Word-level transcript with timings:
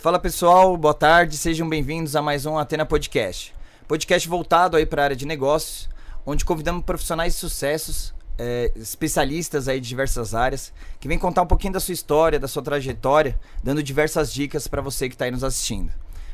Fala 0.00 0.20
pessoal, 0.20 0.76
boa 0.76 0.94
tarde, 0.94 1.36
sejam 1.36 1.68
bem-vindos 1.68 2.14
a 2.14 2.22
mais 2.22 2.46
um 2.46 2.56
Atena 2.56 2.86
Podcast. 2.86 3.52
Podcast 3.88 4.28
voltado 4.28 4.76
aí 4.76 4.86
para 4.86 5.02
a 5.02 5.04
área 5.06 5.16
de 5.16 5.26
negócios, 5.26 5.88
onde 6.24 6.44
convidamos 6.44 6.84
profissionais 6.84 7.32
de 7.32 7.40
sucessos, 7.40 8.14
é, 8.38 8.70
especialistas 8.76 9.66
aí 9.66 9.80
de 9.80 9.88
diversas 9.88 10.36
áreas, 10.36 10.72
que 11.00 11.08
vêm 11.08 11.18
contar 11.18 11.42
um 11.42 11.48
pouquinho 11.48 11.72
da 11.72 11.80
sua 11.80 11.94
história, 11.94 12.38
da 12.38 12.46
sua 12.46 12.62
trajetória, 12.62 13.36
dando 13.60 13.82
diversas 13.82 14.32
dicas 14.32 14.68
para 14.68 14.80
você 14.80 15.08
que 15.08 15.16
está 15.16 15.24
aí 15.24 15.32
nos 15.32 15.42
assistindo. 15.42 15.90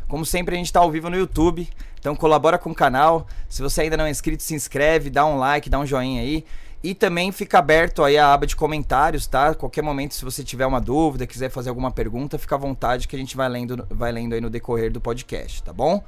Como 0.09 0.27
sempre, 0.27 0.55
a 0.55 0.59
gente 0.59 0.66
está 0.66 0.80
ao 0.80 0.91
vivo 0.91 1.09
no 1.09 1.16
YouTube, 1.16 1.66
então 1.98 2.15
colabora 2.15 2.59
com 2.59 2.70
o 2.70 2.74
canal. 2.74 3.27
Se 3.48 3.62
você 3.62 3.80
ainda 3.80 3.96
não 3.96 4.05
é 4.05 4.10
inscrito, 4.10 4.42
se 4.42 4.55
inscreve, 4.55 5.09
dá 5.09 5.24
um 5.24 5.38
like, 5.38 5.70
dá 5.70 5.78
um 5.78 5.87
joinha 5.87 6.20
aí. 6.20 6.45
E 6.84 6.95
também 6.95 7.33
fica 7.33 7.59
aberto 7.59 8.05
aí 8.05 8.19
a 8.19 8.30
aba 8.30 8.47
de 8.47 8.55
comentários, 8.55 9.27
tá? 9.27 9.55
Qualquer 9.55 9.80
momento, 9.80 10.12
se 10.12 10.23
você 10.23 10.45
tiver 10.45 10.66
uma 10.66 10.83
dúvida, 10.83 11.27
quiser 11.27 11.48
fazer 11.48 11.70
alguma 11.70 11.91
pergunta, 11.91 12.38
fica 12.38 12.56
à 12.56 12.59
vontade 12.59 13.09
que 13.09 13.16
a 13.16 13.19
gente 13.19 13.34
vai 13.34 13.48
lendo, 13.48 13.87
vai 13.88 14.12
lendo 14.12 14.34
aí 14.34 14.41
no 14.42 14.51
decorrer 14.51 14.92
do 14.92 15.01
podcast, 15.01 15.62
tá 15.62 15.73
bom? 15.73 16.05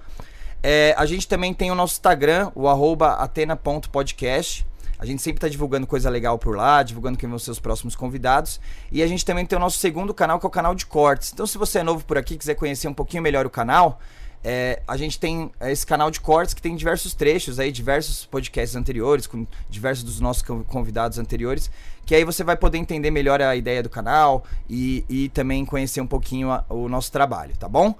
É, 0.63 0.95
a 0.99 1.07
gente 1.07 1.27
também 1.27 1.55
tem 1.55 1.71
o 1.71 1.75
nosso 1.75 1.95
Instagram, 1.95 2.53
o 2.55 2.69
arroba 2.69 3.15
atena.podcast. 3.15 4.67
A 4.99 5.07
gente 5.07 5.23
sempre 5.23 5.39
está 5.39 5.49
divulgando 5.49 5.87
coisa 5.87 6.11
legal 6.11 6.39
por 6.39 6.55
lá, 6.55 6.83
divulgando 6.83 7.17
quem 7.17 7.27
vão 7.27 7.39
ser 7.39 7.53
os 7.53 7.59
próximos 7.59 7.97
convidados. 7.97 8.61
E 8.93 9.03
a 9.03 9.07
gente 9.07 9.25
também 9.25 9.47
tem 9.47 9.57
o 9.57 9.61
nosso 9.61 9.79
segundo 9.79 10.13
canal, 10.13 10.39
que 10.39 10.45
é 10.45 10.49
o 10.49 10.51
canal 10.51 10.75
de 10.75 10.85
cortes. 10.85 11.33
Então, 11.33 11.47
se 11.47 11.57
você 11.57 11.79
é 11.79 11.83
novo 11.83 12.05
por 12.05 12.19
aqui 12.19 12.37
quiser 12.37 12.55
conhecer 12.55 12.87
um 12.87 12.95
pouquinho 12.95 13.23
melhor 13.23 13.47
o 13.47 13.51
canal, 13.51 13.99
é, 14.43 14.83
a 14.87 14.97
gente 14.97 15.19
tem 15.19 15.51
esse 15.63 15.85
canal 15.85 16.11
de 16.11 16.21
cortes 16.21 16.55
que 16.55 16.63
tem 16.63 16.77
diversos 16.77 17.15
trechos 17.15 17.59
aí, 17.59 17.73
diversos 17.73 18.27
podcasts 18.27 18.77
anteriores, 18.77 19.27
com 19.27 19.47
diversos 19.69 20.05
dos 20.05 20.21
nossos 20.21 20.43
convidados 20.67 21.19
anteriores, 21.19 21.71
que 22.05 22.15
aí 22.15 22.25
você 22.25 22.45
vai 22.45 22.57
poder 22.57 22.79
entender 22.79 23.11
melhor 23.11 23.43
a 23.43 23.57
ideia 23.57 23.83
do 23.83 23.91
canal 23.91 24.45
e, 24.71 25.05
e 25.09 25.29
também 25.31 25.65
conhecer 25.65 26.01
um 26.01 26.07
pouquinho 26.07 26.51
a, 26.51 26.65
o 26.69 26.89
nosso 26.89 27.11
trabalho, 27.11 27.57
tá 27.57 27.69
bom? 27.69 27.95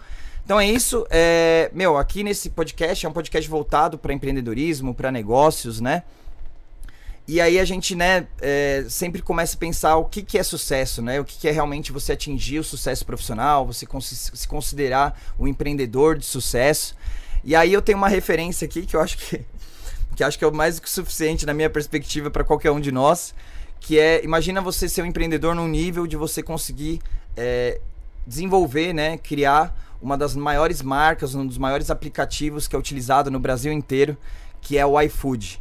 Então 0.45 0.61
é 0.61 0.67
isso. 0.67 1.05
É, 1.11 1.71
meu, 1.75 1.97
aqui 1.97 2.23
nesse 2.23 2.51
podcast 2.51 3.05
é 3.05 3.09
um 3.09 3.13
podcast 3.13 3.51
voltado 3.51 3.99
para 3.99 4.13
empreendedorismo, 4.13 4.95
para 4.95 5.11
negócios, 5.11 5.81
né? 5.81 6.05
E 7.29 7.41
aí 7.41 7.59
a 7.59 7.65
gente, 7.65 7.97
né, 7.97 8.29
é, 8.41 8.85
sempre 8.89 9.21
começa 9.21 9.57
a 9.57 9.59
pensar 9.59 9.97
o 9.97 10.05
que, 10.05 10.23
que 10.23 10.39
é 10.39 10.43
sucesso, 10.45 11.03
né? 11.03 11.19
O 11.21 11.25
que, 11.25 11.37
que 11.37 11.49
é 11.49 11.51
realmente 11.51 11.91
você 11.91 12.13
atingir 12.13 12.61
o 12.61 12.65
sucesso 12.65 13.05
profissional, 13.05 13.67
você 13.67 13.85
se 14.01 14.47
considerar 14.47 15.21
um 15.39 15.49
empreendedor 15.49 16.17
de 16.17 16.25
sucesso. 16.25 16.95
E 17.43 17.57
aí 17.57 17.73
eu 17.73 17.83
tenho 17.83 17.99
uma 17.99 18.09
referência 18.09 18.65
aqui 18.65 18.87
que 18.87 18.95
eu 18.95 19.01
acho 19.01 19.19
que, 19.19 19.45
que 20.15 20.23
acho 20.23 20.39
que 20.39 20.45
é 20.45 20.51
mais 20.53 20.77
do 20.77 20.83
que 20.83 20.91
suficiente 20.91 21.45
na 21.45 21.53
minha 21.53 21.69
perspectiva 21.69 22.31
para 22.31 22.45
qualquer 22.45 22.71
um 22.71 22.81
de 22.81 22.93
nós, 22.93 23.35
que 23.81 23.99
é, 23.99 24.23
imagina 24.25 24.61
você 24.61 24.89
ser 24.89 25.03
um 25.03 25.07
empreendedor 25.07 25.53
num 25.53 25.67
nível 25.67 26.07
de 26.07 26.17
você 26.17 26.45
conseguir 26.45 27.01
é, 27.37 27.81
desenvolver, 28.25 28.93
né, 28.93 29.19
criar 29.19 29.77
uma 30.01 30.17
das 30.17 30.37
maiores 30.37 30.81
marcas, 30.81 31.35
um 31.35 31.45
dos 31.45 31.59
maiores 31.59 31.91
aplicativos 31.91 32.69
que 32.69 32.77
é 32.77 32.79
utilizado 32.79 33.33
no 33.33 33.41
Brasil 33.41 33.73
inteiro, 33.73 34.17
que 34.61 34.79
é 34.79 34.87
o 34.87 35.01
iFood. 35.01 35.61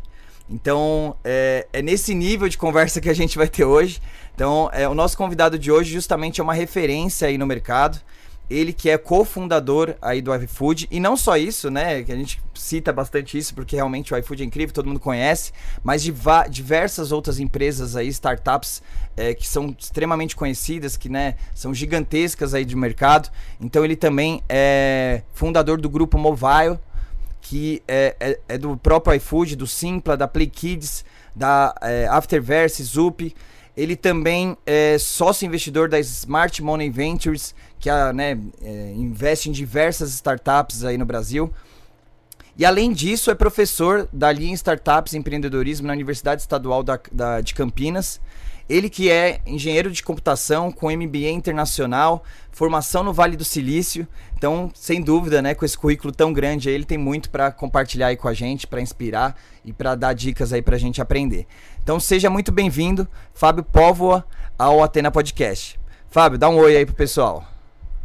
Então, 0.50 1.16
é, 1.24 1.68
é, 1.74 1.82
nesse 1.82 2.14
nível 2.14 2.48
de 2.48 2.58
conversa 2.58 3.02
que 3.02 3.10
a 3.10 3.14
gente 3.14 3.38
vai 3.38 3.48
ter 3.48 3.66
hoje. 3.66 4.00
Então, 4.36 4.70
é, 4.72 4.88
o 4.88 4.94
nosso 4.94 5.18
convidado 5.18 5.58
de 5.58 5.72
hoje 5.72 5.92
justamente 5.92 6.40
é 6.40 6.44
uma 6.44 6.54
referência 6.54 7.28
aí 7.28 7.38
no 7.38 7.48
mercado. 7.48 8.00
Ele 8.48 8.72
que 8.72 8.92
é 8.92 8.98
cofundador 8.98 9.96
aí 10.00 10.22
do 10.22 10.36
iFood. 10.36 10.88
E 10.92 11.00
não 11.00 11.18
só 11.18 11.36
isso, 11.36 11.72
né? 11.72 12.04
Que 12.04 12.12
a 12.12 12.16
gente 12.16 12.40
cita 12.54 12.94
bastante 12.94 13.36
isso, 13.40 13.56
porque 13.56 13.76
realmente 13.76 14.14
o 14.14 14.18
iFood 14.18 14.44
é 14.44 14.46
incrível, 14.46 14.72
todo 14.72 14.86
mundo 14.86 15.00
conhece. 15.00 15.52
Mas 15.84 16.04
de 16.04 16.14
diversas 16.52 17.12
outras 17.12 17.40
empresas 17.40 17.96
aí, 17.96 18.08
startups, 18.10 18.84
é, 19.18 19.34
que 19.34 19.48
são 19.48 19.76
extremamente 19.76 20.36
conhecidas, 20.36 20.96
que 20.96 21.10
né, 21.10 21.38
são 21.56 21.74
gigantescas 21.74 22.54
aí 22.54 22.64
de 22.64 22.76
mercado. 22.76 23.32
Então 23.60 23.84
ele 23.84 23.96
também 23.96 24.44
é 24.48 25.24
fundador 25.34 25.82
do 25.82 25.90
grupo 25.90 26.16
Mobile 26.20 26.78
que 27.48 27.84
é, 27.88 28.16
é, 28.20 28.40
é, 28.48 28.58
do 28.58 28.76
próprio 28.76 29.16
iFood, 29.16 29.56
do 29.56 29.68
Simpla, 29.68 30.18
da 30.18 30.28
Play 30.28 30.48
Kids, 30.48 31.06
da 31.36 31.76
é, 31.80 32.08
Afterverse, 32.08 32.84
Zup. 32.84 33.36
Ele 33.78 33.96
também 33.96 34.58
é 34.66 34.98
sócio 34.98 35.46
investidor 35.46 35.88
da 35.88 36.00
Smart 36.00 36.64
Money 36.64 36.90
Ventures, 36.90 37.54
que 37.80 37.88
a, 37.88 38.12
né, 38.12 38.40
é, 38.64 38.94
investe 38.96 39.48
em 39.48 39.52
diversas 39.52 40.10
startups 40.12 40.84
aí 40.84 40.98
no 40.98 41.06
Brasil. 41.06 41.54
E 42.58 42.66
além 42.66 42.92
disso, 42.92 43.30
é 43.30 43.36
professor 43.36 44.10
da 44.12 44.32
linha 44.32 44.56
Startups 44.56 45.14
e 45.14 45.18
Empreendedorismo 45.18 45.86
na 45.86 45.94
Universidade 45.94 46.42
Estadual 46.42 46.82
da, 46.82 47.00
da, 47.12 47.42
de 47.42 47.54
Campinas. 47.54 48.20
Ele 48.68 48.90
que 48.90 49.12
é 49.12 49.42
engenheiro 49.46 49.92
de 49.92 50.02
computação 50.02 50.72
com 50.72 50.90
MBA 50.90 51.30
internacional, 51.30 52.24
formação 52.52 53.04
no 53.04 53.14
Vale 53.14 53.38
do 53.38 53.46
Silício. 53.46 54.08
Então, 54.36 54.72
sem 54.74 55.02
dúvida, 55.02 55.42
né, 55.42 55.54
com 55.54 55.64
esse 55.64 55.78
currículo 55.78 56.12
tão 56.12 56.34
grande, 56.34 56.70
ele 56.70 56.84
tem 56.84 56.98
muito 56.98 57.30
para 57.30 57.52
compartilhar 57.52 58.08
aí 58.08 58.18
com 58.18 58.28
a 58.28 58.34
gente, 58.34 58.66
para 58.66 58.82
inspirar 58.82 59.40
e 59.64 59.72
para 59.72 59.94
dar 59.94 60.14
dicas 60.14 60.52
aí 60.52 60.64
para 60.64 60.76
a 60.76 60.80
gente 60.80 61.00
aprender. 61.00 61.46
Então, 61.84 62.00
seja 62.00 62.30
muito 62.30 62.52
bem-vindo, 62.52 63.08
Fábio 63.34 63.64
Póvoa, 63.64 64.26
ao 64.58 64.84
Atena 64.84 65.12
Podcast. 65.12 65.80
Fábio, 66.10 66.40
dá 66.40 66.50
um 66.50 66.58
oi 66.58 66.76
aí 66.76 66.86
pro 66.86 66.96
pessoal. 66.96 67.46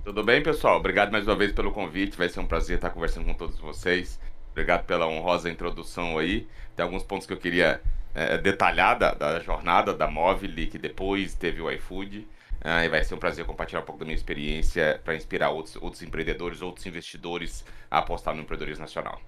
Tudo 0.04 0.22
bem, 0.22 0.42
pessoal? 0.42 0.78
Obrigado 0.78 1.10
mais 1.10 1.26
uma 1.26 1.36
vez 1.36 1.52
pelo 1.52 1.72
convite. 1.72 2.18
Vai 2.18 2.28
ser 2.28 2.40
um 2.40 2.46
prazer 2.46 2.76
estar 2.76 2.90
conversando 2.90 3.24
com 3.24 3.34
todos 3.34 3.58
vocês. 3.58 4.18
Obrigado 4.50 4.84
pela 4.84 5.06
honrosa 5.06 5.48
introdução 5.48 6.18
aí. 6.18 6.46
Tem 6.74 6.84
alguns 6.84 7.02
pontos 7.02 7.26
que 7.26 7.32
eu 7.32 7.36
queria 7.36 7.80
é, 8.14 8.38
detalhar 8.38 8.98
da, 8.98 9.12
da, 9.14 9.40
jornada 9.40 9.94
da 9.94 10.06
Móvel, 10.08 10.50
que 10.68 10.78
depois 10.78 11.34
teve 11.34 11.60
o 11.60 11.70
iFood. 11.70 12.26
Ah, 12.62 12.84
e 12.84 12.88
vai 12.88 13.02
ser 13.02 13.14
um 13.14 13.18
prazer 13.18 13.44
compartilhar 13.46 13.80
um 13.80 13.84
pouco 13.84 14.00
da 14.00 14.04
minha 14.04 14.14
experiência 14.14 15.00
para 15.02 15.14
inspirar 15.14 15.50
outros, 15.50 15.76
outros 15.76 16.02
empreendedores, 16.02 16.60
outros 16.60 16.84
investidores 16.84 17.64
a 17.90 17.98
apostar 17.98 18.34
no 18.34 18.42
empreendedorismo 18.42 18.82
nacional. 18.82 19.20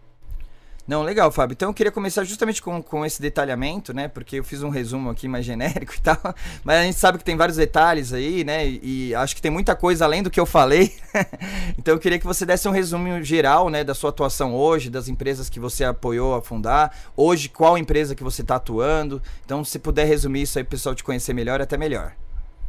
Não, 0.87 1.03
legal, 1.03 1.31
Fábio. 1.31 1.55
Então 1.55 1.71
eu 1.71 1.75
queria 1.75 1.93
começar 1.93 2.25
justamente 2.25 2.61
com, 2.61 2.83
com 2.83 3.07
esse 3.07 3.23
detalhamento, 3.23 3.95
né? 3.95 4.09
Porque 4.09 4.41
eu 4.41 4.45
fiz 4.45 4.63
um 4.65 4.69
resumo 4.69 5.11
aqui 5.11 5.29
mais 5.29 5.45
genérico 5.45 5.95
e 5.97 6.01
tal. 6.01 6.19
Mas 6.65 6.79
a 6.79 6.83
gente 6.83 6.99
sabe 6.99 7.19
que 7.19 7.25
tem 7.25 7.37
vários 7.37 7.57
detalhes 7.57 8.13
aí, 8.13 8.43
né? 8.43 8.67
E, 8.67 9.09
e 9.09 9.15
acho 9.15 9.37
que 9.37 9.43
tem 9.43 9.51
muita 9.51 9.77
coisa 9.77 10.05
além 10.05 10.23
do 10.23 10.31
que 10.31 10.41
eu 10.41 10.47
falei. 10.47 10.93
então 11.79 11.95
eu 11.95 12.01
queria 12.01 12.19
que 12.19 12.27
você 12.27 12.45
desse 12.45 12.69
um 12.69 12.73
resumo 12.73 13.23
geral, 13.23 13.69
né? 13.71 13.85
Da 13.85 13.95
sua 13.95 14.11
atuação 14.11 14.55
hoje, 14.55 14.91
das 14.91 15.09
empresas 15.09 15.49
que 15.49 15.61
você 15.61 15.85
apoiou 15.85 16.35
a 16.35 16.43
fundar. 16.43 16.97
Hoje, 17.17 17.49
qual 17.49 17.79
empresa 17.79 18.15
que 18.15 18.25
você 18.25 18.43
está 18.43 18.57
atuando. 18.57 19.23
Então, 19.45 19.65
se 19.65 19.79
puder 19.79 20.07
resumir 20.07 20.43
isso 20.43 20.59
aí, 20.59 20.65
o 20.65 20.67
pessoal 20.67 20.95
te 20.95 21.05
conhecer 21.05 21.33
melhor, 21.33 21.61
até 21.61 21.77
melhor. 21.77 22.15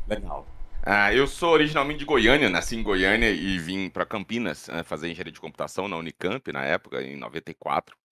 Legal. 0.07 0.45
Ah, 0.85 1.13
eu 1.13 1.25
sou 1.25 1.51
originalmente 1.51 1.99
de 1.99 2.05
Goiânia, 2.05 2.49
nasci 2.49 2.75
em 2.75 2.83
Goiânia 2.83 3.29
e 3.29 3.57
vim 3.57 3.89
para 3.89 4.05
Campinas 4.05 4.67
uh, 4.67 4.83
fazer 4.83 5.07
engenharia 5.09 5.31
de 5.31 5.39
computação 5.39 5.87
na 5.87 5.95
Unicamp 5.95 6.51
na 6.51 6.63
época, 6.65 7.01
em 7.01 7.15
94. 7.15 8.02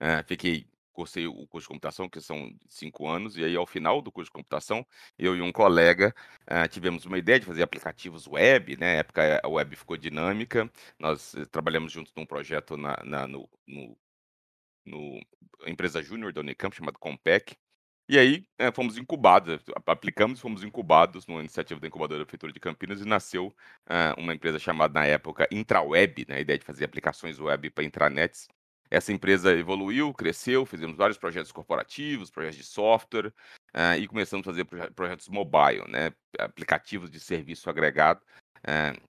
Ah, 0.00 0.22
fiquei, 0.26 0.66
cursei 0.92 1.26
o 1.26 1.46
curso 1.46 1.66
de 1.66 1.68
computação, 1.68 2.08
que 2.08 2.20
são 2.20 2.50
cinco 2.68 3.06
anos, 3.08 3.36
e 3.36 3.44
aí 3.44 3.56
ao 3.56 3.66
final 3.66 4.02
do 4.02 4.10
curso 4.10 4.28
de 4.28 4.32
computação, 4.32 4.86
eu 5.18 5.36
e 5.36 5.42
um 5.42 5.52
colega 5.52 6.14
uh, 6.50 6.68
tivemos 6.68 7.04
uma 7.06 7.18
ideia 7.18 7.38
de 7.40 7.46
fazer 7.46 7.62
aplicativos 7.62 8.26
web, 8.26 8.76
né? 8.76 8.94
Na 8.94 8.98
época 9.00 9.40
a 9.42 9.48
web 9.48 9.76
ficou 9.76 9.96
dinâmica, 9.96 10.70
nós 10.98 11.34
eh, 11.34 11.44
trabalhamos 11.46 11.92
juntos 11.92 12.12
num 12.16 12.26
projeto 12.26 12.76
na, 12.76 12.96
na 13.04 13.26
no, 13.26 13.48
no, 13.66 13.96
no 14.86 15.20
empresa 15.66 16.02
júnior 16.02 16.32
da 16.32 16.40
Unicamp 16.40 16.74
chamado 16.76 16.98
Compec, 16.98 17.56
e 18.08 18.18
aí, 18.18 18.44
é, 18.58 18.72
fomos 18.72 18.98
incubados, 18.98 19.60
aplicamos, 19.86 20.40
fomos 20.40 20.64
incubados 20.64 21.26
numa 21.28 21.38
iniciativa 21.40 21.78
da 21.80 21.86
incubadora 21.86 22.18
da 22.18 22.26
Prefeitura 22.26 22.52
de 22.52 22.58
Campinas 22.58 23.00
e 23.00 23.04
nasceu 23.04 23.46
uh, 23.88 24.20
uma 24.20 24.34
empresa 24.34 24.58
chamada, 24.58 24.94
na 24.98 25.06
época, 25.06 25.46
Intraweb, 25.52 26.26
né, 26.28 26.36
a 26.36 26.40
ideia 26.40 26.58
de 26.58 26.64
fazer 26.64 26.84
aplicações 26.84 27.38
web 27.38 27.70
para 27.70 27.84
intranets. 27.84 28.48
Essa 28.90 29.12
empresa 29.12 29.52
evoluiu, 29.52 30.12
cresceu, 30.12 30.66
fizemos 30.66 30.96
vários 30.96 31.16
projetos 31.16 31.52
corporativos, 31.52 32.30
projetos 32.30 32.58
de 32.58 32.64
software, 32.64 33.32
uh, 33.74 33.96
e 33.96 34.08
começamos 34.08 34.46
a 34.46 34.50
fazer 34.50 34.64
projetos 34.64 35.28
mobile, 35.28 35.88
né, 35.88 36.12
aplicativos 36.38 37.08
de 37.08 37.20
serviço 37.20 37.70
agregado. 37.70 38.20
Uh, 38.58 39.00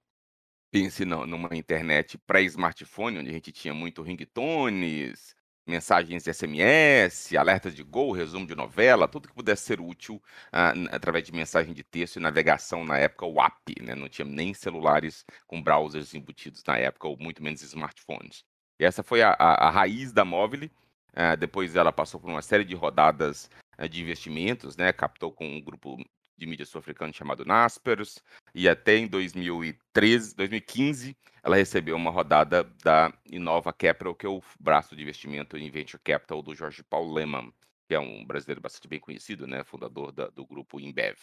pense 0.72 1.04
numa 1.04 1.56
internet 1.56 2.18
pré-smartphone, 2.20 3.18
onde 3.18 3.30
a 3.30 3.34
gente 3.34 3.52
tinha 3.52 3.74
muito 3.74 4.04
ringtones, 4.04 5.36
mensagens 5.68 6.28
SMS, 6.28 7.36
alertas 7.36 7.76
de 7.76 7.84
gol, 7.84 8.12
resumo 8.12 8.46
de 8.46 8.56
novela, 8.56 9.08
tudo 9.08 9.28
que 9.28 9.34
pudesse 9.34 9.64
ser 9.64 9.82
útil 9.82 10.22
uh, 10.54 10.96
através 10.96 11.26
de 11.26 11.32
mensagem 11.32 11.74
de 11.74 11.84
texto 11.84 12.18
e 12.18 12.20
navegação 12.20 12.84
na 12.84 12.98
época, 13.00 13.26
o 13.26 13.42
app, 13.42 13.82
né? 13.82 13.96
Não 13.96 14.10
tinha 14.10 14.26
nem 14.26 14.54
celulares 14.54 15.26
com 15.48 15.62
browsers 15.62 16.14
embutidos 16.14 16.64
na 16.66 16.78
época, 16.78 17.08
ou 17.08 17.18
muito 17.18 17.42
menos 17.42 17.62
smartphones. 17.64 18.44
Essa 18.84 19.04
foi 19.04 19.22
a, 19.22 19.32
a, 19.32 19.68
a 19.68 19.70
raiz 19.70 20.12
da 20.12 20.26
móvel. 20.26 20.70
Uh, 21.12 21.36
depois 21.38 21.76
ela 21.76 21.92
passou 21.92 22.20
por 22.20 22.30
uma 22.30 22.42
série 22.42 22.64
de 22.64 22.74
rodadas 22.74 23.50
uh, 23.78 23.88
de 23.88 24.02
investimentos, 24.02 24.78
né? 24.78 24.94
Captou 24.94 25.32
com 25.32 25.46
um 25.46 25.62
grupo 25.62 25.98
de 26.42 26.48
mídia 26.48 26.66
sul-africano 26.66 27.14
chamado 27.14 27.46
Naspers, 27.46 28.20
e 28.56 28.68
até 28.68 28.98
em 28.98 29.08
2013, 29.08 30.36
2015 30.36 31.16
ela 31.44 31.56
recebeu 31.56 31.96
uma 31.96 32.10
rodada 32.10 32.64
da 32.84 33.14
Inova 33.32 33.72
Capital, 33.72 34.16
que 34.16 34.26
é 34.26 34.30
o 34.30 34.42
braço 34.60 34.96
de 34.96 35.04
investimento 35.04 35.56
em 35.56 35.70
Venture 35.70 36.02
Capital 36.04 36.42
do 36.42 36.56
Jorge 36.56 36.84
Paulo 36.84 37.14
Lehmann, 37.14 37.54
que 37.88 37.94
é 37.94 38.00
um 38.00 38.26
brasileiro 38.26 38.60
bastante 38.60 38.88
bem 38.88 39.00
conhecido, 39.00 39.46
né, 39.46 39.64
fundador 39.64 40.12
da, 40.12 40.30
do 40.30 40.46
grupo 40.46 40.80
Inbev. 40.80 41.18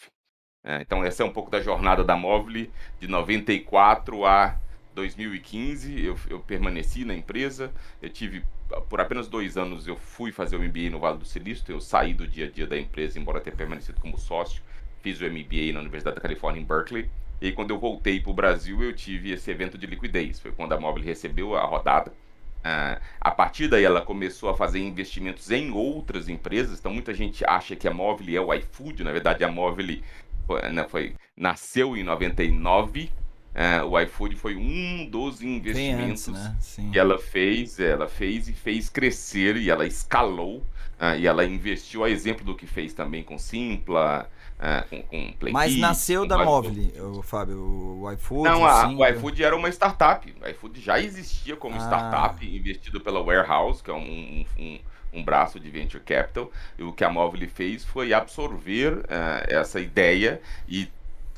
É, 0.63 0.81
então 0.81 1.03
essa 1.03 1.23
é 1.23 1.25
um 1.25 1.31
pouco 1.33 1.49
da 1.49 1.61
jornada 1.61 2.03
da 2.03 2.15
Móvel 2.15 2.69
de 2.99 3.07
94 3.07 4.25
a 4.25 4.57
2015 4.95 6.05
eu, 6.05 6.17
eu 6.29 6.39
permaneci 6.39 7.05
na 7.05 7.13
empresa. 7.13 7.71
Eu 8.01 8.09
tive 8.09 8.43
por 8.89 9.01
apenas 9.01 9.27
dois 9.27 9.57
anos 9.57 9.87
eu 9.87 9.95
fui 9.95 10.31
fazer 10.31 10.55
o 10.55 10.61
MBA 10.61 10.89
no 10.91 10.99
Vale 10.99 11.17
do 11.17 11.25
Silício. 11.25 11.65
Eu 11.71 11.79
saí 11.79 12.13
do 12.13 12.27
dia 12.27 12.45
a 12.45 12.49
dia 12.49 12.67
da 12.67 12.77
empresa, 12.77 13.19
embora 13.19 13.39
tenha 13.39 13.55
permanecido 13.55 13.99
como 13.99 14.17
sócio. 14.17 14.61
Fiz 15.01 15.19
o 15.21 15.25
MBA 15.25 15.73
na 15.73 15.79
Universidade 15.79 16.15
da 16.15 16.21
Califórnia 16.21 16.61
em 16.61 16.65
Berkeley. 16.65 17.09
E 17.41 17.51
quando 17.51 17.71
eu 17.71 17.79
voltei 17.79 18.19
para 18.19 18.31
o 18.31 18.33
Brasil, 18.33 18.83
eu 18.83 18.93
tive 18.93 19.31
esse 19.31 19.49
evento 19.49 19.77
de 19.77 19.87
liquidez. 19.87 20.39
Foi 20.39 20.51
quando 20.51 20.73
a 20.73 20.79
Mobile 20.79 21.05
recebeu 21.05 21.55
a 21.55 21.65
rodada. 21.65 22.11
Uh, 22.59 23.01
a 23.21 23.31
partir 23.31 23.69
daí, 23.69 23.85
ela 23.85 24.01
começou 24.01 24.49
a 24.49 24.57
fazer 24.57 24.79
investimentos 24.79 25.49
em 25.49 25.71
outras 25.71 26.27
empresas. 26.27 26.79
Então, 26.79 26.93
muita 26.93 27.13
gente 27.13 27.45
acha 27.45 27.77
que 27.77 27.87
a 27.87 27.93
Mobile 27.93 28.35
é 28.35 28.41
o 28.41 28.53
iFood. 28.53 29.05
Na 29.05 29.13
verdade, 29.13 29.45
a 29.45 29.47
Mobile 29.47 30.03
foi, 30.45 30.61
né, 30.69 30.85
foi 30.89 31.15
nasceu 31.37 31.95
em 31.95 32.03
99 32.03 33.09
é, 33.53 33.83
o 33.83 33.99
iFood 33.99 34.35
foi 34.35 34.55
um 34.55 35.09
dos 35.09 35.41
investimentos 35.41 36.27
antes, 36.27 36.77
né? 36.77 36.89
que 36.91 36.99
ela 36.99 37.17
fez, 37.17 37.79
ela 37.79 38.07
fez 38.07 38.47
e 38.47 38.53
fez 38.53 38.89
crescer 38.89 39.57
e 39.57 39.69
ela 39.69 39.85
escalou 39.87 40.57
uh, 40.57 41.17
e 41.17 41.25
ela 41.25 41.43
investiu 41.43 42.03
a 42.03 42.09
exemplo 42.09 42.45
do 42.45 42.55
que 42.55 42.67
fez 42.67 42.93
também 42.93 43.23
com 43.23 43.39
Simpla, 43.39 44.29
uh, 44.59 44.87
com, 44.87 45.01
com 45.01 45.33
Play 45.33 45.51
Mas 45.51 45.75
nasceu 45.77 46.27
da 46.27 46.43
Mobile, 46.43 46.93
o 47.01 47.23
Fábio, 47.23 47.59
o 47.59 48.11
iFood. 48.13 48.43
Não, 48.43 48.65
a, 48.65 48.87
o 48.87 49.05
iFood 49.07 49.43
era 49.43 49.55
uma 49.55 49.69
startup. 49.69 50.33
O 50.41 50.47
iFood 50.47 50.79
já 50.79 50.99
existia 50.99 51.55
como 51.55 51.75
ah. 51.75 51.79
startup, 51.79 52.45
investido 52.45 53.01
pela 53.01 53.19
Warehouse, 53.19 53.81
que 53.81 53.89
é 53.89 53.93
um, 53.93 54.45
um, 54.59 54.79
um 55.11 55.23
braço 55.23 55.59
de 55.59 55.69
venture 55.71 56.03
capital. 56.03 56.51
E 56.77 56.83
o 56.83 56.93
que 56.93 57.03
a 57.03 57.09
Mobile 57.09 57.47
fez 57.47 57.83
foi 57.83 58.13
absorver 58.13 58.99
uh, 58.99 59.05
essa 59.47 59.79
ideia 59.79 60.39
e 60.67 60.87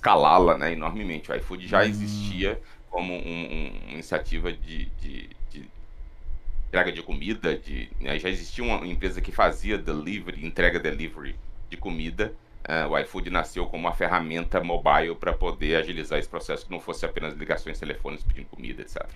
escalá-la 0.01 0.57
né, 0.57 0.73
enormemente. 0.73 1.31
O 1.31 1.35
iFood 1.35 1.67
já 1.67 1.79
hum. 1.79 1.83
existia 1.83 2.59
como 2.89 3.13
um, 3.13 3.17
um, 3.17 3.79
uma 3.83 3.93
iniciativa 3.93 4.51
de, 4.51 4.85
de, 4.99 5.29
de, 5.49 5.69
entrega 6.67 6.91
de 6.91 7.03
comida, 7.03 7.55
de, 7.55 7.89
né, 7.99 8.19
já 8.19 8.27
existia 8.27 8.63
uma 8.63 8.85
empresa 8.85 9.21
que 9.21 9.31
fazia 9.31 9.77
delivery, 9.77 10.45
entrega 10.45 10.79
delivery 10.79 11.35
de 11.69 11.77
comida. 11.77 12.33
Uh, 12.67 12.91
o 12.91 12.99
iFood 12.99 13.29
nasceu 13.29 13.65
como 13.65 13.87
uma 13.87 13.93
ferramenta 13.93 14.63
mobile 14.63 15.15
para 15.15 15.33
poder 15.33 15.77
agilizar 15.77 16.19
esse 16.19 16.29
processo, 16.29 16.65
que 16.65 16.71
não 16.71 16.79
fosse 16.79 17.05
apenas 17.05 17.33
ligações 17.33 17.79
telefônicas 17.79 18.23
pedindo 18.25 18.47
comida, 18.47 18.81
etc. 18.81 19.07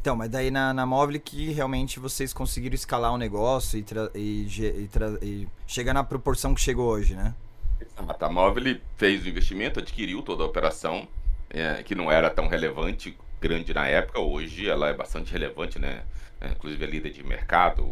Então, 0.00 0.14
mas 0.14 0.30
daí 0.30 0.50
na, 0.50 0.72
na 0.72 0.86
Mobile 0.86 1.18
que 1.18 1.50
realmente 1.50 1.98
vocês 1.98 2.32
conseguiram 2.32 2.74
escalar 2.74 3.12
o 3.12 3.18
negócio 3.18 3.78
e, 3.78 3.84
e, 4.14 4.46
e, 4.46 4.88
e 5.22 5.48
chegar 5.66 5.92
na 5.92 6.04
proporção 6.04 6.54
que 6.54 6.60
chegou 6.60 6.88
hoje, 6.88 7.14
né? 7.14 7.34
Exato. 7.80 8.24
A 8.24 8.28
Móvel 8.28 8.80
fez 8.96 9.24
o 9.24 9.28
investimento, 9.28 9.80
adquiriu 9.80 10.22
toda 10.22 10.42
a 10.42 10.46
operação, 10.46 11.06
é, 11.50 11.82
que 11.82 11.94
não 11.94 12.10
era 12.10 12.28
tão 12.30 12.48
relevante, 12.48 13.16
grande 13.40 13.72
na 13.72 13.86
época. 13.86 14.20
Hoje 14.20 14.68
ela 14.68 14.88
é 14.88 14.94
bastante 14.94 15.32
relevante, 15.32 15.78
né? 15.78 16.02
É, 16.40 16.48
inclusive 16.48 16.84
a 16.84 16.88
líder 16.88 17.10
de 17.10 17.22
mercado. 17.24 17.84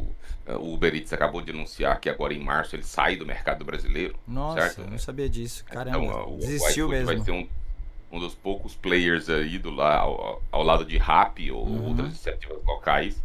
O 0.46 0.74
Uber 0.74 0.94
Eats 0.94 1.12
acabou 1.12 1.40
de 1.42 1.50
anunciar 1.50 1.98
que 1.98 2.08
agora 2.08 2.32
em 2.32 2.38
março 2.38 2.76
ele 2.76 2.84
sai 2.84 3.16
do 3.16 3.26
mercado 3.26 3.64
brasileiro. 3.64 4.16
Nossa, 4.26 4.60
certo? 4.60 4.82
eu 4.82 4.90
não 4.90 4.98
sabia 4.98 5.28
disso. 5.28 5.64
Caramba, 5.64 5.98
então, 5.98 6.34
o, 6.34 6.38
desistiu 6.38 6.86
o 6.86 6.90
mesmo. 6.90 7.06
Vai 7.06 7.18
ser 7.18 7.32
um, 7.32 7.48
um 8.12 8.20
dos 8.20 8.34
poucos 8.34 8.74
players 8.74 9.28
aí 9.28 9.58
do, 9.58 9.70
lá, 9.70 9.98
ao, 9.98 10.40
ao 10.52 10.62
lado 10.62 10.84
de 10.84 10.96
Rappi 10.96 11.50
ou 11.50 11.66
uhum. 11.66 11.88
outras 11.88 12.08
iniciativas 12.08 12.64
locais 12.64 13.20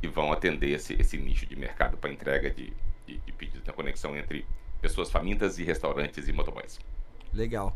que 0.00 0.08
vão 0.08 0.32
atender 0.32 0.70
esse, 0.70 0.94
esse 0.94 1.18
nicho 1.18 1.44
de 1.46 1.54
mercado 1.54 1.98
para 1.98 2.10
entrega 2.10 2.50
de, 2.50 2.72
de, 3.06 3.18
de 3.18 3.32
pedidos 3.32 3.66
na 3.66 3.72
conexão 3.74 4.16
entre 4.16 4.46
pessoas 4.82 5.10
famintas 5.10 5.58
e 5.58 5.64
restaurantes 5.64 6.28
e 6.28 6.32
motoboys. 6.32 6.78
Legal. 7.32 7.74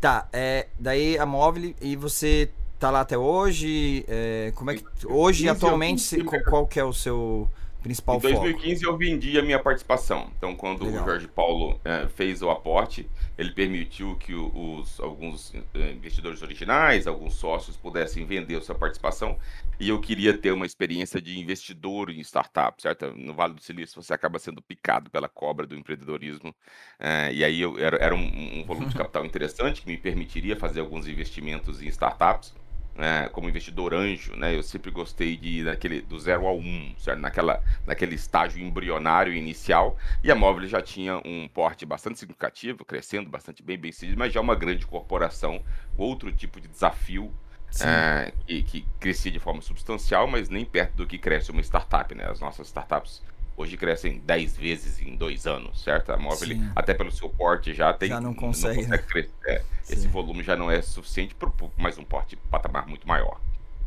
Tá, 0.00 0.28
é, 0.32 0.66
daí 0.78 1.16
a 1.16 1.24
Móvel, 1.24 1.74
e 1.80 1.94
você 1.94 2.50
tá 2.78 2.90
lá 2.90 3.00
até 3.02 3.16
hoje? 3.16 4.04
É, 4.08 4.52
como 4.54 4.70
é 4.72 4.76
que. 4.76 4.84
Hoje, 5.06 5.48
atualmente, 5.48 6.22
qual, 6.24 6.42
qual 6.42 6.66
que 6.66 6.80
é 6.80 6.84
o 6.84 6.92
seu 6.92 7.48
principal 7.82 8.16
em 8.16 8.20
2015 8.20 8.80
foco. 8.80 8.92
eu 8.92 8.98
vendi 8.98 9.38
a 9.38 9.42
minha 9.42 9.58
participação. 9.58 10.30
Então, 10.36 10.54
quando 10.54 10.84
Legal. 10.84 11.02
o 11.02 11.04
Jorge 11.04 11.28
Paulo 11.28 11.80
é, 11.84 12.06
fez 12.08 12.42
o 12.42 12.50
aporte, 12.50 13.08
ele 13.36 13.52
permitiu 13.52 14.16
que 14.16 14.34
os, 14.34 15.00
alguns 15.00 15.54
é, 15.74 15.92
investidores 15.92 16.42
originais, 16.42 17.06
alguns 17.06 17.34
sócios 17.34 17.76
pudessem 17.76 18.24
vender 18.24 18.56
a 18.56 18.60
sua 18.60 18.74
participação. 18.74 19.38
E 19.78 19.88
eu 19.88 19.98
queria 20.00 20.36
ter 20.36 20.52
uma 20.52 20.66
experiência 20.66 21.20
de 21.20 21.38
investidor 21.38 22.10
em 22.10 22.20
startup, 22.20 22.80
certo? 22.80 23.14
No 23.16 23.32
Vale 23.32 23.54
do 23.54 23.62
Silício 23.62 24.02
você 24.02 24.12
acaba 24.12 24.38
sendo 24.38 24.60
picado 24.60 25.10
pela 25.10 25.28
cobra 25.28 25.66
do 25.66 25.74
empreendedorismo. 25.74 26.54
É, 26.98 27.32
e 27.32 27.42
aí 27.42 27.60
eu, 27.60 27.78
era, 27.78 27.96
era 27.96 28.14
um, 28.14 28.60
um 28.60 28.64
volume 28.64 28.86
de 28.86 28.94
capital 28.96 29.24
interessante 29.24 29.82
que 29.82 29.86
me 29.86 29.96
permitiria 29.96 30.54
fazer 30.54 30.80
alguns 30.80 31.08
investimentos 31.08 31.82
em 31.82 31.88
startups 31.88 32.54
né, 33.00 33.28
como 33.30 33.48
investidor 33.48 33.94
anjo, 33.94 34.36
né, 34.36 34.54
eu 34.54 34.62
sempre 34.62 34.90
gostei 34.90 35.36
de 35.36 35.60
ir 35.60 35.64
naquele, 35.64 36.02
do 36.02 36.18
zero 36.18 36.46
ao 36.46 36.58
um, 36.58 36.94
certo? 36.98 37.18
Naquela, 37.18 37.62
naquele 37.86 38.14
estágio 38.14 38.62
embrionário 38.62 39.32
inicial, 39.32 39.96
e 40.22 40.30
a 40.30 40.34
Móvel 40.34 40.68
já 40.68 40.82
tinha 40.82 41.16
um 41.24 41.48
porte 41.48 41.86
bastante 41.86 42.18
significativo, 42.18 42.84
crescendo 42.84 43.30
bastante 43.30 43.62
bem, 43.62 43.78
bem 43.78 43.90
seguido, 43.90 44.18
mas 44.18 44.32
já 44.32 44.40
uma 44.40 44.54
grande 44.54 44.86
corporação, 44.86 45.62
outro 45.96 46.30
tipo 46.30 46.60
de 46.60 46.68
desafio, 46.68 47.32
é, 47.80 48.32
que, 48.46 48.62
que 48.64 48.86
crescia 48.98 49.30
de 49.30 49.38
forma 49.38 49.62
substancial, 49.62 50.26
mas 50.26 50.48
nem 50.48 50.64
perto 50.64 50.96
do 50.96 51.06
que 51.06 51.16
cresce 51.16 51.50
uma 51.50 51.62
startup, 51.62 52.12
né? 52.14 52.26
As 52.28 52.40
nossas 52.40 52.66
startups 52.66 53.22
hoje 53.60 53.76
crescem 53.76 54.18
10 54.20 54.56
vezes 54.56 55.00
em 55.00 55.14
dois 55.14 55.46
anos, 55.46 55.82
certo? 55.82 56.10
A 56.10 56.16
móvel, 56.16 56.48
Sim. 56.48 56.70
até 56.74 56.94
pelo 56.94 57.12
seu 57.12 57.28
porte, 57.28 57.74
já 57.74 57.92
tem. 57.92 58.08
Já 58.08 58.20
não 58.20 58.34
consegue. 58.34 58.76
Não 58.76 58.84
consegue 58.84 59.02
crescer. 59.04 59.30
É, 59.46 59.62
esse 59.88 60.08
volume 60.08 60.42
já 60.42 60.56
não 60.56 60.70
é 60.70 60.80
suficiente 60.80 61.34
para 61.34 61.50
mais 61.76 61.98
um 61.98 62.04
porte 62.04 62.36
patamar 62.50 62.86
muito 62.86 63.06
maior. 63.06 63.40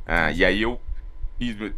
Ah, 0.05 0.31
e 0.31 0.45
aí 0.45 0.61
eu 0.61 0.79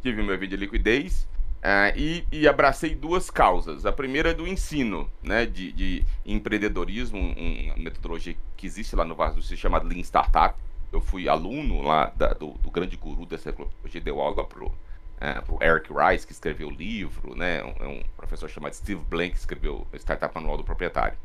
tive 0.01 0.21
meu 0.21 0.38
vídeo 0.38 0.57
de 0.57 0.65
liquidez. 0.65 1.27
Uh, 1.65 1.97
e, 1.97 2.27
e, 2.31 2.47
abracei 2.47 2.94
duas 2.94 3.31
causas. 3.31 3.88
A 3.88 3.92
primeira 3.92 4.30
é 4.30 4.33
do 4.36 4.48
ensino, 4.48 5.09
né, 5.24 5.48
de, 5.48 5.71
de 5.71 6.06
empreendedorismo, 6.24 7.18
um, 7.18 7.65
uma 7.65 7.75
metodologia 7.77 8.36
que 8.56 8.68
existe 8.68 8.95
lá 8.95 9.03
no 9.03 9.15
Vasco, 9.15 9.41
se 9.41 9.57
chama 9.57 9.81
Lean 9.81 10.01
Startup. 10.01 10.56
Eu 10.91 11.01
fui 11.01 11.27
aluno 11.27 11.81
lá 11.81 12.13
da, 12.15 12.33
do, 12.33 12.51
do, 12.51 12.69
grande 12.69 12.95
guru 12.95 13.25
dessa 13.25 13.51
tecnologia, 13.51 14.00
deu 14.00 14.21
aula 14.21 14.45
pro 14.45 14.71
é, 15.25 15.44
o 15.50 15.63
Eric 15.63 15.89
Rice, 15.92 16.27
que 16.27 16.33
escreveu 16.33 16.68
o 16.68 16.72
livro, 16.72 17.36
né? 17.36 17.63
Um, 17.63 17.74
é 17.83 17.88
um 17.88 18.04
professor 18.16 18.48
chamado 18.48 18.75
Steve 18.75 19.01
Blank, 19.10 19.31
que 19.31 19.39
escreveu 19.39 19.88
o 19.92 19.95
Startup 19.98 20.33
Manual 20.36 20.57
do 20.57 20.63
Proprietário. 20.63 21.18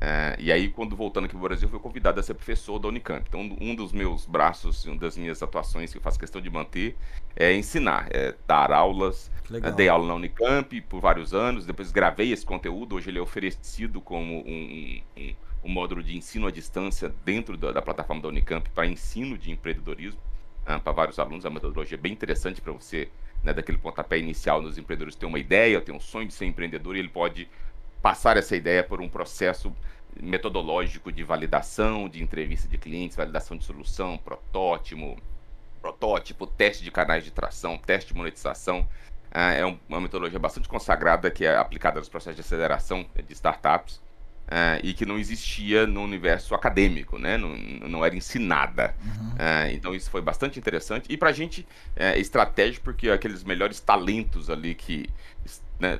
É, 0.00 0.36
e 0.38 0.52
aí, 0.52 0.68
quando 0.68 0.94
voltando 0.96 1.24
aqui 1.24 1.34
para 1.34 1.44
o 1.44 1.48
Brasil, 1.48 1.68
fui 1.68 1.80
convidado 1.80 2.20
a 2.20 2.22
ser 2.22 2.34
professor 2.34 2.78
da 2.78 2.88
Unicamp. 2.88 3.24
Então, 3.28 3.40
um 3.60 3.74
dos 3.74 3.92
meus 3.92 4.24
braços, 4.24 4.86
uma 4.86 4.96
das 4.96 5.16
minhas 5.16 5.42
atuações 5.42 5.90
que 5.90 5.98
eu 5.98 6.02
faço 6.02 6.18
questão 6.18 6.40
de 6.40 6.48
manter 6.48 6.96
é 7.34 7.52
ensinar, 7.52 8.06
é 8.10 8.34
dar 8.46 8.72
aulas. 8.72 9.30
É, 9.52 9.70
dei 9.72 9.88
aula 9.88 10.06
na 10.06 10.14
Unicamp 10.14 10.80
por 10.82 11.00
vários 11.00 11.34
anos, 11.34 11.66
depois 11.66 11.90
gravei 11.90 12.32
esse 12.32 12.46
conteúdo. 12.46 12.94
Hoje 12.94 13.10
ele 13.10 13.18
é 13.18 13.22
oferecido 13.22 14.00
como 14.00 14.46
um, 14.46 15.02
um, 15.18 15.34
um 15.64 15.68
módulo 15.68 16.04
de 16.04 16.16
ensino 16.16 16.46
à 16.46 16.52
distância 16.52 17.12
dentro 17.24 17.56
da, 17.56 17.72
da 17.72 17.82
plataforma 17.82 18.22
da 18.22 18.28
Unicamp 18.28 18.70
para 18.70 18.86
ensino 18.86 19.36
de 19.36 19.50
empreendedorismo 19.50 20.20
uh, 20.62 20.80
para 20.80 20.92
vários 20.92 21.18
alunos. 21.18 21.44
É 21.44 21.48
uma 21.48 21.54
metodologia 21.54 21.98
bem 21.98 22.12
interessante 22.12 22.60
para 22.60 22.72
você 22.72 23.10
né, 23.42 23.52
daquele 23.52 23.78
pontapé 23.78 24.18
inicial 24.18 24.60
nos 24.60 24.78
empreendedores 24.78 25.14
ter 25.14 25.26
uma 25.26 25.38
ideia, 25.38 25.80
ter 25.80 25.92
um 25.92 26.00
sonho 26.00 26.26
de 26.26 26.34
ser 26.34 26.46
empreendedor 26.46 26.96
e 26.96 26.98
ele 26.98 27.08
pode 27.08 27.48
passar 28.02 28.36
essa 28.36 28.56
ideia 28.56 28.82
por 28.82 29.00
um 29.00 29.08
processo 29.08 29.74
metodológico 30.20 31.12
de 31.12 31.22
validação, 31.22 32.08
de 32.08 32.22
entrevista 32.22 32.68
de 32.68 32.78
clientes, 32.78 33.16
validação 33.16 33.56
de 33.56 33.64
solução, 33.64 34.18
protótipo, 34.18 35.16
protótipo, 35.80 36.46
teste 36.46 36.82
de 36.82 36.90
canais 36.90 37.24
de 37.24 37.30
tração, 37.30 37.78
teste 37.78 38.12
de 38.12 38.18
monetização. 38.18 38.86
Ah, 39.30 39.52
é 39.52 39.64
uma 39.64 40.00
metodologia 40.00 40.38
bastante 40.38 40.68
consagrada 40.68 41.30
que 41.30 41.44
é 41.44 41.56
aplicada 41.56 42.00
nos 42.00 42.08
processos 42.08 42.36
de 42.36 42.40
aceleração 42.40 43.06
de 43.14 43.32
startups 43.32 44.00
uh, 44.50 44.80
e 44.82 44.92
que 44.92 45.06
não 45.06 45.18
existia 45.18 45.86
no 45.86 46.02
universo 46.02 46.54
acadêmico, 46.54 47.18
né? 47.18 47.36
não, 47.36 47.56
não 47.88 48.04
era 48.04 48.14
ensinada. 48.14 48.94
Uhum. 49.02 49.30
Uh, 49.30 49.72
então 49.72 49.94
isso 49.94 50.10
foi 50.10 50.20
bastante 50.20 50.58
interessante 50.58 51.06
e 51.08 51.16
para 51.16 51.30
a 51.30 51.32
gente 51.32 51.66
é 51.96 52.18
estratégico 52.18 52.84
porque 52.84 53.08
aqueles 53.08 53.44
melhores 53.44 53.80
talentos 53.80 54.50
ali 54.50 54.74
que 54.74 55.08
né, 55.78 55.98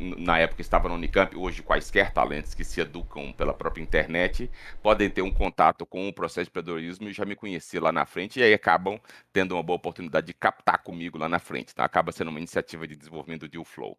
na 0.00 0.38
época 0.38 0.62
estava 0.62 0.88
no 0.88 0.94
Unicamp, 0.94 1.36
hoje 1.36 1.62
quaisquer 1.62 2.12
talentos 2.12 2.54
que 2.54 2.64
se 2.64 2.80
educam 2.80 3.32
pela 3.32 3.52
própria 3.52 3.82
internet 3.82 4.50
podem 4.82 5.10
ter 5.10 5.20
um 5.20 5.30
contato 5.30 5.84
com 5.84 6.08
o 6.08 6.12
processo 6.12 6.44
de 6.44 6.50
empreendedorismo 6.50 7.08
e 7.08 7.12
já 7.12 7.24
me 7.24 7.36
conhecer 7.36 7.80
lá 7.80 7.92
na 7.92 8.06
frente 8.06 8.40
e 8.40 8.42
aí 8.42 8.54
acabam 8.54 8.98
tendo 9.32 9.54
uma 9.54 9.62
boa 9.62 9.76
oportunidade 9.76 10.28
de 10.28 10.34
captar 10.34 10.82
comigo 10.82 11.18
lá 11.18 11.28
na 11.28 11.38
frente. 11.38 11.72
Então 11.72 11.84
acaba 11.84 12.12
sendo 12.12 12.28
uma 12.28 12.38
iniciativa 12.38 12.86
de 12.86 12.96
desenvolvimento 12.96 13.42
do 13.42 13.48
Deal 13.48 13.64
Flow. 13.64 13.98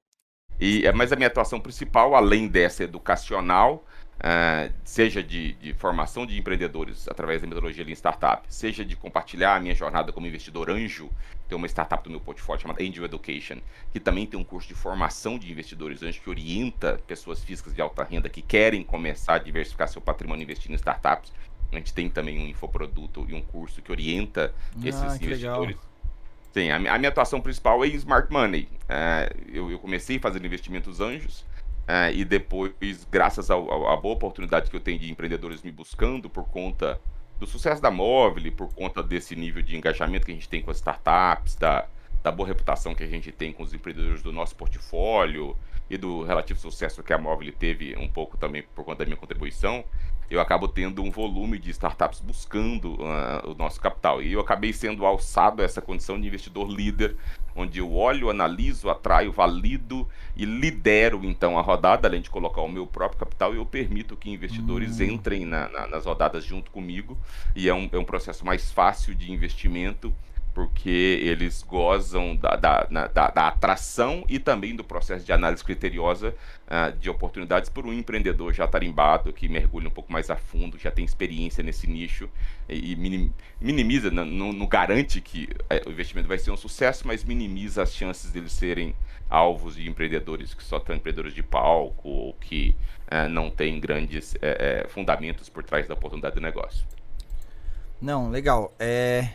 E, 0.61 0.85
é, 0.85 0.93
mas 0.93 1.11
a 1.11 1.15
minha 1.15 1.27
atuação 1.27 1.59
principal, 1.59 2.13
além 2.13 2.47
dessa 2.47 2.83
educacional, 2.83 3.83
uh, 4.19 4.71
seja 4.83 5.23
de, 5.23 5.53
de, 5.53 5.73
formação 5.73 6.23
de 6.23 6.37
empreendedores 6.37 7.07
através 7.07 7.41
da 7.41 7.47
metodologia 7.47 7.83
Lean 7.83 7.95
Startup, 7.95 8.43
seja 8.47 8.85
de 8.85 8.95
compartilhar 8.95 9.55
a 9.55 9.59
minha 9.59 9.73
jornada 9.73 10.11
como 10.11 10.27
investidor 10.27 10.69
anjo, 10.69 11.09
tem 11.49 11.57
uma 11.57 11.67
startup 11.67 12.03
do 12.03 12.11
meu 12.11 12.19
portfólio 12.19 12.61
chamada 12.61 12.83
Angel 12.83 13.03
Education, 13.03 13.57
que 13.91 13.99
também 13.99 14.27
tem 14.27 14.39
um 14.39 14.43
curso 14.43 14.67
de 14.67 14.75
formação 14.75 15.39
de 15.39 15.51
investidores 15.51 16.03
anjos 16.03 16.19
que 16.19 16.29
orienta 16.29 17.01
pessoas 17.07 17.43
físicas 17.43 17.73
de 17.73 17.81
alta 17.81 18.03
renda 18.03 18.29
que 18.29 18.43
querem 18.43 18.83
começar 18.83 19.35
a 19.35 19.39
diversificar 19.39 19.89
seu 19.89 19.99
patrimônio 19.99 20.43
investindo 20.43 20.73
em 20.73 20.75
startups. 20.75 21.33
A 21.71 21.75
gente 21.77 21.91
tem 21.93 22.07
também 22.07 22.39
um 22.39 22.47
infoproduto 22.47 23.25
e 23.27 23.33
um 23.33 23.41
curso 23.41 23.81
que 23.81 23.91
orienta 23.91 24.53
ah, 24.75 24.87
esses 24.87 25.17
que 25.17 25.25
investidores. 25.25 25.75
Legal. 25.75 25.90
Sim, 26.53 26.69
a, 26.69 26.79
minha 26.79 27.09
atuação 27.09 27.39
principal 27.39 27.83
é 27.83 27.87
em 27.87 27.95
Smart 27.95 28.31
Money. 28.31 28.67
É, 28.89 29.33
eu, 29.51 29.71
eu, 29.71 29.79
comecei 29.79 30.19
fazendo 30.19 30.45
investimentos 30.45 30.99
anjos 30.99 31.45
é, 31.87 32.13
e 32.13 32.25
depois, 32.25 32.73
graças 33.09 33.49
à 33.49 33.55
boa 33.55 34.13
oportunidade 34.13 34.69
que 34.69 34.75
eu 34.75 34.81
tenho 34.81 34.99
de 34.99 35.09
empreendedores 35.09 35.61
me 35.61 35.71
buscando 35.71 36.29
por 36.29 36.45
conta 36.49 36.99
do 37.39 37.47
sucesso 37.47 37.81
da 37.81 37.89
Móvel, 37.89 38.51
por 38.51 38.73
conta 38.73 39.01
desse 39.01 39.35
nível 39.35 39.63
de 39.63 39.75
engajamento 39.77 40.25
que 40.25 40.31
a 40.31 40.35
gente 40.35 40.49
tem 40.49 40.61
com 40.61 40.69
as 40.69 40.77
startups, 40.77 41.55
da, 41.55 41.87
da 42.21 42.31
boa 42.31 42.47
reputação 42.47 42.93
que 42.93 43.03
a 43.03 43.07
gente 43.07 43.31
tem 43.31 43.51
com 43.53 43.63
os 43.63 43.73
empreendedores 43.73 44.21
do 44.21 44.31
nosso 44.31 44.55
portfólio 44.55 45.57
e 45.89 45.97
do 45.97 46.23
relativo 46.23 46.59
sucesso 46.59 47.01
que 47.01 47.13
a 47.13 47.17
Móvel 47.17 47.51
teve 47.51 47.97
um 47.97 48.07
pouco 48.07 48.37
também 48.37 48.63
por 48.75 48.85
conta 48.85 48.99
da 48.99 49.05
minha 49.05 49.17
contribuição, 49.17 49.83
eu 50.31 50.39
acabo 50.39 50.65
tendo 50.65 51.03
um 51.03 51.11
volume 51.11 51.59
de 51.59 51.69
startups 51.71 52.21
buscando 52.21 52.93
uh, 52.93 53.51
o 53.51 53.53
nosso 53.53 53.81
capital. 53.81 54.23
E 54.23 54.31
eu 54.31 54.39
acabei 54.39 54.71
sendo 54.71 55.05
alçado 55.05 55.61
a 55.61 55.65
essa 55.65 55.81
condição 55.81 56.19
de 56.19 56.25
investidor 56.25 56.71
líder, 56.71 57.17
onde 57.53 57.79
eu 57.79 57.93
olho, 57.93 58.29
analiso, 58.29 58.89
atraio, 58.89 59.29
valido 59.29 60.07
e 60.33 60.45
lidero 60.45 61.19
então 61.25 61.59
a 61.59 61.61
rodada, 61.61 62.07
além 62.07 62.21
de 62.21 62.29
colocar 62.29 62.61
o 62.61 62.69
meu 62.69 62.87
próprio 62.87 63.19
capital, 63.19 63.53
eu 63.53 63.65
permito 63.65 64.15
que 64.15 64.31
investidores 64.31 65.01
hum. 65.01 65.03
entrem 65.03 65.45
na, 65.45 65.67
na, 65.67 65.87
nas 65.87 66.05
rodadas 66.05 66.45
junto 66.45 66.71
comigo. 66.71 67.17
E 67.53 67.67
é 67.67 67.73
um, 67.73 67.89
é 67.91 67.97
um 67.97 68.05
processo 68.05 68.45
mais 68.45 68.71
fácil 68.71 69.13
de 69.13 69.33
investimento 69.33 70.15
porque 70.53 71.19
eles 71.23 71.63
gozam 71.63 72.35
da, 72.35 72.55
da, 72.55 72.83
da, 72.83 73.07
da, 73.07 73.47
atração 73.47 74.25
e 74.27 74.37
também 74.37 74.75
do 74.75 74.83
processo 74.83 75.25
de 75.25 75.31
análise 75.31 75.63
criteriosa 75.63 76.35
uh, 76.67 76.97
de 76.97 77.09
oportunidades 77.09 77.69
por 77.69 77.85
um 77.85 77.93
empreendedor 77.93 78.53
já 78.53 78.67
tarimbado, 78.67 79.31
que 79.31 79.47
mergulha 79.47 79.87
um 79.87 79.91
pouco 79.91 80.11
mais 80.11 80.29
a 80.29 80.35
fundo, 80.35 80.77
já 80.77 80.91
tem 80.91 81.05
experiência 81.05 81.63
nesse 81.63 81.87
nicho 81.87 82.29
e, 82.67 82.93
e 82.93 83.31
minimiza, 83.61 84.11
não, 84.11 84.65
garante 84.67 85.21
que 85.21 85.45
uh, 85.45 85.89
o 85.89 85.91
investimento 85.91 86.27
vai 86.27 86.37
ser 86.37 86.51
um 86.51 86.57
sucesso, 86.57 87.07
mas 87.07 87.23
minimiza 87.23 87.83
as 87.83 87.93
chances 87.93 88.31
deles 88.31 88.51
serem 88.51 88.93
alvos 89.29 89.75
de 89.75 89.89
empreendedores 89.89 90.53
que 90.53 90.63
só 90.63 90.79
são 90.79 90.93
empreendedores 90.93 91.33
de 91.33 91.41
palco 91.41 92.09
ou 92.09 92.33
que 92.33 92.75
uh, 93.07 93.29
não 93.29 93.49
têm 93.49 93.79
grandes 93.79 94.35
eh, 94.41 94.85
fundamentos 94.89 95.47
por 95.47 95.63
trás 95.63 95.87
da 95.87 95.93
oportunidade 95.93 96.35
de 96.35 96.41
negócio. 96.41 96.85
Não, 98.01 98.29
legal. 98.29 98.73
É... 98.79 99.29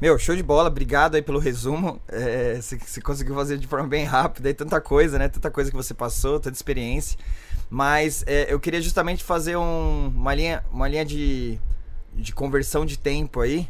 Meu, 0.00 0.16
show 0.16 0.36
de 0.36 0.44
bola, 0.44 0.68
obrigado 0.68 1.16
aí 1.16 1.22
pelo 1.22 1.40
resumo. 1.40 2.00
É, 2.06 2.54
você, 2.54 2.78
você, 2.78 3.00
conseguiu 3.00 3.34
fazer 3.34 3.58
de 3.58 3.66
forma 3.66 3.88
bem 3.88 4.04
rápida, 4.04 4.48
aí 4.48 4.54
tanta 4.54 4.80
coisa, 4.80 5.18
né? 5.18 5.28
Tanta 5.28 5.50
coisa 5.50 5.72
que 5.72 5.76
você 5.76 5.92
passou, 5.92 6.38
tanta 6.38 6.54
experiência. 6.54 7.18
Mas 7.68 8.22
é, 8.24 8.52
eu 8.52 8.60
queria 8.60 8.80
justamente 8.80 9.24
fazer 9.24 9.56
um, 9.56 10.06
uma 10.14 10.32
linha, 10.32 10.62
uma 10.70 10.86
linha 10.86 11.04
de, 11.04 11.58
de 12.14 12.32
conversão 12.32 12.86
de 12.86 12.96
tempo 12.96 13.40
aí. 13.40 13.68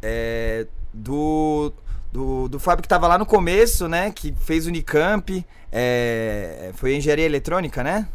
É, 0.00 0.68
do, 0.92 1.72
do, 2.12 2.48
do 2.48 2.60
Fábio 2.60 2.82
que 2.82 2.86
estava 2.86 3.08
lá 3.08 3.18
no 3.18 3.26
começo, 3.26 3.88
né? 3.88 4.12
Que 4.12 4.32
fez 4.32 4.68
Unicamp. 4.68 5.44
É, 5.72 6.70
foi 6.74 6.94
engenharia 6.94 7.24
eletrônica, 7.24 7.82
né? 7.82 8.06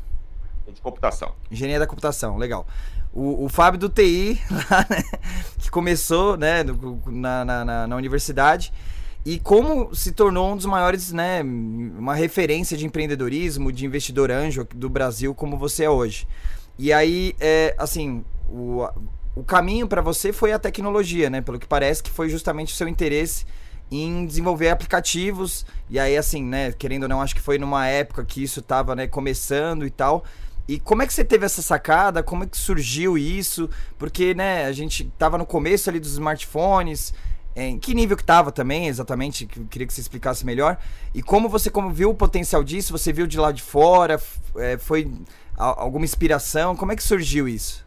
De 0.65 0.79
computação. 0.79 1.35
Engenharia 1.51 1.79
da 1.79 1.87
computação, 1.87 2.37
legal 2.37 2.65
o, 3.19 3.45
o 3.45 3.49
Fábio 3.49 3.77
do 3.77 3.89
TI, 3.89 4.39
lá, 4.49 4.85
né, 4.89 5.03
que 5.57 5.69
começou 5.69 6.37
né, 6.37 6.63
na, 7.07 7.43
na, 7.43 7.87
na, 7.87 7.95
universidade, 7.95 8.71
e 9.25 9.37
como 9.37 9.93
se 9.93 10.13
tornou 10.13 10.53
um 10.53 10.55
dos 10.55 10.65
maiores, 10.65 11.11
né, 11.11 11.41
uma 11.43 12.15
referência 12.15 12.77
de 12.77 12.85
empreendedorismo, 12.85 13.73
de 13.73 13.85
investidor 13.85 14.31
anjo 14.31 14.65
do 14.73 14.89
Brasil, 14.89 15.35
como 15.35 15.57
você 15.57 15.83
é 15.83 15.89
hoje. 15.89 16.25
E 16.77 16.93
aí, 16.93 17.35
é, 17.41 17.75
assim, 17.77 18.23
o, 18.49 18.87
o 19.35 19.43
caminho 19.43 19.85
para 19.85 20.01
você 20.01 20.31
foi 20.31 20.53
a 20.53 20.59
tecnologia, 20.59 21.29
né? 21.29 21.41
Pelo 21.41 21.59
que 21.59 21.67
parece 21.67 22.01
que 22.01 22.09
foi 22.09 22.29
justamente 22.29 22.73
o 22.73 22.77
seu 22.77 22.87
interesse 22.87 23.45
em 23.91 24.25
desenvolver 24.25 24.69
aplicativos. 24.69 25.65
E 25.89 25.99
aí, 25.99 26.15
assim, 26.15 26.41
né, 26.41 26.71
querendo 26.71 27.03
ou 27.03 27.09
não, 27.09 27.21
acho 27.21 27.35
que 27.35 27.41
foi 27.41 27.57
numa 27.57 27.85
época 27.85 28.23
que 28.23 28.41
isso 28.41 28.61
estava 28.61 28.95
né, 28.95 29.07
começando 29.07 29.85
e 29.85 29.89
tal. 29.89 30.23
E 30.69 30.79
como 30.79 31.01
é 31.01 31.07
que 31.07 31.13
você 31.15 31.25
teve 31.25 31.47
essa 31.47 31.63
sacada? 31.63 32.21
Como 32.21 32.43
é 32.43 32.47
que 32.47 32.55
surgiu 32.55 33.17
isso? 33.17 33.67
Porque, 33.97 34.35
né, 34.35 34.65
a 34.65 34.71
gente 34.71 35.11
tava 35.17 35.35
no 35.35 35.43
começo 35.43 35.89
ali 35.89 35.99
dos 35.99 36.11
smartphones. 36.11 37.11
Em 37.55 37.79
que 37.79 37.95
nível 37.95 38.15
que 38.15 38.23
tava 38.23 38.51
também, 38.51 38.85
exatamente? 38.85 39.47
Que 39.47 39.59
eu 39.59 39.65
queria 39.65 39.87
que 39.87 39.91
você 39.91 40.01
explicasse 40.01 40.45
melhor. 40.45 40.77
E 41.11 41.23
como 41.23 41.49
você 41.49 41.71
como 41.71 41.89
viu 41.89 42.11
o 42.11 42.13
potencial 42.13 42.63
disso? 42.63 42.95
Você 42.95 43.11
viu 43.11 43.25
de 43.25 43.39
lá 43.39 43.51
de 43.51 43.63
fora? 43.63 44.21
É, 44.57 44.77
foi 44.77 45.11
alguma 45.57 46.05
inspiração? 46.05 46.75
Como 46.75 46.91
é 46.91 46.95
que 46.95 47.01
surgiu 47.01 47.47
isso? 47.47 47.83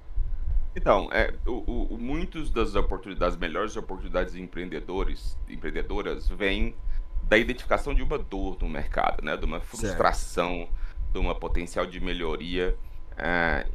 Então, 0.75 1.09
é, 1.13 1.33
o, 1.47 1.95
o, 1.95 1.97
muitos 1.97 2.51
das 2.51 2.75
oportunidades, 2.75 3.37
melhores 3.37 3.77
oportunidades 3.77 4.35
de 4.35 4.43
empreendedores, 4.43 5.39
empreendedoras, 5.49 6.29
vêm 6.29 6.75
da 7.29 7.39
identificação 7.39 7.95
de 7.95 8.03
uma 8.03 8.19
dor 8.19 8.59
no 8.61 8.69
mercado, 8.69 9.25
né? 9.25 9.37
De 9.37 9.45
uma 9.45 9.61
frustração. 9.61 10.67
Certo 10.67 10.82
de 11.13 11.19
uma 11.19 11.35
potencial 11.35 11.87
de 11.87 12.01
melhoria. 12.01 12.77
É, 13.17 13.67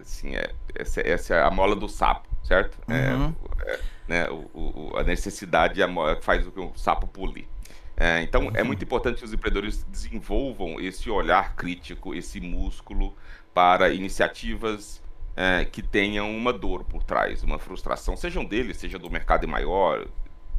assim, 0.00 0.34
é, 0.34 0.52
essa, 0.74 1.00
essa, 1.00 1.34
é 1.34 1.42
a 1.42 1.50
mola 1.50 1.76
do 1.76 1.88
sapo, 1.88 2.28
certo? 2.42 2.78
É, 2.88 3.12
uhum. 3.12 3.34
É, 3.66 3.80
né, 4.08 4.30
o, 4.30 4.46
o, 4.54 4.92
a 4.96 5.02
necessidade 5.02 5.80
faz 6.22 6.44
com 6.44 6.50
que 6.50 6.60
o 6.60 6.72
sapo 6.76 7.06
pule. 7.06 7.48
É, 7.96 8.22
então, 8.22 8.42
é 8.42 8.46
uhum. 8.46 8.52
é 8.56 8.62
muito 8.62 8.84
importante 8.84 9.18
que 9.18 9.24
os 9.24 9.32
empreendedores 9.32 9.82
desenvolvam 9.84 10.80
esse 10.80 11.10
olhar 11.10 11.54
crítico, 11.54 12.14
esse 12.14 12.40
músculo 12.40 13.14
para 13.54 13.90
iniciativas 13.90 15.02
é, 15.34 15.64
que 15.64 15.82
tenham 15.82 16.34
uma 16.34 16.52
dor 16.52 16.84
por 16.84 17.02
trás, 17.02 17.42
uma 17.42 17.58
frustração, 17.58 18.16
sejam 18.16 18.44
deles, 18.44 18.76
seja 18.76 18.98
do 18.98 19.10
mercado 19.10 19.48
maior, 19.48 20.06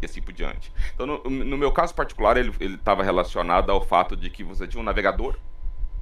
e 0.01 0.05
assim 0.05 0.21
por 0.21 0.33
diante. 0.33 0.71
Então, 0.93 1.05
no, 1.05 1.23
no 1.23 1.57
meu 1.57 1.71
caso 1.71 1.93
particular, 1.93 2.37
ele 2.37 2.51
estava 2.61 3.03
relacionado 3.03 3.71
ao 3.71 3.83
fato 3.83 4.15
de 4.15 4.29
que 4.29 4.43
você 4.43 4.67
tinha 4.67 4.81
um 4.81 4.85
navegador 4.85 5.37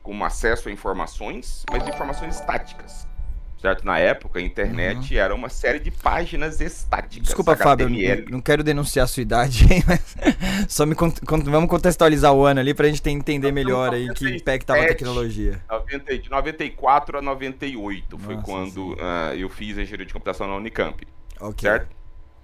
com 0.06 0.24
acesso 0.24 0.70
a 0.70 0.72
informações, 0.72 1.66
mas 1.72 1.86
informações 1.88 2.36
estáticas. 2.36 3.08
Certo? 3.60 3.84
Na 3.84 3.98
época, 3.98 4.38
a 4.38 4.42
internet 4.42 5.16
uhum. 5.16 5.20
era 5.20 5.34
uma 5.34 5.50
série 5.50 5.80
de 5.80 5.90
páginas 5.90 6.62
estáticas. 6.62 7.24
Desculpa, 7.24 7.54
HTML. 7.54 8.08
Fábio, 8.08 8.32
não 8.32 8.40
quero 8.40 8.64
denunciar 8.64 9.06
a 9.06 9.08
sua 9.08 9.22
idade, 9.24 9.66
mas 9.88 10.16
só 10.70 10.86
me 10.86 10.94
vamos 11.46 11.68
contextualizar 11.68 12.32
o 12.32 12.46
ano 12.46 12.60
ali 12.60 12.76
para 12.76 12.86
a 12.86 12.90
gente 12.90 13.10
entender 13.10 13.52
melhor 13.52 13.96
aí 13.96 14.14
que 14.14 14.36
impactava 14.36 14.84
a 14.84 14.88
tecnologia. 14.88 15.60
90, 15.68 16.20
de 16.20 16.30
94 16.30 17.18
a 17.18 17.22
98 17.24 18.06
Nossa, 18.12 18.26
foi 18.26 18.38
quando 18.44 18.94
uh, 18.94 19.34
eu 19.36 19.50
fiz 19.50 19.76
engenharia 19.76 20.06
de 20.06 20.14
computação 20.14 20.48
na 20.48 20.56
Unicamp. 20.56 21.04
Okay. 21.40 21.68
Certo? 21.68 21.88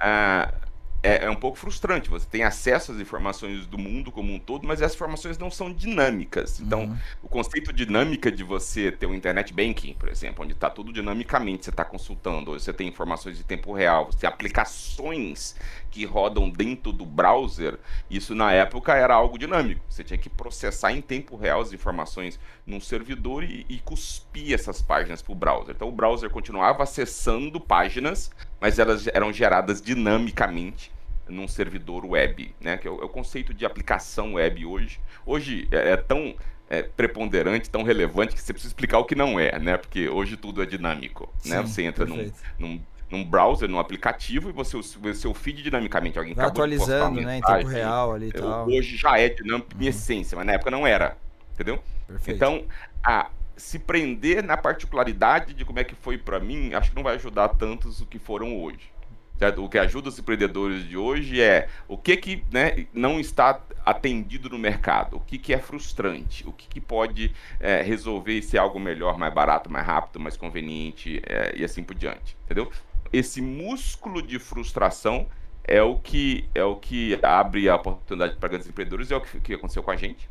Uh, 0.01 0.71
é, 1.03 1.25
é, 1.25 1.29
um 1.29 1.36
pouco 1.36 1.58
frustrante. 1.58 2.10
Você 2.10 2.27
tem 2.29 2.43
acesso 2.43 2.91
às 2.91 3.00
informações 3.00 3.65
do 3.65 3.77
mundo 3.77 4.12
como 4.12 4.34
um 4.34 4.39
todo, 4.39 4.67
mas 4.67 4.81
essas 4.81 4.96
informações 4.96 5.38
não 5.38 5.50
são 5.50 5.74
dinâmicas. 5.74 6.60
Então, 6.60 6.86
uhum. 6.86 6.98
o 7.24 7.27
conceito 7.27 7.74
dinâmica 7.74 8.31
de 8.31 8.43
você 8.43 8.91
ter 8.91 9.05
um 9.05 9.13
internet 9.13 9.53
banking, 9.53 9.93
por 9.93 10.10
exemplo, 10.10 10.43
onde 10.43 10.53
está 10.53 10.70
tudo 10.70 10.93
dinamicamente, 10.93 11.65
você 11.65 11.72
está 11.72 11.84
consultando, 11.84 12.51
você 12.53 12.72
tem 12.72 12.88
informações 12.88 13.38
de 13.38 13.43
tempo 13.43 13.74
real, 13.74 14.05
você 14.05 14.20
tem 14.20 14.29
aplicações 14.29 15.55
que 15.89 16.05
rodam 16.05 16.50
dentro 16.50 16.91
do 16.91 17.05
browser, 17.05 17.79
isso 18.10 18.36
na 18.36 18.51
época 18.51 18.96
era 18.96 19.13
algo 19.13 19.38
dinâmico. 19.38 19.81
Você 19.89 20.03
tinha 20.03 20.17
que 20.17 20.29
processar 20.29 20.91
em 20.91 21.01
tempo 21.01 21.36
real 21.36 21.62
as 21.62 21.74
informações 21.74 22.39
num 22.65 22.79
servidor 22.79 23.43
e, 23.43 23.65
e 23.67 23.79
cuspir 23.79 24.53
essas 24.53 24.81
páginas 24.81 25.22
para 25.22 25.31
o 25.31 25.36
browser. 25.36 25.75
Então, 25.75 25.89
o 25.89 25.91
browser 25.91 26.29
continuava 26.29 26.84
acessando 26.84 27.60
páginas 27.60 28.31
mas 28.62 28.77
elas 28.77 29.08
eram 29.08 29.34
geradas 29.34 29.82
dinamicamente 29.82 30.91
num 31.27 31.48
servidor 31.48 32.06
web, 32.06 32.53
né? 32.62 32.77
Que 32.77 32.88
é 32.88 32.91
o, 32.91 33.01
é 33.01 33.06
o 33.06 33.10
conceito 33.10 33.53
de 33.53 33.65
aplicação 33.65 34.36
web 34.36 34.65
hoje. 34.65 35.00
Hoje 35.25 35.68
é, 35.72 35.94
é 35.94 35.98
tão 35.98 36.36
é, 36.70 36.84
preponderante, 36.84 37.70
tão 37.70 37.82
relevante 37.82 38.36
que 38.36 38.41
você 38.41 38.53
precisa 38.53 38.70
explicar 38.70 39.00
o 39.00 39.06
que 39.06 39.15
não 39.15 39.39
é, 39.39 39.58
né? 39.58 39.77
Porque 39.77 40.08
hoje 40.08 40.38
tudo 40.38 40.62
é 40.62 40.65
dinâmico, 40.65 41.34
né? 41.38 41.39
Sim, 41.41 41.50
né? 41.50 41.62
Você 41.63 41.84
entra 41.84 42.06
num, 42.06 42.32
num, 42.60 42.82
num, 43.10 43.25
browser, 43.25 43.68
num 43.68 43.80
aplicativo 43.80 44.50
e 44.50 44.51
você 44.51 44.77
o 44.77 44.84
seu 44.84 45.34
feed 45.34 45.63
dinamicamente 45.63 46.20
alguém 46.20 46.36
Vai 46.36 46.46
atualizando, 46.46 47.20
né? 47.20 47.38
Em 47.38 47.41
tempo 47.41 47.68
real 47.68 48.13
ali 48.13 48.27
e 48.27 48.32
tal. 48.32 48.68
Hoje 48.68 48.96
já 48.96 49.18
é 49.18 49.30
dinâmico 49.30 49.70
uhum. 49.74 49.82
em 49.82 49.88
essência, 49.88 50.36
mas 50.36 50.46
na 50.46 50.53
época 50.53 50.70
não 50.70 50.86
era, 50.86 51.18
entendeu? 51.53 51.82
Perfeito. 52.08 52.36
Então 52.36 52.63
a 53.03 53.30
se 53.55 53.79
prender 53.79 54.43
na 54.43 54.58
particularidade 54.58 55.53
de 55.53 55.65
como 55.65 55.79
é 55.79 55.84
que 55.84 55.96
foi 55.96 56.17
para 56.17 56.39
mim, 56.39 56.74
acho 56.74 56.89
que 56.89 56.96
não 56.96 57.03
vai 57.03 57.15
ajudar 57.15 57.50
tantos 57.50 58.01
o 58.01 58.05
que 58.05 58.20
foram 58.20 58.58
hoje. 58.62 58.91
Certo? 59.38 59.63
O 59.65 59.70
que 59.70 59.79
ajuda 59.79 60.10
os 60.10 60.20
empreendedores 60.20 60.88
de 60.88 60.96
hoje 60.96 61.41
é 61.41 61.67
o 61.88 61.98
que 61.98 62.15
que 62.15 62.43
né, 62.51 62.86
não 62.93 63.20
está 63.20 63.60
atendido 63.84 64.50
no 64.50 64.60
mercado, 64.60 65.17
o 65.17 65.20
que, 65.20 65.39
que 65.39 65.51
é 65.51 65.58
frustrante, 65.58 66.48
o 66.48 66.53
que, 66.53 66.67
que 66.67 66.79
pode 66.79 67.34
é, 67.60 67.81
resolver 67.81 68.39
ser 68.43 68.60
algo 68.60 68.79
melhor, 68.79 69.17
mais 69.17 69.34
barato, 69.34 69.72
mais 69.72 69.84
rápido, 69.84 70.20
mais 70.20 70.38
conveniente 70.38 71.20
é, 71.25 71.53
e 71.55 71.63
assim 71.63 71.84
por 71.84 71.96
diante, 71.96 72.38
entendeu? 72.46 72.72
Esse 73.12 73.41
músculo 73.41 74.22
de 74.22 74.38
frustração 74.38 75.27
é 75.63 75.81
o 75.81 75.98
que 75.98 76.48
é 76.53 76.63
o 76.63 76.75
que 76.75 77.20
abre 77.24 77.67
a 77.67 77.75
oportunidade 77.75 78.36
para 78.36 78.50
grandes 78.50 78.67
empreendedores, 78.67 79.10
é 79.10 79.15
o 79.15 79.22
que, 79.22 79.39
que 79.39 79.53
aconteceu 79.55 79.81
com 79.81 79.91
a 79.91 79.96
gente, 79.96 80.29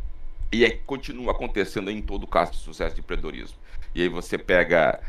e 0.53 0.65
é, 0.65 0.71
continua 0.71 1.33
acontecendo 1.33 1.91
em 1.91 2.03
todo 2.03 2.27
caso 2.27 2.53
de 2.53 2.59
sucesso 2.59 2.95
de 2.95 3.01
empreendedorismo. 3.01 3.57
E 3.95 4.03
aí 4.03 4.09
você 4.09 4.37
pega 4.37 5.01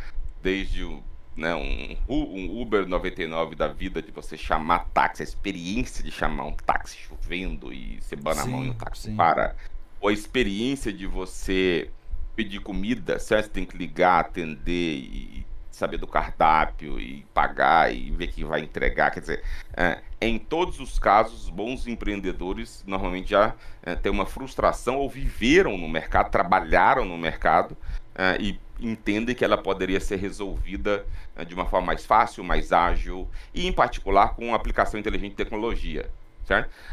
desde 0.42 0.84
o 0.84 1.04
né, 1.36 1.56
um, 1.56 1.98
um, 2.08 2.62
Uber 2.62 2.88
99 2.88 3.56
da 3.56 3.68
vida 3.68 4.02
de 4.02 4.12
você 4.12 4.38
chamar 4.38 4.90
táxi, 4.94 5.24
a 5.24 5.26
experiência 5.26 6.04
de 6.04 6.12
chamar 6.12 6.46
um 6.46 6.54
táxi 6.54 6.98
chovendo 6.98 7.74
e 7.74 8.00
você 8.02 8.16
bana 8.16 8.42
a 8.42 8.46
mão 8.46 8.66
e 8.66 8.70
o 8.70 8.74
táxi 8.74 9.04
sim. 9.04 9.16
para, 9.16 9.56
ou 10.00 10.10
a 10.10 10.14
experiência 10.14 10.92
de 10.92 11.08
você 11.08 11.90
pedir 12.36 12.60
comida, 12.60 13.18
certo? 13.18 13.46
Você 13.46 13.52
tem 13.52 13.66
que 13.66 13.78
ligar, 13.78 14.20
atender 14.20 14.98
e 14.98 15.46
saber 15.72 15.98
do 15.98 16.08
cardápio 16.08 17.00
e 17.00 17.26
pagar 17.34 17.94
e 17.94 18.12
ver 18.12 18.28
quem 18.28 18.44
vai 18.44 18.62
entregar. 18.62 19.12
Quer 19.12 19.22
dizer, 19.22 19.44
é, 19.76 20.00
em 20.20 20.38
todos 20.38 20.80
os 20.80 21.00
casos, 21.00 21.50
bons 21.50 21.88
empreendedores 21.88 22.84
normalmente 22.86 23.30
já 23.30 23.56
é, 23.82 23.96
têm 23.96 24.12
uma 24.12 24.26
frustração 24.26 24.98
ou 24.98 25.10
viveram 25.10 25.78
no 25.78 25.88
mercado, 25.88 26.30
trabalharam 26.30 27.06
no 27.06 27.18
mercado 27.18 27.76
é, 28.14 28.38
e 28.40 28.60
entendem 28.80 29.36
que 29.36 29.46
ela 29.46 29.58
poderia 29.58 30.00
ser 30.00 30.18
resolvida 30.18 31.06
é, 31.36 31.46
de 31.46 31.54
uma 31.54 31.66
forma 31.66 31.88
mais 31.88 32.06
fácil, 32.06 32.44
mais 32.44 32.74
ágil 32.74 33.30
e, 33.54 33.68
em 33.68 33.72
particular, 33.72 34.36
com 34.36 34.54
aplicação 34.54 35.00
inteligente 35.00 35.32
de 35.32 35.38
tecnologia 35.38 36.10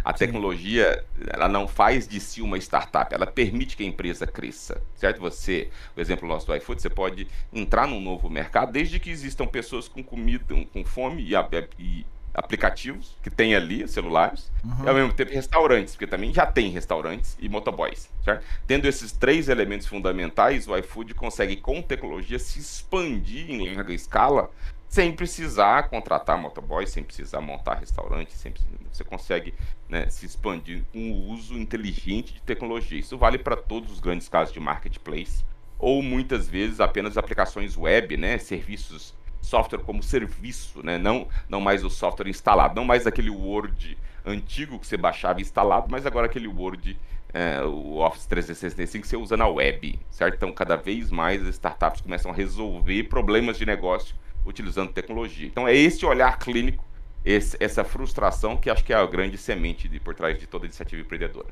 A 0.05 0.13
Sim. 0.13 0.19
tecnologia, 0.19 1.05
ela 1.29 1.49
não 1.49 1.67
faz 1.67 2.07
de 2.07 2.21
si 2.21 2.41
uma 2.43 2.59
startup, 2.59 3.13
ela 3.15 3.27
permite 3.27 3.77
que 3.77 3.83
a 3.83 3.87
empresa 3.87 4.27
cresça, 4.27 4.83
certo? 4.95 5.21
Você, 5.21 5.71
o 5.97 6.01
exemplo 6.01 6.29
nosso 6.29 6.47
do 6.47 6.55
iFood, 6.57 6.81
você 6.81 6.91
pode 6.91 7.27
entrar 7.53 7.87
num 7.87 8.01
novo 8.01 8.29
mercado 8.31 8.73
desde 8.73 8.99
que 8.99 9.11
existam 9.11 9.47
pessoas 9.47 9.89
com 9.89 10.03
comida, 10.03 10.55
com 10.73 10.85
fome 10.85 11.23
e, 11.23 11.35
e 11.79 12.07
aplicativos 12.35 13.17
que 13.23 13.31
tem 13.31 13.55
ali, 13.55 13.87
celulares, 13.89 14.51
uhum. 14.65 14.85
e 14.85 14.89
ao 14.89 14.95
mesmo 14.95 15.13
tempo 15.13 15.33
restaurantes, 15.33 15.95
porque 15.95 16.07
também 16.07 16.33
já 16.33 16.47
tem 16.47 16.71
restaurantes 16.71 17.37
e 17.41 17.49
motoboys, 17.49 18.09
certo? 18.25 18.45
Tendo 18.67 18.87
esses 18.87 19.13
três 19.13 19.49
elementos 19.49 19.87
fundamentais, 19.87 20.69
o 20.69 20.77
iFood 20.77 21.15
consegue, 21.15 21.57
com 21.57 21.83
tecnologia, 21.83 22.39
se 22.39 22.61
expandir 22.61 23.51
em 23.51 23.75
larga 23.75 23.93
escala 23.93 24.51
sem 24.89 25.13
precisar 25.13 25.91
contratar 25.91 26.39
motoboy, 26.39 26.87
sem 26.87 27.05
precisar 27.05 27.41
montar 27.41 27.75
restaurante, 27.75 28.33
sem 28.33 28.55
você 28.91 29.05
consegue 29.05 29.55
né, 29.89 30.09
se 30.09 30.25
expandir 30.25 30.83
com 30.93 31.13
o 31.13 31.29
uso 31.29 31.55
inteligente 31.59 32.33
de 32.33 32.41
tecnologia. 32.41 32.99
Isso 32.99 33.17
vale 33.19 33.39
para 33.39 33.55
todos 33.55 33.93
os 33.93 34.01
grandes 34.01 34.29
casos 34.29 34.53
de 34.53 34.59
marketplace, 34.59 35.45
ou 35.79 36.03
muitas 36.03 36.49
vezes 36.49 36.81
apenas 36.81 37.19
aplicações 37.19 37.77
web, 37.77 38.17
né, 38.17 38.39
serviços, 38.39 39.15
software 39.41 39.81
como 39.81 40.03
serviço, 40.03 40.83
né, 40.83 40.97
não, 40.97 41.29
não 41.49 41.61
mais 41.61 41.85
o 41.85 41.91
software 41.91 42.29
instalado, 42.29 42.75
não 42.75 42.85
mais 42.85 43.07
aquele 43.07 43.31
Word 43.31 43.97
antigo 44.25 44.79
que 44.79 44.87
você 44.87 44.97
baixava 44.97 45.41
instalado, 45.41 45.87
mas 45.91 46.07
agora 46.07 46.27
aquele 46.27 46.49
Word, 46.49 46.99
é, 47.33 47.63
o 47.63 47.99
Office 47.99 48.27
365 48.27 49.03
que 49.03 49.09
você 49.09 49.17
usa 49.17 49.37
na 49.37 49.47
web, 49.47 49.99
certo? 50.11 50.35
Então, 50.35 50.51
cada 50.51 50.77
vez 50.77 51.11
mais 51.11 51.43
as 51.43 51.51
startups 51.51 52.01
começam 52.01 52.31
a 52.31 52.35
resolver 52.35 53.05
problemas 53.05 53.59
de 53.59 53.67
negócio 53.67 54.17
utilizando 54.45 54.93
tecnologia. 54.93 55.47
Então 55.47 55.67
é 55.67 55.75
esse 55.75 56.05
olhar 56.07 56.39
clínico, 56.39 56.85
esse, 57.25 57.57
essa 57.61 57.85
frustração 57.85 58.57
que 58.57 58.71
acho 58.71 58.85
que 58.85 58.93
é 58.93 58.97
a 58.97 59.07
grande 59.07 59.37
semente 59.37 59.89
de, 59.89 60.01
por 60.01 60.15
trás 60.15 60.39
de 60.39 60.47
toda 60.47 60.67
iniciativa 60.67 61.03
empreendedora. 61.03 61.49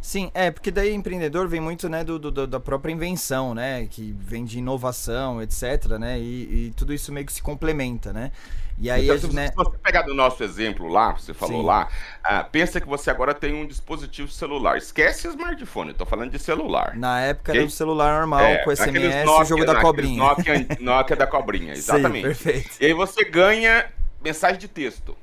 Sim, 0.00 0.30
é, 0.32 0.50
porque 0.50 0.70
daí 0.70 0.94
empreendedor 0.94 1.46
vem 1.46 1.60
muito, 1.60 1.88
né, 1.88 2.02
do, 2.02 2.18
do 2.18 2.46
da 2.46 2.58
própria 2.58 2.92
invenção, 2.92 3.54
né, 3.54 3.86
que 3.86 4.14
vem 4.18 4.44
de 4.44 4.58
inovação, 4.58 5.42
etc, 5.42 5.98
né, 5.98 6.18
e, 6.18 6.68
e 6.68 6.72
tudo 6.74 6.94
isso 6.94 7.12
meio 7.12 7.26
que 7.26 7.32
se 7.32 7.42
complementa, 7.42 8.12
né. 8.12 8.32
E 8.78 8.90
aí, 8.90 9.10
então, 9.10 9.30
né... 9.32 9.48
se 9.48 9.54
você 9.54 9.76
pegar 9.82 10.02
do 10.02 10.14
nosso 10.14 10.42
exemplo 10.42 10.88
lá, 10.88 11.12
você 11.12 11.34
falou 11.34 11.60
Sim. 11.60 11.66
lá, 11.66 11.88
ah, 12.24 12.42
pensa 12.42 12.80
que 12.80 12.88
você 12.88 13.10
agora 13.10 13.34
tem 13.34 13.54
um 13.54 13.66
dispositivo 13.66 14.30
celular. 14.30 14.78
Esquece 14.78 15.28
smartphone, 15.28 15.92
tô 15.92 16.06
falando 16.06 16.30
de 16.30 16.38
celular. 16.38 16.96
Na 16.96 17.20
época 17.20 17.52
okay? 17.52 17.60
era 17.60 17.66
um 17.66 17.70
celular 17.70 18.18
normal, 18.18 18.40
é, 18.40 18.64
com 18.64 18.74
SMS 18.74 19.26
Nokia, 19.26 19.42
o 19.42 19.44
jogo 19.44 19.66
da 19.66 19.82
cobrinha. 19.82 20.16
Nokia, 20.16 20.66
Nokia 20.80 21.14
da 21.14 21.26
cobrinha, 21.26 21.74
exatamente. 21.76 22.34
Sim, 22.34 22.44
perfeito. 22.44 22.70
E 22.80 22.86
aí 22.86 22.94
você 22.94 23.22
ganha 23.22 23.84
mensagem 24.22 24.58
de 24.58 24.66
texto. 24.66 25.14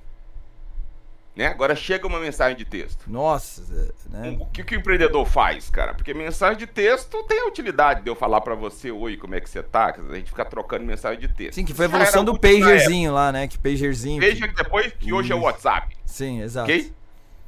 Né? 1.38 1.46
Agora 1.46 1.76
chega 1.76 2.08
uma 2.08 2.20
mensagem 2.20 2.58
de 2.58 2.66
texto. 2.66 3.06
Nossa, 3.06 3.62
né? 4.10 4.36
O 4.40 4.48
que, 4.48 4.64
que 4.64 4.76
o 4.76 4.80
empreendedor 4.80 5.24
faz, 5.24 5.70
cara? 5.70 5.94
Porque 5.94 6.12
mensagem 6.12 6.58
de 6.58 6.66
texto 6.66 7.22
tem 7.26 7.42
a 7.42 7.46
utilidade 7.46 8.02
de 8.02 8.10
eu 8.10 8.16
falar 8.16 8.42
para 8.42 8.56
você, 8.56 8.90
oi, 8.90 9.18
como 9.18 9.36
é 9.36 9.40
que 9.40 9.48
você 9.48 9.62
tá? 9.62 9.96
A 10.10 10.16
gente 10.16 10.32
ficar 10.32 10.46
trocando 10.46 10.84
mensagem 10.84 11.20
de 11.20 11.28
texto. 11.28 11.54
Sim, 11.54 11.64
que 11.64 11.76
foi 11.76 11.86
a 11.86 11.90
evolução 11.90 12.26
do 12.26 12.40
pagerzinho 12.40 13.14
lá, 13.14 13.32
né? 13.32 13.48
Que 13.48 13.56
pagerzinho. 13.56 14.20
Pager 14.20 14.52
depois, 14.52 14.92
que 14.94 15.14
hoje 15.14 15.32
é 15.32 15.36
o 15.36 15.42
WhatsApp. 15.42 15.96
Sim, 16.08 16.42
exato. 16.42 16.72
Ok? 16.72 16.92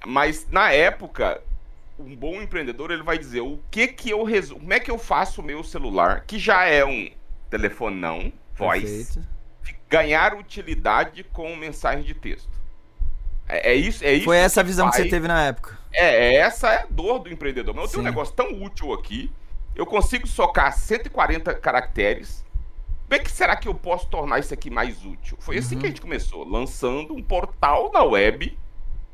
Mas 0.05 0.45
na 0.51 0.71
época, 0.71 1.41
um 1.97 2.15
bom 2.15 2.39
empreendedor, 2.43 2.91
ele 2.91 3.01
vai 3.01 3.17
dizer 3.17 3.41
o 3.41 3.59
que 3.71 3.87
que 3.87 4.11
eu 4.11 4.23
resolvo, 4.23 4.61
como 4.61 4.73
é 4.73 4.79
que 4.79 4.91
eu 4.91 4.99
faço 4.99 5.41
o 5.41 5.43
meu 5.43 5.63
celular, 5.63 6.25
que 6.27 6.37
já 6.37 6.63
é 6.63 6.85
um 6.85 7.09
telefonão, 7.49 8.31
voz, 8.53 8.83
Perfeito. 8.83 9.27
ganhar 9.89 10.35
utilidade 10.35 11.23
com 11.23 11.55
mensagem 11.55 12.03
de 12.03 12.13
texto. 12.13 12.58
É, 13.49 13.71
é, 13.71 13.75
isso, 13.75 14.05
é 14.05 14.13
isso. 14.13 14.25
Foi 14.25 14.37
essa 14.37 14.61
a 14.61 14.63
visão 14.63 14.85
que, 14.89 14.95
que 14.95 15.03
você 15.03 15.09
teve 15.09 15.27
na 15.27 15.43
época. 15.47 15.77
É, 15.91 16.35
essa 16.35 16.71
é 16.71 16.83
a 16.83 16.85
dor 16.87 17.19
do 17.19 17.33
empreendedor. 17.33 17.73
Mas 17.73 17.85
eu 17.85 17.89
tenho 17.89 18.01
um 18.03 18.05
negócio 18.05 18.33
tão 18.35 18.61
útil 18.61 18.93
aqui. 18.93 19.31
Eu 19.75 19.85
consigo 19.85 20.27
socar 20.27 20.71
140 20.71 21.55
caracteres. 21.55 22.45
Como 23.07 23.19
é 23.19 23.23
que 23.23 23.31
será 23.31 23.55
que 23.55 23.67
eu 23.67 23.73
posso 23.73 24.07
tornar 24.07 24.37
isso 24.37 24.53
aqui 24.53 24.69
mais 24.69 25.03
útil? 25.03 25.35
Foi 25.39 25.57
assim 25.57 25.73
uhum. 25.75 25.81
que 25.81 25.87
a 25.87 25.89
gente 25.89 26.01
começou, 26.01 26.47
lançando 26.47 27.15
um 27.15 27.23
portal 27.23 27.91
na 27.91 28.03
web 28.03 28.55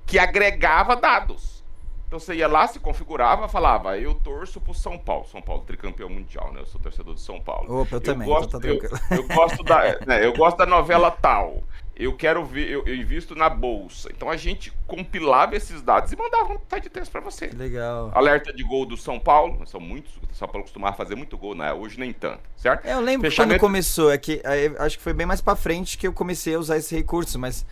que 0.05 0.19
agregava 0.19 0.97
dados. 0.97 1.63
Então 2.05 2.19
você 2.19 2.35
ia 2.35 2.47
lá, 2.47 2.67
se 2.67 2.77
configurava, 2.77 3.47
falava, 3.47 3.97
eu 3.97 4.13
torço 4.13 4.59
pro 4.59 4.73
São 4.73 4.97
Paulo. 4.97 5.25
São 5.25 5.41
Paulo, 5.41 5.63
tricampeão 5.65 6.09
mundial, 6.09 6.51
né? 6.51 6.59
Eu 6.59 6.65
sou 6.65 6.79
torcedor 6.79 7.15
de 7.15 7.21
São 7.21 7.39
Paulo. 7.39 7.81
Opa, 7.81 7.95
eu, 7.95 7.97
eu 7.97 8.01
também, 8.01 8.27
gosto, 8.27 8.59
eu, 8.65 8.79
eu, 9.11 9.27
gosto 9.29 9.63
da, 9.63 9.99
né, 10.05 10.25
eu 10.25 10.33
gosto 10.33 10.57
da 10.57 10.65
novela 10.65 11.09
tal 11.09 11.63
eu 11.95 12.13
quero 12.13 12.43
ver, 12.43 12.69
eu, 12.69 12.83
eu, 12.85 12.95
invisto 12.95 13.35
na 13.35 13.49
bolsa. 13.49 14.09
Então 14.11 14.29
a 14.29 14.35
gente 14.35 14.73
compilava 14.85 15.55
esses 15.55 15.81
dados 15.81 16.11
e 16.11 16.15
mandava 16.15 16.53
um 16.53 16.59
site 16.69 16.83
de 16.83 16.89
texto 16.89 17.11
para 17.11 17.21
você. 17.21 17.47
Legal. 17.47 18.11
Alerta 18.13 18.51
de 18.51 18.63
gol 18.63 18.85
do 18.85 18.97
São 18.97 19.17
Paulo, 19.19 19.65
são 19.65 19.79
muitos, 19.79 20.11
o 20.17 20.35
São 20.35 20.47
Paulo 20.47 20.63
costumava 20.63 20.95
fazer 20.95 21.15
muito 21.15 21.37
gol, 21.37 21.55
né? 21.55 21.71
Hoje 21.71 21.97
nem 21.97 22.11
tanto, 22.11 22.41
certo? 22.57 22.85
É, 22.85 22.93
eu 22.93 22.99
lembro 22.99 23.29
Fechamento... 23.29 23.59
quando 23.59 23.61
começou, 23.61 24.11
é 24.11 24.17
que 24.17 24.41
acho 24.79 24.97
que 24.97 25.03
foi 25.03 25.13
bem 25.13 25.25
mais 25.25 25.39
para 25.39 25.55
frente 25.55 25.97
que 25.97 26.05
eu 26.05 26.13
comecei 26.13 26.55
a 26.55 26.59
usar 26.59 26.77
esse 26.77 26.93
recurso, 26.93 27.39
mas 27.39 27.65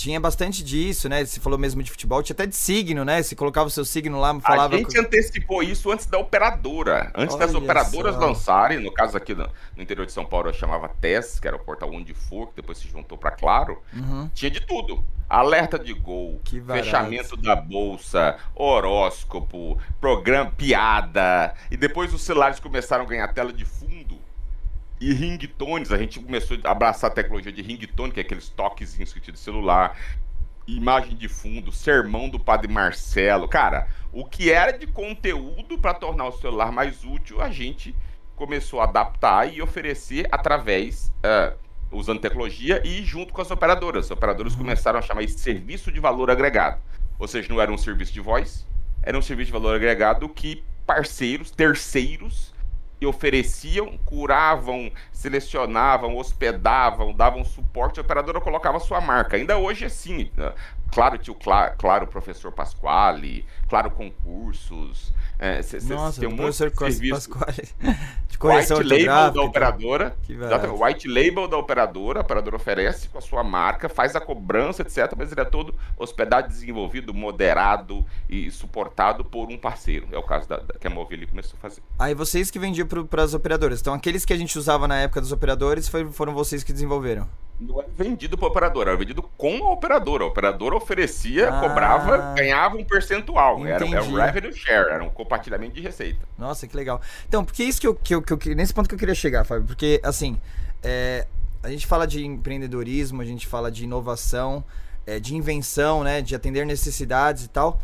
tinha 0.00 0.18
bastante 0.18 0.64
disso, 0.64 1.10
né? 1.10 1.22
Você 1.24 1.38
falou 1.40 1.58
mesmo 1.58 1.82
de 1.82 1.90
futebol, 1.90 2.22
tinha 2.22 2.32
até 2.32 2.46
de 2.46 2.56
signo, 2.56 3.04
né? 3.04 3.22
Você 3.22 3.36
colocava 3.36 3.66
o 3.66 3.70
seu 3.70 3.84
signo 3.84 4.18
lá, 4.18 4.38
falava. 4.40 4.74
A 4.74 4.78
gente 4.78 4.98
antecipou 4.98 5.62
isso 5.62 5.90
antes 5.90 6.06
da 6.06 6.16
operadora. 6.16 7.12
Antes 7.14 7.36
Olha 7.36 7.46
das 7.46 7.54
operadoras 7.54 8.14
só. 8.14 8.20
lançarem, 8.20 8.78
no 8.80 8.90
caso 8.92 9.16
aqui 9.18 9.34
no, 9.34 9.46
no, 9.76 9.82
interior 9.82 10.06
de 10.06 10.12
São 10.12 10.24
Paulo, 10.24 10.48
eu 10.48 10.54
chamava 10.54 10.88
TES, 10.88 11.38
que 11.38 11.46
era 11.46 11.56
o 11.56 11.60
portal 11.60 11.92
onde 11.92 12.14
for, 12.14 12.46
que 12.48 12.56
depois 12.56 12.78
se 12.78 12.88
juntou 12.88 13.18
para 13.18 13.30
Claro. 13.32 13.82
Uhum. 13.92 14.30
Tinha 14.32 14.50
de 14.50 14.60
tudo. 14.60 15.04
Alerta 15.28 15.78
de 15.78 15.92
gol, 15.92 16.40
fechamento 16.66 17.36
da 17.36 17.54
bolsa, 17.54 18.36
horóscopo, 18.54 19.78
programa, 20.00 20.50
piada. 20.50 21.54
E 21.70 21.76
depois 21.76 22.12
os 22.12 22.22
celulares 22.22 22.58
começaram 22.58 23.04
a 23.04 23.06
ganhar 23.06 23.28
tela 23.28 23.52
de 23.52 23.64
fundo 23.64 24.09
e 25.00 25.14
ringtones, 25.14 25.90
a 25.90 25.96
gente 25.96 26.20
começou 26.20 26.58
a 26.62 26.70
abraçar 26.70 27.10
a 27.10 27.14
tecnologia 27.14 27.50
de 27.50 27.62
ringtone, 27.62 28.12
que 28.12 28.20
é 28.20 28.22
aqueles 28.22 28.50
toquezinhos 28.50 29.12
que 29.12 29.32
de 29.32 29.38
celular, 29.38 29.98
imagem 30.66 31.16
de 31.16 31.26
fundo, 31.26 31.72
sermão 31.72 32.28
do 32.28 32.38
Padre 32.38 32.70
Marcelo. 32.70 33.48
Cara, 33.48 33.88
o 34.12 34.24
que 34.26 34.52
era 34.52 34.72
de 34.72 34.86
conteúdo 34.86 35.78
para 35.78 35.94
tornar 35.94 36.26
o 36.26 36.32
celular 36.32 36.70
mais 36.70 37.02
útil, 37.02 37.40
a 37.40 37.50
gente 37.50 37.94
começou 38.36 38.80
a 38.80 38.84
adaptar 38.84 39.52
e 39.52 39.62
oferecer 39.62 40.28
através, 40.30 41.12
uh, 41.24 41.56
usando 41.90 42.20
tecnologia 42.20 42.82
e 42.84 43.02
junto 43.02 43.32
com 43.32 43.40
as 43.40 43.50
operadoras. 43.50 44.06
As 44.06 44.10
operadoras 44.10 44.52
uhum. 44.52 44.60
começaram 44.60 44.98
a 44.98 45.02
chamar 45.02 45.22
isso 45.22 45.36
de 45.36 45.40
serviço 45.40 45.90
de 45.90 45.98
valor 45.98 46.30
agregado. 46.30 46.80
Ou 47.18 47.26
seja, 47.26 47.48
não 47.48 47.60
era 47.60 47.72
um 47.72 47.78
serviço 47.78 48.12
de 48.12 48.20
voz, 48.20 48.66
era 49.02 49.18
um 49.18 49.22
serviço 49.22 49.46
de 49.46 49.52
valor 49.52 49.74
agregado 49.74 50.28
que 50.28 50.62
parceiros, 50.86 51.50
terceiros, 51.50 52.54
e 53.00 53.06
ofereciam, 53.06 53.96
curavam, 54.04 54.92
selecionavam, 55.12 56.16
hospedavam, 56.16 57.14
davam 57.14 57.44
suporte, 57.44 57.98
a 57.98 58.02
operadora 58.02 58.40
colocava 58.40 58.78
sua 58.78 59.00
marca. 59.00 59.36
Ainda 59.36 59.56
hoje 59.56 59.84
é 59.84 59.86
assim. 59.86 60.30
Né? 60.36 60.52
Claro, 60.92 61.16
tio, 61.16 61.34
claro, 61.34 61.74
claro, 61.78 62.06
professor 62.06 62.52
Pasquale, 62.52 63.46
claro, 63.68 63.90
concursos. 63.90 65.12
É, 65.42 65.62
cê, 65.62 65.78
Nossa, 65.84 66.20
tem 66.20 66.28
um 66.28 66.32
monte 66.32 66.50
de 66.50 66.56
serviço. 66.56 67.30
Pasquale. 67.30 67.68
de 68.28 68.36
correção 68.36 68.76
white 68.76 69.06
label 69.06 69.32
da 69.32 69.42
operadora. 69.42 70.16
Exatamente, 70.28 70.82
white 70.82 71.08
label 71.08 71.48
da 71.48 71.56
operadora, 71.56 72.20
a 72.20 72.22
operadora 72.22 72.56
oferece 72.56 73.08
com 73.08 73.16
a 73.16 73.22
sua 73.22 73.42
marca, 73.42 73.88
faz 73.88 74.14
a 74.14 74.20
cobrança, 74.20 74.82
etc. 74.82 75.14
Mas 75.16 75.32
ele 75.32 75.40
é 75.40 75.44
todo 75.46 75.74
hospedado, 75.96 76.46
desenvolvido, 76.46 77.14
moderado 77.14 78.04
e 78.28 78.50
suportado 78.50 79.24
por 79.24 79.50
um 79.50 79.56
parceiro. 79.56 80.06
É 80.12 80.18
o 80.18 80.22
caso 80.22 80.46
da, 80.46 80.58
da 80.58 80.74
que 80.74 80.86
a 80.86 80.90
Movili 80.90 81.26
começou 81.26 81.56
a 81.56 81.60
fazer. 81.62 81.80
Aí 81.98 82.14
vocês 82.14 82.50
que 82.50 82.58
vendiam 82.58 82.86
para 82.86 83.22
as 83.22 83.32
operadoras. 83.32 83.80
Então 83.80 83.94
aqueles 83.94 84.26
que 84.26 84.34
a 84.34 84.36
gente 84.36 84.58
usava 84.58 84.86
na 84.86 84.98
época 84.98 85.22
dos 85.22 85.32
operadores 85.32 85.90
foram 86.12 86.34
vocês 86.34 86.62
que 86.62 86.72
desenvolveram 86.72 87.26
não 87.60 87.78
era 87.78 87.88
vendido 87.94 88.38
para 88.38 88.48
operadora, 88.48 88.90
era 88.90 88.98
vendido 88.98 89.22
com 89.36 89.66
a 89.66 89.72
operadora. 89.72 90.24
A 90.24 90.26
operadora 90.26 90.74
oferecia, 90.74 91.50
ah, 91.50 91.60
cobrava, 91.60 92.34
ganhava 92.34 92.76
um 92.76 92.84
percentual. 92.84 93.64
Era, 93.66 93.86
era, 93.86 94.02
um 94.02 94.14
revenue 94.14 94.52
share, 94.52 94.90
era 94.90 95.04
um 95.04 95.10
compartilhamento 95.10 95.74
de 95.74 95.80
receita. 95.82 96.26
Nossa, 96.38 96.66
que 96.66 96.74
legal. 96.74 97.00
Então, 97.28 97.44
porque 97.44 97.62
isso 97.62 97.80
que 97.80 97.86
eu, 97.86 97.94
que 97.94 98.14
eu, 98.14 98.22
que 98.22 98.32
eu 98.32 98.56
nesse 98.56 98.72
ponto 98.72 98.88
que 98.88 98.94
eu 98.94 98.98
queria 98.98 99.14
chegar, 99.14 99.44
Fábio, 99.44 99.66
porque 99.66 100.00
assim, 100.02 100.40
é, 100.82 101.26
a 101.62 101.68
gente 101.68 101.86
fala 101.86 102.06
de 102.06 102.24
empreendedorismo, 102.24 103.20
a 103.20 103.24
gente 103.24 103.46
fala 103.46 103.70
de 103.70 103.84
inovação, 103.84 104.64
é, 105.06 105.20
de 105.20 105.36
invenção, 105.36 106.02
né? 106.02 106.22
De 106.22 106.34
atender 106.34 106.64
necessidades 106.64 107.44
e 107.44 107.48
tal. 107.48 107.80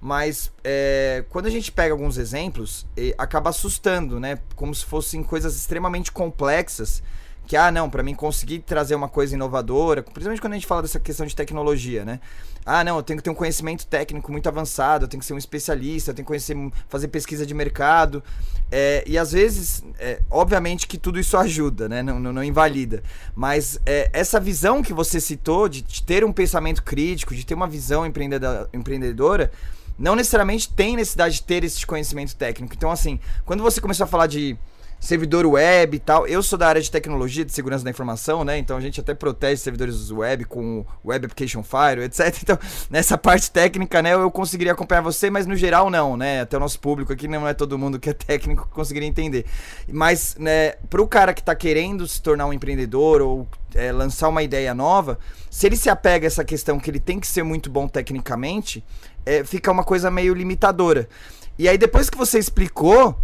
Mas 0.00 0.52
é, 0.62 1.24
quando 1.30 1.46
a 1.46 1.50
gente 1.50 1.72
pega 1.72 1.92
alguns 1.92 2.16
exemplos, 2.16 2.86
acaba 3.18 3.50
assustando, 3.50 4.20
né? 4.20 4.38
Como 4.54 4.72
se 4.72 4.84
fossem 4.84 5.22
coisas 5.24 5.56
extremamente 5.56 6.12
complexas 6.12 7.02
que, 7.46 7.56
ah, 7.56 7.70
não, 7.70 7.88
para 7.88 8.02
mim 8.02 8.14
conseguir 8.14 8.58
trazer 8.60 8.94
uma 8.94 9.08
coisa 9.08 9.34
inovadora, 9.34 10.02
principalmente 10.02 10.40
quando 10.40 10.54
a 10.54 10.56
gente 10.56 10.66
fala 10.66 10.82
dessa 10.82 10.98
questão 10.98 11.24
de 11.24 11.34
tecnologia, 11.34 12.04
né? 12.04 12.20
Ah, 12.64 12.82
não, 12.82 12.96
eu 12.96 13.02
tenho 13.02 13.18
que 13.18 13.22
ter 13.22 13.30
um 13.30 13.34
conhecimento 13.34 13.86
técnico 13.86 14.32
muito 14.32 14.48
avançado, 14.48 15.04
eu 15.04 15.08
tenho 15.08 15.20
que 15.20 15.26
ser 15.26 15.34
um 15.34 15.38
especialista, 15.38 16.10
eu 16.10 16.14
tenho 16.14 16.24
que 16.24 16.28
conhecer, 16.28 16.56
fazer 16.88 17.06
pesquisa 17.06 17.46
de 17.46 17.54
mercado. 17.54 18.22
É, 18.72 19.04
e 19.06 19.16
às 19.16 19.30
vezes, 19.30 19.84
é, 20.00 20.20
obviamente 20.28 20.88
que 20.88 20.98
tudo 20.98 21.20
isso 21.20 21.36
ajuda, 21.36 21.88
né? 21.88 22.02
Não, 22.02 22.18
não, 22.18 22.32
não 22.32 22.42
invalida. 22.42 23.04
Mas 23.36 23.78
é, 23.86 24.10
essa 24.12 24.40
visão 24.40 24.82
que 24.82 24.92
você 24.92 25.20
citou 25.20 25.68
de, 25.68 25.82
de, 25.82 26.02
ter 26.02 26.24
um 26.24 26.32
pensamento 26.32 26.82
crítico, 26.82 27.36
de 27.36 27.46
ter 27.46 27.54
uma 27.54 27.68
visão 27.68 28.04
empreendedora, 28.04 29.52
não 29.96 30.16
necessariamente 30.16 30.68
tem 30.68 30.96
necessidade 30.96 31.36
de 31.36 31.42
ter 31.44 31.62
esse 31.62 31.86
conhecimento 31.86 32.34
técnico. 32.34 32.74
Então, 32.74 32.90
assim, 32.90 33.20
quando 33.44 33.62
você 33.62 33.80
começou 33.80 34.02
a 34.02 34.08
falar 34.08 34.26
de 34.26 34.58
servidor 35.06 35.46
web 35.46 35.96
e 35.96 36.00
tal. 36.00 36.26
Eu 36.26 36.42
sou 36.42 36.58
da 36.58 36.66
área 36.66 36.82
de 36.82 36.90
tecnologia, 36.90 37.44
de 37.44 37.52
segurança 37.52 37.84
da 37.84 37.90
informação, 37.90 38.44
né? 38.44 38.58
Então 38.58 38.76
a 38.76 38.80
gente 38.80 39.00
até 39.00 39.14
protege 39.14 39.60
servidores 39.60 40.10
web 40.10 40.44
com 40.44 40.84
Web 41.04 41.26
Application 41.26 41.62
Fire, 41.62 42.02
etc. 42.02 42.36
Então, 42.46 42.58
nessa 42.90 43.18
parte 43.18 43.50
técnica, 43.50 44.00
né, 44.00 44.14
eu 44.14 44.30
conseguiria 44.30 44.72
acompanhar 44.72 45.00
você, 45.00 45.30
mas 45.30 45.46
no 45.46 45.56
geral 45.56 45.90
não, 45.90 46.16
né? 46.16 46.42
Até 46.42 46.56
o 46.56 46.60
nosso 46.60 46.78
público 46.78 47.12
aqui 47.12 47.26
não 47.26 47.46
é 47.46 47.54
todo 47.54 47.78
mundo 47.78 47.98
que 47.98 48.10
é 48.10 48.12
técnico 48.14 48.66
que 48.66 48.74
conseguiria 48.74 49.08
entender. 49.08 49.46
Mas, 49.88 50.36
né, 50.38 50.72
pro 50.90 51.06
cara 51.06 51.32
que 51.32 51.42
tá 51.42 51.54
querendo 51.54 52.06
se 52.06 52.20
tornar 52.20 52.46
um 52.46 52.52
empreendedor 52.52 53.20
ou 53.20 53.48
é, 53.74 53.90
lançar 53.92 54.28
uma 54.28 54.42
ideia 54.42 54.74
nova, 54.74 55.18
se 55.50 55.66
ele 55.66 55.76
se 55.76 55.88
apega 55.88 56.26
a 56.26 56.28
essa 56.28 56.44
questão 56.44 56.78
que 56.78 56.90
ele 56.90 57.00
tem 57.00 57.18
que 57.18 57.26
ser 57.26 57.42
muito 57.42 57.70
bom 57.70 57.88
tecnicamente, 57.88 58.84
é, 59.24 59.44
fica 59.44 59.70
uma 59.70 59.84
coisa 59.84 60.10
meio 60.10 60.34
limitadora. 60.34 61.08
E 61.58 61.68
aí, 61.68 61.78
depois 61.78 62.10
que 62.10 62.18
você 62.18 62.38
explicou, 62.38 63.16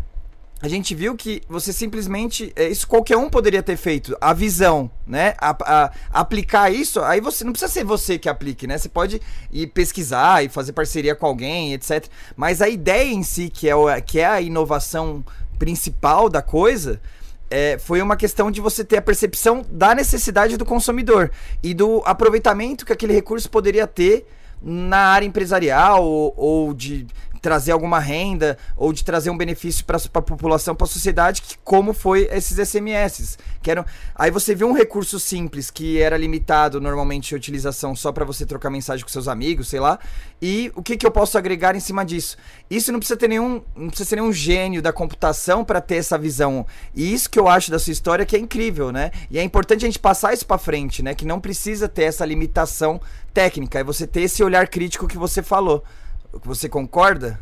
a 0.63 0.69
gente 0.69 0.95
viu 0.95 1.17
que 1.17 1.43
você 1.49 1.73
simplesmente. 1.73 2.53
É, 2.55 2.69
isso 2.69 2.87
qualquer 2.87 3.17
um 3.17 3.29
poderia 3.29 3.65
ter 3.65 3.77
feito. 3.77 4.17
A 4.21 4.33
visão, 4.33 4.89
né? 5.05 5.35
A, 5.39 5.51
a, 5.51 5.93
aplicar 6.13 6.73
isso, 6.73 7.01
aí 7.01 7.21
você 7.21 7.43
não 7.43 7.51
precisa 7.51 7.71
ser 7.71 7.83
você 7.83 8.17
que 8.17 8.29
aplique, 8.29 8.65
né? 8.65 8.79
Você 8.79 8.89
pode 8.89 9.21
ir 9.51 9.67
pesquisar 9.67 10.45
e 10.45 10.49
fazer 10.49 10.73
parceria 10.73 11.17
com 11.17 11.27
alguém, 11.27 11.75
etc. 11.75 12.07
Mas 12.37 12.63
a 12.63 12.69
ideia 12.69 13.13
em 13.13 13.25
si, 13.25 13.51
que 13.51 13.69
é, 13.69 13.75
o, 13.75 13.89
que 14.03 14.21
é 14.21 14.27
a 14.27 14.41
inovação 14.41 15.25
principal 15.59 16.29
da 16.29 16.41
coisa, 16.41 17.01
é, 17.51 17.77
foi 17.77 18.01
uma 18.01 18.17
questão 18.17 18.49
de 18.49 18.61
você 18.61 18.85
ter 18.85 18.99
a 18.99 19.03
percepção 19.03 19.67
da 19.69 19.97
necessidade 19.97 20.57
do 20.57 20.65
consumidor 20.65 21.33
e 21.61 21.75
do 21.75 22.03
aproveitamento 22.05 22.87
que 22.87 22.93
aquele 22.93 23.13
recurso 23.13 23.51
poderia 23.51 23.89
ter 23.89 24.29
na 24.63 25.09
área 25.09 25.27
empresarial 25.27 26.05
ou, 26.05 26.33
ou 26.37 26.73
de 26.73 27.05
trazer 27.43 27.73
alguma 27.73 27.99
renda 27.99 28.57
ou 28.77 28.93
de 28.93 29.05
trazer 29.05 29.29
um 29.29 29.37
benefício 29.37 29.85
para 29.85 29.97
a 29.97 30.23
população, 30.23 30.77
para 30.77 30.85
a 30.85 30.89
sociedade, 30.89 31.43
que, 31.43 31.59
como 31.59 31.93
foi 31.93 32.29
esses 32.31 32.57
SMS. 32.69 33.37
Que 33.61 33.71
eram, 33.71 33.85
aí 34.15 34.31
você 34.31 34.55
vê 34.55 34.65
um 34.65 34.73
recurso 34.73 35.19
simples 35.19 35.69
que 35.69 36.01
era 36.01 36.17
limitado 36.17 36.81
normalmente 36.81 37.35
a 37.35 37.37
utilização 37.37 37.97
só 37.97 38.13
para 38.13 38.25
você 38.25 38.47
trocar 38.47 38.71
mensagem 38.71 39.05
com 39.05 39.11
seus 39.11 39.27
amigos, 39.27 39.69
sei 39.69 39.81
lá. 39.81 39.99
E 40.41 40.71
o 40.77 40.83
que, 40.83 40.97
que 40.97 41.05
eu 41.05 41.11
posso 41.11 41.37
agregar 41.37 41.75
em 41.75 41.81
cima 41.81 42.05
disso? 42.05 42.37
Isso 42.71 42.93
não 42.93 43.01
precisa 43.01 43.19
ter 43.19 43.29
nenhum, 43.29 43.61
não 43.75 43.89
precisa 43.89 44.09
ser 44.09 44.17
nenhum 44.17 44.33
gênio 44.33 44.81
da 44.81 44.93
computação 44.93 45.65
para 45.65 45.81
ter 45.81 45.97
essa 45.97 46.17
visão. 46.17 46.65
E 46.95 47.13
isso 47.13 47.29
que 47.29 47.39
eu 47.39 47.49
acho 47.49 47.73
da 47.73 47.79
sua 47.79 47.93
história 47.93 48.25
que 48.25 48.37
é 48.37 48.39
incrível, 48.39 48.93
né? 48.93 49.11
E 49.31 49.39
é 49.39 49.43
importante 49.43 49.85
a 49.85 49.89
gente 49.89 49.99
passar 49.99 50.33
isso 50.33 50.47
para 50.47 50.59
frente, 50.59 51.03
né? 51.03 51.13
Que 51.15 51.25
não 51.25 51.41
precisa 51.41 51.89
ter 51.89 52.05
essa 52.05 52.25
limitação 52.25 53.01
técnica, 53.35 53.81
é 53.81 53.85
você 53.85 54.07
ter 54.07 54.23
esse 54.23 54.45
olhar 54.45 54.69
crítico 54.69 55.09
que 55.09 55.19
você 55.19 55.43
falou. 55.43 55.83
Você 56.33 56.69
concorda? 56.69 57.41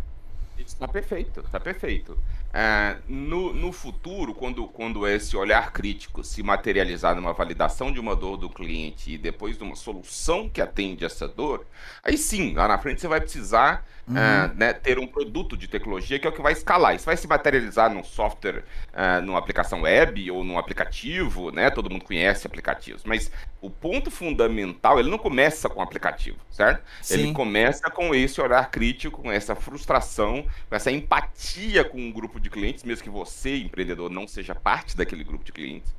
Está 0.59 0.87
perfeito, 0.87 1.41
está 1.41 1.59
perfeito. 1.59 2.19
É, 2.53 2.97
no, 3.09 3.53
no 3.53 3.73
futuro, 3.73 4.35
quando, 4.35 4.67
quando 4.67 5.07
esse 5.07 5.37
olhar 5.37 5.73
crítico 5.73 6.25
se 6.25 6.43
materializar 6.43 7.15
numa 7.15 7.33
validação 7.33 7.93
de 7.93 8.01
uma 8.01 8.17
dor 8.17 8.37
do 8.37 8.51
cliente 8.51 9.13
e 9.13 9.19
depois 9.19 9.57
de 9.57 9.63
uma 9.63 9.77
solução 9.77 10.49
que 10.49 10.61
atende 10.61 11.05
essa 11.05 11.29
dor, 11.29 11.65
aí 12.03 12.19
sim, 12.19 12.53
lá 12.55 12.67
na 12.67 12.79
frente 12.79 13.01
você 13.01 13.09
vai 13.09 13.21
precisar 13.21 13.87
uhum. 14.11 14.17
uh, 14.17 14.55
né, 14.57 14.73
ter 14.73 14.99
um 14.99 15.07
produto 15.07 15.57
de 15.57 15.69
tecnologia 15.69 16.19
que 16.19 16.27
é 16.27 16.31
o 16.31 16.33
que 16.33 16.43
vai 16.43 16.53
escalar. 16.53 16.95
Isso 16.95 17.07
vai 17.07 17.17
se 17.17 17.27
materializar 17.27 17.93
num 17.93 18.03
software, 18.03 18.65
uh, 18.93 19.23
numa 19.25 19.39
aplicação 19.39 19.83
web 19.83 20.31
ou 20.31 20.45
num 20.45 20.59
aplicativo, 20.59 21.51
né? 21.51 21.71
Todo 21.71 21.91
mundo 21.91 22.05
conhece 22.05 22.47
aplicativos, 22.47 23.05
mas 23.05 23.31
o 23.61 23.71
ponto 23.71 24.11
fundamental, 24.11 24.99
ele 24.99 25.11
não 25.11 25.19
começa 25.19 25.69
com 25.69 25.81
o 25.81 25.83
aplicativo, 25.83 26.39
certo? 26.51 26.83
Sim. 27.03 27.15
Ele 27.15 27.33
começa 27.33 27.91
com 27.91 28.15
esse 28.15 28.41
olhar 28.41 28.71
crítico, 28.71 29.23
com 29.23 29.31
essa 29.31 29.55
frustração, 29.55 30.45
com 30.69 30.75
essa 30.75 30.91
empatia 30.91 31.85
com 31.85 31.99
um 31.99 32.11
grupo 32.11 32.41
de 32.41 32.51
clientes, 32.51 32.85
mesmo 32.85 33.05
que 33.05 33.11
você, 33.11 33.57
empreendedor, 33.57 34.11
não 34.11 34.27
seja 34.27 34.55
parte 34.55 34.97
daquele 34.97 35.25
grupo 35.25 35.45
de 35.45 35.53
clientes, 35.53 35.95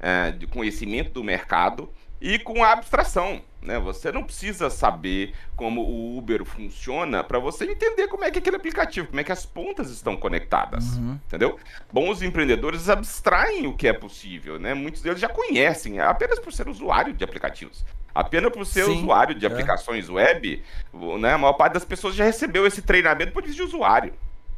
uh, 0.00 0.36
de 0.36 0.46
conhecimento 0.46 1.12
do 1.12 1.24
mercado 1.24 1.90
e 2.20 2.38
com 2.38 2.62
a 2.62 2.72
abstração. 2.72 3.42
Né? 3.60 3.78
Você 3.80 4.12
não 4.12 4.22
precisa 4.22 4.70
saber 4.70 5.34
como 5.56 5.80
o 5.80 6.16
Uber 6.16 6.44
funciona 6.44 7.24
para 7.24 7.38
você 7.38 7.64
entender 7.64 8.06
como 8.06 8.24
é 8.24 8.30
que 8.30 8.38
aquele 8.38 8.56
aplicativo, 8.56 9.08
como 9.08 9.20
é 9.20 9.24
que 9.24 9.32
as 9.32 9.44
pontas 9.44 9.90
estão 9.90 10.16
conectadas, 10.16 10.96
uhum. 10.96 11.18
entendeu? 11.26 11.58
Bons 11.92 12.22
empreendedores 12.22 12.88
abstraem 12.88 13.66
o 13.66 13.74
que 13.74 13.88
é 13.88 13.92
possível, 13.92 14.58
né? 14.58 14.72
Muitos 14.72 15.02
deles 15.02 15.18
já 15.18 15.28
conhecem, 15.28 15.98
apenas 15.98 16.38
por 16.38 16.52
ser 16.52 16.68
usuário 16.68 17.12
de 17.12 17.24
aplicativos. 17.24 17.84
Apenas 18.14 18.50
por 18.50 18.64
ser 18.64 18.84
Sim, 18.84 18.98
usuário 18.98 19.34
de 19.34 19.44
é. 19.44 19.48
aplicações 19.48 20.08
web, 20.08 20.62
né, 21.20 21.34
a 21.34 21.38
maior 21.38 21.52
parte 21.52 21.74
das 21.74 21.84
pessoas 21.84 22.14
já 22.14 22.24
recebeu 22.24 22.66
esse 22.66 22.80
treinamento 22.80 23.32
por 23.32 23.42
de 23.42 23.62
usuário 23.62 24.14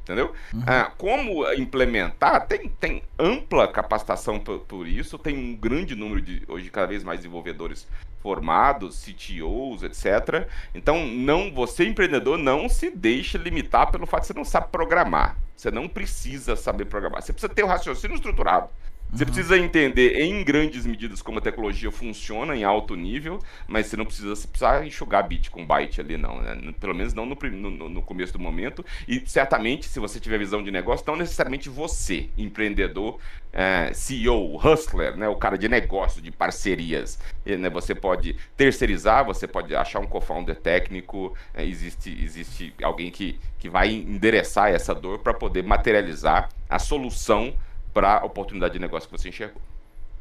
entendeu? 0.09 0.33
Uhum. 0.55 0.63
Ah, 0.67 0.91
como 0.97 1.51
implementar, 1.53 2.47
tem, 2.47 2.69
tem 2.81 3.03
ampla 3.19 3.69
capacitação 3.69 4.41
por, 4.41 4.61
por, 4.61 4.87
isso, 4.87 5.19
tem 5.19 5.37
um 5.37 5.55
grande 5.55 5.95
número 5.95 6.23
de, 6.23 6.43
hoje, 6.49 6.71
cada 6.71 6.87
vez 6.87 7.05
mais 7.05 7.21
desenvolvedores 7.21 7.87
formados, 8.21 9.05
CTOs, 9.05 9.83
etc. 9.83 10.49
Então, 10.75 11.07
não, 11.07 11.53
você 11.53 11.85
empreendedor, 11.87 12.39
não 12.39 12.69
se 12.69 12.91
deixe 12.91 13.37
limitar 13.39 13.91
pelo 13.91 14.07
fato 14.07 14.23
de 14.23 14.29
você 14.29 14.35
não 14.35 14.45
sabe 14.45 14.69
programar. 14.73 15.37
Você 15.55 15.71
não 15.71 15.89
precisa 15.89 16.57
saber 16.57 16.87
programar. 16.87 17.23
Você 17.23 17.33
precisa 17.33 17.53
ter 17.53 17.63
o 17.63 17.67
raciocínio 17.67 18.15
estruturado. 18.15 18.69
Você 19.11 19.25
precisa 19.25 19.57
entender 19.57 20.21
em 20.21 20.45
grandes 20.45 20.85
medidas 20.85 21.23
como 21.23 21.39
a 21.39 21.41
tecnologia 21.41 21.91
funciona 21.91 22.55
em 22.55 22.63
alto 22.63 22.95
nível, 22.95 23.39
mas 23.67 23.87
você 23.87 23.97
não 23.97 24.05
precisa 24.05 24.37
você 24.37 24.47
precisa 24.47 24.85
enxugar 24.85 25.27
bit 25.27 25.51
com 25.51 25.65
byte 25.65 26.01
ali, 26.01 26.19
não. 26.19 26.43
Né? 26.43 26.75
Pelo 26.79 26.95
menos 26.95 27.15
não 27.15 27.25
no, 27.25 27.35
no, 27.35 27.89
no, 27.89 28.03
começo 28.03 28.35
do 28.35 28.39
momento. 28.39 28.85
E 29.09 29.23
certamente, 29.27 29.89
se 29.89 29.99
você 29.99 30.21
tiver 30.21 30.39
visão 30.39 30.63
de 30.63 30.71
negócio, 30.71 31.07
não 31.07 31.17
necessariamente 31.17 31.71
você, 31.71 32.29
empreendedor, 32.37 33.19
é, 33.51 33.91
CEO, 33.95 34.57
hustler, 34.57 35.17
né? 35.17 35.27
o 35.27 35.37
cara 35.37 35.57
de 35.57 35.71
negócio, 35.71 36.21
de 36.21 36.31
parcerias. 36.31 37.19
Né? 37.47 37.71
Você 37.71 37.95
pode 37.95 38.37
terceirizar, 38.59 39.25
você 39.25 39.49
pode 39.49 39.75
achar 39.75 40.01
um 40.01 40.07
co-founder 40.07 40.57
técnico, 40.57 41.35
é, 41.55 41.65
existe, 41.65 42.11
existe 42.23 42.75
alguém 42.83 43.11
que, 43.11 43.41
que 43.59 43.71
vai 43.71 43.91
endereçar 43.91 44.69
essa 44.69 44.95
dor 44.95 45.21
para 45.21 45.33
poder 45.33 45.63
materializar 45.63 46.51
a 46.69 46.79
solução 46.79 47.55
para 47.93 48.19
a 48.21 48.25
oportunidade 48.25 48.75
de 48.75 48.79
negócio 48.79 49.09
que 49.09 49.17
você 49.17 49.29
enxergou. 49.29 49.61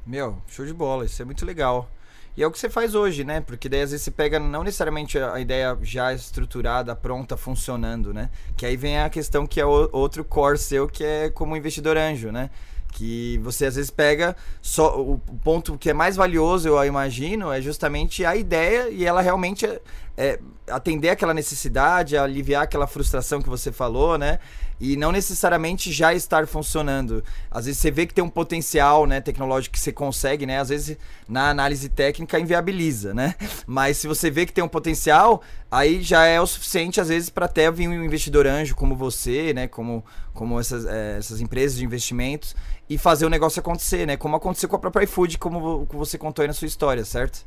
Meu, 0.05 0.41
show 0.47 0.65
de 0.65 0.73
bola, 0.73 1.05
isso 1.05 1.21
é 1.21 1.25
muito 1.25 1.45
legal. 1.45 1.89
E 2.37 2.43
é 2.43 2.45
o 2.45 2.51
que 2.51 2.59
você 2.59 2.69
faz 2.69 2.93
hoje, 2.93 3.23
né? 3.23 3.41
Porque 3.41 3.67
daí 3.67 3.81
às 3.81 3.89
vezes 3.89 4.03
você 4.03 4.11
pega 4.11 4.39
não 4.39 4.63
necessariamente 4.63 5.17
a 5.17 5.39
ideia 5.39 5.75
já 5.81 6.13
estruturada, 6.13 6.95
pronta, 6.95 7.35
funcionando, 7.35 8.13
né? 8.13 8.29
Que 8.55 8.63
aí 8.63 8.77
vem 8.77 8.99
a 8.99 9.09
questão 9.09 9.47
que 9.47 9.59
é 9.59 9.65
outro 9.65 10.23
core 10.23 10.59
seu, 10.59 10.87
que 10.87 11.03
é 11.03 11.31
como 11.31 11.57
investidor 11.57 11.97
anjo, 11.97 12.31
né? 12.31 12.51
Que 12.91 13.39
você 13.39 13.65
às 13.65 13.75
vezes 13.75 13.89
pega 13.89 14.35
só 14.61 15.01
o 15.01 15.19
ponto 15.43 15.79
que 15.79 15.89
é 15.89 15.93
mais 15.93 16.15
valioso, 16.15 16.69
eu 16.69 16.85
imagino, 16.85 17.51
é 17.51 17.59
justamente 17.59 18.23
a 18.23 18.35
ideia 18.35 18.87
e 18.89 19.03
ela 19.03 19.21
realmente 19.21 19.65
é, 19.65 19.81
é 20.15 20.39
atender 20.69 21.09
aquela 21.09 21.33
necessidade, 21.33 22.15
aliviar 22.15 22.63
aquela 22.63 22.85
frustração 22.85 23.41
que 23.41 23.49
você 23.49 23.71
falou, 23.71 24.15
né? 24.15 24.39
E 24.79 24.95
não 24.95 25.11
necessariamente 25.11 25.91
já 25.91 26.13
estar 26.13 26.45
funcionando. 26.47 27.23
Às 27.49 27.65
vezes 27.65 27.79
você 27.81 27.91
vê 27.91 28.05
que 28.05 28.13
tem 28.13 28.23
um 28.23 28.29
potencial, 28.29 29.05
né, 29.05 29.19
tecnológico 29.19 29.73
que 29.73 29.79
você 29.79 29.91
consegue, 29.91 30.45
né? 30.45 30.59
Às 30.59 30.69
vezes 30.69 30.97
na 31.27 31.49
análise 31.49 31.89
técnica 31.89 32.39
inviabiliza, 32.39 33.13
né? 33.13 33.35
Mas 33.65 33.97
se 33.97 34.07
você 34.07 34.29
vê 34.29 34.45
que 34.45 34.53
tem 34.53 34.63
um 34.63 34.67
potencial, 34.67 35.41
aí 35.71 36.01
já 36.01 36.25
é 36.25 36.39
o 36.39 36.47
suficiente 36.47 37.01
às 37.01 37.09
vezes 37.09 37.29
para 37.29 37.45
até 37.45 37.69
vir 37.71 37.87
um 37.87 38.03
investidor 38.03 38.45
anjo 38.45 38.75
como 38.75 38.95
você, 38.95 39.53
né, 39.53 39.67
como 39.67 40.03
como 40.33 40.59
essas, 40.59 40.85
é, 40.85 41.17
essas 41.17 41.41
empresas 41.41 41.77
de 41.77 41.83
investimentos 41.83 42.55
e 42.87 42.95
fazer 42.97 43.25
o 43.25 43.29
negócio 43.29 43.59
acontecer, 43.59 44.05
né? 44.05 44.15
Como 44.15 44.35
aconteceu 44.35 44.69
com 44.69 44.75
a 44.75 44.79
própria 44.79 45.03
iFood, 45.03 45.39
como, 45.39 45.87
como 45.87 46.05
você 46.05 46.17
contou 46.17 46.43
aí 46.43 46.47
na 46.47 46.53
sua 46.53 46.67
história, 46.67 47.03
certo? 47.03 47.43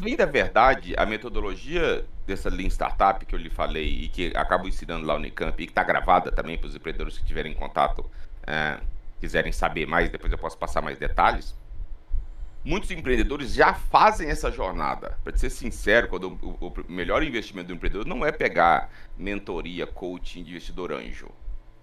Além 0.00 0.16
da 0.16 0.26
verdade, 0.26 0.94
a 0.96 1.04
metodologia 1.04 2.04
dessa 2.26 2.48
Lean 2.48 2.68
Startup 2.68 3.24
que 3.24 3.34
eu 3.34 3.38
lhe 3.38 3.50
falei 3.50 4.04
e 4.04 4.08
que 4.08 4.32
acabo 4.34 4.68
ensinando 4.68 5.06
lá 5.06 5.14
no 5.14 5.20
Unicamp 5.20 5.60
e 5.60 5.66
que 5.66 5.72
está 5.72 5.82
gravada 5.82 6.30
também 6.30 6.56
para 6.56 6.68
os 6.68 6.74
empreendedores 6.74 7.18
que 7.18 7.24
tiverem 7.24 7.54
contato, 7.54 8.08
é, 8.46 8.78
quiserem 9.20 9.52
saber 9.52 9.86
mais, 9.86 10.10
depois 10.10 10.32
eu 10.32 10.38
posso 10.38 10.56
passar 10.58 10.82
mais 10.82 10.98
detalhes. 10.98 11.54
muitos 12.64 12.90
empreendedores 12.92 13.52
já 13.52 13.74
fazem 13.74 14.30
essa 14.30 14.50
jornada. 14.50 15.18
Para 15.24 15.36
ser 15.36 15.50
sincero, 15.50 16.08
quando 16.08 16.38
o, 16.42 16.66
o, 16.66 16.92
melhor 16.92 17.22
investimento 17.22 17.68
do 17.68 17.74
empreendedor 17.74 18.06
não 18.06 18.24
é 18.24 18.30
pegar 18.30 18.90
mentoria, 19.16 19.86
coaching 19.86 20.44
de 20.44 20.50
investidor 20.50 20.92
anjo 20.92 21.28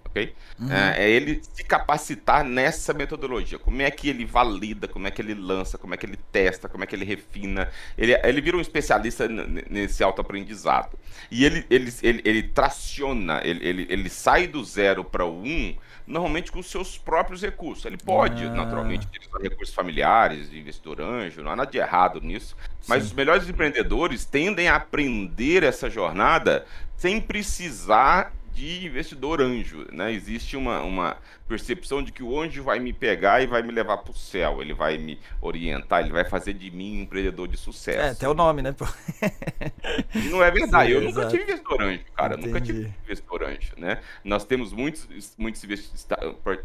ok? 0.10 0.34
Uhum. 0.60 0.72
É, 0.72 1.04
é, 1.04 1.10
ele 1.10 1.41
se 1.41 1.63
capacitar 1.63 2.43
nessa 2.43 2.93
metodologia. 2.93 3.58
Como 3.58 3.82
é 3.82 3.89
que 3.89 4.10
ele 4.10 4.26
valida, 4.26 4.88
como 4.88 5.08
é 5.08 5.12
que 5.12 5.22
ele 5.22 5.34
lança, 5.34 5.78
como 5.78 5.93
é 5.93 5.98
que 5.98 6.06
ele 6.06 6.17
testa, 6.32 6.67
como 6.67 6.84
é 6.84 6.88
que 6.88 6.95
ele 6.95 7.06
refina. 7.06 7.69
Ele, 7.98 8.13
ele 8.24 8.41
vira 8.41 8.58
um 8.58 8.62
especialista 8.62 9.28
nesse 9.28 10.04
autoaprendizado. 10.04 10.98
E 11.32 11.45
ele, 11.45 11.65
ele, 11.69 11.93
ele, 12.02 12.22
ele 12.26 12.43
traciona, 12.43 13.41
ele, 13.43 13.65
ele, 13.65 13.88
ele 13.89 14.10
sai 14.10 14.48
do 14.48 14.63
zero 14.63 15.04
para 15.04 15.26
o 15.26 15.43
um, 15.43 15.76
normalmente 16.06 16.52
com 16.52 16.60
os 16.60 16.69
seus 16.69 16.98
próprios 16.98 17.41
recursos. 17.41 17.86
Ele 17.86 17.98
pode, 17.98 18.43
ah. 18.43 18.50
naturalmente, 18.50 19.08
utilizar 19.08 19.41
recursos 19.41 19.74
familiares, 19.74 20.50
de 20.50 20.60
investidor 20.60 21.02
anjo, 21.02 21.43
não 21.43 21.52
há 21.52 21.56
nada 21.56 21.72
de 21.72 21.78
errado 21.78 22.19
nisso. 22.19 22.58
Mas 22.88 23.04
Sim. 23.04 23.10
os 23.10 23.13
melhores 23.13 23.48
empreendedores 23.48 24.26
tendem 24.26 24.67
a 24.67 24.76
aprender 24.76 25.63
essa 25.63 25.89
jornada 25.89 26.65
sem 26.98 27.22
precisar 27.22 28.34
de 28.60 28.86
investidor 28.86 29.41
anjo, 29.41 29.88
né? 29.89 30.12
Existe 30.12 30.58
uma, 30.58 30.82
uma 30.82 31.17
percepção 31.48 32.04
de 32.04 32.12
que 32.12 32.22
o 32.22 32.38
anjo 32.38 32.62
vai 32.62 32.78
me 32.78 32.91
pegar 32.91 33.41
e 33.41 33.48
vai 33.48 33.62
me 33.62 33.72
levar 33.72 34.00
para 34.00 34.12
o 34.12 34.13
céu, 34.13 34.62
ele 34.62 34.74
vai 34.74 34.98
me 34.98 35.17
orientar, 35.39 36.02
ele 36.02 36.12
vai 36.12 36.26
fazer 36.26 36.54
de 36.54 36.69
mim 36.69 36.98
um 36.98 37.02
empreendedor 37.04 37.48
de 37.48 37.56
sucesso. 37.56 38.00
É, 38.00 38.10
até 38.10 38.28
o 38.28 38.34
nome, 38.34 38.62
né? 38.62 38.76
e 40.13 40.28
não 40.28 40.43
é 40.43 40.52
verdade, 40.52 40.91
Sim, 40.91 40.98
eu 40.98 41.02
nunca 41.02 41.28
tive 41.28 41.43
investidor 41.43 41.82
anjo, 41.82 42.04
cara, 42.13 42.34
Entendi. 42.34 42.48
nunca 42.48 42.62
tive 42.62 42.93
investidor 43.06 43.43
anjo, 43.43 43.74
né? 43.78 44.02
Nós 44.26 44.43
temos 44.43 44.74
muitos, 44.74 45.36
muitos 45.38 45.63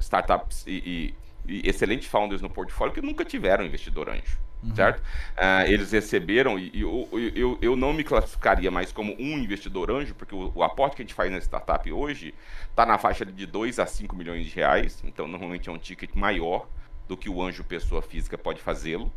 startups 0.00 0.64
e, 0.66 1.14
e, 1.46 1.54
e 1.60 1.68
excelentes 1.68 2.08
founders 2.08 2.42
no 2.42 2.50
portfólio 2.50 2.92
que 2.92 3.00
nunca 3.00 3.24
tiveram 3.24 3.64
investidor 3.64 4.10
anjo 4.10 4.36
uhum. 4.64 4.74
certo? 4.74 5.00
Uh, 5.00 5.66
eles 5.66 5.92
receberam, 5.92 6.58
e 6.58 6.80
eu, 6.80 7.08
eu, 7.34 7.58
eu 7.60 7.76
não 7.76 7.92
me 7.92 8.04
classificaria 8.04 8.70
mais 8.70 8.92
como 8.92 9.14
um 9.18 9.38
investidor 9.38 9.90
anjo, 9.90 10.14
porque 10.14 10.34
o, 10.34 10.52
o 10.54 10.62
aporte 10.62 10.96
que 10.96 11.02
a 11.02 11.04
gente 11.04 11.14
faz 11.14 11.30
na 11.30 11.38
startup 11.38 11.90
hoje 11.92 12.34
está 12.70 12.86
na 12.86 12.98
faixa 12.98 13.24
de 13.24 13.46
2 13.46 13.78
a 13.78 13.86
5 13.86 14.14
milhões 14.16 14.46
de 14.46 14.54
reais, 14.54 15.02
então 15.04 15.26
normalmente 15.26 15.68
é 15.68 15.72
um 15.72 15.78
ticket 15.78 16.10
maior 16.14 16.66
do 17.08 17.16
que 17.16 17.28
o 17.28 17.42
anjo 17.42 17.62
pessoa 17.64 18.02
física 18.02 18.38
pode 18.38 18.60
fazê-lo. 18.60 19.12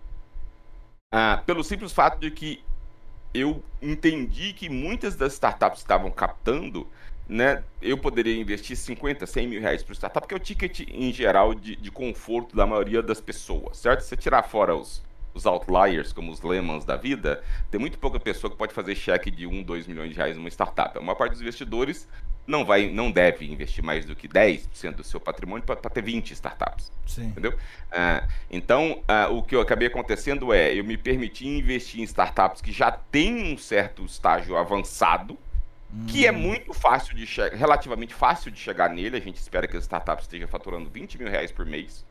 Uh, 1.13 1.41
pelo 1.45 1.63
simples 1.63 1.93
fato 1.93 2.19
de 2.19 2.29
que 2.31 2.63
eu 3.33 3.63
entendi 3.81 4.53
que 4.53 4.69
muitas 4.69 5.15
das 5.15 5.33
startups 5.33 5.79
estavam 5.79 6.11
captando 6.11 6.87
né, 7.27 7.63
eu 7.81 7.97
poderia 7.97 8.39
investir 8.39 8.77
50, 8.77 9.25
100 9.25 9.47
mil 9.47 9.61
reais 9.61 9.83
para 9.83 9.93
startup, 9.93 10.27
que 10.27 10.33
é 10.33 10.37
o 10.37 10.39
ticket 10.39 10.81
em 10.87 11.11
geral 11.11 11.53
de, 11.53 11.75
de, 11.75 11.91
conforto 11.91 12.55
da 12.55 12.65
maioria 12.65 13.03
das 13.03 13.19
pessoas, 13.19 13.77
certo? 13.77 14.01
Se 14.01 14.09
você 14.09 14.17
tirar 14.17 14.43
fora 14.43 14.75
os, 14.75 15.03
os 15.37 15.45
outliers, 15.45 16.11
como 16.11 16.31
os 16.31 16.41
lemons 16.41 16.83
da 16.83 16.97
vida, 16.97 17.43
tem 17.71 17.79
muito 17.79 17.97
pouca 17.97 18.19
pessoa 18.19 18.51
que 18.51 18.57
pode 18.57 18.73
fazer 18.73 18.95
cheque 18.95 19.31
de 19.31 19.47
1, 19.47 19.63
2 19.63 19.87
milhões 19.87 20.09
de 20.09 20.15
reais 20.15 20.35
numa 20.35 20.49
startup. 20.49 20.97
A 20.97 21.01
maior 21.01 21.15
parte 21.15 21.31
dos 21.31 21.41
investidores 21.41 22.07
não 22.47 22.63
vai, 22.63 22.89
não 22.89 23.11
deve 23.11 23.45
investir 23.45 23.83
mais 23.83 24.05
do 24.05 24.15
que 24.15 24.27
10% 24.27 24.95
do 24.95 25.03
seu 25.03 25.19
patrimônio 25.19 25.63
para 25.65 25.75
ter 25.75 26.01
20 26.01 26.31
startups. 26.31 26.91
Sim. 27.05 27.27
Entendeu? 27.27 27.51
Uh, 27.51 28.27
então, 28.49 29.03
uh, 29.03 29.33
o 29.33 29.43
que 29.43 29.55
eu 29.55 29.61
acabei 29.61 29.89
acontecendo 29.89 30.53
é, 30.53 30.73
eu 30.73 30.83
me 30.83 30.97
permiti 30.97 31.45
investir 31.45 31.99
em 31.99 32.03
startups 32.03 32.61
que 32.61 32.71
já 32.71 32.89
têm 32.89 33.53
um 33.53 33.57
certo 33.57 34.05
estágio 34.05 34.55
avançado, 34.55 35.37
que 36.07 36.25
é 36.25 36.31
hum. 36.31 36.37
muito 36.37 36.73
fácil 36.73 37.15
de 37.15 37.25
relativamente 37.55 38.13
fácil 38.13 38.51
de 38.51 38.59
chegar 38.59 38.89
nele. 38.89 39.17
A 39.17 39.21
gente 39.21 39.37
espera 39.37 39.67
que 39.67 39.75
as 39.75 39.83
startups 39.83 40.23
estejam 40.23 40.47
faturando 40.47 40.89
20 40.89 41.17
mil 41.17 41.29
reais 41.29 41.51
por 41.51 41.65
mês, 41.65 42.05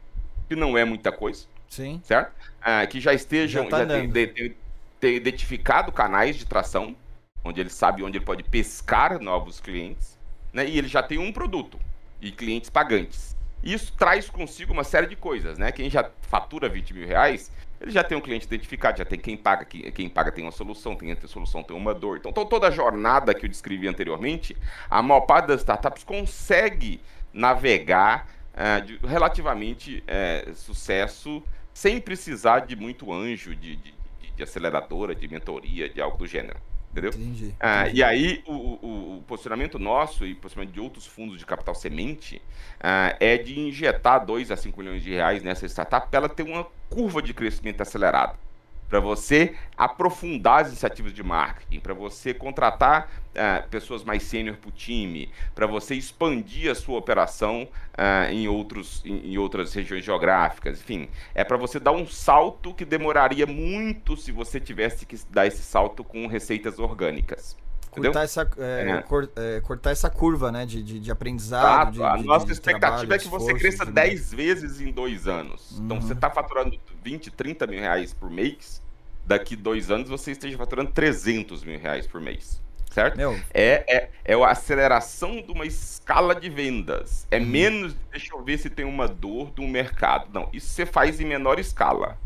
que 0.49 0.57
não 0.57 0.77
é 0.77 0.85
muita 0.85 1.11
coisa. 1.11 1.47
Sim. 1.69 2.01
Certo? 2.05 2.33
Ah, 2.61 2.87
que 2.87 3.01
já 3.01 3.13
estejam, 3.13 3.65
já, 3.65 3.71
tá 3.71 3.79
já 3.79 3.87
tem, 3.87 5.15
identificado 5.15 5.93
canais 5.93 6.37
de 6.37 6.45
tração, 6.45 6.97
onde 7.45 7.61
ele 7.61 7.71
sabe 7.71 8.03
onde 8.03 8.19
ele 8.19 8.25
pode 8.25 8.43
pescar 8.43 9.21
novos 9.21 9.61
clientes, 9.61 10.19
né? 10.53 10.67
E 10.67 10.79
ele 10.79 10.89
já 10.89 11.03
tem 11.03 11.19
um 11.19 11.33
produto 11.33 11.79
e 12.21 12.33
clientes 12.33 12.71
pagantes. 12.71 13.37
Isso 13.63 13.93
traz 13.97 14.29
consigo 14.29 14.73
uma 14.73 14.85
série 14.85 15.07
de 15.07 15.17
coisas, 15.17 15.59
né? 15.59 15.73
Quem 15.73 15.91
já 15.91 16.11
fatura 16.23 16.69
20 16.69 16.95
mil 16.95 17.07
reais, 17.07 17.51
ele 17.81 17.91
já 17.91 18.03
tem 18.03 18.17
um 18.17 18.21
cliente 18.21 18.47
identificado, 18.47 18.99
já 18.99 19.05
tem 19.05 19.19
quem 19.19 19.37
paga, 19.37 19.65
quem, 19.65 19.83
quem 19.93 20.09
paga 20.09 20.33
tem 20.33 20.45
uma 20.45 20.53
solução, 20.53 20.95
tem 20.95 21.13
a 21.13 21.29
solução 21.29 21.63
tem 21.63 21.77
uma 21.77 21.95
dor. 21.95 22.17
Então, 22.17 22.33
toda 22.33 22.69
a 22.69 22.71
jornada 22.71 23.35
que 23.35 23.45
eu 23.45 23.51
descrevi 23.51 23.87
anteriormente, 23.89 24.57
a 24.89 25.03
maior 25.03 25.23
parte 25.23 25.47
das 25.47 25.61
startups 25.61 26.05
consegue 26.05 27.01
navegar 27.33 28.29
uh, 28.57 28.85
de 28.85 28.99
relativamente 29.07 30.03
uh, 30.03 30.55
sucesso 30.55 31.43
sem 31.73 32.01
precisar 32.01 32.61
de 32.61 32.75
muito 32.75 33.13
anjo, 33.13 33.55
de, 33.55 33.77
de, 33.77 33.95
de 34.35 34.43
aceleradora, 34.43 35.15
de 35.15 35.29
mentoria, 35.29 35.89
de 35.89 36.01
algo 36.01 36.17
do 36.17 36.27
gênero. 36.27 36.59
Entendeu? 36.91 37.11
Entendi, 37.11 37.55
ah, 37.61 37.87
e 37.91 38.03
aí, 38.03 38.43
o, 38.47 38.53
o, 38.55 39.17
o, 39.19 39.23
posicionamento 39.27 39.79
nosso 39.79 40.25
e 40.25 40.35
posicionamento 40.35 40.73
de 40.73 40.81
outros 40.81 41.05
fundos 41.07 41.39
de 41.39 41.45
capital 41.45 41.75
semente 41.75 42.41
ah, 42.81 43.15
é 43.21 43.37
de 43.37 43.61
injetar 43.61 44.25
2 44.25 44.51
a 44.51 44.57
5 44.57 44.81
milhões 44.81 45.03
de 45.03 45.11
reais 45.11 45.43
nessa 45.43 45.67
startup 45.67 46.09
para 46.09 46.21
ela 46.21 46.29
ter 46.31 46.43
uma 46.43 46.67
curva 46.89 47.21
de 47.21 47.35
crescimento 47.35 47.83
acelerada 47.83 48.46
para 48.89 49.01
você 49.01 49.55
aprofundar 49.77 50.63
as 50.63 50.69
iniciativas 50.69 51.13
de 51.13 51.23
marketing, 51.23 51.81
para 51.81 51.95
você 51.95 52.33
contratar 52.33 53.11
uh, 53.33 53.69
pessoas 53.69 54.05
mais 54.05 54.23
sênior 54.23 54.57
para 54.57 54.69
o 54.69 54.73
time, 54.73 55.31
para 55.55 55.67
você 55.67 55.95
expandir 55.95 56.71
a 56.71 56.75
sua 56.75 56.99
operação 56.99 57.63
uh, 57.65 58.31
em, 58.31 58.49
outros, 58.49 59.03
em, 59.05 59.33
em, 59.33 59.39
outras 59.39 59.75
regiões 59.75 60.05
geográficas, 60.05 60.81
enfim, 60.81 61.09
é 61.35 61.45
para 61.45 61.57
você 61.57 61.79
dar 61.79 61.93
um 61.93 62.07
salto 62.07 62.73
que 62.73 62.85
demoraria 62.85 63.47
muito 63.47 64.17
se 64.17 64.33
você 64.33 64.61
tivesse 64.61 65.05
que 65.05 65.17
dar 65.31 65.47
esse 65.47 65.63
salto 65.63 66.03
com 66.03 66.27
receitas 66.27 66.79
orgânicas. 66.79 67.57
Cortar 68.03 68.25
essa, 68.25 68.49
é, 68.59 68.91
é. 68.91 69.03
Cor, 69.03 69.29
é, 69.37 69.61
cortar 69.61 69.91
essa 69.91 70.11
curva 70.11 70.53
né, 70.53 70.67
de, 70.67 70.83
de, 70.83 71.01
de 71.01 71.11
aprendizado. 71.11 71.93
De, 71.93 72.03
a 72.03 72.17
nossa 72.17 72.51
expectativa 72.53 73.07
trabalho, 73.07 73.15
é 73.15 73.19
que 73.19 73.29
você 73.29 73.55
cresça 73.55 73.85
10 73.85 74.35
vezes 74.35 74.81
em 74.81 74.93
dois 74.93 75.27
anos. 75.27 75.73
Uhum. 75.73 75.85
Então, 75.85 76.01
você 76.01 76.13
está 76.13 76.31
faturando 76.31 76.79
20, 77.03 77.31
30 77.31 77.67
mil 77.67 77.81
reais 77.81 78.13
por 78.13 78.31
mês, 78.31 78.83
daqui 79.25 79.57
dois 79.57 79.91
anos 79.91 80.09
você 80.09 80.33
esteja 80.33 80.57
faturando 80.57 80.91
300 80.93 81.65
mil 81.65 81.79
reais 81.79 82.07
por 82.07 82.21
mês. 82.21 82.61
Certo? 82.91 83.17
Meu. 83.17 83.39
É, 83.53 83.85
é, 83.95 84.11
é 84.25 84.35
a 84.35 84.49
aceleração 84.49 85.43
de 85.43 85.53
uma 85.53 85.67
escala 85.67 86.35
de 86.35 86.49
vendas. 86.49 87.27
É 87.31 87.39
uhum. 87.39 87.47
menos, 87.47 87.95
deixa 88.11 88.35
eu 88.35 88.43
ver 88.43 88.59
se 88.59 88.71
tem 88.71 88.85
uma 88.85 89.07
dor 89.07 89.51
do 89.51 89.63
mercado. 89.63 90.29
Não, 90.33 90.49
isso 90.53 90.69
você 90.69 90.87
faz 90.87 91.21
em 91.21 91.25
menor 91.25 91.59
escala 91.59 92.19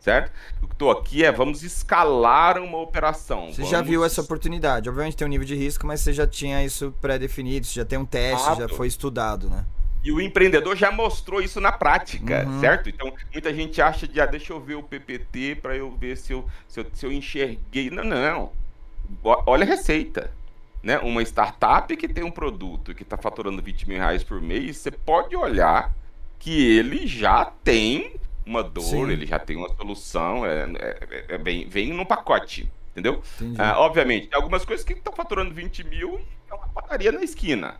certo? 0.00 0.32
O 0.62 0.66
que 0.66 0.74
estou 0.74 0.90
aqui 0.90 1.24
é 1.24 1.32
vamos 1.32 1.62
escalar 1.62 2.58
uma 2.58 2.78
operação. 2.78 3.46
Você 3.46 3.62
vamos... 3.62 3.70
já 3.70 3.82
viu 3.82 4.04
essa 4.04 4.20
oportunidade? 4.20 4.88
Obviamente 4.88 5.16
tem 5.16 5.26
um 5.26 5.30
nível 5.30 5.46
de 5.46 5.54
risco, 5.54 5.86
mas 5.86 6.00
você 6.00 6.12
já 6.12 6.26
tinha 6.26 6.64
isso 6.64 6.94
pré-definido, 7.00 7.66
você 7.66 7.80
já 7.80 7.84
tem 7.84 7.98
um 7.98 8.04
teste, 8.04 8.56
já 8.56 8.68
foi 8.68 8.86
estudado, 8.86 9.48
né? 9.48 9.64
E 10.02 10.12
o 10.12 10.20
empreendedor 10.20 10.76
já 10.76 10.92
mostrou 10.92 11.40
isso 11.42 11.60
na 11.60 11.72
prática, 11.72 12.46
uhum. 12.46 12.60
certo? 12.60 12.88
Então, 12.88 13.12
muita 13.32 13.52
gente 13.52 13.82
acha 13.82 14.06
de, 14.06 14.20
ah, 14.20 14.26
deixa 14.26 14.52
eu 14.52 14.60
ver 14.60 14.76
o 14.76 14.82
PPT 14.82 15.56
para 15.56 15.76
eu 15.76 15.90
ver 15.90 16.16
se 16.16 16.32
eu, 16.32 16.46
se 16.68 16.80
eu, 16.80 16.86
se 16.94 17.04
eu 17.04 17.12
enxerguei. 17.12 17.90
Não, 17.90 18.04
não. 18.04 18.52
Olha 19.22 19.64
a 19.64 19.66
receita. 19.66 20.30
Né? 20.82 20.98
Uma 21.00 21.22
startup 21.22 21.94
que 21.96 22.06
tem 22.06 22.22
um 22.22 22.30
produto 22.30 22.94
que 22.94 23.02
está 23.02 23.16
faturando 23.16 23.60
20 23.60 23.88
mil 23.88 23.98
reais 23.98 24.22
por 24.22 24.40
mês, 24.40 24.76
você 24.76 24.92
pode 24.92 25.34
olhar 25.34 25.92
que 26.38 26.78
ele 26.78 27.04
já 27.06 27.44
tem 27.64 28.14
uma 28.48 28.62
dor, 28.62 28.82
Sim. 28.82 29.10
ele 29.10 29.26
já 29.26 29.38
tem 29.38 29.56
uma 29.56 29.68
solução, 29.76 30.44
é, 30.46 30.62
é, 30.78 31.24
é 31.28 31.38
bem, 31.38 31.68
vem 31.68 31.92
num 31.92 32.04
pacote, 32.04 32.70
entendeu? 32.92 33.22
Ah, 33.58 33.78
obviamente, 33.78 34.28
tem 34.28 34.36
algumas 34.36 34.64
coisas 34.64 34.84
que 34.84 34.94
estão 34.94 35.12
faturando 35.12 35.52
20 35.52 35.84
mil 35.84 36.18
e 36.18 36.50
é 36.50 36.54
uma 36.54 36.68
padaria 36.68 37.12
na 37.12 37.22
esquina, 37.22 37.76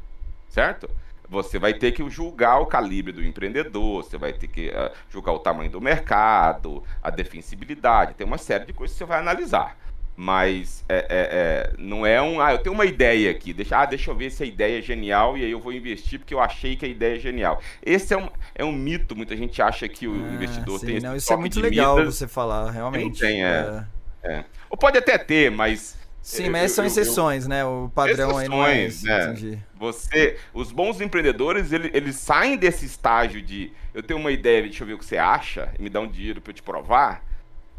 certo? 0.51 0.89
Você 1.31 1.59
vai 1.59 1.75
ter 1.75 1.93
que 1.93 2.09
julgar 2.11 2.59
o 2.59 2.67
calibre 2.67 3.13
do 3.13 3.25
empreendedor, 3.25 4.05
você 4.05 4.19
vai 4.19 4.33
ter 4.33 4.49
que 4.49 4.69
uh, 4.69 4.91
julgar 5.11 5.33
o 5.33 5.39
tamanho 5.39 5.71
do 5.71 5.81
mercado, 5.81 6.83
a 7.03 7.11
defensibilidade, 7.11 8.15
tem 8.15 8.27
uma 8.27 8.39
série 8.39 8.67
de 8.67 8.73
coisas 8.73 8.95
que 8.95 8.99
você 8.99 9.09
vai 9.09 9.19
analisar. 9.19 9.77
Mas 10.21 10.85
é, 10.89 10.97
é, 10.97 11.07
é, 11.09 11.73
não 11.79 12.05
é 12.05 12.21
um. 12.21 12.41
Ah, 12.41 12.51
eu 12.51 12.59
tenho 12.59 12.75
uma 12.75 12.85
ideia 12.85 13.31
aqui. 13.31 13.53
Deixa, 13.53 13.79
ah, 13.79 13.87
deixa 13.87 14.11
eu 14.11 14.17
ver 14.17 14.33
se 14.33 14.43
a 14.43 14.47
ideia 14.47 14.81
é 14.81 14.83
genial 14.83 15.39
e 15.39 15.45
aí 15.45 15.51
eu 15.53 15.61
vou 15.61 15.73
investir 15.73 16.19
porque 16.19 16.35
eu 16.35 16.41
achei 16.41 16.75
que 16.75 16.85
a 16.85 16.89
ideia 16.89 17.15
é 17.15 17.21
genial. 17.21 17.63
Esse 17.81 18.15
é 18.15 18.19
um, 18.19 18.29
é 18.53 18.65
um 18.65 18.73
mito. 18.73 19.15
Muita 19.15 19.37
gente 19.37 19.63
acha 19.63 19.89
que 19.89 20.09
o 20.09 20.15
ah, 20.15 20.35
investidor 20.35 20.81
sim, 20.81 20.87
tem. 20.87 21.01
Não, 21.01 21.15
isso 21.15 21.33
é 21.33 21.37
muito 21.37 21.61
legal 21.61 22.05
você 22.05 22.27
falar, 22.27 22.69
realmente. 22.73 23.05
Não 23.05 23.29
tem, 23.29 23.45
é, 23.45 23.85
é. 24.25 24.33
é. 24.33 24.45
Ou 24.69 24.77
pode 24.77 24.99
até 24.99 25.17
ter, 25.17 25.53
mas 25.53 25.97
Sim, 26.21 26.51
mas 26.51 26.73
são 26.73 26.85
exceções, 26.85 27.45
eu, 27.45 27.51
né? 27.51 27.65
O 27.65 27.89
padrão 27.95 28.31
exceções, 28.31 28.43
aí 28.43 28.49
não 28.49 28.67
é 28.67 28.85
esse, 28.85 29.07
né? 29.07 29.63
Você, 29.77 30.37
os 30.53 30.73
bons 30.73 31.01
empreendedores, 31.01 31.71
eles, 31.71 31.93
eles 31.95 32.17
saem 32.17 32.57
desse 32.57 32.85
estágio 32.85 33.41
de 33.41 33.73
eu 33.95 34.03
tenho 34.03 34.19
uma 34.19 34.33
ideia, 34.33 34.63
deixa 34.63 34.83
eu 34.83 34.89
ver 34.89 34.95
o 34.95 34.99
que 34.99 35.05
você 35.05 35.17
acha, 35.17 35.73
e 35.79 35.83
me 35.83 35.89
dá 35.89 36.01
um 36.01 36.09
dinheiro 36.09 36.41
para 36.41 36.51
eu 36.51 36.55
te 36.55 36.63
provar, 36.63 37.25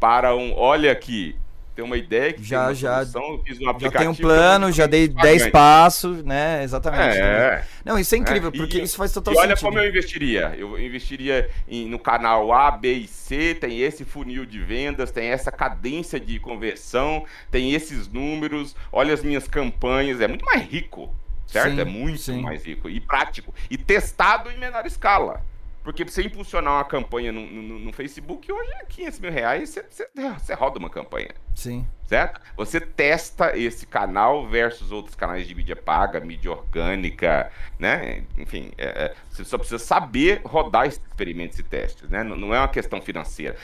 para 0.00 0.34
um, 0.34 0.54
olha 0.56 0.90
aqui, 0.90 1.36
uma 1.82 1.96
ideia 1.96 2.32
que 2.32 2.42
já, 2.42 2.72
já, 2.72 3.04
solução, 3.04 3.42
fiz 3.44 3.60
um 3.60 3.68
aplicativo. 3.68 3.92
Já 3.92 3.98
tem 3.98 4.08
um 4.08 4.14
plano, 4.14 4.72
já 4.72 4.86
dei 4.86 5.08
10 5.08 5.48
passos, 5.50 6.22
né? 6.24 6.62
Exatamente. 6.62 7.18
É. 7.18 7.64
Não, 7.84 7.98
isso 7.98 8.14
é 8.14 8.18
incrível, 8.18 8.48
é. 8.48 8.52
porque 8.52 8.78
e, 8.78 8.82
isso 8.82 8.96
faz 8.96 9.12
total 9.12 9.34
e 9.34 9.36
olha 9.38 9.48
sentido. 9.56 9.66
como 9.66 9.78
eu 9.78 9.88
investiria. 9.88 10.54
Eu 10.56 10.78
investiria 10.78 11.50
em, 11.68 11.88
no 11.88 11.98
canal 11.98 12.52
A, 12.52 12.70
B 12.70 12.92
e 12.92 13.06
C, 13.06 13.54
tem 13.54 13.80
esse 13.80 14.04
funil 14.04 14.44
de 14.44 14.60
vendas, 14.60 15.10
tem 15.10 15.28
essa 15.28 15.50
cadência 15.50 16.18
de 16.18 16.38
conversão, 16.38 17.24
tem 17.50 17.72
esses 17.74 18.08
números, 18.08 18.74
olha 18.92 19.14
as 19.14 19.22
minhas 19.22 19.46
campanhas, 19.46 20.20
é 20.20 20.28
muito 20.28 20.44
mais 20.44 20.62
rico, 20.62 21.14
certo? 21.46 21.74
Sim, 21.74 21.80
é 21.80 21.84
muito 21.84 22.18
sim. 22.18 22.40
mais 22.40 22.64
rico 22.64 22.88
e 22.88 23.00
prático. 23.00 23.54
E 23.70 23.76
testado 23.76 24.50
em 24.50 24.58
menor 24.58 24.86
escala. 24.86 25.42
Porque 25.90 26.04
pra 26.04 26.14
você 26.14 26.22
impulsionar 26.22 26.74
uma 26.74 26.84
campanha 26.84 27.32
no, 27.32 27.44
no, 27.44 27.78
no 27.80 27.92
Facebook, 27.92 28.50
hoje 28.50 28.70
é 28.74 28.84
500 28.84 29.18
mil 29.18 29.32
reais, 29.32 29.70
você, 29.70 29.84
você, 29.90 30.08
você, 30.38 30.54
roda 30.54 30.78
uma 30.78 30.88
campanha. 30.88 31.30
Sim. 31.52 31.84
Certo? 32.06 32.40
Você 32.56 32.80
testa 32.80 33.58
esse 33.58 33.86
canal 33.86 34.46
versus 34.46 34.92
outros 34.92 35.16
canais 35.16 35.48
de 35.48 35.54
mídia 35.54 35.74
paga, 35.74 36.20
mídia 36.20 36.52
orgânica, 36.52 37.50
né? 37.76 38.22
Enfim, 38.38 38.70
é, 38.78 39.06
é 39.06 39.14
você 39.28 39.44
só 39.44 39.58
precisa 39.58 39.80
saber 39.80 40.42
rodar 40.44 40.86
esses 40.86 41.02
experimentos 41.04 41.58
e 41.58 41.64
testes, 41.64 42.08
né? 42.08 42.22
Não, 42.22 42.36
não 42.36 42.54
é 42.54 42.60
uma 42.60 42.68
questão 42.68 43.02
financeira. 43.02 43.56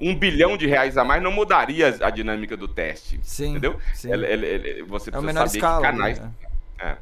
Um 0.00 0.16
bilhão 0.16 0.56
de 0.56 0.66
reais 0.66 0.96
a 0.96 1.04
mais 1.04 1.22
não 1.22 1.30
mudaria 1.30 1.98
a 2.00 2.08
dinâmica 2.08 2.56
do 2.56 2.66
teste. 2.66 3.20
Sim. 3.22 3.50
Entendeu? 3.50 3.78
Sim. 3.92 4.10
Ele, 4.10 4.26
ele, 4.26 4.46
ele, 4.46 4.82
você 4.84 5.10
é 5.10 5.12
precisa 5.12 5.32
saber 5.34 5.56
escala, 5.58 5.76
que 5.76 5.92
canais. 5.92 6.18
Né? 6.18 6.32
É. 6.78 6.96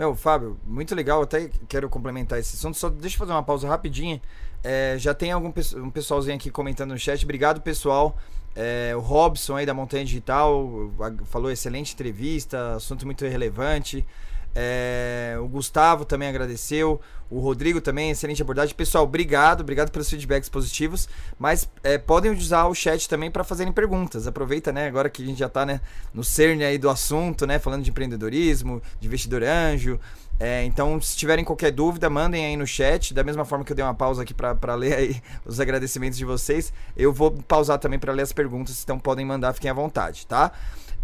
Meu, 0.00 0.14
Fábio, 0.14 0.58
muito 0.64 0.94
legal. 0.94 1.20
Até 1.20 1.50
quero 1.68 1.86
complementar 1.90 2.38
esse 2.38 2.56
assunto. 2.56 2.74
Só 2.78 2.88
deixa 2.88 3.16
eu 3.16 3.18
fazer 3.18 3.32
uma 3.32 3.42
pausa 3.42 3.68
rapidinha. 3.68 4.18
É, 4.64 4.96
já 4.98 5.12
tem 5.12 5.30
algum 5.30 5.52
um 5.76 5.90
pessoalzinho 5.90 6.36
aqui 6.36 6.50
comentando 6.50 6.92
no 6.92 6.98
chat. 6.98 7.22
Obrigado, 7.22 7.60
pessoal. 7.60 8.16
É, 8.56 8.96
o 8.96 9.00
Robson 9.00 9.56
aí 9.56 9.66
da 9.66 9.74
Montanha 9.74 10.02
Digital 10.02 10.90
falou 11.26 11.50
excelente 11.50 11.92
entrevista, 11.92 12.76
assunto 12.76 13.04
muito 13.04 13.26
relevante. 13.26 14.06
É, 14.54 15.36
o 15.40 15.46
Gustavo 15.46 16.04
também 16.04 16.28
agradeceu. 16.28 17.00
O 17.30 17.38
Rodrigo 17.38 17.80
também, 17.80 18.10
excelente 18.10 18.42
abordagem. 18.42 18.74
Pessoal, 18.74 19.04
obrigado, 19.04 19.60
obrigado 19.60 19.90
pelos 19.90 20.10
feedbacks 20.10 20.48
positivos. 20.48 21.08
Mas 21.38 21.68
é, 21.84 21.96
podem 21.96 22.32
usar 22.32 22.66
o 22.66 22.74
chat 22.74 23.08
também 23.08 23.30
para 23.30 23.44
fazerem 23.44 23.72
perguntas. 23.72 24.26
Aproveita, 24.26 24.72
né? 24.72 24.88
Agora 24.88 25.08
que 25.08 25.22
a 25.22 25.26
gente 25.26 25.38
já 25.38 25.46
está 25.46 25.64
né, 25.64 25.80
no 26.12 26.24
cerne 26.24 26.64
aí 26.64 26.76
do 26.76 26.90
assunto, 26.90 27.46
né? 27.46 27.58
Falando 27.58 27.84
de 27.84 27.90
empreendedorismo, 27.90 28.82
de 28.98 29.06
investidor 29.06 29.44
anjo. 29.44 30.00
É, 30.40 30.64
então, 30.64 31.00
se 31.00 31.16
tiverem 31.16 31.44
qualquer 31.44 31.70
dúvida, 31.70 32.10
mandem 32.10 32.46
aí 32.46 32.56
no 32.56 32.66
chat. 32.66 33.14
Da 33.14 33.22
mesma 33.22 33.44
forma 33.44 33.64
que 33.64 33.70
eu 33.70 33.76
dei 33.76 33.84
uma 33.84 33.94
pausa 33.94 34.22
aqui 34.22 34.34
para 34.34 34.74
ler 34.74 34.94
aí 34.94 35.22
os 35.46 35.60
agradecimentos 35.60 36.18
de 36.18 36.24
vocês, 36.24 36.72
eu 36.96 37.12
vou 37.12 37.30
pausar 37.30 37.78
também 37.78 37.98
para 37.98 38.12
ler 38.12 38.22
as 38.22 38.32
perguntas. 38.32 38.82
Então, 38.82 38.98
podem 38.98 39.24
mandar, 39.24 39.52
fiquem 39.52 39.70
à 39.70 39.74
vontade, 39.74 40.26
tá? 40.26 40.50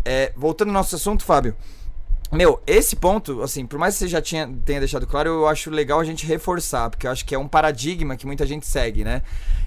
É, 0.04 0.32
voltando 0.34 0.68
ao 0.68 0.74
nosso 0.74 0.96
assunto, 0.96 1.24
Fábio. 1.24 1.54
Meu, 2.32 2.60
esse 2.66 2.96
ponto, 2.96 3.42
assim, 3.42 3.64
por 3.66 3.78
mais 3.78 3.94
que 3.94 4.00
você 4.00 4.08
já 4.08 4.20
tinha, 4.20 4.50
tenha 4.64 4.80
deixado 4.80 5.06
claro, 5.06 5.28
eu 5.28 5.46
acho 5.46 5.70
legal 5.70 6.00
a 6.00 6.04
gente 6.04 6.26
reforçar, 6.26 6.90
porque 6.90 7.06
eu 7.06 7.10
acho 7.10 7.24
que 7.24 7.34
é 7.34 7.38
um 7.38 7.46
paradigma 7.46 8.16
que 8.16 8.26
muita 8.26 8.44
gente 8.44 8.66
segue, 8.66 9.04
né? 9.04 9.22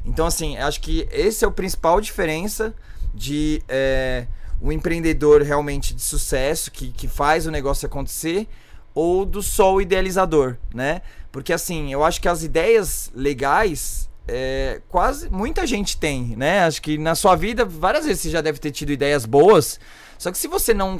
Então, 0.06 0.26
assim, 0.26 0.58
acho 0.58 0.82
que 0.82 1.08
esse 1.12 1.46
é 1.46 1.48
o 1.48 1.52
principal 1.52 2.02
diferença 2.02 2.74
de 3.14 3.64
é, 3.68 4.28
um 4.62 4.72
empreendedor 4.72 5.42
realmente 5.42 5.94
de 5.94 6.02
sucesso, 6.02 6.70
que, 6.70 6.92
que 6.92 7.08
faz 7.08 7.48
o 7.48 7.52
negócio 7.52 7.86
acontecer, 7.86 8.48
ou 8.94 9.26
do 9.26 9.42
só 9.42 9.80
idealizador, 9.80 10.58
né? 10.74 11.02
Porque, 11.32 11.54
assim, 11.54 11.94
eu 11.94 12.04
acho 12.04 12.20
que 12.20 12.28
as 12.28 12.44
ideias 12.44 13.10
legais, 13.16 14.10
é, 14.28 14.82
quase 14.90 15.30
muita 15.30 15.66
gente 15.66 15.96
tem, 15.96 16.36
né? 16.36 16.66
Acho 16.66 16.82
que 16.82 16.98
na 16.98 17.16
sua 17.16 17.38
vida, 17.38 17.64
várias 17.64 18.06
vezes 18.06 18.24
você 18.24 18.30
já 18.30 18.42
deve 18.42 18.60
ter 18.60 18.72
tido 18.72 18.92
ideias 18.92 19.26
boas, 19.26 19.80
só 20.18 20.30
que 20.30 20.38
se 20.38 20.50
você 20.50 20.74
não 20.74 21.00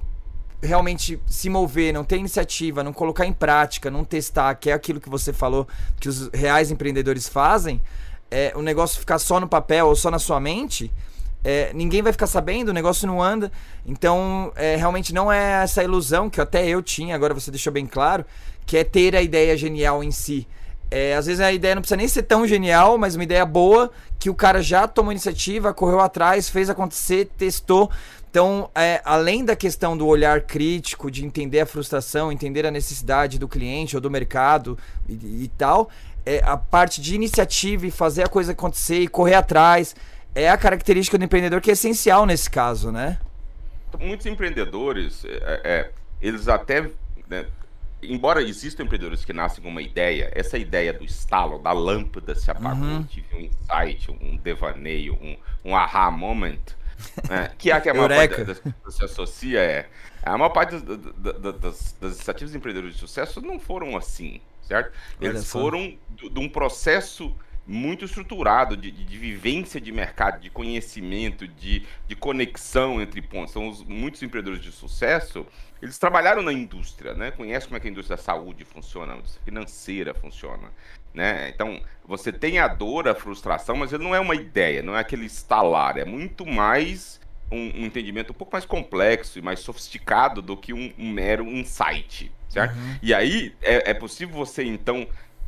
realmente 0.62 1.20
se 1.26 1.50
mover, 1.50 1.94
não 1.94 2.04
ter 2.04 2.18
iniciativa, 2.18 2.84
não 2.84 2.94
colocar 2.94 3.26
em 3.26 3.34
prática, 3.34 3.90
não 3.90 4.04
testar, 4.04 4.56
que 4.56 4.70
é 4.70 4.74
aquilo 4.74 5.00
que 5.00 5.10
você 5.10 5.32
falou 5.32 5.68
que 6.00 6.10
os 6.10 6.30
reais 6.34 6.72
empreendedores 6.72 7.28
fazem, 7.28 7.82
é, 8.30 8.52
o 8.56 8.62
negócio 8.62 9.00
ficar 9.00 9.20
só 9.20 9.40
no 9.40 9.48
papel 9.48 9.88
ou 9.88 9.96
só 9.96 10.12
na 10.12 10.20
sua 10.20 10.40
mente, 10.40 10.92
é, 11.44 11.72
ninguém 11.74 12.02
vai 12.02 12.12
ficar 12.12 12.28
sabendo, 12.28 12.70
o 12.70 12.74
negócio 12.74 13.08
não 13.08 13.22
anda. 13.22 13.52
Então, 13.86 14.52
é, 14.56 14.76
realmente 14.76 15.14
não 15.14 15.32
é 15.32 15.64
essa 15.64 15.84
ilusão 15.84 16.30
que 16.30 16.42
até 16.42 16.68
eu 16.68 16.82
tinha, 16.82 17.16
agora 17.16 17.34
você 17.34 17.50
deixou 17.50 17.72
bem 17.72 17.86
claro, 17.86 18.26
que 18.66 18.78
é 18.78 18.84
ter 18.84 19.16
a 19.16 19.22
ideia 19.22 19.56
genial 19.58 20.04
em 20.04 20.12
si. 20.12 20.48
É, 20.92 21.16
às 21.16 21.28
vezes 21.28 21.40
a 21.40 21.52
ideia 21.52 21.76
não 21.76 21.82
precisa 21.82 21.98
nem 21.98 22.08
ser 22.08 22.24
tão 22.24 22.48
genial, 22.48 22.98
mas 22.98 23.16
uma 23.16 23.24
ideia 23.24 23.46
boa 23.46 23.92
que 24.18 24.30
o 24.30 24.36
cara 24.36 24.62
já 24.62 24.88
tomou 24.88 25.12
iniciativa, 25.12 25.74
correu 25.74 26.00
atrás, 26.00 26.50
fez 26.50 26.70
acontecer, 26.70 27.30
testou. 27.38 27.92
Então, 28.30 28.70
é, 28.76 29.02
além 29.04 29.44
da 29.44 29.56
questão 29.56 29.98
do 29.98 30.06
olhar 30.06 30.42
crítico, 30.42 31.10
de 31.10 31.26
entender 31.26 31.62
a 31.62 31.66
frustração, 31.66 32.32
entender 32.32 32.64
a 32.64 32.70
necessidade 32.70 33.40
do 33.40 33.48
cliente 33.48 33.96
ou 33.96 34.02
do 34.02 34.10
mercado 34.10 34.78
e, 35.08 35.44
e 35.44 35.52
tal, 35.58 35.90
é, 36.24 36.40
a 36.44 36.56
parte 36.56 37.02
de 37.02 37.16
iniciativa 37.16 37.88
e 37.88 37.92
fazer 37.92 38.24
a 38.24 38.28
coisa 38.28 38.52
acontecer 38.52 39.00
e 39.00 39.08
correr 39.08 39.34
atrás 39.34 39.96
é 40.36 40.48
a 40.48 40.58
característica 40.58 41.18
do 41.18 41.24
empreendedor 41.24 41.60
que 41.60 41.72
é 41.72 41.74
essencial 41.74 42.28
nesse 42.28 42.48
caso, 42.50 42.92
né? 42.92 43.18
Muitos 44.00 44.28
empreendedores, 44.28 45.26
é, 45.26 45.62
é 45.64 45.92
eles 46.22 46.48
até. 46.48 46.88
Né, 47.28 47.48
embora 48.04 48.44
existam 48.44 48.84
empreendedores 48.84 49.26
que 49.26 49.34
nascem 49.34 49.64
com 49.64 49.70
uma 49.70 49.82
ideia, 49.82 50.32
essa 50.36 50.56
ideia 50.56 50.94
do 50.94 51.04
estalo, 51.04 51.58
da 51.58 51.72
lâmpada 51.72 52.36
se 52.36 52.52
apagou, 52.52 52.88
uhum. 52.88 53.04
tive 53.06 53.36
um 53.36 53.40
insight, 53.40 54.12
um 54.12 54.38
devaneio, 54.38 55.18
um, 55.20 55.36
um 55.66 55.76
aha 55.76 56.12
moment 56.12 56.78
é, 57.30 57.52
que 57.58 57.72
é 57.72 57.80
que 57.80 57.90
a 57.90 57.94
maior 57.94 58.10
parte 58.10 58.44
das 58.44 58.60
pessoas 58.60 58.96
se 58.96 59.06
associa 59.06 59.60
é. 59.60 59.90
A 60.24 60.38
maior 60.38 60.50
parte 60.50 60.78
das, 60.80 61.00
das, 61.42 61.94
das, 62.00 62.14
iniciativas 62.16 62.54
empreendedores 62.54 62.96
de 62.96 63.00
sucesso 63.00 63.42
não 63.42 63.60
foram 63.60 63.96
assim, 63.96 64.42
certo? 64.62 64.92
Eles 65.20 65.50
foram 65.50 65.98
de 66.10 66.40
um 66.40 66.50
processo 66.50 67.36
muito 67.70 68.04
estruturado 68.04 68.76
de, 68.76 68.90
de, 68.90 69.06
de, 69.06 69.18
vivência 69.18 69.80
de 69.80 69.92
mercado, 69.92 70.42
de 70.42 70.50
conhecimento, 70.50 71.48
de, 71.48 71.86
de 72.08 72.16
conexão 72.16 73.00
entre 73.00 73.22
pontos. 73.22 73.54
São 73.54 73.70
os, 73.70 73.84
muitos 73.84 74.24
empreendedores 74.24 74.64
de 74.64 74.72
sucesso, 74.72 75.46
eles 75.80 75.98
trabalharam 75.98 76.42
na 76.42 76.52
indústria, 76.52 77.14
né? 77.14 77.30
Conhecem 77.30 77.70
como 77.70 77.78
é 77.78 77.80
que 77.80 77.88
a 77.88 77.92
indústria 77.92 78.18
da 78.18 78.24
saúde 78.24 78.66
funciona, 78.66 79.14
a 79.14 79.18
indústria 79.18 79.44
financeira 79.46 80.14
funciona. 80.16 80.72
Né? 81.14 81.50
Então, 81.50 81.80
você 82.06 82.32
tem 82.32 82.60
a 82.60 82.68
dor, 82.68 83.08
a 83.08 83.16
frustração, 83.16 83.76
mas 83.76 83.94
ele 83.94 84.04
não 84.04 84.16
é 84.16 84.20
uma 84.20 84.36
ideia, 84.36 84.82
não 84.82 84.96
é 84.96 85.00
aquele 85.00 85.26
estalar, 85.26 85.98
é 85.98 86.06
muito 86.06 86.46
mais 86.46 87.20
um, 87.52 87.82
um 87.82 87.86
entendimento 87.86 88.32
um 88.32 88.36
pouco 88.36 88.54
mais 88.54 88.66
complexo 88.66 89.40
e 89.40 89.42
mais 89.42 89.60
sofisticado 89.60 90.42
do 90.42 90.56
que 90.56 90.74
um, 90.74 90.94
um 90.98 91.12
mero 91.12 91.46
insight, 91.46 92.32
certo? 92.48 92.76
Uhum. 92.76 92.96
E 93.02 93.14
aí 93.14 93.56
é, 93.62 93.92
é, 93.92 93.94
possível 93.94 94.36
você, 94.36 94.64
então, 94.64 95.08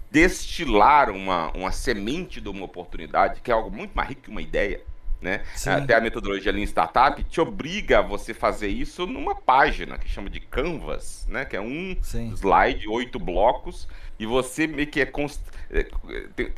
destilar 0.10 1.10
uma, 1.10 1.52
uma 1.52 1.72
semente 1.72 2.42
de 2.42 2.50
uma 2.50 2.66
oportunidade, 2.66 3.42
que 3.42 3.52
é 3.52 3.54
algo 3.54 3.72
muito 3.72 3.94
mais 3.94 4.10
rico 4.10 4.22
que 4.24 4.30
uma 4.30 4.42
ideia, 4.42 4.82
né? 5.22 5.44
Até 5.68 5.96
a 5.96 6.02
metodologia 6.02 6.52
Lean 6.52 6.64
Startup 6.64 7.24
te 7.24 7.40
obriga 7.40 8.00
a 8.00 8.02
você 8.02 8.34
fazer 8.34 8.68
isso 8.68 9.06
numa 9.06 9.36
página 9.36 9.98
que 9.98 10.10
chama 10.10 10.30
de 10.30 10.40
Canvas, 10.40 11.28
né? 11.30 11.46
Que 11.46 11.56
é 11.56 11.62
um 11.62 11.96
Sim. 12.02 12.34
slide, 12.34 12.88
oito 12.90 13.20
blocos, 13.20 13.88
e 14.20 14.26
você 14.26 14.66
meio 14.66 14.88
que 14.88 15.00
é, 15.00 15.06
const... 15.06 15.40
É, 15.70 15.88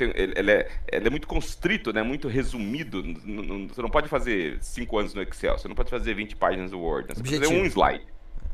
ele, 0.00 0.50
é, 0.50 0.70
ele 0.90 1.06
é 1.06 1.10
muito 1.10 1.28
constrito, 1.28 1.92
né? 1.92 2.02
Muito 2.02 2.26
resumido. 2.26 3.02
Você 3.68 3.82
não 3.82 3.90
pode 3.90 4.08
fazer 4.08 4.58
cinco 4.62 4.98
anos 4.98 5.12
no 5.12 5.22
Excel, 5.22 5.58
você 5.58 5.68
não 5.68 5.74
pode 5.74 5.90
fazer 5.90 6.14
20 6.14 6.36
páginas 6.36 6.72
no 6.72 6.80
Word, 6.80 7.08
né? 7.08 7.14
você 7.14 7.22
pode 7.22 7.38
fazer 7.38 7.54
um 7.54 7.64
slide. 7.66 8.06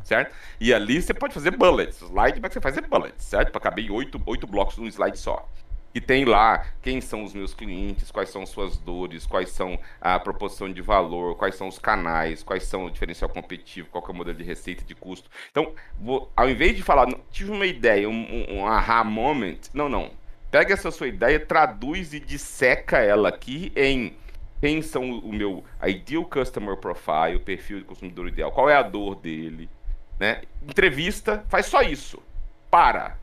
Certo? 0.03 0.35
E 0.59 0.75
ali 0.75 1.01
você 1.01 1.15
pode 1.15 1.33
fazer 1.33 1.53
bullets. 1.53 2.01
Slide, 2.01 2.41
é 2.43 2.49
que 2.49 2.55
você 2.55 2.61
faz 2.61 2.77
bullets, 2.81 3.25
certo? 3.25 3.53
Para 3.53 3.61
caber 3.61 3.85
em 3.85 3.91
oito, 3.91 4.21
oito 4.27 4.47
blocos 4.47 4.77
num 4.77 4.87
slide 4.87 5.19
só 5.19 5.49
que 5.93 6.01
tem 6.01 6.25
lá 6.25 6.67
quem 6.83 7.01
são 7.01 7.25
os 7.25 7.35
meus 7.35 7.53
clientes, 7.53 8.11
quais 8.11 8.31
são 8.31 8.47
suas 8.47 8.77
dores, 8.77 9.27
quais 9.27 9.51
são 9.51 9.79
a 10.01 10.19
proporção 10.19 10.73
de 10.73 10.81
valor, 10.81 11.37
quais 11.37 11.57
são 11.57 11.69
os 11.69 11.79
canais, 11.79 12.43
quais 12.43 12.65
são 12.65 12.85
o 12.85 12.91
diferencial 12.91 13.29
competitivo, 13.29 13.89
qual 13.91 14.05
é 14.07 14.11
o 14.11 14.15
modelo 14.15 14.39
de 14.39 14.45
receita 14.45 14.85
de 14.85 14.95
custo. 14.95 15.29
Então, 15.51 15.75
vou, 15.99 16.31
ao 16.37 16.49
invés 16.49 16.77
de 16.77 16.83
falar, 16.83 17.07
tive 17.31 17.51
uma 17.51 17.67
ideia, 17.67 18.09
um, 18.09 18.13
um, 18.13 18.59
um 18.59 18.67
aha 18.67 19.03
moment, 19.03 19.59
não, 19.75 19.89
não. 19.89 20.11
Pega 20.51 20.75
essa 20.75 20.91
sua 20.91 21.09
ideia, 21.09 21.39
traduz 21.39 22.13
e 22.13 22.21
disseca 22.21 22.99
ela 22.99 23.29
aqui 23.29 23.73
em 23.77 24.17
quem 24.61 24.83
são 24.83 25.11
o 25.11 25.33
meu 25.33 25.65
ideal 25.87 26.25
customer 26.25 26.77
profile, 26.77 27.37
o 27.37 27.41
perfil 27.41 27.79
de 27.79 27.85
consumidor 27.85 28.29
ideal, 28.29 28.53
qual 28.53 28.69
é 28.69 28.75
a 28.75 28.83
dor 28.83 29.15
dele, 29.17 29.71
né? 30.19 30.43
Entrevista, 30.63 31.45
faz 31.49 31.67
só 31.67 31.83
isso. 31.83 32.23
Para 32.71 33.17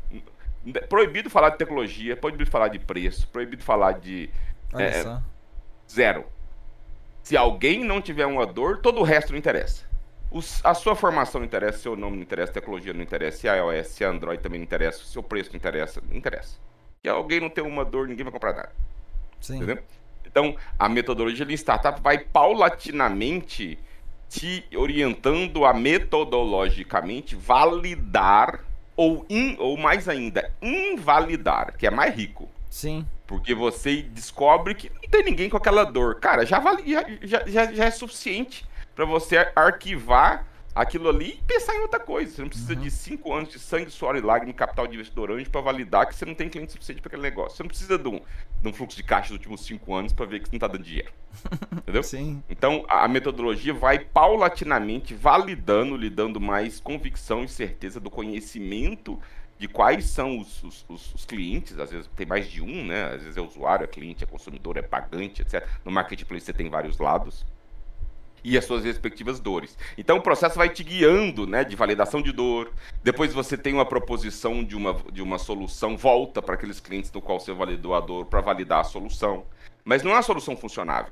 Proibido 0.90 1.30
falar 1.30 1.52
de 1.52 1.58
tecnologia, 1.58 2.18
proibido 2.18 2.50
falar 2.50 2.68
de 2.68 2.80
preço, 2.80 3.28
proibido 3.30 3.64
falar 3.64 3.94
de. 3.94 4.30
É, 4.78 5.20
zero. 5.90 6.26
Se 7.24 7.36
alguém 7.36 7.84
não 7.84 8.02
tiver 8.02 8.26
uma 8.26 8.46
dor, 8.46 8.80
todo 8.80 9.00
o 9.00 9.04
resto 9.04 9.32
não 9.32 9.40
interessa. 9.40 9.86
Os, 10.30 10.64
a 10.66 10.74
sua 10.74 10.96
formação 10.96 11.40
não 11.40 11.46
interessa, 11.46 11.80
seu 11.80 11.96
nome 11.96 12.18
não 12.18 12.24
interessa, 12.24 12.52
tecnologia 12.52 12.94
não 12.94 13.02
interessa, 13.02 13.38
se 13.38 13.50
a 13.50 13.56
iOS, 13.56 13.88
se 13.88 14.04
a 14.04 14.10
Android 14.10 14.42
também 14.42 14.60
não 14.60 14.66
interessa, 14.66 15.04
seu 15.06 15.24
preço 15.24 15.52
não 15.52 15.58
interessa, 15.58 16.02
não 16.08 16.16
interessa. 16.16 16.58
Se 17.02 17.10
alguém 17.10 17.40
não 17.40 17.50
tem 17.50 17.64
uma 17.64 17.86
dor, 17.86 18.08
ninguém 18.08 18.24
vai 18.24 18.34
comprar 18.34 18.54
nada. 18.54 18.72
Sim. 19.40 19.58
Entendeu? 19.58 19.80
Então, 20.26 20.56
a 20.78 20.90
metodologia 20.90 21.46
de 21.46 21.54
startup 21.54 22.02
vai 22.02 22.18
paulatinamente 22.18 23.80
te 24.30 24.66
orientando 24.76 25.66
a 25.66 25.74
metodologicamente 25.74 27.36
validar 27.36 28.67
ou, 28.98 29.26
in, 29.30 29.56
ou 29.60 29.78
mais 29.78 30.10
ainda, 30.10 30.52
invalidar, 30.62 31.78
que 31.78 31.86
é 31.86 31.92
mais 31.92 32.14
rico. 32.16 32.50
Sim. 32.70 33.06
Porque 33.28 33.54
você 33.54 34.02
descobre 34.02 34.74
que 34.74 34.90
não 34.90 35.10
tem 35.10 35.24
ninguém 35.24 35.50
com 35.50 35.58
aquela 35.58 35.84
dor. 35.84 36.20
Cara, 36.20 36.46
já, 36.46 36.60
vale, 36.60 36.84
já, 37.22 37.44
já, 37.46 37.72
já 37.72 37.86
é 37.86 37.92
suficiente 37.92 38.66
para 38.96 39.06
você 39.06 39.50
arquivar 39.56 40.46
aquilo 40.78 41.10
ali 41.10 41.40
e 41.40 41.44
pensar 41.44 41.76
em 41.76 41.82
outra 41.82 42.00
coisa. 42.00 42.32
Você 42.32 42.42
não 42.42 42.50
precisa 42.50 42.74
uhum. 42.74 42.82
de 42.82 42.92
cinco 42.92 43.34
anos 43.34 43.50
de 43.50 43.60
sangue, 43.60 43.90
suor 43.90 44.16
e 44.16 44.22
lágrima 44.22 44.52
e 44.52 44.54
capital 44.54 44.88
de 44.88 44.96
investidor 44.96 45.32
anjo 45.32 45.50
para 45.50 45.62
validar 45.62 46.08
que 46.08 46.16
você 46.16 46.26
não 46.26 46.36
tem 46.36 46.50
cliente 46.50 46.72
suficiente 46.72 47.02
para 47.02 47.10
aquele 47.10 47.24
negócio. 47.24 47.58
Você 47.58 47.64
não 47.64 47.68
precisa 47.68 47.98
de 47.98 48.08
um, 48.08 48.22
de 48.62 48.70
um, 48.70 48.74
fluxo 48.74 48.96
de 48.96 49.04
caixa 49.04 49.30
dos 49.30 49.38
últimos 49.38 49.66
cinco 49.66 49.94
anos 49.94 50.14
para 50.14 50.26
ver 50.26 50.40
que 50.40 50.46
você 50.46 50.54
não 50.54 50.58
está 50.58 50.68
dando 50.68 50.84
dinheiro. 50.84 51.12
Entendeu? 51.74 52.04
Sim. 52.04 52.44
Então, 52.50 52.86
a 52.88 53.08
metodologia 53.08 53.74
vai 53.74 54.00
paulatinamente 54.00 55.16
validando, 55.16 55.98
lhe 55.98 56.10
dando 56.10 56.40
mais 56.40 56.80
convicção 56.80 57.44
e 57.44 57.48
certeza 57.48 58.00
do 58.00 58.10
conhecimento 58.10 59.20
de 59.58 59.68
quais 59.68 60.06
são 60.06 60.38
os, 60.38 60.64
os, 60.64 60.86
os, 60.88 61.16
os, 61.16 61.26
clientes, 61.26 61.80
às 61.80 61.90
vezes 61.90 62.08
tem 62.16 62.28
mais 62.28 62.48
de 62.48 62.62
um, 62.62 62.86
né? 62.86 63.06
Às 63.06 63.24
vezes 63.24 63.38
é 63.38 63.42
usuário, 63.42 63.84
é 63.84 63.88
cliente, 63.88 64.24
é 64.24 64.28
consumidor, 64.28 64.78
é 64.78 64.84
pagante, 64.84 65.42
etc. 65.42 65.68
No 65.84 65.92
marketplace 65.92 66.46
você 66.46 66.54
tem 66.54 66.70
vários 66.70 67.00
lados 67.00 67.44
e 68.48 68.58
as 68.58 68.64
suas 68.64 68.86
respectivas 68.86 69.42
dores. 69.42 69.78
Então 69.98 70.18
o 70.18 70.22
processo 70.22 70.56
vai 70.56 70.70
te 70.70 70.82
guiando, 70.82 71.46
né, 71.46 71.66
de 71.66 71.76
validação 71.76 72.22
de 72.22 72.32
dor. 72.32 72.72
Depois 73.04 73.34
você 73.34 73.58
tem 73.58 73.74
uma 73.74 73.86
proposição 73.86 74.64
de 74.64 74.74
uma, 74.74 74.94
de 75.12 75.22
uma 75.22 75.38
solução, 75.38 75.98
volta 75.98 76.42
para 76.42 76.56
aqueles 76.56 76.80
clientes 76.80 77.12
do 77.12 77.22
qual 77.22 77.42
você 77.42 77.52
validou 77.52 77.94
a 77.94 78.00
dor 78.00 78.26
para 78.26 78.40
validar 78.40 78.80
a 78.80 78.84
solução. 78.86 79.46
Mas 79.84 80.02
não 80.02 80.12
é 80.12 80.14
uma 80.14 80.22
solução 80.22 80.56
funcionável. 80.56 81.12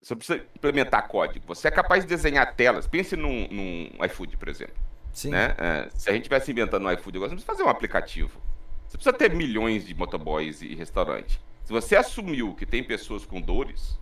Você 0.00 0.14
precisa 0.14 0.44
implementar 0.54 1.08
código. 1.08 1.44
Você 1.48 1.66
é 1.66 1.70
capaz 1.70 2.04
de 2.04 2.08
desenhar 2.08 2.54
telas. 2.54 2.86
Pense 2.86 3.16
num, 3.16 3.48
num 3.48 4.04
iFood, 4.04 4.36
por 4.36 4.48
exemplo. 4.48 4.76
Sim. 5.12 5.30
Né? 5.30 5.56
É, 5.58 5.88
se 5.94 6.08
a 6.08 6.12
gente 6.12 6.22
estivesse 6.22 6.52
inventando 6.52 6.86
um 6.86 6.92
iFood 6.92 7.16
agora, 7.16 7.30
você 7.30 7.34
precisa 7.34 7.52
fazer 7.52 7.64
um 7.64 7.68
aplicativo. 7.68 8.40
Você 8.86 8.96
precisa 8.96 9.16
ter 9.16 9.34
milhões 9.34 9.84
de 9.84 9.94
motoboys 9.96 10.62
e 10.62 10.76
restaurantes. 10.76 11.40
Se 11.64 11.72
você 11.72 11.96
assumiu 11.96 12.54
que 12.54 12.66
tem 12.66 12.84
pessoas 12.84 13.24
com 13.24 13.40
dores, 13.40 13.98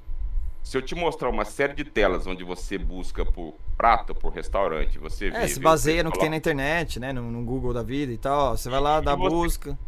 se 0.63 0.77
eu 0.77 0.83
te 0.83 0.95
mostrar 0.95 1.29
uma 1.29 1.45
série 1.45 1.75
de 1.75 1.85
telas 1.85 2.27
onde 2.27 2.45
você 2.45 2.79
busca 2.79 3.25
por 3.25 3.55
prato, 3.77 4.15
por 4.15 4.33
restaurante, 4.33 4.99
você 4.99 5.29
é, 5.29 5.31
vê, 5.31 5.49
se 5.49 5.59
baseia 5.59 6.03
no 6.03 6.13
que 6.13 6.19
tem 6.19 6.31
na 6.31 6.37
internet, 6.37 7.01
né? 7.01 7.13
No, 7.13 7.23
no, 7.23 7.43
Google 7.43 7.73
da 7.73 7.83
vida 7.83 8.13
e 8.13 8.19
tal. 8.19 8.57
Você 8.57 8.69
vai 8.69 8.81
lá, 8.81 9.01
dá 9.01 9.15
você, 9.15 9.35
busca. 9.35 9.79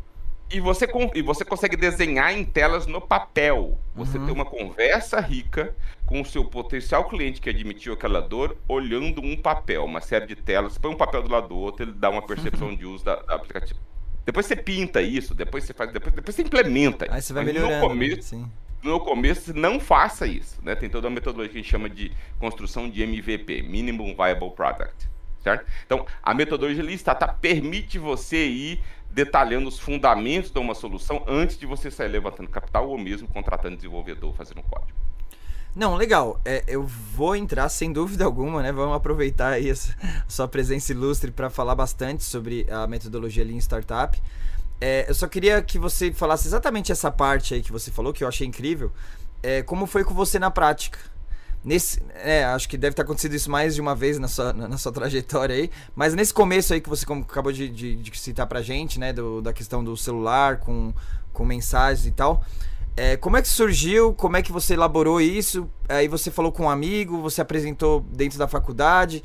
E 0.51 0.61
você, 0.61 0.87
e 1.15 1.23
você 1.23 1.45
consegue 1.45 1.77
desenhar 1.77 2.33
em 2.33 2.45
telas 2.45 2.87
no 2.87 3.01
papel. 3.01 3.79
Você 3.95 4.19
uhum. 4.19 4.25
tem 4.25 4.35
uma 4.35 4.45
conversa 4.45 5.21
rica 5.21 5.75
com 6.07 6.21
o 6.21 6.25
seu 6.25 6.45
potencial 6.45 7.09
cliente 7.09 7.41
que 7.41 7.49
admitiu 7.49 7.93
aquela 7.93 8.21
dor, 8.21 8.57
olhando 8.67 9.23
um 9.23 9.37
papel, 9.37 9.85
uma 9.85 10.01
série 10.01 10.27
de 10.27 10.37
telas. 10.37 10.75
Você 10.75 10.81
põe 10.81 10.91
um 10.91 10.97
papel 10.97 11.23
do 11.23 11.31
lado 11.31 11.49
do 11.49 11.57
outro, 11.57 11.85
ele 11.85 11.93
dá 11.93 12.11
uma 12.11 12.23
percepção 12.23 12.75
de 12.77 12.85
uso 12.85 13.05
da, 13.05 13.17
da 13.17 13.35
aplicativo. 13.35 13.79
Depois 14.25 14.47
você 14.47 14.55
pinta 14.55 15.03
isso, 15.03 15.35
depois 15.35 15.65
você 15.65 15.75
faz, 15.75 15.93
depois, 15.93 16.15
depois 16.15 16.35
você 16.35 16.43
implementa. 16.43 17.07
Aí 17.11 17.21
você 17.21 17.33
vai 17.33 17.45
melhorando. 17.45 17.75
No 17.75 17.89
começo, 17.89 18.37
né? 18.37 18.49
No 18.83 19.01
começo, 19.01 19.55
não 19.55 19.79
faça 19.79 20.27
isso. 20.27 20.59
Né? 20.63 20.75
Tem 20.75 20.89
toda 20.89 21.09
uma 21.09 21.15
metodologia 21.15 21.53
que 21.53 21.59
a 21.59 21.63
gente 21.63 21.71
chama 21.71 21.89
de 21.89 22.13
construção 22.39 22.91
de 22.91 23.03
MVP, 23.03 23.63
Minimum 23.63 24.15
Viable 24.15 24.51
Product. 24.51 25.09
Certo? 25.43 25.67
Então, 25.85 26.07
a 26.23 26.33
metodologia 26.35 26.83
lista 26.83 27.15
tá, 27.15 27.29
permite 27.29 27.99
você 27.99 28.47
ir 28.47 28.81
detalhando 29.11 29.69
os 29.69 29.79
fundamentos 29.79 30.51
de 30.51 30.59
uma 30.59 30.75
solução 30.75 31.25
antes 31.29 31.59
de 31.59 31.67
você 31.67 31.91
sair 31.91 32.09
levantando 32.09 32.49
capital 32.49 32.89
ou 32.89 32.97
mesmo 32.97 33.29
contratando 33.29 33.77
desenvolvedor 33.77 34.35
fazendo 34.35 34.63
código. 34.63 34.97
Não, 35.75 35.95
legal. 35.97 36.41
É, 36.45 36.63
eu 36.67 36.87
vou 36.87 37.35
entrar 37.35 37.69
sem 37.71 37.93
dúvida 37.93 38.25
alguma, 38.25 38.63
né? 38.63 38.71
Vamos 38.71 38.95
aproveitar 38.95 39.55
aí 39.55 39.71
a 39.71 39.75
sua 40.29 40.47
presença 40.47 40.93
ilustre 40.93 41.31
para 41.31 41.49
falar 41.49 41.75
bastante 41.75 42.25
sobre 42.25 42.67
a 42.71 42.87
metodologia 42.87 43.45
Lean 43.45 43.59
Startup. 43.59 44.21
É, 44.85 45.05
eu 45.09 45.15
só 45.15 45.29
queria 45.29 45.63
que 45.63 45.79
você 45.79 46.13
falasse 46.13 46.49
exatamente 46.49 46.91
essa 46.91 47.09
parte 47.09 47.55
aí 47.55 47.63
que 47.63 47.71
você 47.71 47.89
falou, 47.93 48.13
que 48.13 48.25
eu 48.25 48.27
achei 48.27 48.45
incrível. 48.45 48.91
É, 49.41 49.63
como 49.63 49.87
foi 49.87 50.03
com 50.03 50.13
você 50.13 50.41
na 50.41 50.51
prática? 50.51 50.99
Nesse, 51.65 52.03
é, 52.17 52.43
acho 52.47 52.69
que 52.69 52.77
deve 52.77 52.97
ter 52.97 53.03
acontecido 53.03 53.33
isso 53.33 53.49
mais 53.49 53.77
de 53.77 53.81
uma 53.81 53.95
vez 53.95 54.19
na 54.19 54.27
sua, 54.27 54.53
na, 54.53 54.77
sua 54.77 54.91
trajetória 54.91 55.55
aí, 55.55 55.71
mas 55.95 56.15
nesse 56.15 56.35
começo 56.35 56.75
aí 56.75 56.81
que 56.81 56.89
você 56.89 57.05
acabou 57.05 57.53
de, 57.53 57.69
de, 57.69 57.95
de 57.95 58.19
citar 58.19 58.45
pra 58.49 58.61
gente, 58.61 58.99
né, 58.99 59.13
do, 59.13 59.41
da 59.41 59.53
questão 59.53 59.85
do 59.85 59.97
celular 59.97 60.59
com, 60.59 60.93
com 61.33 61.45
mensagens 61.45 62.05
e 62.05 62.11
tal, 62.11 62.45
é, 62.97 63.17
como 63.17 63.37
é 63.37 63.43
que 63.43 63.47
surgiu, 63.47 64.13
como 64.13 64.37
é 64.37 64.43
que 64.43 64.51
você 64.51 64.75
elaborou 64.75 65.21
isso, 65.21 65.71
aí 65.89 66.09
você 66.09 66.29
falou 66.29 66.51
com 66.51 66.65
um 66.65 66.71
amigo, 66.71 67.23
você 67.23 67.41
apresentou 67.41 68.01
dentro 68.01 68.37
da 68.37 68.49
faculdade, 68.49 69.23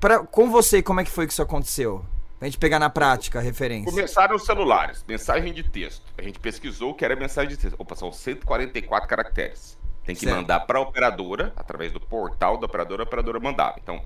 pra, 0.00 0.18
com 0.18 0.50
você, 0.50 0.82
como 0.82 0.98
é 0.98 1.04
que 1.04 1.12
foi 1.12 1.28
que 1.28 1.32
isso 1.32 1.42
aconteceu? 1.42 2.04
Pra 2.38 2.48
gente 2.48 2.58
pegar 2.58 2.78
na 2.78 2.90
prática 2.90 3.38
a 3.38 3.42
referência. 3.42 3.90
Começaram 3.90 4.36
os 4.36 4.44
celulares, 4.44 5.04
mensagem 5.08 5.52
de 5.52 5.62
texto. 5.62 6.04
A 6.18 6.22
gente 6.22 6.38
pesquisou 6.38 6.90
o 6.90 6.94
que 6.94 7.04
era 7.04 7.16
mensagem 7.16 7.50
de 7.50 7.56
texto. 7.56 7.76
Opa, 7.78 7.96
são 7.96 8.12
144 8.12 9.08
caracteres. 9.08 9.78
Tem 10.04 10.14
que 10.14 10.20
certo. 10.20 10.36
mandar 10.36 10.60
para 10.60 10.78
a 10.78 10.82
operadora, 10.82 11.52
através 11.56 11.92
do 11.92 11.98
portal 11.98 12.58
da 12.58 12.66
operadora, 12.66 13.02
a 13.02 13.06
operadora 13.06 13.40
mandava. 13.40 13.76
Então, 13.82 14.00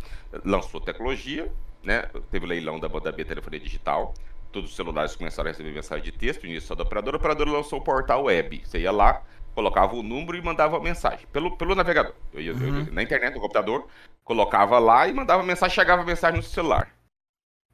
lançou 0.44 0.80
tecnologia, 0.80 1.52
né? 1.82 2.08
Teve 2.30 2.46
o 2.46 2.48
leilão 2.48 2.78
da 2.78 2.88
banda 2.88 3.10
B 3.10 3.24
Telefonia 3.24 3.60
Digital. 3.60 4.14
Todos 4.52 4.70
os 4.70 4.76
celulares 4.76 5.14
começaram 5.14 5.48
a 5.48 5.52
receber 5.52 5.72
mensagem 5.72 6.04
de 6.04 6.12
texto, 6.12 6.46
início 6.46 6.68
só 6.68 6.74
da 6.74 6.84
operadora. 6.84 7.16
A 7.16 7.18
operadora 7.18 7.50
lançou 7.50 7.80
o 7.80 7.82
portal 7.82 8.24
web. 8.24 8.62
Você 8.64 8.78
ia 8.78 8.92
lá, 8.92 9.22
colocava 9.54 9.94
o 9.94 10.02
número 10.02 10.38
e 10.38 10.42
mandava 10.42 10.76
a 10.76 10.80
mensagem 10.80 11.26
pelo, 11.32 11.56
pelo 11.56 11.74
navegador. 11.74 12.14
Eu 12.32 12.40
ia, 12.40 12.54
uhum. 12.54 12.86
eu, 12.86 12.92
na 12.92 13.02
internet, 13.02 13.34
no 13.34 13.40
computador, 13.40 13.86
colocava 14.24 14.78
lá 14.78 15.06
e 15.08 15.12
mandava 15.12 15.42
mensagem, 15.42 15.74
chegava 15.74 16.02
a 16.02 16.04
mensagem 16.04 16.38
no 16.38 16.42
celular. 16.42 16.94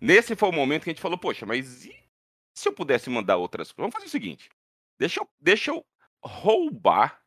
Nesse 0.01 0.37
foi 0.37 0.49
o 0.49 0.53
momento 0.53 0.85
que 0.85 0.91
a 0.91 0.93
gente 0.93 1.03
falou, 1.03 1.19
poxa, 1.19 1.47
mas 1.47 1.85
e 1.85 1.97
se 2.55 2.69
eu 2.69 2.73
pudesse 2.73 3.11
mandar 3.11 3.37
outras 3.37 3.73
coisas? 3.73 3.83
Vamos 3.83 3.95
fazer 3.95 4.07
o 4.07 4.11
seguinte. 4.11 4.51
Deixa 4.99 5.21
eu, 5.21 5.29
deixa 5.41 5.71
eu 5.71 5.85
roubar 6.23 7.23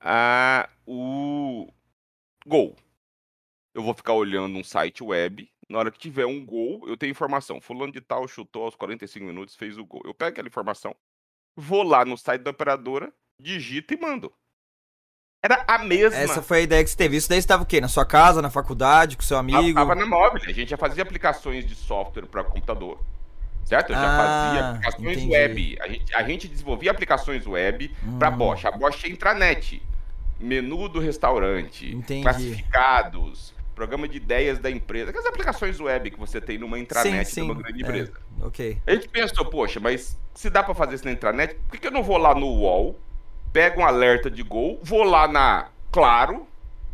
a, 0.00 0.68
o 0.86 1.68
gol. 2.46 2.76
Eu 3.74 3.82
vou 3.82 3.94
ficar 3.94 4.14
olhando 4.14 4.56
um 4.56 4.64
site 4.64 5.02
web. 5.02 5.50
Na 5.68 5.78
hora 5.78 5.90
que 5.90 5.98
tiver 5.98 6.24
um 6.24 6.44
gol, 6.44 6.88
eu 6.88 6.96
tenho 6.96 7.10
informação. 7.10 7.60
Fulano 7.60 7.92
de 7.92 8.00
tal 8.00 8.26
chutou 8.26 8.64
aos 8.64 8.74
45 8.74 9.24
minutos, 9.24 9.54
fez 9.54 9.76
o 9.76 9.84
gol. 9.84 10.00
Eu 10.04 10.14
pego 10.14 10.30
aquela 10.30 10.48
informação, 10.48 10.96
vou 11.56 11.82
lá 11.82 12.04
no 12.04 12.16
site 12.16 12.42
da 12.42 12.50
operadora, 12.50 13.12
digito 13.40 13.92
e 13.92 13.96
mando. 13.96 14.32
Era 15.48 15.64
a 15.66 15.78
mesma. 15.78 16.18
Essa 16.18 16.42
foi 16.42 16.58
a 16.58 16.60
ideia 16.60 16.84
que 16.84 16.90
você 16.90 16.96
teve. 16.96 17.16
Isso 17.16 17.28
daí 17.28 17.38
estava 17.38 17.62
o 17.62 17.66
quê? 17.66 17.80
Na 17.80 17.88
sua 17.88 18.04
casa, 18.04 18.42
na 18.42 18.50
faculdade, 18.50 19.16
com 19.16 19.22
seu 19.22 19.38
amigo? 19.38 19.68
Estava 19.68 19.94
na 19.94 20.04
móvel. 20.04 20.42
A 20.46 20.52
gente 20.52 20.68
já 20.68 20.76
fazia 20.76 21.02
aplicações 21.02 21.64
de 21.64 21.74
software 21.74 22.26
para 22.26 22.44
computador. 22.44 23.00
Certo? 23.64 23.90
Eu 23.90 23.96
já 23.96 24.02
ah, 24.02 24.16
fazia 24.16 24.68
aplicações 24.70 25.16
entendi. 25.18 25.32
web. 25.32 25.78
A 25.80 25.88
gente, 25.88 26.14
a 26.14 26.22
gente 26.22 26.48
desenvolvia 26.48 26.90
aplicações 26.90 27.46
web 27.46 27.90
hum. 28.06 28.18
para 28.18 28.30
Bosch. 28.30 28.66
A 28.66 28.70
Bosch 28.70 29.04
é 29.04 29.08
intranet. 29.08 29.82
Menu 30.38 30.88
do 30.88 31.00
restaurante. 31.00 31.90
Entendi. 31.94 32.22
Classificados. 32.22 33.54
Programa 33.74 34.06
de 34.06 34.18
ideias 34.18 34.58
da 34.58 34.70
empresa. 34.70 35.10
Aquelas 35.10 35.26
aplicações 35.26 35.80
web 35.80 36.10
que 36.10 36.18
você 36.18 36.40
tem 36.40 36.58
numa 36.58 36.78
intranet 36.78 37.26
sim, 37.26 37.34
sim. 37.34 37.46
de 37.46 37.52
uma 37.52 37.62
grande 37.62 37.82
empresa. 37.82 38.12
É, 38.40 38.44
ok. 38.44 38.78
A 38.86 38.92
gente 38.92 39.08
pensou, 39.08 39.44
poxa, 39.46 39.80
mas 39.80 40.18
se 40.34 40.50
dá 40.50 40.62
para 40.62 40.74
fazer 40.74 40.96
isso 40.96 41.04
na 41.04 41.12
intranet, 41.12 41.54
por 41.54 41.72
que, 41.72 41.78
que 41.78 41.86
eu 41.86 41.92
não 41.92 42.02
vou 42.02 42.18
lá 42.18 42.34
no 42.34 42.46
UOL 42.46 42.98
pego 43.52 43.80
um 43.80 43.84
alerta 43.84 44.30
de 44.30 44.42
gol, 44.42 44.78
vou 44.82 45.02
lá 45.02 45.26
na 45.26 45.68
Claro, 45.90 46.46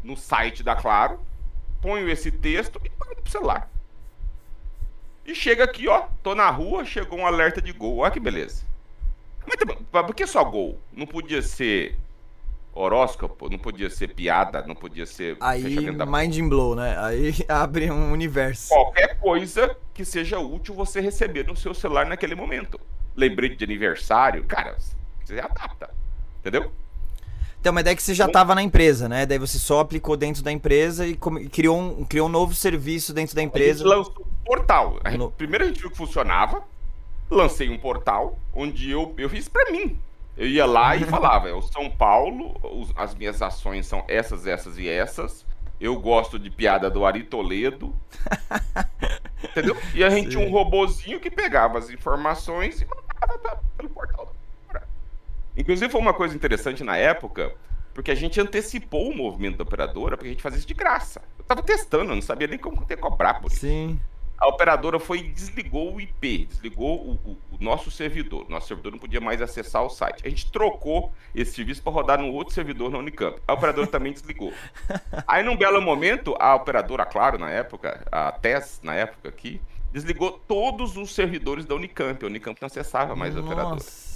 no 0.02 0.16
site 0.16 0.62
da 0.62 0.76
Claro, 0.76 1.18
ponho 1.80 2.08
esse 2.08 2.30
texto 2.30 2.80
e 2.84 2.90
mando 2.98 3.22
pro 3.22 3.30
celular. 3.30 3.70
E 5.26 5.34
chega 5.34 5.64
aqui, 5.64 5.88
ó, 5.88 6.04
tô 6.22 6.34
na 6.34 6.50
rua, 6.50 6.84
chegou 6.84 7.18
um 7.18 7.26
alerta 7.26 7.60
de 7.60 7.72
gol. 7.72 7.98
Olha 7.98 8.10
que 8.10 8.20
beleza. 8.20 8.62
Mas 9.46 10.06
por 10.06 10.14
que 10.14 10.26
só 10.26 10.44
gol? 10.44 10.78
Não 10.92 11.06
podia 11.06 11.42
ser 11.42 11.98
horóscopo, 12.72 13.48
não 13.48 13.58
podia 13.58 13.88
ser 13.88 14.08
piada, 14.14 14.62
não 14.66 14.74
podia 14.74 15.06
ser. 15.06 15.36
Aí, 15.40 15.76
mind 16.06 16.48
blow, 16.48 16.74
né? 16.74 16.96
Aí 16.98 17.34
abre 17.48 17.90
um 17.90 18.12
universo. 18.12 18.68
Qualquer 18.68 19.18
coisa 19.18 19.76
que 19.94 20.04
seja 20.04 20.38
útil 20.38 20.74
você 20.74 21.00
receber 21.00 21.46
no 21.46 21.56
seu 21.56 21.72
celular 21.72 22.06
naquele 22.06 22.34
momento. 22.34 22.78
Lembrete 23.16 23.56
de 23.56 23.64
aniversário, 23.64 24.44
cara, 24.44 24.76
você 25.24 25.38
adapta. 25.38 25.90
Entendeu? 26.44 26.70
Então, 27.58 27.72
mas 27.72 27.82
daí 27.82 27.96
que 27.96 28.02
você 28.02 28.12
já 28.12 28.26
estava 28.26 28.54
na 28.54 28.62
empresa, 28.62 29.08
né? 29.08 29.24
Daí 29.24 29.38
você 29.38 29.58
só 29.58 29.80
aplicou 29.80 30.18
dentro 30.18 30.42
da 30.42 30.52
empresa 30.52 31.06
e 31.06 31.16
criou 31.50 31.80
um, 31.80 32.04
criou 32.04 32.28
um 32.28 32.30
novo 32.30 32.54
serviço 32.54 33.14
dentro 33.14 33.34
da 33.34 33.42
empresa. 33.42 33.82
A 33.82 33.88
gente 33.88 33.96
lançou 33.96 34.26
um 34.26 34.44
portal. 34.44 35.00
A 35.02 35.10
gente, 35.10 35.18
no... 35.20 35.30
Primeiro 35.30 35.64
a 35.64 35.68
gente 35.68 35.80
viu 35.80 35.90
que 35.90 35.96
funcionava, 35.96 36.62
lancei 37.30 37.70
um 37.70 37.78
portal 37.78 38.38
onde 38.52 38.90
eu, 38.90 39.14
eu 39.16 39.30
fiz 39.30 39.48
para 39.48 39.72
mim. 39.72 39.98
Eu 40.36 40.46
ia 40.46 40.66
lá 40.66 40.94
e 40.94 41.04
falava, 41.08 41.54
o 41.56 41.62
São 41.62 41.88
Paulo, 41.88 42.54
os, 42.62 42.92
as 42.94 43.14
minhas 43.14 43.40
ações 43.40 43.86
são 43.86 44.04
essas, 44.08 44.46
essas 44.46 44.76
e 44.76 44.86
essas. 44.86 45.46
Eu 45.80 45.98
gosto 45.98 46.38
de 46.38 46.50
piada 46.50 46.90
do 46.90 47.06
Ari 47.06 47.22
Toledo. 47.22 47.94
entendeu? 49.42 49.74
E 49.94 50.04
a 50.04 50.10
gente 50.10 50.24
Sim. 50.24 50.36
tinha 50.36 50.46
um 50.46 50.52
robozinho 50.52 51.18
que 51.18 51.30
pegava 51.30 51.78
as 51.78 51.88
informações 51.88 52.82
e 52.82 52.84
mandava 52.84 53.58
pelo 53.78 53.88
portal 53.88 54.33
Inclusive 55.56 55.90
foi 55.90 56.00
uma 56.00 56.14
coisa 56.14 56.34
interessante 56.34 56.82
na 56.82 56.96
época, 56.96 57.54
porque 57.92 58.10
a 58.10 58.14
gente 58.14 58.40
antecipou 58.40 59.10
o 59.10 59.16
movimento 59.16 59.56
da 59.56 59.62
operadora, 59.62 60.16
porque 60.16 60.28
a 60.28 60.32
gente 60.32 60.42
fazia 60.42 60.58
isso 60.58 60.66
de 60.66 60.74
graça. 60.74 61.22
Eu 61.38 61.44
tava 61.44 61.62
testando, 61.62 62.10
eu 62.10 62.16
não 62.16 62.22
sabia 62.22 62.48
nem 62.48 62.58
como 62.58 62.84
ter 62.84 62.96
cobrar 62.96 63.34
por 63.34 63.50
isso. 63.50 63.60
Sim. 63.60 64.00
A 64.36 64.48
operadora 64.48 64.98
foi 64.98 65.20
e 65.20 65.28
desligou 65.28 65.94
o 65.94 66.00
IP, 66.00 66.46
desligou 66.46 67.00
o, 67.00 67.12
o, 67.24 67.38
o, 67.52 67.58
nosso 67.60 67.90
servidor. 67.90 68.46
Nosso 68.50 68.66
servidor 68.66 68.92
não 68.92 68.98
podia 68.98 69.20
mais 69.20 69.40
acessar 69.40 69.82
o 69.84 69.88
site. 69.88 70.26
A 70.26 70.28
gente 70.28 70.50
trocou 70.50 71.12
esse 71.34 71.52
serviço 71.54 71.80
para 71.82 71.92
rodar 71.92 72.20
no 72.20 72.32
outro 72.32 72.52
servidor 72.52 72.90
na 72.90 72.98
Unicamp. 72.98 73.38
A 73.46 73.52
operadora 73.52 73.86
também 73.86 74.12
desligou. 74.12 74.52
Aí, 75.26 75.44
num 75.44 75.56
belo 75.56 75.80
momento, 75.80 76.34
a 76.38 76.54
operadora, 76.54 77.06
claro, 77.06 77.38
na 77.38 77.48
época, 77.48 78.04
a 78.10 78.32
TES, 78.32 78.80
na 78.82 78.94
época 78.94 79.28
aqui, 79.28 79.60
desligou 79.92 80.32
todos 80.32 80.96
os 80.96 81.14
servidores 81.14 81.64
da 81.64 81.76
Unicamp. 81.76 82.22
A 82.22 82.26
Unicamp 82.26 82.60
não 82.60 82.66
acessava 82.66 83.14
mais 83.14 83.34
Nossa. 83.34 83.46
a 83.46 83.52
operadora. 83.52 84.13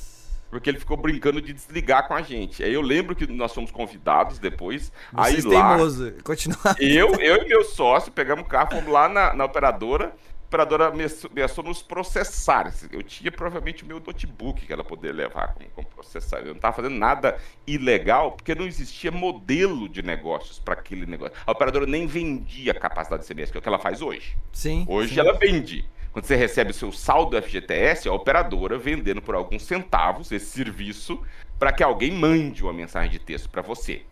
Porque 0.51 0.71
ele 0.71 0.79
ficou 0.79 0.97
brincando 0.97 1.41
de 1.43 1.53
desligar 1.53 2.09
com 2.09 2.15
a 2.15 2.23
gente. 2.23 2.63
Aí 2.63 2.73
eu 2.73 2.81
lembro 2.81 3.15
que 3.15 3.27
nós 3.27 3.53
fomos 3.53 3.71
convidados 3.71 4.39
depois. 4.39 4.91
Vocês 5.13 5.45
aí 5.45 5.53
lá. 5.53 5.77
Teimoso. 5.77 6.15
Continuar. 6.25 6.77
Eu, 6.81 7.15
eu 7.17 7.43
e 7.43 7.49
meu 7.49 7.65
sócio 7.65 8.11
pegamos 8.11 8.45
o 8.45 8.49
carro, 8.49 8.71
fomos 8.71 8.91
lá 8.91 9.09
na, 9.09 9.35
na 9.35 9.45
operadora. 9.45 10.07
A 10.07 10.49
operadora 10.49 10.91
começou 10.91 11.63
nos 11.63 11.83
processar. 11.83 12.73
Eu 12.91 13.03
tinha 13.03 13.31
provavelmente 13.31 13.85
o 13.85 13.87
meu 13.87 14.01
notebook 14.01 14.65
que 14.65 14.73
ela 14.73 14.83
poderia 14.83 15.15
levar 15.15 15.53
como, 15.53 15.69
como 15.69 15.87
processar. 15.89 16.39
Eu 16.39 16.47
não 16.47 16.53
estava 16.55 16.75
fazendo 16.75 16.97
nada 16.97 17.37
ilegal, 17.67 18.33
porque 18.33 18.55
não 18.55 18.65
existia 18.65 19.11
modelo 19.11 19.87
de 19.87 20.01
negócios 20.01 20.59
para 20.59 20.73
aquele 20.73 21.05
negócio. 21.05 21.35
A 21.47 21.53
operadora 21.53 21.85
nem 21.85 22.07
vendia 22.07 22.73
capacidade 22.73 23.23
de 23.23 23.29
CMS, 23.29 23.51
que 23.51 23.59
é 23.59 23.61
o 23.61 23.63
que 23.63 23.69
ela 23.69 23.79
faz 23.79 24.01
hoje. 24.01 24.39
Sim. 24.51 24.87
Hoje 24.89 25.13
sim. 25.13 25.21
ela 25.21 25.35
vende. 25.35 25.87
Quando 26.13 26.25
você 26.25 26.37
recebe 26.37 26.71
o 26.71 26.75
seu 26.75 26.91
saldo 26.91 27.41
FGTS, 27.41 28.09
é 28.09 28.11
a 28.11 28.15
operadora 28.15 28.79
vendendo 28.79 29.23
por 29.23 29.35
alguns 29.35 29.63
centavos 29.63 30.33
esse 30.33 30.47
serviço 30.47 31.21
para 31.59 31.73
que 31.73 31.83
alguém 31.83 32.11
mande 32.13 32.63
uma 32.63 32.73
mensagem 32.73 33.11
de 33.11 33.19
texto 33.19 33.49
para 33.49 33.63
você. 33.63 34.03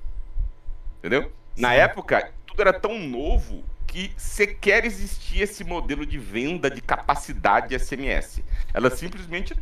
Entendeu? 0.98 1.32
Sim. 1.54 1.62
Na 1.62 1.72
época, 1.72 2.32
tudo 2.46 2.60
era 2.60 2.72
tão 2.72 2.98
novo 2.98 3.64
que 3.86 4.12
sequer 4.16 4.84
existia 4.84 5.44
esse 5.44 5.64
modelo 5.64 6.04
de 6.04 6.18
venda 6.18 6.70
de 6.70 6.80
capacidade 6.80 7.78
SMS. 7.78 8.42
Ela 8.74 8.90
simplesmente 8.90 9.56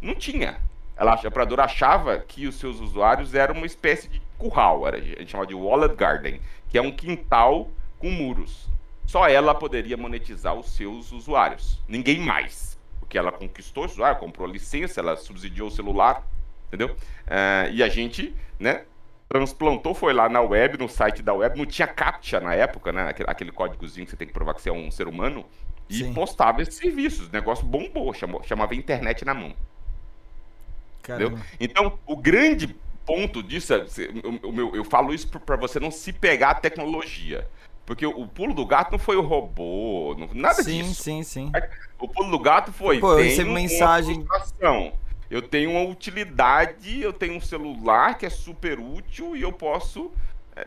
não 0.00 0.14
tinha. 0.14 0.58
Ela, 0.96 1.14
a 1.14 1.28
operadora 1.28 1.64
achava 1.64 2.18
que 2.18 2.46
os 2.46 2.56
seus 2.56 2.80
usuários 2.80 3.34
eram 3.34 3.54
uma 3.54 3.66
espécie 3.66 4.08
de 4.08 4.20
curral, 4.38 4.86
era, 4.86 4.96
a 4.96 5.00
gente 5.00 5.30
chamava 5.30 5.46
de 5.46 5.54
wallet 5.54 5.94
garden, 5.94 6.40
que 6.68 6.78
é 6.78 6.82
um 6.82 6.90
quintal 6.90 7.70
com 7.98 8.10
muros. 8.10 8.68
Só 9.06 9.28
ela 9.28 9.54
poderia 9.54 9.96
monetizar 9.96 10.54
os 10.54 10.70
seus 10.70 11.12
usuários, 11.12 11.80
ninguém 11.88 12.18
mais. 12.18 12.78
Porque 12.98 13.18
ela 13.18 13.30
conquistou 13.30 13.84
o 13.84 13.86
usuário, 13.86 14.18
comprou 14.18 14.48
a 14.48 14.52
licença, 14.52 15.00
ela 15.00 15.16
subsidiou 15.16 15.68
o 15.68 15.70
celular, 15.70 16.26
entendeu? 16.66 16.88
Uh, 16.88 17.70
e 17.72 17.82
a 17.82 17.88
gente, 17.88 18.34
né, 18.58 18.84
transplantou, 19.28 19.94
foi 19.94 20.12
lá 20.12 20.28
na 20.28 20.40
web, 20.40 20.78
no 20.78 20.88
site 20.88 21.22
da 21.22 21.32
web, 21.32 21.58
não 21.58 21.66
tinha 21.66 21.86
CAPTCHA 21.86 22.40
na 22.40 22.54
época, 22.54 22.92
né, 22.92 23.14
aquele, 23.26 23.52
códigozinho 23.52 24.06
que 24.06 24.10
você 24.10 24.16
tem 24.16 24.26
que 24.26 24.32
provar 24.32 24.54
que 24.54 24.62
você 24.62 24.70
é 24.70 24.72
um 24.72 24.90
ser 24.90 25.06
humano, 25.06 25.44
e 25.88 25.98
Sim. 25.98 26.14
postava 26.14 26.62
esses 26.62 26.74
serviços. 26.74 27.28
O 27.28 27.32
negócio 27.32 27.64
bombou, 27.64 28.12
chamou, 28.14 28.42
chamava 28.42 28.74
internet 28.74 29.24
na 29.24 29.34
mão. 29.34 29.54
Entendeu? 31.00 31.38
Então, 31.60 31.98
o 32.06 32.16
grande 32.16 32.74
ponto 33.04 33.42
disso, 33.42 33.74
é, 33.74 33.84
eu, 33.98 34.40
eu, 34.56 34.76
eu 34.76 34.84
falo 34.84 35.12
isso 35.12 35.28
para 35.28 35.56
você 35.56 35.78
não 35.78 35.90
se 35.90 36.12
pegar 36.12 36.50
a 36.50 36.54
tecnologia. 36.54 37.46
Porque 37.86 38.06
o 38.06 38.26
pulo 38.26 38.54
do 38.54 38.64
gato 38.64 38.92
não 38.92 38.98
foi 38.98 39.16
o 39.16 39.20
robô, 39.20 40.16
não, 40.18 40.28
nada 40.32 40.62
sim, 40.62 40.82
disso. 40.82 41.02
Sim, 41.02 41.22
sim, 41.22 41.52
sim. 41.52 41.52
O 41.98 42.08
pulo 42.08 42.30
do 42.30 42.38
gato 42.38 42.72
foi. 42.72 42.98
Pô, 42.98 43.12
eu 43.12 43.24
recebo 43.24 43.52
mensagem. 43.52 44.24
Eu 45.30 45.42
tenho 45.42 45.70
uma 45.70 45.82
utilidade, 45.82 47.00
eu 47.00 47.12
tenho 47.12 47.34
um 47.34 47.40
celular 47.40 48.16
que 48.16 48.24
é 48.24 48.30
super 48.30 48.78
útil 48.78 49.34
e 49.34 49.42
eu 49.42 49.52
posso 49.52 50.12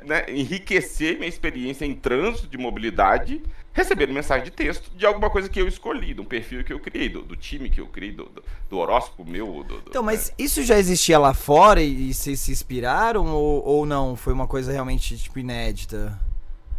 né, 0.04 0.26
enriquecer 0.28 1.16
minha 1.16 1.30
experiência 1.30 1.86
em 1.86 1.96
trânsito 1.96 2.48
de 2.48 2.58
mobilidade 2.58 3.42
recebendo 3.78 4.12
mensagem 4.12 4.46
de 4.46 4.52
texto 4.52 4.90
de 4.98 5.06
alguma 5.06 5.30
coisa 5.30 5.48
que 5.48 5.62
eu 5.62 5.68
escolhi, 5.68 6.16
de 6.16 6.20
um 6.20 6.26
perfil 6.26 6.64
que 6.64 6.74
eu 6.74 6.80
criei, 6.80 7.08
do, 7.10 7.22
do 7.22 7.36
time 7.36 7.70
que 7.70 7.80
eu 7.80 7.86
criei, 7.86 8.12
do, 8.12 8.26
do, 8.26 8.44
do 8.68 8.78
horóscopo 8.80 9.24
meu. 9.24 9.64
Do, 9.64 9.84
então, 9.88 10.02
mas 10.02 10.30
né? 10.30 10.36
isso 10.40 10.64
já 10.64 10.80
existia 10.80 11.20
lá 11.20 11.32
fora 11.32 11.80
e, 11.80 12.10
e 12.10 12.14
vocês 12.14 12.40
se 12.40 12.52
inspiraram 12.52 13.28
ou, 13.28 13.64
ou 13.64 13.86
não? 13.86 14.16
Foi 14.16 14.34
uma 14.34 14.48
coisa 14.48 14.72
realmente 14.72 15.16
tipo, 15.16 15.38
inédita? 15.38 16.20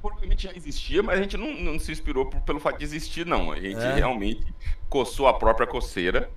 Provavelmente 0.00 0.44
já 0.44 0.52
existia, 0.54 1.02
mas 1.02 1.18
a 1.18 1.22
gente 1.22 1.36
não, 1.36 1.52
não 1.54 1.78
se 1.78 1.92
inspirou 1.92 2.26
por, 2.26 2.40
pelo 2.42 2.60
fato 2.60 2.78
de 2.78 2.84
existir, 2.84 3.26
não. 3.26 3.52
A 3.52 3.60
gente 3.60 3.80
é. 3.80 3.94
realmente 3.94 4.46
coçou 4.88 5.28
a 5.28 5.34
própria 5.34 5.66
coceira 5.66 6.30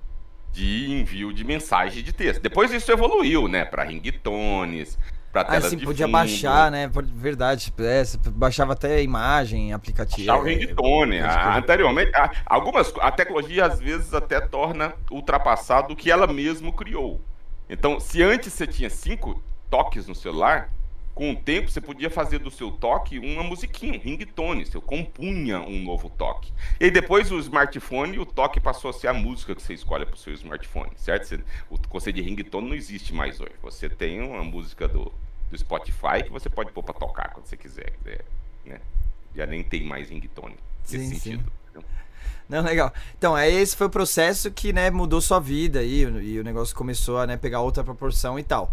de 0.52 0.90
envio 0.92 1.32
de 1.32 1.44
mensagem 1.44 2.02
de 2.02 2.12
texto. 2.12 2.42
Depois 2.42 2.72
isso 2.72 2.90
evoluiu, 2.92 3.48
né, 3.48 3.64
para 3.64 3.84
ringtones, 3.84 4.98
para 5.32 5.44
telas 5.44 5.64
ah, 5.64 5.70
sim, 5.70 5.76
de 5.76 5.84
podia 5.86 6.04
fundo. 6.04 6.12
baixar, 6.12 6.70
né? 6.70 6.90
Verdade, 6.92 7.72
é, 7.78 8.02
baixava 8.30 8.74
até 8.74 9.02
imagem, 9.02 9.72
aplicativo. 9.72 10.26
Baixar 10.26 10.42
o 10.42 10.44
ringtone. 10.44 11.16
É, 11.16 11.22
a, 11.22 11.56
anteriormente, 11.56 12.14
a, 12.14 12.30
algumas 12.44 12.92
a 13.00 13.10
tecnologia 13.10 13.64
às 13.64 13.80
vezes 13.80 14.12
até 14.12 14.40
torna 14.40 14.92
ultrapassado 15.10 15.94
o 15.94 15.96
que 15.96 16.10
ela 16.10 16.26
mesmo 16.26 16.70
criou. 16.72 17.18
Então, 17.68 17.98
se 17.98 18.22
antes 18.22 18.52
você 18.52 18.66
tinha 18.66 18.90
cinco 18.90 19.42
toques 19.70 20.06
no 20.06 20.14
celular, 20.14 20.70
com 21.14 21.32
o 21.32 21.36
tempo 21.36 21.70
você 21.70 21.80
podia 21.80 22.08
fazer 22.08 22.38
do 22.38 22.50
seu 22.50 22.70
toque 22.70 23.18
uma 23.18 23.42
musiquinha, 23.42 23.98
um 23.98 24.02
ringtone, 24.02 24.64
você 24.64 24.80
compunha 24.80 25.60
um 25.60 25.82
novo 25.82 26.08
toque. 26.08 26.52
E 26.80 26.90
depois 26.90 27.30
o 27.30 27.38
smartphone, 27.38 28.18
o 28.18 28.24
toque 28.24 28.58
passou 28.58 28.90
a 28.90 28.92
ser 28.94 29.08
a 29.08 29.14
música 29.14 29.54
que 29.54 29.62
você 29.62 29.74
escolhe 29.74 30.06
para 30.06 30.14
o 30.14 30.18
seu 30.18 30.32
smartphone, 30.32 30.92
certo? 30.96 31.26
Você, 31.26 31.40
o 31.68 31.78
conceito 31.88 32.16
de 32.16 32.22
ringtone 32.22 32.68
não 32.68 32.74
existe 32.74 33.14
mais 33.14 33.40
hoje. 33.40 33.52
Você 33.62 33.88
tem 33.88 34.20
uma 34.22 34.42
música 34.42 34.88
do, 34.88 35.12
do 35.50 35.58
Spotify 35.58 36.22
que 36.24 36.30
você 36.30 36.48
pode 36.48 36.72
pôr 36.72 36.82
para 36.82 36.94
tocar 36.94 37.30
quando 37.32 37.46
você 37.46 37.56
quiser, 37.56 37.92
né? 38.64 38.80
Já 39.34 39.46
nem 39.46 39.62
tem 39.62 39.84
mais 39.84 40.08
ringtone 40.10 40.56
nesse 40.82 40.98
sim, 40.98 41.14
sentido. 41.14 41.44
Sim. 41.44 41.52
Não, 42.48 42.62
legal. 42.62 42.92
Então, 43.16 43.36
é, 43.36 43.50
esse 43.50 43.74
foi 43.74 43.86
o 43.86 43.90
processo 43.90 44.50
que 44.50 44.72
né, 44.72 44.90
mudou 44.90 45.20
sua 45.20 45.40
vida 45.40 45.82
e, 45.82 46.02
e 46.02 46.38
o 46.38 46.44
negócio 46.44 46.76
começou 46.76 47.18
a 47.18 47.26
né, 47.26 47.36
pegar 47.36 47.60
outra 47.60 47.82
proporção 47.82 48.38
e 48.38 48.42
tal. 48.42 48.72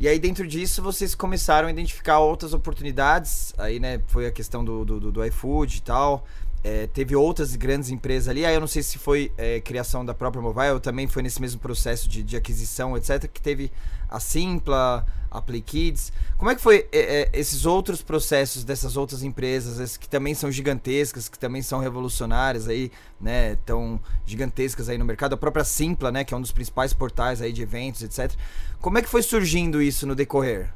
E 0.00 0.08
aí, 0.08 0.18
dentro 0.18 0.48
disso, 0.48 0.82
vocês 0.82 1.14
começaram 1.14 1.68
a 1.68 1.70
identificar 1.70 2.20
outras 2.20 2.54
oportunidades. 2.54 3.52
Aí, 3.58 3.78
né, 3.78 4.00
foi 4.06 4.26
a 4.26 4.32
questão 4.32 4.64
do, 4.64 4.82
do, 4.82 5.12
do 5.12 5.24
iFood 5.26 5.76
e 5.76 5.82
tal. 5.82 6.24
É, 6.62 6.86
teve 6.88 7.16
outras 7.16 7.56
grandes 7.56 7.90
empresas 7.90 8.28
ali. 8.28 8.44
Aí 8.44 8.54
eu 8.54 8.60
não 8.60 8.66
sei 8.66 8.82
se 8.82 8.98
foi 8.98 9.32
é, 9.38 9.60
criação 9.60 10.04
da 10.04 10.12
própria 10.12 10.42
Mobile, 10.42 10.72
ou 10.72 10.80
também 10.80 11.06
foi 11.06 11.22
nesse 11.22 11.40
mesmo 11.40 11.60
processo 11.60 12.08
de, 12.08 12.22
de 12.22 12.36
aquisição, 12.36 12.96
etc., 12.96 13.26
que 13.32 13.40
teve 13.40 13.72
a 14.08 14.20
Simpla, 14.20 15.06
a 15.30 15.40
Play 15.40 15.62
Kids. 15.62 16.12
Como 16.36 16.50
é 16.50 16.54
que 16.54 16.60
foi 16.60 16.88
é, 16.92 17.22
é, 17.22 17.30
esses 17.32 17.64
outros 17.64 18.02
processos 18.02 18.64
dessas 18.64 18.96
outras 18.96 19.22
empresas, 19.22 19.96
que 19.96 20.08
também 20.08 20.34
são 20.34 20.50
gigantescas, 20.50 21.28
que 21.28 21.38
também 21.38 21.62
são 21.62 21.78
revolucionárias 21.78 22.68
aí, 22.68 22.90
né, 23.20 23.56
tão 23.64 24.00
gigantescas 24.26 24.88
aí 24.88 24.98
no 24.98 25.04
mercado, 25.04 25.34
a 25.34 25.38
própria 25.38 25.64
Simpla, 25.64 26.10
né, 26.10 26.24
que 26.24 26.34
é 26.34 26.36
um 26.36 26.40
dos 26.40 26.52
principais 26.52 26.92
portais 26.92 27.40
aí 27.40 27.52
de 27.52 27.62
eventos, 27.62 28.02
etc. 28.02 28.36
Como 28.80 28.98
é 28.98 29.02
que 29.02 29.08
foi 29.08 29.22
surgindo 29.22 29.80
isso 29.80 30.06
no 30.06 30.14
decorrer? 30.14 30.72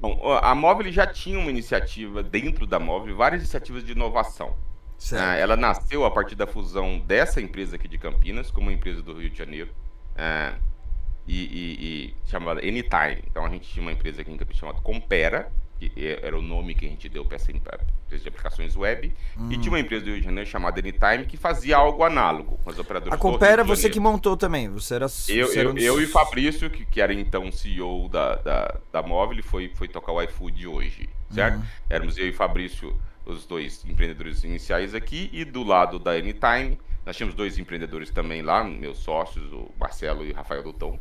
Bom, 0.00 0.18
a 0.40 0.54
Móvel 0.54 0.90
já 0.90 1.06
tinha 1.06 1.38
uma 1.38 1.50
iniciativa 1.50 2.22
dentro 2.22 2.66
da 2.66 2.78
Móvel, 2.78 3.16
várias 3.16 3.42
iniciativas 3.42 3.84
de 3.84 3.92
inovação. 3.92 4.56
Ah, 5.12 5.34
ela 5.34 5.56
nasceu 5.56 6.04
a 6.04 6.10
partir 6.10 6.34
da 6.34 6.46
fusão 6.46 6.98
dessa 6.98 7.40
empresa 7.40 7.76
aqui 7.76 7.88
de 7.88 7.98
Campinas 7.98 8.50
com 8.50 8.60
uma 8.60 8.72
empresa 8.72 9.02
do 9.02 9.18
Rio 9.18 9.30
de 9.30 9.36
Janeiro. 9.36 9.70
Ah, 10.16 10.54
e, 11.26 11.36
e, 11.36 11.86
e, 11.86 12.14
chamada 12.30 12.60
Anytime. 12.60 13.22
Então 13.30 13.44
a 13.44 13.48
gente 13.48 13.68
tinha 13.68 13.82
uma 13.82 13.92
empresa 13.92 14.22
aqui 14.22 14.30
em 14.30 14.36
Campinas 14.36 14.58
chamada 14.58 14.80
Compera, 14.80 15.50
que 15.78 16.18
era 16.22 16.38
o 16.38 16.42
nome 16.42 16.74
que 16.74 16.86
a 16.86 16.88
gente 16.88 17.08
deu 17.08 17.24
para 17.24 17.36
essa 17.36 17.50
empresa 17.50 17.82
de 18.22 18.28
aplicações 18.28 18.76
web, 18.76 19.12
hum. 19.36 19.50
e 19.50 19.58
tinha 19.58 19.72
uma 19.72 19.80
empresa 19.80 20.04
do 20.04 20.10
Rio 20.12 20.20
de 20.20 20.24
Janeiro 20.26 20.48
chamada 20.48 20.78
Anytime 20.78 21.26
que 21.26 21.36
fazia 21.36 21.76
algo 21.76 22.04
análogo 22.04 22.58
com 22.62 22.70
as 22.70 22.78
operadoras. 22.78 23.14
A 23.14 23.18
Compera 23.18 23.64
você 23.64 23.90
que 23.90 23.98
montou 23.98 24.36
também, 24.36 24.68
você 24.68 24.94
era. 24.94 25.04
Eu, 25.04 25.08
você 25.08 25.32
eu, 25.32 25.70
era 25.70 25.80
eu 25.80 26.00
e 26.00 26.06
Fabrício, 26.06 26.70
que, 26.70 26.84
que 26.84 27.00
era 27.00 27.12
então 27.12 27.50
CEO 27.50 28.08
da, 28.08 28.36
da, 28.36 28.74
da 28.92 29.02
Móvel, 29.02 29.42
foi, 29.42 29.70
foi 29.74 29.88
tocar 29.88 30.12
o 30.12 30.22
iFood 30.22 30.66
hoje, 30.66 31.08
certo? 31.30 31.58
Hum. 31.58 31.64
Éramos 31.90 32.16
eu 32.16 32.28
e 32.28 32.32
Fabrício, 32.32 32.96
os 33.24 33.46
dois 33.46 33.84
empreendedores 33.84 34.44
iniciais 34.44 34.94
aqui, 34.94 35.30
e 35.32 35.44
do 35.44 35.62
lado 35.62 35.98
da 35.98 36.12
Anytime, 36.12 36.78
nós 37.04 37.16
tínhamos 37.16 37.34
dois 37.34 37.58
empreendedores 37.58 38.10
também 38.10 38.42
lá, 38.42 38.64
meus 38.64 38.98
sócios, 38.98 39.52
o 39.52 39.70
Marcelo 39.78 40.24
e 40.24 40.30
o 40.30 40.34
Rafael 40.34 40.62
Douton 40.62 40.98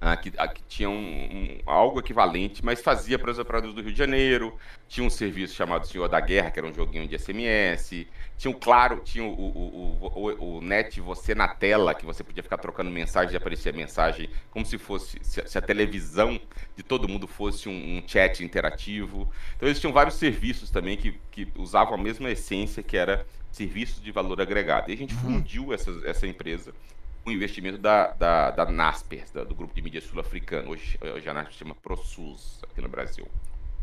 ah, 0.00 0.16
que, 0.16 0.32
ah, 0.38 0.46
que 0.46 0.62
tinha 0.68 0.88
um, 0.88 0.94
um, 0.94 1.58
algo 1.66 1.98
equivalente, 1.98 2.64
mas 2.64 2.80
fazia 2.80 3.18
para 3.18 3.30
os 3.30 3.38
operadores 3.38 3.74
do 3.74 3.82
Rio 3.82 3.92
de 3.92 3.98
Janeiro. 3.98 4.56
Tinha 4.88 5.04
um 5.06 5.10
serviço 5.10 5.54
chamado 5.54 5.86
Senhor 5.86 6.08
da 6.08 6.20
Guerra, 6.20 6.50
que 6.50 6.58
era 6.58 6.68
um 6.68 6.72
joguinho 6.72 7.06
de 7.06 7.18
SMS. 7.18 8.06
Tinha, 8.38 8.54
um, 8.54 8.58
claro, 8.58 9.00
tinha 9.04 9.24
o, 9.24 9.28
o, 9.28 10.12
o, 10.14 10.58
o, 10.58 10.60
Net 10.60 11.00
Você 11.00 11.34
na 11.34 11.48
Tela, 11.48 11.92
que 11.92 12.06
você 12.06 12.22
podia 12.22 12.42
ficar 12.42 12.56
trocando 12.56 12.88
mensagem 12.88 13.34
e 13.34 13.36
aparecia 13.36 13.72
mensagem 13.72 14.30
como 14.48 14.64
se 14.64 14.78
fosse, 14.78 15.18
se, 15.22 15.58
a 15.58 15.60
televisão 15.60 16.40
de 16.76 16.84
todo 16.84 17.08
mundo 17.08 17.26
fosse 17.26 17.68
um, 17.68 18.00
chat 18.06 18.44
interativo. 18.44 19.28
Então, 19.56 19.68
existiam 19.68 19.92
vários 19.92 20.14
serviços 20.14 20.70
também 20.70 20.96
que, 20.96 21.20
que 21.32 21.48
usavam 21.56 21.94
a 21.94 21.98
mesma 21.98 22.30
essência, 22.30 22.80
que 22.80 22.96
era 22.96 23.26
serviço 23.50 24.00
de 24.00 24.12
valor 24.12 24.40
agregado. 24.40 24.90
E 24.90 24.94
a 24.94 24.96
gente 24.96 25.14
uhum. 25.14 25.20
fundiu 25.20 25.72
essa, 25.72 25.90
essa 26.04 26.24
empresa 26.24 26.72
um 27.26 27.32
investimento 27.32 27.76
da, 27.76 28.12
da, 28.12 28.50
da 28.52 28.64
Nasper, 28.66 29.24
da, 29.34 29.42
do 29.42 29.54
grupo 29.54 29.74
de 29.74 29.82
mídia 29.82 30.00
sul-africano. 30.00 30.70
Hoje, 30.70 30.96
hoje 31.02 31.28
a 31.28 31.34
Nasper 31.34 31.52
se 31.52 31.58
chama 31.58 31.74
ProSUS 31.74 32.60
aqui 32.70 32.80
no 32.80 32.88
Brasil. 32.88 33.26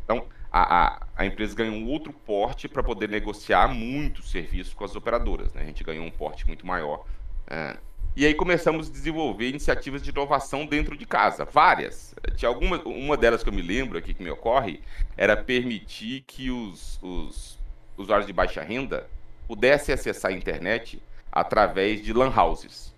Então, 0.05 0.25
a, 0.51 0.85
a, 0.85 1.07
a 1.15 1.25
empresa 1.25 1.55
ganhou 1.55 1.75
um 1.75 1.87
outro 1.87 2.13
porte 2.13 2.67
para 2.67 2.83
poder 2.83 3.09
negociar 3.09 3.67
muitos 3.67 4.31
serviços 4.31 4.73
com 4.73 4.83
as 4.83 4.95
operadoras. 4.95 5.53
Né? 5.53 5.61
A 5.61 5.65
gente 5.65 5.83
ganhou 5.83 6.05
um 6.05 6.11
porte 6.11 6.45
muito 6.47 6.65
maior. 6.65 7.05
É, 7.47 7.77
e 8.15 8.25
aí 8.25 8.33
começamos 8.33 8.87
a 8.87 8.91
desenvolver 8.91 9.49
iniciativas 9.49 10.01
de 10.01 10.09
inovação 10.09 10.65
dentro 10.65 10.95
de 10.95 11.05
casa, 11.05 11.43
várias. 11.43 12.15
Tinha 12.37 12.47
alguma, 12.47 12.81
uma 12.83 13.17
delas 13.17 13.43
que 13.43 13.49
eu 13.49 13.53
me 13.53 13.61
lembro 13.61 13.97
aqui 13.97 14.13
que 14.13 14.23
me 14.23 14.29
ocorre 14.29 14.81
era 15.17 15.35
permitir 15.35 16.21
que 16.25 16.49
os, 16.49 16.97
os 17.03 17.59
usuários 17.97 18.25
de 18.25 18.31
baixa 18.31 18.61
renda 18.61 19.09
pudessem 19.47 19.93
acessar 19.93 20.31
a 20.31 20.33
internet 20.33 21.01
através 21.29 22.01
de 22.01 22.13
lan 22.13 22.33
houses. 22.33 22.95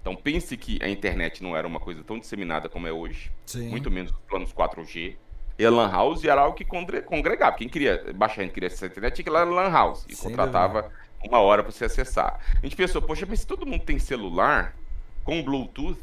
Então 0.00 0.14
pense 0.14 0.56
que 0.56 0.78
a 0.80 0.88
internet 0.88 1.42
não 1.42 1.56
era 1.56 1.66
uma 1.66 1.80
coisa 1.80 2.04
tão 2.04 2.18
disseminada 2.18 2.68
como 2.68 2.86
é 2.86 2.92
hoje, 2.92 3.32
Sim. 3.44 3.68
muito 3.68 3.90
menos 3.90 4.12
os 4.12 4.18
planos 4.28 4.52
4G. 4.52 5.16
E 5.62 5.64
a 5.64 5.70
Lan 5.70 5.88
House 5.88 6.24
era 6.24 6.40
algo 6.40 6.56
que 6.56 6.64
congregava. 6.64 7.56
Quem 7.56 7.68
queria 7.68 8.12
baixar, 8.16 8.48
queria 8.48 8.66
acessar 8.66 8.88
a 8.88 8.90
internet, 8.90 9.14
tinha 9.14 9.22
que 9.22 9.30
ir 9.30 9.32
lá 9.32 9.44
na 9.44 9.52
Lan 9.52 9.70
House. 9.70 10.04
E 10.08 10.16
Sem 10.16 10.28
contratava 10.28 10.82
dúvida 10.82 11.02
uma 11.24 11.38
hora 11.38 11.62
para 11.62 11.70
você 11.70 11.84
acessar. 11.84 12.40
A 12.56 12.66
gente 12.66 12.74
pensou, 12.74 13.00
poxa, 13.00 13.24
mas 13.28 13.40
se 13.40 13.46
todo 13.46 13.64
mundo 13.64 13.84
tem 13.84 13.96
celular 13.96 14.74
com 15.22 15.40
Bluetooth, 15.40 16.00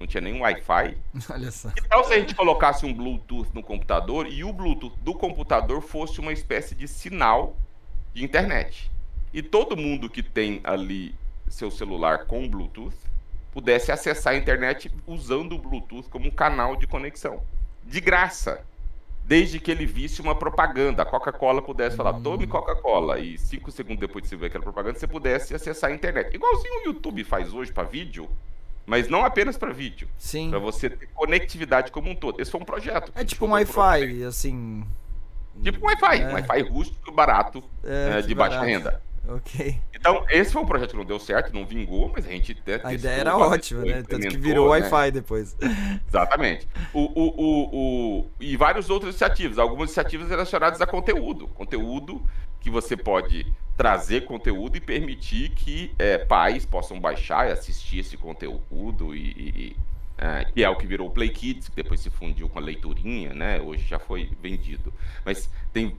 não 0.00 0.06
tinha 0.06 0.22
nem 0.22 0.40
Wi-Fi. 0.40 0.96
Olha 1.28 1.50
só. 1.50 1.68
Que 1.68 1.86
tal 1.86 2.02
se 2.04 2.14
a 2.14 2.18
gente 2.18 2.34
colocasse 2.34 2.86
um 2.86 2.94
Bluetooth 2.94 3.50
no 3.52 3.62
computador 3.62 4.26
e 4.26 4.42
o 4.44 4.50
Bluetooth 4.50 4.96
do 5.02 5.12
computador 5.12 5.82
fosse 5.82 6.18
uma 6.18 6.32
espécie 6.32 6.74
de 6.74 6.88
sinal 6.88 7.54
de 8.14 8.24
internet? 8.24 8.90
E 9.30 9.42
todo 9.42 9.76
mundo 9.76 10.08
que 10.08 10.22
tem 10.22 10.62
ali 10.64 11.14
seu 11.50 11.70
celular 11.70 12.24
com 12.24 12.48
Bluetooth 12.48 12.96
pudesse 13.52 13.92
acessar 13.92 14.32
a 14.32 14.36
internet 14.36 14.90
usando 15.06 15.52
o 15.54 15.58
Bluetooth 15.58 16.08
como 16.08 16.28
um 16.28 16.30
canal 16.30 16.76
de 16.76 16.86
conexão. 16.86 17.42
De 17.84 18.00
graça 18.00 18.64
desde 19.24 19.58
que 19.58 19.70
ele 19.70 19.86
visse 19.86 20.20
uma 20.20 20.34
propaganda. 20.34 21.02
A 21.02 21.06
Coca-Cola 21.06 21.62
pudesse 21.62 21.96
falar, 21.96 22.14
tome 22.20 22.46
Coca-Cola, 22.46 23.18
e 23.18 23.38
cinco 23.38 23.70
segundos 23.70 24.00
depois 24.00 24.22
de 24.22 24.28
você 24.28 24.36
ver 24.36 24.46
aquela 24.46 24.64
propaganda, 24.64 24.98
você 24.98 25.06
pudesse 25.06 25.54
acessar 25.54 25.90
a 25.90 25.94
internet. 25.94 26.34
Igualzinho 26.34 26.80
o 26.80 26.84
YouTube 26.86 27.24
faz 27.24 27.52
hoje 27.52 27.72
para 27.72 27.84
vídeo, 27.84 28.28
mas 28.84 29.08
não 29.08 29.24
apenas 29.24 29.56
para 29.56 29.72
vídeo. 29.72 30.08
Sim. 30.18 30.50
Para 30.50 30.58
você 30.58 30.90
ter 30.90 31.06
conectividade 31.14 31.92
como 31.92 32.10
um 32.10 32.14
todo. 32.14 32.40
Esse 32.40 32.50
foi 32.50 32.60
um 32.60 32.64
projeto. 32.64 33.12
É 33.14 33.24
tipo 33.24 33.46
um 33.46 33.52
Wi-Fi, 33.52 34.24
assim. 34.24 34.84
Tipo 35.62 35.84
um 35.84 35.86
Wi-Fi, 35.86 36.22
é. 36.22 36.28
um 36.28 36.32
Wi-Fi 36.34 36.62
rústico, 36.62 37.12
barato, 37.12 37.62
é, 37.84 38.18
é, 38.18 38.22
de 38.22 38.34
barato. 38.34 38.56
baixa 38.56 38.64
renda. 38.64 39.02
Ok. 39.28 39.78
Então, 39.94 40.24
esse 40.28 40.52
foi 40.52 40.62
um 40.62 40.66
projeto 40.66 40.90
que 40.90 40.96
não 40.96 41.04
deu 41.04 41.18
certo, 41.18 41.54
não 41.54 41.64
vingou, 41.64 42.10
mas 42.14 42.26
a 42.26 42.30
gente 42.30 42.52
até 42.60 42.80
A 42.84 42.92
ideia 42.92 43.20
era 43.20 43.36
ótima, 43.36 43.82
né? 43.82 44.02
Tanto 44.02 44.26
que 44.26 44.36
virou 44.36 44.66
né? 44.66 44.80
Wi-Fi 44.80 45.10
depois. 45.12 45.56
Exatamente. 46.08 46.66
O, 46.92 47.00
o, 47.00 47.28
o, 47.36 48.20
o, 48.20 48.30
e 48.40 48.56
vários 48.56 48.90
outros 48.90 49.10
iniciativas, 49.10 49.58
algumas 49.58 49.90
iniciativas 49.90 50.28
relacionadas 50.28 50.80
a 50.80 50.86
conteúdo. 50.86 51.46
Conteúdo 51.48 52.22
que 52.60 52.70
você 52.70 52.96
pode 52.96 53.46
trazer 53.76 54.24
conteúdo 54.24 54.76
e 54.76 54.80
permitir 54.80 55.50
que 55.50 55.94
é, 55.98 56.18
pais 56.18 56.66
possam 56.66 57.00
baixar 57.00 57.48
e 57.48 57.52
assistir 57.52 58.00
esse 58.00 58.16
conteúdo 58.16 59.14
e, 59.14 59.30
e 59.30 59.76
é, 60.22 60.44
que 60.44 60.62
é 60.62 60.70
o 60.70 60.76
que 60.76 60.86
virou 60.86 61.08
o 61.08 61.10
Play 61.10 61.30
Kids, 61.30 61.68
que 61.68 61.74
depois 61.74 61.98
se 61.98 62.08
fundiu 62.08 62.48
com 62.48 62.56
a 62.56 62.62
leiturinha, 62.62 63.34
né? 63.34 63.60
Hoje 63.60 63.84
já 63.84 63.98
foi 63.98 64.30
vendido. 64.40 64.94
Mas 65.24 65.50
tem, 65.72 65.96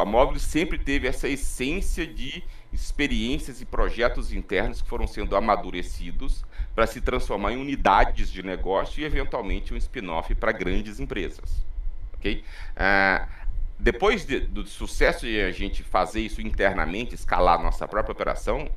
a 0.00 0.04
Móvel 0.04 0.38
sempre 0.38 0.78
teve 0.78 1.08
essa 1.08 1.28
essência 1.28 2.06
de 2.06 2.44
experiências 2.72 3.60
e 3.60 3.64
projetos 3.64 4.32
internos 4.32 4.80
que 4.80 4.88
foram 4.88 5.08
sendo 5.08 5.34
amadurecidos 5.34 6.44
para 6.72 6.86
se 6.86 7.00
transformar 7.00 7.52
em 7.52 7.56
unidades 7.56 8.30
de 8.30 8.44
negócio 8.44 9.00
e 9.00 9.04
eventualmente 9.04 9.74
um 9.74 9.76
spin-off 9.76 10.32
para 10.36 10.52
grandes 10.52 11.00
empresas. 11.00 11.66
Ok? 12.14 12.44
Uh, 12.76 13.28
depois 13.76 14.24
de, 14.24 14.38
do 14.38 14.64
sucesso 14.68 15.26
de 15.26 15.40
a 15.40 15.50
gente 15.50 15.82
fazer 15.82 16.20
isso 16.20 16.40
internamente, 16.40 17.16
escalar 17.16 17.60
nossa 17.60 17.88
própria 17.88 18.12
operação, 18.12 18.70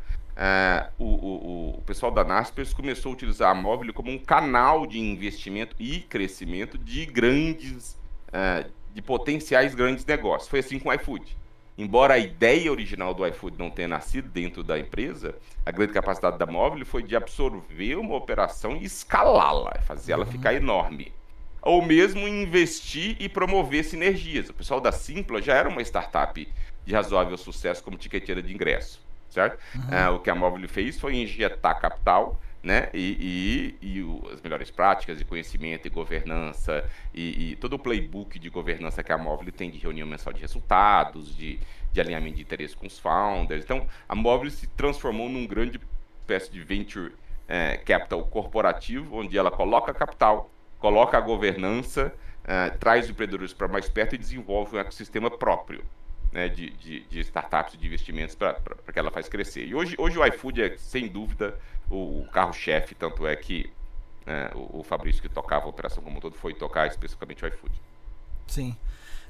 é, 0.43 0.89
o, 0.97 1.05
o, 1.05 1.69
o, 1.77 1.81
pessoal 1.83 2.11
da 2.11 2.23
Naspers 2.23 2.73
começou 2.73 3.11
a 3.11 3.13
utilizar 3.13 3.51
a 3.51 3.53
móvel 3.53 3.93
como 3.93 4.09
um 4.09 4.17
canal 4.17 4.87
de 4.87 4.97
investimento 4.97 5.75
e 5.79 5.99
crescimento 5.99 6.79
de 6.79 7.05
grandes, 7.05 7.95
é, 8.33 8.65
de 8.91 9.03
potenciais 9.03 9.75
grandes 9.75 10.03
negócios. 10.03 10.49
Foi 10.49 10.61
assim 10.61 10.79
com 10.79 10.89
o 10.89 10.93
iFood. 10.93 11.37
Embora 11.77 12.15
a 12.15 12.17
ideia 12.17 12.71
original 12.71 13.13
do 13.13 13.23
iFood 13.27 13.55
não 13.59 13.69
tenha 13.69 13.87
nascido 13.87 14.29
dentro 14.29 14.63
da 14.63 14.79
empresa, 14.79 15.35
a 15.63 15.69
grande 15.69 15.93
capacidade 15.93 16.39
da 16.39 16.47
móvel 16.47 16.83
foi 16.87 17.03
de 17.03 17.15
absorver 17.15 17.97
uma 17.97 18.15
operação 18.15 18.75
e 18.75 18.83
escalá-la, 18.83 19.79
fazer 19.83 20.13
ela 20.13 20.25
uhum. 20.25 20.31
ficar 20.31 20.55
enorme. 20.55 21.13
Ou 21.61 21.83
mesmo 21.83 22.27
investir 22.27 23.15
e 23.19 23.29
promover 23.29 23.83
sinergias. 23.83 24.49
O 24.49 24.55
pessoal 24.55 24.81
da 24.81 24.91
Simpla 24.91 25.39
já 25.39 25.53
era 25.53 25.69
uma 25.69 25.83
startup 25.83 26.51
de 26.83 26.93
razoável 26.95 27.37
sucesso 27.37 27.83
como 27.83 27.95
tiqueteira 27.95 28.41
de 28.41 28.51
ingresso 28.51 29.11
certo? 29.32 29.57
Uhum. 29.75 29.95
É, 29.95 30.09
o 30.09 30.19
que 30.19 30.29
a 30.29 30.36
Móvel 30.36 30.67
fez 30.67 30.99
foi 30.99 31.15
injetar 31.15 31.79
capital, 31.79 32.39
né? 32.61 32.89
E, 32.93 33.75
e, 33.82 33.95
e 33.95 34.03
o, 34.03 34.21
as 34.32 34.41
melhores 34.41 34.69
práticas 34.69 35.17
de 35.17 35.25
conhecimento 35.25 35.88
e 35.88 35.89
governança 35.89 36.86
e, 37.13 37.51
e, 37.51 37.55
todo 37.55 37.73
o 37.73 37.79
playbook 37.79 38.38
de 38.38 38.49
governança 38.49 39.01
que 39.01 39.11
a 39.11 39.17
Móvel 39.17 39.51
tem 39.51 39.71
de 39.71 39.79
reunião 39.79 40.07
mensal 40.07 40.32
de 40.32 40.41
resultados, 40.41 41.36
de, 41.36 41.59
de 41.91 42.01
alinhamento 42.01 42.36
de 42.36 42.41
interesse 42.43 42.75
com 42.75 42.86
os 42.86 42.99
founders. 42.99 43.63
Então, 43.63 43.88
a 44.07 44.13
Móvel 44.13 44.51
se 44.51 44.67
transformou 44.67 45.27
num 45.27 45.47
grande 45.47 45.79
espécie 46.19 46.51
de 46.51 46.61
venture 46.61 47.13
é, 47.47 47.77
capital 47.77 48.23
corporativo, 48.25 49.17
onde 49.17 49.38
ela 49.38 49.49
coloca 49.49 49.93
capital, 49.93 50.51
coloca 50.77 51.17
a 51.17 51.21
governança, 51.21 52.13
é, 52.43 52.69
traz 52.69 53.09
empreendedores 53.09 53.53
para 53.53 53.67
mais 53.67 53.89
perto 53.89 54.13
e 54.13 54.17
desenvolve 54.17 54.75
um 54.75 54.79
ecossistema 54.79 55.32
próprio 55.32 55.84
né, 56.32 56.47
de, 56.47 56.69
de, 56.71 57.01
de, 57.01 57.19
startups, 57.21 57.77
de 57.77 57.86
investimentos 57.86 58.36
para 58.36 58.55
que 58.91 58.99
ela 58.99 59.11
faz 59.11 59.27
crescer. 59.27 59.65
E 59.65 59.75
hoje, 59.75 59.95
hoje 59.97 60.17
o 60.17 60.25
iFood 60.25 60.61
é, 60.61 60.77
sem 60.77 61.07
dúvida, 61.07 61.59
o, 61.89 62.21
o 62.21 62.27
carro-chefe, 62.32 62.95
tanto 62.95 63.27
é 63.27 63.36
que 63.36 63.71
né, 64.25 64.49
o, 64.55 64.79
o, 64.79 64.84
Fabrício, 64.84 65.21
que 65.21 65.29
tocava 65.29 65.65
a 65.65 65.69
operação 65.69 66.01
como 66.03 66.17
um 66.17 66.19
todo, 66.19 66.36
foi 66.36 66.53
tocar 66.53 66.88
especificamente 66.88 67.43
o 67.43 67.47
iFood. 67.47 67.73
Sim. 68.47 68.75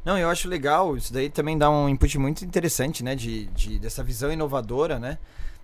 Não, 0.04 0.18
eu 0.18 0.30
acho 0.30 0.48
legal, 0.48 0.98
isso 0.98 1.14
daí 1.14 1.30
também 1.30 1.58
dá 1.58 1.70
um 1.70 1.88
input 1.88 2.18
muito 2.18 2.44
interessante, 2.44 3.04
né, 3.04 3.16
de, 3.16 3.46
de 3.48 3.78
dessa 3.80 4.04
visão 4.04 4.32
inovadora, 4.32 5.00
né, 5.00 5.18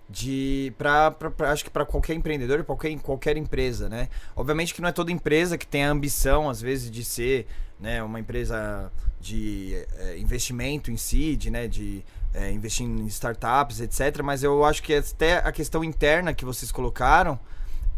de 0.08 0.72
para 0.78 1.14
acho 1.50 1.64
que 1.64 1.70
para 1.70 1.84
qualquer 1.84 2.14
empreendedor, 2.14 2.64
qualquer 2.64 2.98
qualquer 3.00 3.36
empresa, 3.36 3.88
né? 3.88 4.08
Obviamente 4.34 4.72
que 4.72 4.80
não 4.80 4.88
é 4.88 4.92
toda 4.92 5.12
empresa 5.12 5.58
que 5.58 5.66
tem 5.66 5.84
a 5.84 5.90
ambição 5.90 6.48
às 6.48 6.60
vezes 6.60 6.90
de 6.90 7.04
ser, 7.04 7.46
né, 7.78 8.02
uma 8.02 8.18
empresa 8.18 8.90
de 9.20 9.74
é, 9.98 10.18
investimento 10.18 10.90
em 10.90 10.96
si, 10.96 11.36
de, 11.36 11.50
né, 11.50 11.68
de 11.68 12.02
é, 12.32 12.50
investir 12.50 12.86
em 12.86 13.06
startups, 13.06 13.80
etc. 13.80 14.22
Mas 14.22 14.42
eu 14.42 14.64
acho 14.64 14.82
que 14.82 14.94
até 14.94 15.38
a 15.38 15.52
questão 15.52 15.84
interna 15.84 16.32
que 16.32 16.44
vocês 16.44 16.72
colocaram 16.72 17.38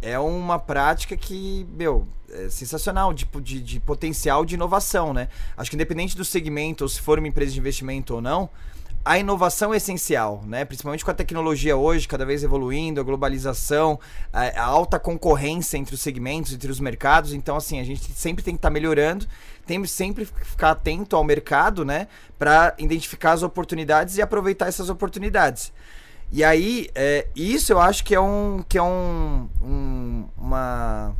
é 0.03 0.19
uma 0.19 0.59
prática 0.59 1.17
que, 1.17 1.67
meu, 1.77 2.09
é 2.31 2.49
sensacional, 2.49 3.13
de, 3.13 3.27
de, 3.43 3.61
de 3.61 3.81
potencial 3.81 4.45
de 4.45 4.55
inovação, 4.55 5.13
né? 5.13 5.29
Acho 5.57 5.71
que 5.71 5.77
independente 5.77 6.17
do 6.17 6.25
segmento, 6.25 6.85
ou 6.85 6.89
se 6.89 7.01
for 7.01 7.19
uma 7.19 7.29
empresa 7.29 7.53
de 7.53 7.59
investimento 7.59 8.15
ou 8.15 8.21
não, 8.23 8.49
a 9.05 9.19
inovação 9.19 9.73
é 9.73 9.79
essencial, 9.79 10.43
né? 10.47 10.65
Principalmente 10.65 11.05
com 11.05 11.11
a 11.11 11.15
tecnologia 11.15 11.77
hoje 11.77 12.07
cada 12.07 12.27
vez 12.27 12.45
evoluindo, 12.45 13.01
a 13.01 13.05
globalização, 13.05 13.99
a, 14.33 14.63
alta 14.63 14.99
concorrência 14.99 15.79
entre 15.79 15.95
os 15.95 16.01
segmentos, 16.01 16.53
entre 16.53 16.71
os 16.71 16.79
mercados. 16.79 17.33
Então, 17.33 17.57
assim, 17.57 17.81
a 17.81 17.85
gente 17.85 18.13
sempre 18.13 18.45
tem 18.45 18.55
que 18.55 18.59
estar 18.59 18.69
tá 18.69 18.73
melhorando, 18.73 19.27
tem 19.65 19.83
sempre 19.87 20.27
ficar 20.27 20.73
atento 20.73 21.17
ao 21.17 21.25
mercado, 21.25 21.85
né? 21.85 22.09
Para 22.39 22.75
identificar 22.79 23.33
as 23.33 23.43
oportunidades 23.43 24.19
e 24.19 24.23
aproveitar 24.23 24.67
essas 24.67 24.91
oportunidades. 24.91 25.73
E 26.31 26.45
aí, 26.45 26.89
é, 26.95 27.27
isso 27.35 27.73
eu 27.73 27.81
acho 27.81 28.05
que 28.05 28.15
é 28.15 28.21
um 28.21 28.63
que 28.69 28.79
é 28.79 28.83
um, 28.83 29.49
um, 29.63 30.29
uma, 30.37 31.17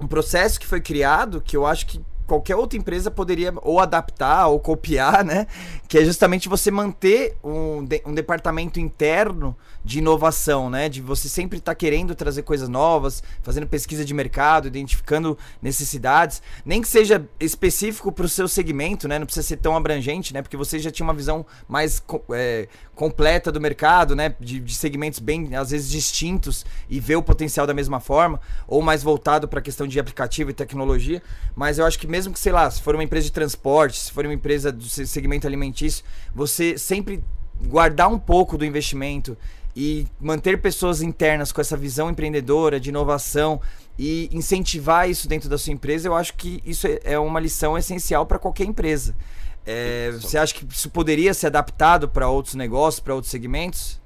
um 0.00 0.06
processo 0.06 0.58
que 0.58 0.66
foi 0.66 0.80
criado 0.80 1.42
que 1.42 1.56
eu 1.56 1.66
acho 1.66 1.86
que 1.86 2.00
qualquer 2.30 2.54
outra 2.54 2.78
empresa 2.78 3.10
poderia 3.10 3.52
ou 3.62 3.80
adaptar 3.80 4.46
ou 4.46 4.60
copiar, 4.60 5.24
né? 5.24 5.48
Que 5.88 5.98
é 5.98 6.04
justamente 6.04 6.48
você 6.48 6.70
manter 6.70 7.36
um, 7.42 7.84
de, 7.84 8.00
um 8.06 8.14
departamento 8.14 8.78
interno 8.78 9.56
de 9.84 9.98
inovação, 9.98 10.68
né? 10.68 10.88
De 10.88 11.00
você 11.00 11.28
sempre 11.28 11.58
estar 11.58 11.72
tá 11.72 11.74
querendo 11.74 12.14
trazer 12.14 12.42
coisas 12.42 12.68
novas, 12.68 13.22
fazendo 13.42 13.66
pesquisa 13.66 14.04
de 14.04 14.12
mercado, 14.12 14.68
identificando 14.68 15.36
necessidades, 15.60 16.42
nem 16.64 16.80
que 16.82 16.88
seja 16.88 17.26
específico 17.38 18.12
para 18.12 18.26
o 18.26 18.28
seu 18.28 18.46
segmento, 18.46 19.08
né? 19.08 19.18
Não 19.18 19.26
precisa 19.26 19.46
ser 19.46 19.56
tão 19.56 19.76
abrangente, 19.76 20.34
né? 20.34 20.42
Porque 20.42 20.56
você 20.56 20.78
já 20.78 20.90
tinha 20.90 21.04
uma 21.04 21.14
visão 21.14 21.44
mais 21.68 22.02
é, 22.32 22.68
completa 22.94 23.50
do 23.50 23.60
mercado, 23.60 24.14
né? 24.14 24.34
De, 24.38 24.60
de, 24.60 24.74
segmentos 24.74 25.18
bem, 25.18 25.54
às 25.56 25.70
vezes, 25.70 25.90
distintos 25.90 26.64
e 26.88 27.00
ver 27.00 27.16
o 27.16 27.22
potencial 27.22 27.66
da 27.66 27.74
mesma 27.74 28.00
forma, 28.00 28.40
ou 28.68 28.82
mais 28.82 29.02
voltado 29.02 29.48
para 29.48 29.60
a 29.60 29.62
questão 29.62 29.86
de 29.86 29.98
aplicativo 29.98 30.50
e 30.50 30.54
tecnologia. 30.54 31.22
Mas 31.56 31.78
eu 31.78 31.86
acho 31.86 31.98
que 31.98 32.06
mesmo 32.06 32.32
que, 32.32 32.38
sei 32.38 32.52
lá, 32.52 32.70
se 32.70 32.82
for 32.82 32.94
uma 32.94 33.04
empresa 33.04 33.24
de 33.24 33.32
transporte, 33.32 33.98
se 33.98 34.12
for 34.12 34.24
uma 34.24 34.34
empresa 34.34 34.70
do 34.70 34.84
segmento 34.84 35.46
alimentício, 35.46 36.04
você 36.34 36.76
sempre 36.76 37.22
guardar 37.66 38.08
um 38.08 38.18
pouco 38.18 38.56
do 38.56 38.64
investimento 38.64 39.36
e 39.80 40.06
manter 40.20 40.60
pessoas 40.60 41.00
internas 41.00 41.52
com 41.52 41.60
essa 41.62 41.74
visão 41.74 42.10
empreendedora, 42.10 42.78
de 42.78 42.90
inovação 42.90 43.62
e 43.98 44.28
incentivar 44.30 45.08
isso 45.08 45.26
dentro 45.26 45.48
da 45.48 45.56
sua 45.56 45.72
empresa, 45.72 46.06
eu 46.06 46.14
acho 46.14 46.34
que 46.34 46.62
isso 46.66 46.86
é, 46.86 47.00
é 47.02 47.18
uma 47.18 47.40
lição 47.40 47.78
essencial 47.78 48.26
para 48.26 48.38
qualquer 48.38 48.64
empresa. 48.64 49.16
É, 49.64 50.10
você 50.10 50.36
acha 50.36 50.52
que 50.52 50.66
isso 50.70 50.90
poderia 50.90 51.32
ser 51.32 51.46
adaptado 51.46 52.10
para 52.10 52.28
outros 52.28 52.54
negócios, 52.56 53.00
para 53.00 53.14
outros 53.14 53.30
segmentos? 53.30 53.98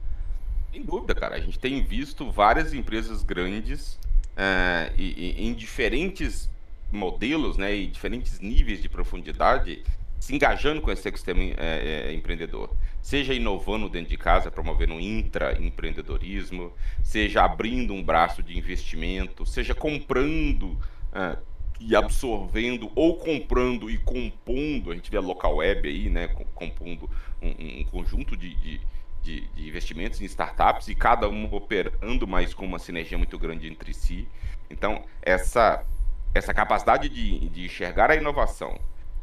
Sem 0.70 0.85
dúvida, 0.85 1.12
cara. 1.12 1.35
A 1.35 1.41
gente 1.41 1.59
tem 1.59 1.83
visto 1.83 2.31
várias 2.31 2.72
empresas 2.72 3.25
grandes 3.25 3.99
é, 4.37 4.93
e, 4.97 5.35
e, 5.41 5.45
em 5.45 5.53
diferentes 5.55 6.49
modelos, 6.93 7.57
né, 7.57 7.75
e 7.75 7.89
diferentes 7.89 8.39
níveis 8.39 8.81
de 8.81 8.89
profundidade, 8.89 9.83
se 10.25 10.35
engajando 10.35 10.81
com 10.81 10.91
esse 10.91 11.07
ecossistema 11.07 11.43
é, 11.43 12.07
é, 12.09 12.12
empreendedor. 12.14 12.75
Seja 13.03 13.35
inovando 13.35 13.91
dentro 13.91 14.09
de 14.09 14.16
casa, 14.16 14.51
promovendo 14.51 14.99
intraempreendedorismo, 14.99 16.72
seja 17.03 17.45
abrindo 17.45 17.93
um 17.93 18.03
braço 18.03 18.43
de 18.43 18.57
investimento, 18.57 19.45
seja 19.45 19.75
comprando 19.75 20.79
é, 21.12 21.37
e 21.79 21.95
absorvendo, 21.95 22.91
ou 22.95 23.18
comprando 23.18 23.91
e 23.91 23.99
compondo, 23.99 24.93
a 24.93 24.95
gente 24.95 25.11
vê 25.11 25.18
a 25.18 25.20
local 25.20 25.57
web 25.57 25.87
aí, 25.87 26.09
né, 26.09 26.29
compondo 26.55 27.11
um, 27.43 27.81
um 27.81 27.85
conjunto 27.85 28.35
de, 28.35 28.55
de, 28.55 28.81
de, 29.22 29.49
de, 29.49 29.68
investimentos 29.68 30.22
em 30.22 30.25
startups 30.25 30.89
e 30.89 30.95
cada 30.95 31.29
um 31.29 31.55
operando, 31.55 32.27
mas 32.27 32.55
com 32.55 32.64
uma 32.64 32.79
sinergia 32.79 33.18
muito 33.18 33.39
grande 33.39 33.68
entre 33.68 33.93
si. 33.93 34.27
Então, 34.70 35.05
essa, 35.20 35.85
essa 36.33 36.55
capacidade 36.55 37.11
de, 37.11 37.47
de 37.51 37.66
enxergar 37.66 38.11
a 38.11 38.16
inovação 38.16 38.81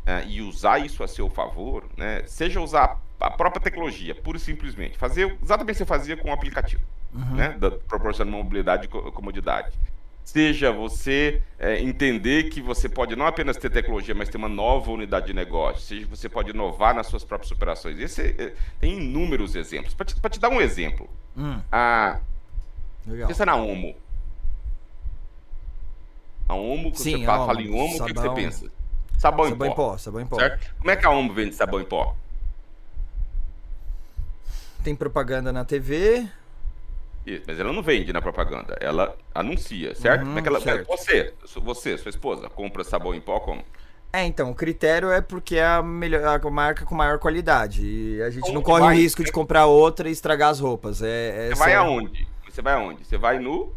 uh, 0.07 0.27
e 0.27 0.41
usar 0.41 0.79
isso 0.79 1.03
a 1.03 1.07
seu 1.07 1.29
favor, 1.29 1.85
né, 1.97 2.23
seja 2.25 2.59
usar 2.61 2.99
a 3.19 3.29
própria 3.29 3.61
tecnologia, 3.61 4.15
pura 4.15 4.37
e 4.37 4.41
simplesmente, 4.41 4.97
fazer 4.97 5.37
exatamente 5.41 5.75
o 5.75 5.77
que 5.77 5.77
você 5.79 5.85
fazia 5.85 6.17
com 6.17 6.29
o 6.29 6.33
aplicativo, 6.33 6.81
uhum. 7.13 7.35
né, 7.35 7.49
da, 7.59 7.71
proporcionando 7.71 8.35
mobilidade 8.35 8.85
e 8.85 8.87
comodidade. 8.89 9.77
Seja 10.23 10.71
você 10.71 11.41
é, 11.59 11.81
entender 11.81 12.43
que 12.49 12.61
você 12.61 12.87
pode 12.87 13.15
não 13.15 13.25
apenas 13.25 13.57
ter 13.57 13.69
tecnologia, 13.71 14.13
mas 14.13 14.29
ter 14.29 14.37
uma 14.37 14.47
nova 14.47 14.91
unidade 14.91 15.27
de 15.27 15.33
negócio. 15.33 15.81
Seja 15.81 16.07
você 16.07 16.29
pode 16.29 16.51
inovar 16.51 16.93
nas 16.93 17.07
suas 17.07 17.23
próprias 17.23 17.51
operações. 17.51 17.99
Esse 17.99 18.35
é, 18.37 18.53
tem 18.79 18.97
inúmeros 18.97 19.55
exemplos. 19.55 19.93
Para 19.93 20.05
te, 20.05 20.15
te, 20.15 20.39
dar 20.39 20.49
um 20.49 20.61
exemplo, 20.61 21.09
hum. 21.35 21.59
a, 21.71 22.19
Legal. 23.05 23.27
pensa 23.27 23.45
na 23.45 23.55
Omo. 23.55 23.95
A 26.47 26.53
Omo, 26.53 26.91
quando 26.91 26.97
Sim, 26.97 27.19
você 27.19 27.25
fala, 27.25 27.45
fala 27.47 27.61
em 27.61 27.73
Omo, 27.73 27.97
o 27.97 28.05
que, 28.05 28.13
que, 28.13 28.19
você 28.19 28.29
pensa? 28.29 28.71
Sabão, 29.21 29.49
sabão 29.49 29.55
em, 29.55 29.55
pó. 29.55 29.65
em 29.65 29.75
pó. 29.75 29.97
Sabão 29.99 30.21
em 30.21 30.25
pó. 30.25 30.35
Certo? 30.37 30.75
Como 30.79 30.89
é 30.89 30.95
que 30.95 31.05
a 31.05 31.11
Omo 31.11 31.31
vende 31.31 31.53
sabão 31.53 31.79
em 31.79 31.85
pó? 31.85 32.15
Tem 34.83 34.95
propaganda 34.95 35.53
na 35.53 35.63
TV. 35.63 36.27
Isso, 37.23 37.43
mas 37.45 37.59
ela 37.59 37.71
não 37.71 37.83
vende 37.83 38.11
na 38.11 38.19
propaganda, 38.19 38.75
ela 38.81 39.15
anuncia, 39.35 39.93
certo? 39.93 40.21
Uhum, 40.21 40.29
como 40.29 40.39
é 40.39 40.41
que 40.41 40.47
ela. 40.47 40.59
Certo. 40.59 40.87
Você, 40.87 41.35
você, 41.61 41.97
sua 41.99 42.09
esposa, 42.09 42.49
compra 42.49 42.83
sabão 42.83 43.13
em 43.13 43.21
pó 43.21 43.39
como? 43.39 43.63
É, 44.11 44.25
então, 44.25 44.49
o 44.49 44.55
critério 44.55 45.11
é 45.11 45.21
porque 45.21 45.57
é 45.57 45.67
a, 45.67 45.83
melhor, 45.83 46.25
a 46.25 46.49
marca 46.49 46.83
com 46.83 46.95
maior 46.95 47.19
qualidade. 47.19 47.85
E 47.85 48.23
a 48.23 48.31
gente 48.31 48.45
Onde 48.45 48.53
não 48.53 48.63
corre 48.63 48.81
vai? 48.81 48.95
o 48.95 48.97
risco 48.97 49.23
de 49.23 49.31
comprar 49.31 49.67
outra 49.67 50.09
e 50.09 50.11
estragar 50.11 50.49
as 50.49 50.59
roupas. 50.59 51.03
É, 51.03 51.49
é 51.49 51.49
você 51.49 51.59
vai 51.59 51.75
aonde? 51.75 52.27
Você 52.49 52.61
vai 52.63 52.73
aonde? 52.73 53.05
Você 53.05 53.17
vai 53.19 53.37
no 53.37 53.71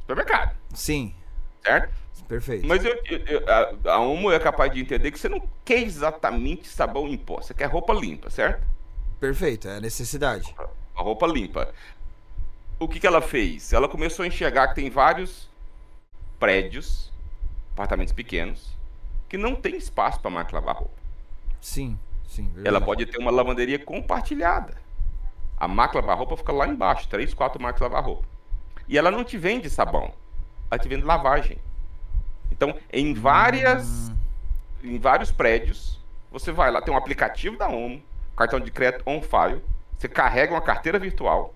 supermercado. 0.00 0.54
Sim. 0.74 1.14
Certo? 1.64 1.90
Perfeito. 2.28 2.66
Mas 2.66 2.84
eu, 2.84 2.94
eu, 3.06 3.42
a, 3.48 3.92
a 3.94 4.00
Omo 4.00 4.30
é 4.30 4.38
capaz 4.38 4.70
de 4.70 4.80
entender 4.80 5.10
que 5.10 5.18
você 5.18 5.28
não 5.28 5.42
quer 5.64 5.82
exatamente 5.82 6.68
sabão 6.68 7.08
em 7.08 7.16
pó, 7.16 7.36
você 7.36 7.54
quer 7.54 7.66
roupa 7.66 7.94
limpa, 7.94 8.28
certo? 8.28 8.66
Perfeito, 9.18 9.66
é 9.66 9.76
a 9.78 9.80
necessidade. 9.80 10.54
A 10.94 11.02
roupa 11.02 11.26
limpa 11.26 11.72
o 12.78 12.86
que, 12.86 13.00
que 13.00 13.06
ela 13.06 13.20
fez? 13.20 13.72
Ela 13.72 13.88
começou 13.88 14.22
a 14.22 14.28
enxergar 14.28 14.68
que 14.68 14.76
tem 14.76 14.88
vários 14.88 15.48
prédios, 16.38 17.12
apartamentos 17.72 18.12
pequenos, 18.12 18.76
que 19.28 19.36
não 19.36 19.56
tem 19.56 19.76
espaço 19.76 20.20
para 20.20 20.30
máquina 20.30 20.60
lavar 20.60 20.76
roupa. 20.76 20.94
Sim, 21.60 21.98
sim. 22.28 22.44
Verdade. 22.44 22.68
Ela 22.68 22.80
pode 22.80 23.06
ter 23.06 23.18
uma 23.18 23.30
lavanderia 23.30 23.78
compartilhada. 23.78 24.76
A 25.56 25.66
máquina 25.66 26.00
lavar 26.00 26.18
roupa 26.18 26.36
fica 26.36 26.52
lá 26.52 26.68
embaixo, 26.68 27.08
três, 27.08 27.34
quatro 27.34 27.60
máquinas 27.60 27.90
lavar 27.90 28.04
roupa. 28.04 28.28
E 28.86 28.96
ela 28.96 29.10
não 29.10 29.24
te 29.24 29.36
vende 29.36 29.68
sabão, 29.68 30.12
ela 30.70 30.78
te 30.78 30.88
vende 30.88 31.04
lavagem. 31.04 31.58
Então, 32.58 32.74
em 32.92 33.14
várias, 33.14 34.12
em 34.82 34.98
vários 34.98 35.30
prédios, 35.30 36.00
você 36.28 36.50
vai 36.50 36.72
lá, 36.72 36.82
tem 36.82 36.92
um 36.92 36.96
aplicativo 36.96 37.56
da 37.56 37.68
ONU, 37.68 38.02
cartão 38.36 38.58
de 38.58 38.68
crédito 38.72 39.04
on 39.06 39.22
file, 39.22 39.62
você 39.96 40.08
carrega 40.08 40.52
uma 40.52 40.60
carteira 40.60 40.98
virtual, 40.98 41.54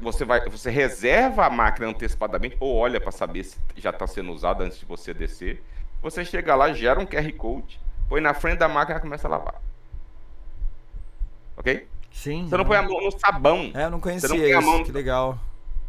você 0.00 0.24
vai, 0.24 0.48
você 0.48 0.70
reserva 0.70 1.46
a 1.46 1.50
máquina 1.50 1.88
antecipadamente 1.88 2.56
ou 2.60 2.76
olha 2.76 3.00
para 3.00 3.10
saber 3.10 3.42
se 3.42 3.58
já 3.76 3.90
está 3.90 4.06
sendo 4.06 4.32
usada 4.32 4.62
antes 4.62 4.78
de 4.78 4.84
você 4.84 5.12
descer. 5.12 5.62
Você 6.00 6.24
chega 6.24 6.54
lá, 6.54 6.72
gera 6.72 7.00
um 7.00 7.06
QR 7.06 7.32
Code, 7.32 7.80
põe 8.08 8.20
na 8.20 8.34
frente 8.34 8.58
da 8.58 8.68
máquina 8.68 8.98
e 8.98 9.02
começa 9.02 9.26
a 9.26 9.30
lavar. 9.30 9.60
Ok? 11.56 11.88
Sim. 12.12 12.46
Você 12.46 12.56
não, 12.56 12.64
põe 12.64 12.76
a 12.76 12.82
mão 12.82 13.00
no 13.00 13.10
sabão. 13.18 13.72
É, 13.74 13.84
eu 13.84 13.90
não 13.90 14.00
conhecia 14.00 14.28
não 14.28 14.36
isso. 14.36 14.62
Mão... 14.62 14.84
Que 14.84 14.92
legal. 14.92 15.38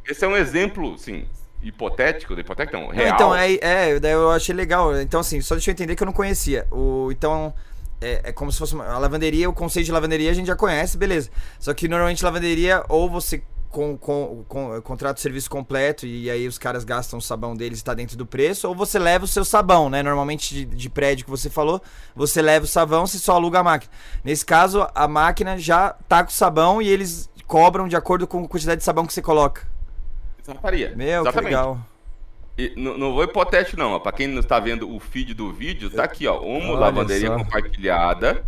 Esse 0.08 0.26
é 0.26 0.28
um 0.28 0.38
exemplo, 0.38 0.98
sim, 0.98 1.28
hipotético, 1.66 2.34
hipotético 2.40 2.78
não, 2.78 2.90
real. 2.90 3.16
Então, 3.16 3.36
é, 3.36 3.56
é, 3.56 4.00
daí 4.00 4.12
eu 4.12 4.30
achei 4.30 4.54
legal. 4.54 5.00
Então, 5.02 5.20
assim, 5.20 5.42
só 5.42 5.56
deixa 5.56 5.72
eu 5.72 5.74
entender 5.74 5.96
que 5.96 6.04
eu 6.04 6.06
não 6.06 6.14
conhecia. 6.14 6.68
O, 6.72 7.10
então, 7.12 7.54
é, 8.00 8.22
é, 8.26 8.32
como 8.32 8.52
se 8.52 8.60
fosse 8.60 8.76
uma 8.76 8.98
lavanderia, 9.00 9.50
o 9.50 9.54
conceito 9.54 9.88
de 9.88 9.92
lavanderia 9.92 10.30
a 10.30 10.34
gente 10.34 10.48
já 10.48 10.56
conhece, 10.56 10.98
beleza. 10.98 11.30
Só 11.60 11.74
que 11.74 11.88
normalmente 11.88 12.24
lavanderia, 12.24 12.84
ou 12.88 13.10
você 13.10 13.42
com, 13.76 13.98
com, 13.98 14.46
com 14.48 14.82
contrato 14.82 15.18
de 15.18 15.22
serviço 15.22 15.50
completo 15.50 16.06
e 16.06 16.30
aí 16.30 16.48
os 16.48 16.58
caras 16.58 16.86
gastam 16.86 17.20
o 17.20 17.22
sabão 17.22 17.54
deles 17.54 17.80
está 17.80 17.94
dentro 17.94 18.16
do 18.16 18.26
preço, 18.26 18.70
ou 18.70 18.74
você 18.74 18.98
leva 18.98 19.26
o 19.26 19.28
seu 19.28 19.44
sabão, 19.44 19.90
né? 19.90 20.02
Normalmente 20.02 20.54
de, 20.54 20.64
de, 20.64 20.90
prédio 20.90 21.26
que 21.26 21.32
você 21.32 21.50
falou, 21.50 21.82
você 22.16 22.42
leva 22.42 22.64
o 22.64 22.68
sabão, 22.68 23.06
você 23.06 23.18
só 23.18 23.34
aluga 23.34 23.60
a 23.60 23.64
máquina. 23.64 23.92
Nesse 24.24 24.46
caso, 24.46 24.88
a 24.96 25.08
máquina 25.10 25.58
já 25.58 25.90
tá 26.08 26.24
com 26.24 26.30
o 26.30 26.34
sabão 26.34 26.82
e 26.82 26.88
eles 26.88 27.30
cobram 27.46 27.88
de 27.90 27.98
acordo 27.98 28.26
com 28.26 28.46
a 28.46 28.48
quantidade 28.48 28.80
de 28.80 28.86
sabão 28.86 29.06
que 29.06 29.14
você 29.14 29.22
coloca. 29.22 29.75
Faria. 30.54 30.94
Meu, 30.96 31.22
Exatamente. 31.22 31.38
que 31.38 31.44
legal. 31.44 31.80
E, 32.58 32.74
não, 32.78 32.98
não 32.98 33.14
vou 33.14 33.24
hipotético, 33.24 33.78
não. 33.78 34.00
Para 34.00 34.12
quem 34.12 34.28
não 34.28 34.40
está 34.40 34.60
vendo 34.60 34.94
o 34.94 35.00
feed 35.00 35.34
do 35.34 35.52
vídeo, 35.52 35.90
tá 35.90 36.04
aqui, 36.04 36.28
ó. 36.28 36.40
Uma 36.40 36.78
lavanderia 36.78 37.28
só. 37.28 37.38
compartilhada 37.38 38.46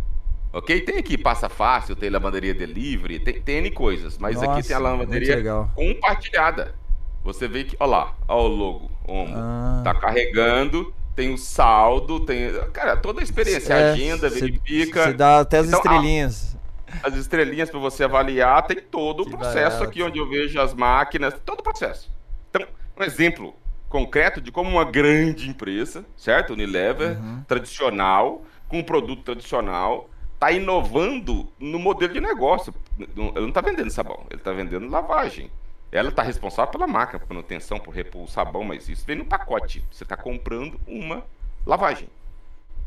Ok? 0.52 0.80
Tem 0.80 0.98
aqui 0.98 1.18
Passa 1.18 1.48
Fácil, 1.48 1.94
tem 1.94 2.08
lavanderia 2.08 2.54
delivery, 2.54 3.18
tem, 3.20 3.40
tem 3.40 3.58
N 3.58 3.70
coisas, 3.70 4.16
mas 4.16 4.36
Nossa, 4.36 4.52
aqui 4.52 4.66
tem 4.66 4.76
a 4.76 4.78
lavanderia 4.78 5.42
compartilhada. 5.74 6.74
Você 7.22 7.46
vê 7.46 7.64
que, 7.64 7.76
olha 7.78 7.90
lá, 7.90 8.14
olha 8.26 8.42
o 8.42 8.48
logo, 8.48 8.90
Omo. 9.06 9.34
Ah. 9.36 9.82
Tá 9.84 9.94
carregando, 9.94 10.92
tem 11.14 11.32
o 11.32 11.38
saldo, 11.38 12.20
tem. 12.20 12.50
Cara, 12.72 12.96
toda 12.96 13.20
a 13.20 13.24
experiência, 13.24 13.74
é, 13.74 13.92
agenda, 13.92 14.30
cê, 14.30 14.40
verifica. 14.40 15.04
Você 15.04 15.12
dá 15.12 15.40
até 15.40 15.58
as 15.58 15.66
então, 15.66 15.80
estrelinhas. 15.80 16.56
As 17.02 17.14
estrelinhas 17.14 17.70
para 17.70 17.78
você 17.78 18.04
avaliar, 18.04 18.66
tem 18.66 18.80
todo 18.80 19.24
que 19.24 19.34
o 19.34 19.38
processo 19.38 19.76
barato. 19.76 19.84
aqui 19.84 20.02
onde 20.02 20.18
eu 20.18 20.28
vejo 20.28 20.60
as 20.60 20.74
máquinas, 20.74 21.34
todo 21.44 21.60
o 21.60 21.62
processo. 21.62 22.10
Então, 22.50 22.66
um 22.96 23.02
exemplo 23.02 23.54
concreto 23.88 24.40
de 24.40 24.52
como 24.52 24.70
uma 24.70 24.84
grande 24.84 25.48
empresa, 25.48 26.04
certo? 26.16 26.52
Unilever, 26.52 27.18
uhum. 27.18 27.42
tradicional, 27.46 28.42
com 28.68 28.78
um 28.78 28.82
produto 28.82 29.22
tradicional, 29.22 30.10
está 30.34 30.52
inovando 30.52 31.48
no 31.58 31.78
modelo 31.78 32.12
de 32.12 32.20
negócio. 32.20 32.74
Ele 32.98 33.08
não 33.16 33.48
está 33.48 33.60
vendendo 33.60 33.90
sabão, 33.90 34.24
ele 34.30 34.40
está 34.40 34.52
vendendo 34.52 34.88
lavagem. 34.88 35.50
Ela 35.90 36.10
está 36.10 36.22
responsável 36.22 36.70
pela 36.70 36.86
máquina, 36.86 37.18
por 37.18 37.28
manutenção, 37.28 37.78
por 37.78 37.94
repor 37.94 38.22
o 38.22 38.28
sabão, 38.28 38.62
mas 38.62 38.88
isso 38.88 39.06
vem 39.06 39.16
no 39.16 39.24
pacote. 39.24 39.82
Você 39.90 40.04
está 40.04 40.16
comprando 40.16 40.78
uma 40.86 41.24
lavagem. 41.66 42.08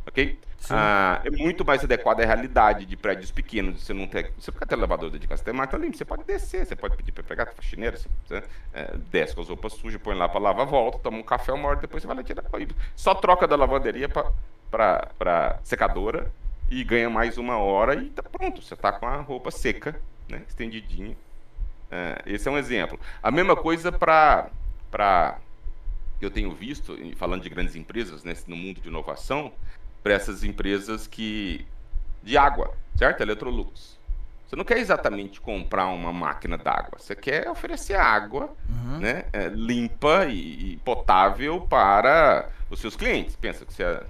Ok? 0.08 0.39
Ah, 0.70 1.22
é 1.24 1.32
muito 1.32 1.66
mais 1.66 1.84
adequado 1.84 2.22
à 2.22 2.26
realidade 2.26 2.86
de 2.86 2.95
prédios 2.95 3.32
pequenos. 3.32 3.84
Você 3.84 3.93
não 3.93 4.08
tem. 4.08 4.30
Você 4.38 4.52
fica 4.52 4.66
até 4.66 4.76
elevador 4.76 5.10
de 5.10 5.28
casa, 5.28 5.39
você 5.39 5.45
tem 5.45 5.54
máquina 5.54 5.84
limpa, 5.84 5.97
você 5.97 6.06
pode 6.06 6.24
descer, 6.24 6.66
você 6.66 6.76
pode 6.76 6.95
pedir 6.95 7.12
para 7.12 7.24
pegar 7.24 7.43
a 7.43 7.47
faxineira, 7.47 7.97
você, 7.97 8.43
é, 8.74 8.97
desce 9.12 9.34
com 9.34 9.41
as 9.41 9.49
roupas 9.49 9.74
sujas, 9.74 9.99
põe 10.02 10.16
lá 10.16 10.30
para 10.30 10.39
lavar, 10.39 10.66
volta, 10.66 10.99
toma 10.99 11.18
um 11.18 11.24
café 11.24 11.52
uma 11.52 11.70
hora, 11.70 11.80
depois 11.80 12.04
você 12.04 12.08
vai 12.08 12.16
lá 12.16 12.24
tirar. 12.24 12.43
Só 12.95 13.16
troca 13.16 13.47
da 13.47 13.56
lavanderia 13.56 14.08
para 14.70 15.60
secadora 15.64 16.32
e 16.70 16.84
ganha 16.84 17.10
mais 17.10 17.38
uma 17.38 17.58
hora 17.58 17.95
e 17.95 18.10
tá 18.10 18.24
pronto, 18.24 18.62
você 18.62 18.76
tá 18.76 18.91
com 18.91 19.08
a 19.08 19.18
roupa 19.18 19.52
seca, 19.52 19.99
né, 20.30 20.43
estendidinha. 20.47 21.18
É, 21.89 22.22
esse 22.26 22.47
é 22.47 22.52
um 22.52 22.58
exemplo. 22.58 22.99
A 23.22 23.32
mesma 23.32 23.56
coisa 23.56 23.91
para 23.91 24.49
para 24.89 25.39
eu 26.22 26.30
tenho 26.30 26.54
visto, 26.54 26.95
falando 27.16 27.41
de 27.41 27.49
grandes 27.49 27.76
empresas 27.76 28.24
né, 28.24 28.36
no 28.45 28.56
mundo 28.56 28.80
de 28.80 28.88
inovação, 28.89 29.52
para 30.04 30.14
essas 30.14 30.43
empresas 30.43 31.08
que 31.08 31.66
de 32.24 32.38
água, 32.38 32.74
certo? 32.97 33.22
Electrolux. 33.22 33.99
Você 34.47 34.56
não 34.58 34.66
quer 34.66 34.80
exatamente 34.80 35.39
comprar 35.39 35.88
uma 35.88 36.12
máquina 36.12 36.58
d'água, 36.58 36.99
você 36.99 37.16
quer 37.16 37.49
oferecer 37.49 37.95
água 37.95 38.54
uhum. 38.70 38.99
né, 38.99 39.24
é, 39.32 39.47
limpa 39.47 40.26
e, 40.26 40.74
e, 40.74 40.78
potável 40.84 41.62
para 41.62 42.49
os 42.70 42.82
seus 42.82 42.97
clientes. 42.97 43.36
Pensa 43.38 43.66
que 43.66 43.74
você 43.74 43.84
é, 43.84 44.04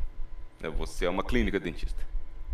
né, 0.61 0.69
você 0.69 1.05
é 1.05 1.09
uma 1.09 1.23
clínica 1.23 1.59
dentista. 1.59 2.01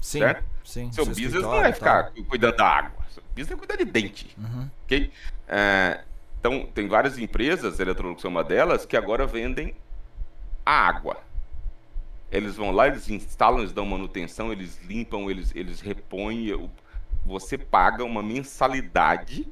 Sim, 0.02 0.20
certo? 0.20 0.44
sim. 0.66 0.92
Seu, 0.92 1.06
seu 1.06 1.14
business 1.14 1.42
não 1.42 1.64
é 1.64 1.72
ficar 1.72 2.12
cuidando 2.28 2.58
da 2.58 2.68
água. 2.68 3.06
Seu 3.10 3.24
business 3.30 3.52
é 3.52 3.56
cuidar 3.56 3.78
de 3.78 3.86
dente. 3.86 4.36
Uhum. 4.38 4.70
Ok? 4.84 5.12
É, 5.48 6.02
então, 6.40 6.66
tem 6.74 6.88
várias 6.88 7.18
empresas, 7.18 7.80
a 7.80 7.84
Eletrolux 7.84 8.24
é 8.24 8.28
uma 8.28 8.44
delas, 8.44 8.86
que 8.86 8.98
agora 8.98 9.26
vendem 9.26 9.74
a 10.66 10.72
água. 10.72 11.18
Eles 12.32 12.56
vão 12.56 12.72
lá, 12.72 12.88
eles 12.88 13.10
instalam, 13.10 13.60
eles 13.60 13.72
dão 13.72 13.86
manutenção, 13.86 14.52
eles 14.52 14.80
limpam, 14.84 15.30
eles, 15.30 15.56
eles 15.56 15.80
repõem. 15.80 16.70
Você 17.26 17.58
paga 17.58 18.04
uma 18.04 18.22
mensalidade 18.22 19.48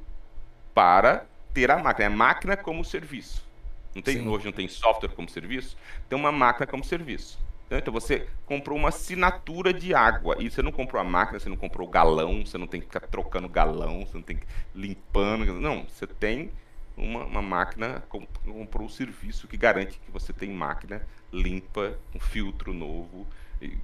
para 0.74 1.26
ter 1.54 1.72
a 1.72 1.78
máquina. 1.78 2.06
É 2.06 2.10
máquina 2.10 2.58
como 2.58 2.84
serviço. 2.84 3.46
Não 3.94 4.02
tem, 4.02 4.28
hoje 4.28 4.46
não 4.46 4.52
tem 4.52 4.68
software 4.68 5.10
como 5.10 5.30
serviço? 5.30 5.78
Tem 6.10 6.20
uma 6.20 6.32
máquina 6.32 6.68
como 6.68 6.84
serviço. 6.84 7.40
Então 7.72 7.94
você 7.94 8.28
comprou 8.46 8.78
uma 8.78 8.90
assinatura 8.90 9.74
de 9.74 9.94
água 9.94 10.36
e 10.40 10.52
você 10.52 10.62
não 10.62 10.72
comprou 10.72 11.02
a 11.02 11.04
máquina, 11.04 11.40
você 11.40 11.50
não 11.50 11.58
comprou 11.58 11.88
o 11.88 11.90
galão, 11.92 12.46
você 12.46 12.58
não 12.58 12.68
tem 12.68 12.80
que 12.80 12.86
ficar 12.86 13.00
trocando 13.08 13.50
galão, 13.50 14.06
você 14.06 14.18
não 14.18 14.22
tem 14.22 14.38
que 14.38 14.46
limpando. 14.76 15.46
Não, 15.54 15.84
você 15.86 16.06
tem 16.06 16.52
uma, 16.98 17.26
uma 17.26 17.42
máquina, 17.42 18.04
comprou 18.10 18.86
um 18.86 18.90
serviço 18.90 19.48
que 19.48 19.58
garante 19.58 20.00
que 20.04 20.12
você 20.12 20.32
tem 20.32 20.50
máquina 20.50 21.02
limpa, 21.36 21.98
um 22.14 22.20
filtro 22.20 22.74
novo, 22.74 23.28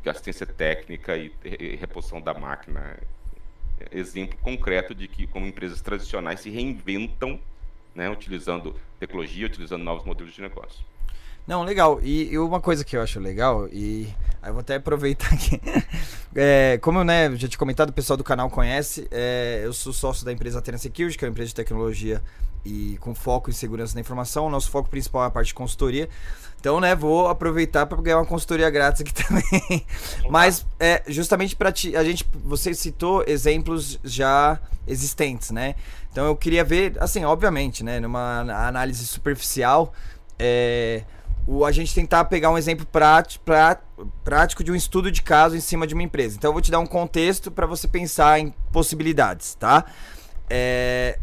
assistência 0.05 0.45
técnica 0.45 1.17
e, 1.17 1.31
e 1.43 1.75
reposição 1.75 2.21
da 2.21 2.33
máquina. 2.33 2.97
Exemplo 3.91 4.37
concreto 4.39 4.93
de 4.93 5.07
que 5.07 5.25
como 5.25 5.45
empresas 5.45 5.81
tradicionais 5.81 6.39
se 6.39 6.49
reinventam, 6.49 7.39
né, 7.95 8.09
utilizando 8.09 8.75
tecnologia, 8.99 9.47
utilizando 9.47 9.83
novos 9.83 10.05
modelos 10.05 10.33
de 10.33 10.41
negócio. 10.41 10.85
Não, 11.47 11.63
legal. 11.63 11.99
E, 12.03 12.31
e, 12.31 12.37
uma 12.37 12.61
coisa 12.61 12.85
que 12.85 12.95
eu 12.95 13.01
acho 13.01 13.19
legal, 13.19 13.67
e 13.69 14.07
aí 14.41 14.49
eu 14.49 14.53
vou 14.53 14.61
até 14.61 14.75
aproveitar 14.75 15.33
aqui. 15.33 15.59
é, 16.35 16.77
como 16.79 16.99
eu 16.99 17.03
né, 17.03 17.35
já 17.35 17.47
tinha 17.47 17.57
comentado, 17.57 17.89
o 17.89 17.93
pessoal 17.93 18.15
do 18.15 18.23
canal 18.23 18.49
conhece, 18.51 19.07
é, 19.09 19.61
eu 19.63 19.73
sou 19.73 19.91
sócio 19.91 20.23
da 20.23 20.31
empresa 20.31 20.59
Atena 20.59 20.77
Security, 20.77 21.17
que 21.17 21.25
é 21.25 21.27
uma 21.27 21.31
empresa 21.31 21.49
de 21.49 21.55
tecnologia 21.55 22.21
e 22.65 22.97
com 22.99 23.15
foco 23.15 23.49
em 23.49 23.53
segurança 23.53 23.93
da 23.93 24.01
informação. 24.01 24.47
O 24.47 24.49
nosso 24.49 24.69
foco 24.69 24.89
principal 24.89 25.23
é 25.23 25.27
a 25.27 25.29
parte 25.29 25.47
de 25.47 25.53
consultoria. 25.53 26.07
Então, 26.59 26.79
né, 26.79 26.95
vou 26.95 27.27
aproveitar 27.27 27.87
para 27.87 27.99
ganhar 27.99 28.17
uma 28.17 28.25
consultoria 28.25 28.69
grátis 28.69 29.01
aqui 29.01 29.13
também. 29.23 29.85
Mas 30.29 30.65
é 30.79 31.01
justamente 31.07 31.55
para 31.55 31.69
a 31.69 32.03
gente, 32.03 32.25
você 32.45 32.73
citou 32.73 33.23
exemplos 33.27 33.99
já 34.03 34.59
existentes, 34.87 35.49
né? 35.49 35.75
Então 36.11 36.25
eu 36.25 36.35
queria 36.35 36.63
ver, 36.63 36.95
assim, 36.99 37.23
obviamente, 37.23 37.83
né, 37.83 37.99
numa 37.99 38.41
análise 38.67 39.07
superficial, 39.07 39.93
é, 40.37 41.03
o, 41.47 41.65
a 41.65 41.71
gente 41.71 41.95
tentar 41.95 42.25
pegar 42.25 42.51
um 42.51 42.57
exemplo 42.57 42.85
prático, 42.85 43.43
prático 44.23 44.63
de 44.63 44.71
um 44.71 44.75
estudo 44.75 45.11
de 45.11 45.21
caso 45.21 45.55
em 45.55 45.59
cima 45.59 45.87
de 45.87 45.93
uma 45.93 46.03
empresa. 46.03 46.35
Então 46.37 46.49
eu 46.49 46.53
vou 46.53 46.61
te 46.61 46.69
dar 46.69 46.79
um 46.79 46.85
contexto 46.85 47.49
para 47.49 47.65
você 47.65 47.87
pensar 47.87 48.39
em 48.39 48.53
possibilidades, 48.71 49.55
tá? 49.55 49.85
É, 50.49 51.17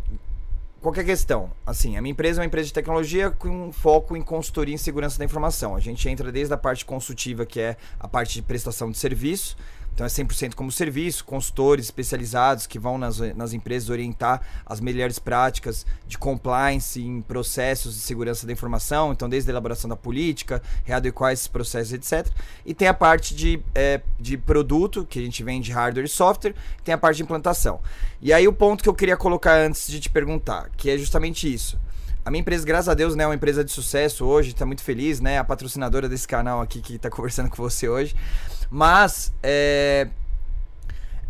qualquer 0.81 1.05
questão, 1.05 1.51
assim, 1.67 1.97
a 1.97 2.03
minha 2.03 2.13
empresa 2.13 2.41
é 2.41 2.43
uma 2.43 2.47
empresa 2.47 2.69
de 2.69 2.73
tecnologia 2.73 3.31
com 3.31 3.73
foco 3.73 4.17
em 4.17 4.23
consultoria 4.23 4.75
em 4.75 4.79
segurança 4.79 5.19
da 5.19 5.25
informação. 5.25 5.75
A 5.75 5.81
gente 5.81 6.09
entra 6.09 6.31
desde 6.31 6.55
a 6.55 6.57
parte 6.57 6.85
consultiva, 6.85 7.45
que 7.45 7.61
é 7.61 7.77
a 7.99 8.07
parte 8.07 8.35
de 8.35 8.43
prestação 8.43 8.91
de 8.91 8.99
serviço, 8.99 9.57
então 9.99 10.07
é 10.07 10.09
100% 10.09 10.55
como 10.55 10.71
serviço, 10.71 11.25
consultores 11.25 11.87
especializados 11.87 12.69
que 12.69 12.79
vão 12.79 12.97
nas, 12.97 13.19
nas 13.35 13.53
empresas 13.53 13.91
orientar 13.91 14.41
as 14.65 14.79
melhores 14.79 15.19
práticas 15.19 15.85
de 16.07 16.17
compliance 16.17 17.03
em 17.03 17.21
processos 17.21 17.95
de 17.95 18.01
segurança 18.03 18.47
da 18.47 18.53
informação, 18.53 19.11
então 19.11 19.29
desde 19.29 19.51
a 19.51 19.53
elaboração 19.53 19.91
da 19.91 19.97
política, 19.97 20.63
readequar 20.85 21.33
esses 21.33 21.49
processos, 21.49 21.93
etc. 21.95 22.33
E 22.65 22.73
tem 22.75 22.87
a 22.87 22.95
parte 22.95 23.35
de, 23.35 23.61
é, 23.75 24.01
de 24.21 24.39
produto, 24.39 25.05
que 25.05 25.19
a 25.19 25.23
gente 25.23 25.43
vende 25.43 25.73
hardware 25.73 26.07
e 26.07 26.09
software, 26.09 26.55
tem 26.85 26.95
a 26.95 26.99
parte 26.99 27.17
de 27.17 27.25
implantação. 27.25 27.81
E 28.23 28.33
aí 28.33 28.47
o 28.47 28.53
ponto 28.53 28.85
que 28.85 28.89
eu 28.89 28.95
queria 28.95 29.17
colocar 29.17 29.59
antes 29.59 29.89
de 29.89 29.99
te 29.99 30.09
perguntar, 30.09 30.71
que 30.77 30.91
é 30.91 30.97
justamente 30.97 31.53
isso. 31.53 31.77
A 32.25 32.31
minha 32.31 32.43
empresa, 32.43 32.65
graças 32.65 32.89
a 32.89 32.95
Deus, 32.95 33.17
né, 33.17 33.25
é 33.25 33.27
uma 33.27 33.35
empresa 33.35 33.65
de 33.65 33.73
sucesso 33.73 34.25
hoje, 34.25 34.51
está 34.51 34.67
muito 34.67 34.83
feliz, 34.83 35.19
né? 35.19 35.39
A 35.39 35.45
patrocinadora 35.45 36.09
desse 36.09 36.29
canal 36.29 36.61
aqui 36.61 36.81
que 36.81 36.97
está 36.97 37.09
conversando 37.09 37.49
com 37.49 37.57
você 37.57 37.89
hoje. 37.89 38.15
Mas 38.71 39.33
é, 39.43 40.09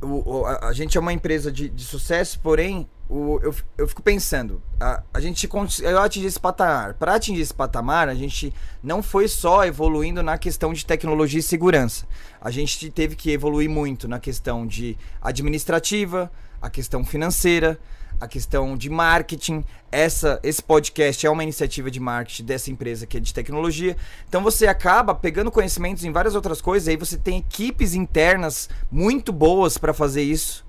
o, 0.01 0.45
a, 0.45 0.69
a, 0.69 0.73
gente 0.73 0.97
é 0.97 1.01
uma 1.01 1.13
empresa 1.13 1.51
de, 1.51 1.69
de 1.69 1.85
sucesso, 1.85 2.39
porém, 2.41 2.89
o, 3.09 3.41
eu, 3.43 3.55
eu 3.77 3.89
fico 3.89 4.03
pensando, 4.03 4.63
a, 4.79 5.03
a 5.15 5.21
gente 5.21 5.49
eu 5.83 5.99
atingir 6.01 6.27
esse 6.27 6.39
patamar. 6.39 6.95
Para 6.95 7.15
atingir 7.15 7.41
esse 7.41 7.55
patamar, 7.55 8.09
a 8.09 8.15
gente 8.15 8.53
não 8.83 9.03
foi 9.03 9.27
só 9.29 9.65
evoluindo 9.65 10.23
na 10.23 10.37
questão 10.37 10.73
de 10.73 10.85
tecnologia 10.85 11.41
e 11.41 11.43
segurança. 11.43 12.07
A 12.41 12.51
gente 12.51 12.91
teve 12.91 13.17
que 13.17 13.31
evoluir 13.31 13.71
muito 13.71 14.07
na 14.07 14.21
questão 14.21 14.67
de 14.67 14.97
administrativa, 15.23 16.31
a 16.61 16.69
questão 16.69 17.05
financeira, 17.05 17.79
a 18.21 18.27
questão 18.27 18.77
de 18.77 18.91
marketing. 18.91 19.65
Essa, 19.91 20.39
esse 20.43 20.63
podcast 20.63 21.27
é 21.27 21.31
uma 21.31 21.43
iniciativa 21.43 21.91
de 21.91 22.01
marketing 22.01 22.45
dessa 22.45 22.71
empresa 22.71 23.07
que 23.07 23.17
é 23.17 23.21
de 23.21 23.33
tecnologia. 23.33 23.97
Então 24.29 24.43
você 24.43 24.67
acaba 24.67 25.15
pegando 25.15 25.51
conhecimentos 25.51 26.05
em 26.05 26.13
várias 26.13 26.35
outras 26.35 26.61
coisas, 26.61 26.89
aí 26.89 26.97
você 26.97 27.17
tem 27.17 27.39
equipes 27.39 27.95
internas 27.95 28.69
muito 28.91 29.33
boas 29.33 29.79
para 29.79 29.95
fazer 29.95 30.23
isso. 30.23 30.67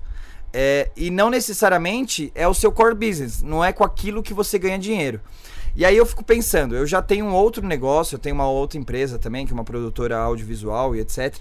É, 0.52 0.90
e 0.96 1.10
não 1.10 1.30
necessariamente 1.30 2.32
é 2.34 2.46
o 2.48 2.54
seu 2.54 2.72
core 2.72 2.94
business, 2.94 3.40
não 3.40 3.64
é 3.64 3.72
com 3.72 3.84
aquilo 3.84 4.22
que 4.22 4.34
você 4.34 4.58
ganha 4.58 4.78
dinheiro. 4.78 5.20
E 5.76 5.84
aí 5.84 5.96
eu 5.96 6.04
fico 6.04 6.24
pensando, 6.24 6.74
eu 6.74 6.84
já 6.84 7.00
tenho 7.00 7.24
um 7.24 7.32
outro 7.32 7.64
negócio, 7.64 8.16
eu 8.16 8.18
tenho 8.18 8.34
uma 8.34 8.48
outra 8.48 8.76
empresa 8.76 9.18
também, 9.18 9.46
que 9.46 9.52
é 9.52 9.54
uma 9.54 9.64
produtora 9.64 10.16
audiovisual 10.18 10.96
e 10.96 11.00
etc. 11.00 11.36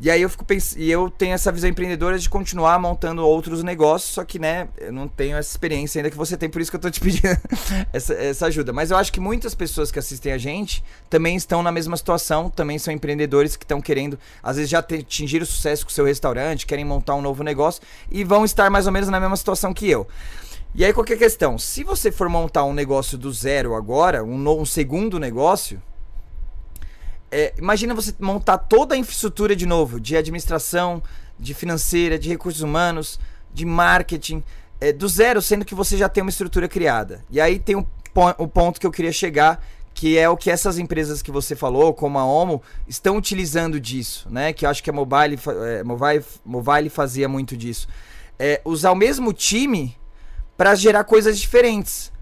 E 0.00 0.10
aí 0.10 0.22
eu 0.22 0.28
fico 0.28 0.44
pensando, 0.44 0.80
e 0.80 0.90
eu 0.90 1.08
tenho 1.08 1.34
essa 1.34 1.52
visão 1.52 1.70
empreendedora 1.70 2.18
de 2.18 2.28
continuar 2.28 2.80
montando 2.80 3.24
outros 3.24 3.62
negócios, 3.62 4.12
só 4.12 4.24
que, 4.24 4.40
né, 4.40 4.68
eu 4.76 4.92
não 4.92 5.06
tenho 5.06 5.36
essa 5.36 5.50
experiência 5.50 6.00
ainda 6.00 6.10
que 6.10 6.16
você 6.16 6.36
tem, 6.36 6.50
por 6.50 6.60
isso 6.60 6.68
que 6.70 6.76
eu 6.76 6.80
tô 6.80 6.90
te 6.90 6.98
pedindo 7.00 7.28
essa, 7.92 8.12
essa 8.14 8.46
ajuda. 8.46 8.72
Mas 8.72 8.90
eu 8.90 8.96
acho 8.96 9.12
que 9.12 9.20
muitas 9.20 9.54
pessoas 9.54 9.92
que 9.92 9.98
assistem 9.98 10.32
a 10.32 10.38
gente 10.38 10.82
também 11.08 11.36
estão 11.36 11.62
na 11.62 11.70
mesma 11.70 11.96
situação, 11.96 12.50
também 12.50 12.76
são 12.76 12.92
empreendedores 12.92 13.56
que 13.56 13.64
estão 13.64 13.80
querendo, 13.80 14.18
às 14.42 14.56
vezes 14.56 14.68
já 14.68 14.80
atingir 14.80 15.40
o 15.40 15.46
sucesso 15.46 15.84
com 15.84 15.90
o 15.90 15.94
seu 15.94 16.04
restaurante, 16.04 16.66
querem 16.66 16.84
montar 16.84 17.14
um 17.14 17.22
novo 17.22 17.44
negócio 17.44 17.80
e 18.10 18.24
vão 18.24 18.44
estar 18.44 18.68
mais 18.70 18.86
ou 18.86 18.92
menos 18.92 19.08
na 19.08 19.20
mesma 19.20 19.36
situação 19.36 19.72
que 19.72 19.88
eu. 19.88 20.08
E 20.74 20.84
aí, 20.84 20.92
qualquer 20.92 21.16
questão, 21.16 21.56
se 21.56 21.84
você 21.84 22.10
for 22.10 22.28
montar 22.28 22.64
um 22.64 22.72
negócio 22.72 23.16
do 23.16 23.32
zero 23.32 23.76
agora, 23.76 24.24
um, 24.24 24.36
no, 24.36 24.60
um 24.60 24.66
segundo 24.66 25.20
negócio, 25.20 25.80
é, 27.34 27.52
imagina 27.58 27.92
você 27.92 28.14
montar 28.20 28.56
toda 28.58 28.94
a 28.94 28.96
infraestrutura 28.96 29.56
de 29.56 29.66
novo, 29.66 29.98
de 29.98 30.16
administração, 30.16 31.02
de 31.36 31.52
financeira, 31.52 32.16
de 32.16 32.28
recursos 32.28 32.62
humanos, 32.62 33.18
de 33.52 33.64
marketing, 33.66 34.40
é, 34.80 34.92
do 34.92 35.08
zero, 35.08 35.42
sendo 35.42 35.64
que 35.64 35.74
você 35.74 35.96
já 35.96 36.08
tem 36.08 36.22
uma 36.22 36.30
estrutura 36.30 36.68
criada. 36.68 37.24
E 37.28 37.40
aí 37.40 37.58
tem 37.58 37.74
o, 37.74 37.84
o 38.38 38.46
ponto 38.46 38.78
que 38.78 38.86
eu 38.86 38.90
queria 38.92 39.10
chegar, 39.10 39.66
que 39.92 40.16
é 40.16 40.28
o 40.28 40.36
que 40.36 40.48
essas 40.48 40.78
empresas 40.78 41.22
que 41.22 41.32
você 41.32 41.56
falou, 41.56 41.92
como 41.92 42.20
a 42.20 42.24
Omo, 42.24 42.62
estão 42.86 43.16
utilizando 43.16 43.80
disso, 43.80 44.28
né? 44.30 44.52
Que 44.52 44.64
eu 44.64 44.70
acho 44.70 44.80
que 44.80 44.90
a 44.90 44.92
Mobile, 44.92 45.36
é, 45.66 45.82
Mobile, 45.82 46.24
Mobile 46.44 46.88
fazia 46.88 47.28
muito 47.28 47.56
disso. 47.56 47.88
É, 48.38 48.60
usar 48.64 48.92
o 48.92 48.96
mesmo 48.96 49.32
time 49.32 49.96
para 50.56 50.76
gerar 50.76 51.02
coisas 51.02 51.36
diferentes. 51.36 52.12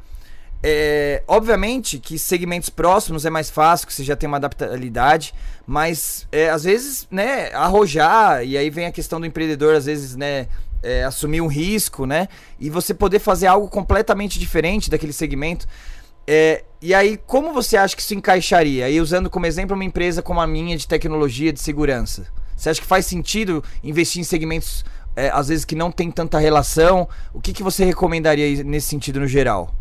É, 0.65 1.25
obviamente 1.27 1.99
que 1.99 2.17
segmentos 2.17 2.69
próximos 2.71 3.27
é 3.27 3.31
mais 3.31 3.51
fácil, 3.51 3.87
que 3.87 3.93
você 3.93 4.05
já 4.05 4.15
tem 4.15 4.29
uma 4.29 4.37
adaptabilidade, 4.37 5.35
mas 5.67 6.27
é, 6.31 6.51
às 6.51 6.63
vezes, 6.63 7.09
né, 7.11 7.53
arrojar, 7.53 8.45
e 8.45 8.57
aí 8.57 8.71
vem 8.71 8.87
a 8.87 8.93
questão 8.93 9.19
do 9.19 9.27
empreendedor, 9.27 9.75
às 9.75 9.87
vezes, 9.87 10.15
né, 10.15 10.47
é, 10.81 11.03
assumir 11.03 11.41
um 11.41 11.49
risco, 11.49 12.07
né, 12.07 12.29
e 12.61 12.71
você 12.71 12.95
poder 12.95 13.19
fazer 13.19 13.49
algo 13.49 13.69
completamente 13.69 14.39
diferente 14.39 14.89
daquele 14.89 15.13
segmento. 15.13 15.67
É, 16.29 16.63
e 16.81 16.95
aí, 16.95 17.17
como 17.27 17.53
você 17.53 17.77
acha 17.77 17.97
que 17.97 18.03
isso 18.03 18.15
encaixaria? 18.15 19.03
Usando 19.03 19.29
como 19.29 19.47
exemplo 19.47 19.75
uma 19.75 19.85
empresa 19.85 20.23
como 20.23 20.41
a 20.41 20.47
minha 20.47 20.77
de 20.77 20.87
tecnologia 20.87 21.53
de 21.53 21.61
segurança. 21.61 22.29
Você 22.57 22.71
acha 22.71 22.81
que 22.81 22.87
faz 22.87 23.07
sentido 23.07 23.65
investir 23.83 24.21
em 24.21 24.25
segmentos, 24.25 24.85
é, 25.17 25.31
às 25.31 25.49
vezes, 25.49 25.65
que 25.65 25.75
não 25.75 25.91
tem 25.91 26.13
tanta 26.13 26.39
relação? 26.39 27.09
O 27.35 27.41
que, 27.41 27.53
que 27.53 27.63
você 27.65 27.85
recomendaria 27.85 28.63
nesse 28.63 28.87
sentido 28.87 29.19
no 29.19 29.27
geral? 29.27 29.75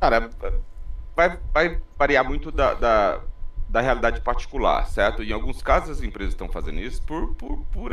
Cara, 0.00 0.30
vai, 1.14 1.38
vai 1.52 1.82
variar 1.98 2.24
muito 2.24 2.50
da, 2.50 2.72
da, 2.72 3.20
da, 3.68 3.80
realidade 3.82 4.22
particular, 4.22 4.86
certo? 4.86 5.22
Em 5.22 5.30
alguns 5.30 5.62
casos 5.62 5.98
as 5.98 6.02
empresas 6.02 6.32
estão 6.32 6.48
fazendo 6.48 6.80
isso 6.80 7.02
por, 7.02 7.34
por, 7.34 7.58
por 7.66 7.92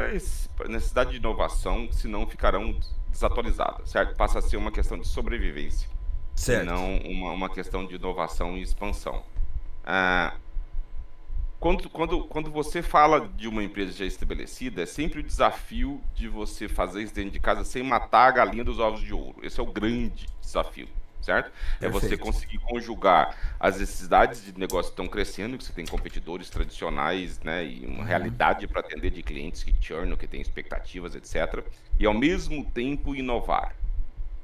necessidade 0.69 1.11
de 1.11 1.17
inovação, 1.17 1.91
senão 1.91 2.25
ficarão 2.25 2.79
desatualizadas, 3.09 3.89
certo? 3.89 4.15
Passa 4.15 4.39
a 4.39 4.41
ser 4.41 4.55
uma 4.55 4.71
questão 4.71 4.97
de 4.97 5.05
sobrevivência, 5.05 5.89
certo. 6.33 6.65
não 6.65 6.97
uma, 6.99 7.31
uma 7.31 7.49
questão 7.49 7.85
de 7.85 7.95
inovação 7.95 8.57
e 8.57 8.61
expansão. 8.61 9.21
Ah, 9.83 10.33
quando, 11.59 11.89
quando, 11.89 12.23
quando 12.25 12.49
você 12.49 12.81
fala 12.81 13.27
de 13.35 13.49
uma 13.49 13.61
empresa 13.61 13.91
já 13.91 14.05
estabelecida, 14.05 14.83
é 14.83 14.85
sempre 14.85 15.19
o 15.19 15.23
desafio 15.23 16.01
de 16.15 16.29
você 16.29 16.69
fazer 16.69 17.03
isso 17.03 17.13
dentro 17.13 17.31
de 17.31 17.39
casa 17.41 17.65
sem 17.65 17.83
matar 17.83 18.29
a 18.29 18.31
galinha 18.31 18.63
dos 18.63 18.79
ovos 18.79 19.01
de 19.01 19.13
ouro. 19.13 19.39
Esse 19.43 19.59
é 19.59 19.63
o 19.63 19.65
grande 19.65 20.25
desafio 20.39 20.87
certo? 21.21 21.51
Perfeito. 21.79 21.85
É 21.85 21.89
você 21.89 22.17
conseguir 22.17 22.57
conjugar 22.59 23.35
as 23.59 23.79
necessidades 23.79 24.43
de 24.43 24.57
negócio 24.57 24.91
que 24.91 24.93
estão 24.93 25.07
crescendo, 25.07 25.57
que 25.57 25.63
você 25.63 25.73
tem 25.73 25.85
competidores 25.85 26.49
tradicionais, 26.49 27.39
né, 27.41 27.65
e 27.65 27.85
uma 27.85 27.99
uhum. 27.99 28.03
realidade 28.03 28.67
para 28.67 28.81
atender 28.81 29.11
de 29.11 29.23
clientes 29.23 29.63
que 29.63 29.73
churnam, 29.79 30.17
que 30.17 30.27
têm 30.27 30.41
expectativas, 30.41 31.15
etc. 31.15 31.63
E 31.99 32.05
ao 32.05 32.13
mesmo 32.13 32.63
tempo 32.65 33.15
inovar. 33.15 33.75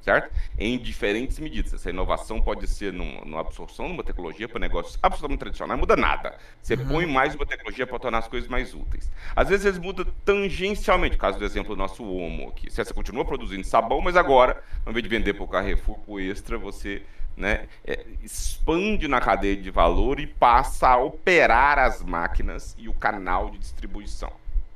Certo? 0.03 0.29
Em 0.59 0.77
diferentes 0.77 1.39
medidas. 1.39 1.73
Essa 1.73 1.89
inovação 1.89 2.41
pode 2.41 2.67
ser 2.67 2.91
numa 2.91 3.39
absorção 3.39 3.87
de 3.87 3.93
uma 3.93 4.03
tecnologia 4.03 4.49
para 4.49 4.59
negócios 4.59 4.99
absolutamente 5.01 5.39
tradicionais, 5.39 5.71
não 5.71 5.79
muda 5.79 5.95
nada. 5.95 6.37
Você 6.61 6.75
uhum. 6.75 6.87
põe 6.87 7.05
mais 7.05 7.33
uma 7.33 7.45
tecnologia 7.45 7.87
para 7.87 7.97
tornar 7.97 8.17
as 8.19 8.27
coisas 8.27 8.49
mais 8.49 8.73
úteis. 8.73 9.09
Às 9.33 9.47
vezes 9.47 9.65
eles 9.65 9.79
mudam 9.79 10.05
tangencialmente, 10.25 11.17
caso 11.17 11.39
do 11.39 11.45
exemplo 11.45 11.73
do 11.73 11.79
nosso 11.79 12.03
Omo 12.03 12.49
aqui. 12.49 12.69
Você 12.69 12.93
continua 12.93 13.23
produzindo 13.23 13.65
sabão, 13.65 14.01
mas 14.01 14.17
agora, 14.17 14.61
ao 14.85 14.91
invés 14.91 15.03
de 15.03 15.09
vender 15.09 15.33
para 15.33 15.43
o 15.43 15.47
Carrefour, 15.47 15.97
para 15.99 16.13
o 16.13 16.19
Extra, 16.19 16.57
você 16.57 17.01
né, 17.37 17.67
é, 17.85 18.05
expande 18.21 19.07
na 19.07 19.21
cadeia 19.21 19.55
de 19.55 19.71
valor 19.71 20.19
e 20.19 20.27
passa 20.27 20.89
a 20.89 20.97
operar 20.97 21.79
as 21.79 22.03
máquinas 22.03 22.75
e 22.77 22.89
o 22.89 22.93
canal 22.93 23.49
de 23.49 23.57
distribuição. 23.57 24.31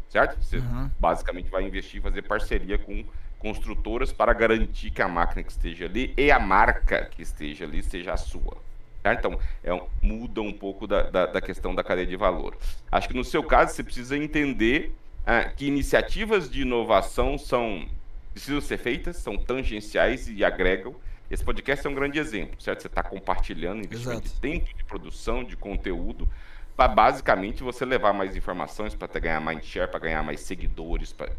Certo? 0.09 0.41
Você 0.41 0.57
uhum. 0.57 0.89
basicamente 0.97 1.49
vai 1.49 1.63
investir 1.63 1.99
e 1.99 2.01
fazer 2.01 2.21
parceria 2.21 2.77
com 2.77 3.03
construtoras 3.39 4.11
para 4.11 4.33
garantir 4.33 4.91
que 4.91 5.01
a 5.01 5.07
máquina 5.07 5.43
que 5.43 5.51
esteja 5.51 5.85
ali 5.85 6.13
e 6.17 6.31
a 6.31 6.39
marca 6.39 7.05
que 7.05 7.21
esteja 7.21 7.65
ali 7.65 7.83
seja 7.83 8.13
a 8.13 8.17
sua. 8.17 8.57
Tá? 9.03 9.13
Então, 9.13 9.39
é 9.63 9.73
um, 9.73 9.87
muda 10.01 10.41
um 10.41 10.51
pouco 10.51 10.87
da, 10.87 11.03
da, 11.03 11.25
da, 11.27 11.41
questão 11.41 11.73
da 11.73 11.83
cadeia 11.83 12.07
de 12.07 12.15
valor. 12.15 12.57
Acho 12.91 13.07
que 13.07 13.13
no 13.15 13.23
seu 13.23 13.43
caso 13.43 13.73
você 13.73 13.83
precisa 13.83 14.17
entender 14.17 14.93
ah, 15.25 15.45
que 15.45 15.67
iniciativas 15.67 16.49
de 16.49 16.61
inovação 16.61 17.37
são 17.37 17.87
precisam 18.33 18.61
ser 18.61 18.77
feitas, 18.77 19.17
são 19.17 19.35
tangenciais 19.35 20.29
e 20.29 20.43
agregam. 20.45 20.95
Esse 21.29 21.43
podcast 21.43 21.85
é 21.85 21.89
um 21.89 21.93
grande 21.93 22.19
exemplo, 22.19 22.61
certo? 22.61 22.81
Você 22.81 22.87
está 22.87 23.01
compartilhando 23.01 23.79
investimento 23.79 24.25
Exato. 24.25 24.35
de 24.35 24.39
tempo, 24.39 24.77
de 24.77 24.83
produção, 24.83 25.43
de 25.43 25.57
conteúdo, 25.57 26.29
para 26.75 26.87
basicamente 26.87 27.63
você 27.63 27.83
levar 27.83 28.13
mais 28.13 28.35
informações, 28.35 28.93
para 28.93 29.07
ganhar 29.19 29.41
mais 29.41 29.65
share, 29.65 29.89
para 29.89 29.99
ganhar 29.99 30.23
mais 30.23 30.39
seguidores, 30.41 31.11
para 31.11 31.31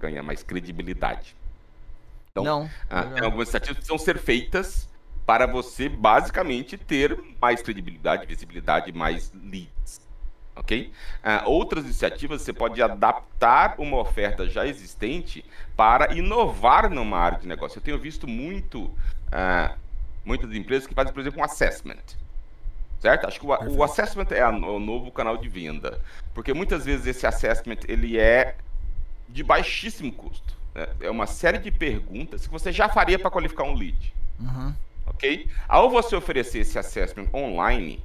ganhar 0.00 0.22
mais 0.22 0.42
credibilidade. 0.42 1.34
Então, 2.36 2.42
não, 2.42 2.70
ah, 2.90 3.04
tem 3.04 3.22
algumas 3.22 3.46
iniciativas 3.46 3.76
que 3.76 3.86
precisam 3.86 3.96
ser 3.96 4.18
feitas 4.18 4.88
para 5.24 5.46
você 5.46 5.88
basicamente 5.88 6.76
ter 6.76 7.16
mais 7.40 7.62
credibilidade, 7.62 8.26
visibilidade, 8.26 8.92
mais 8.92 9.32
leads. 9.32 10.00
Ok? 10.56 10.92
Uh, 11.22 11.48
outras 11.48 11.84
iniciativas 11.84 12.42
você 12.42 12.52
pode 12.52 12.82
adaptar 12.82 13.76
uma 13.78 13.98
oferta 13.98 14.48
já 14.48 14.66
existente 14.66 15.44
para 15.76 16.12
inovar 16.12 16.90
numa 16.90 17.18
área 17.18 17.38
de 17.38 17.46
negócio. 17.46 17.78
Eu 17.78 17.82
tenho 17.82 18.00
visto 18.00 18.26
muito 18.26 18.86
uh, 18.86 19.78
muitas 20.24 20.52
empresas 20.54 20.88
que 20.88 20.94
fazem, 20.94 21.12
por 21.12 21.20
exemplo, 21.20 21.40
um 21.40 21.44
assessment. 21.44 22.02
Certo? 22.98 23.28
Acho 23.28 23.38
que 23.38 23.46
o, 23.46 23.76
o 23.76 23.84
assessment 23.84 24.26
é 24.32 24.42
a, 24.42 24.50
o 24.50 24.80
novo 24.80 25.12
canal 25.12 25.36
de 25.36 25.48
venda. 25.48 26.00
Porque 26.34 26.52
muitas 26.52 26.84
vezes 26.84 27.06
esse 27.06 27.28
assessment 27.28 27.78
ele 27.86 28.18
é 28.18 28.56
de 29.28 29.44
baixíssimo 29.44 30.10
custo. 30.10 30.53
Né? 30.74 30.88
É 31.00 31.10
uma 31.10 31.26
série 31.26 31.58
de 31.58 31.70
perguntas 31.70 32.46
que 32.46 32.52
você 32.52 32.72
já 32.72 32.88
faria 32.88 33.18
para 33.18 33.30
qualificar 33.30 33.64
um 33.64 33.74
lead. 33.74 34.14
Uhum. 34.40 34.74
Ok? 35.06 35.48
Ao 35.68 35.90
você 35.90 36.16
oferecer 36.16 36.60
esse 36.60 36.78
assessment 36.78 37.28
online, 37.32 38.02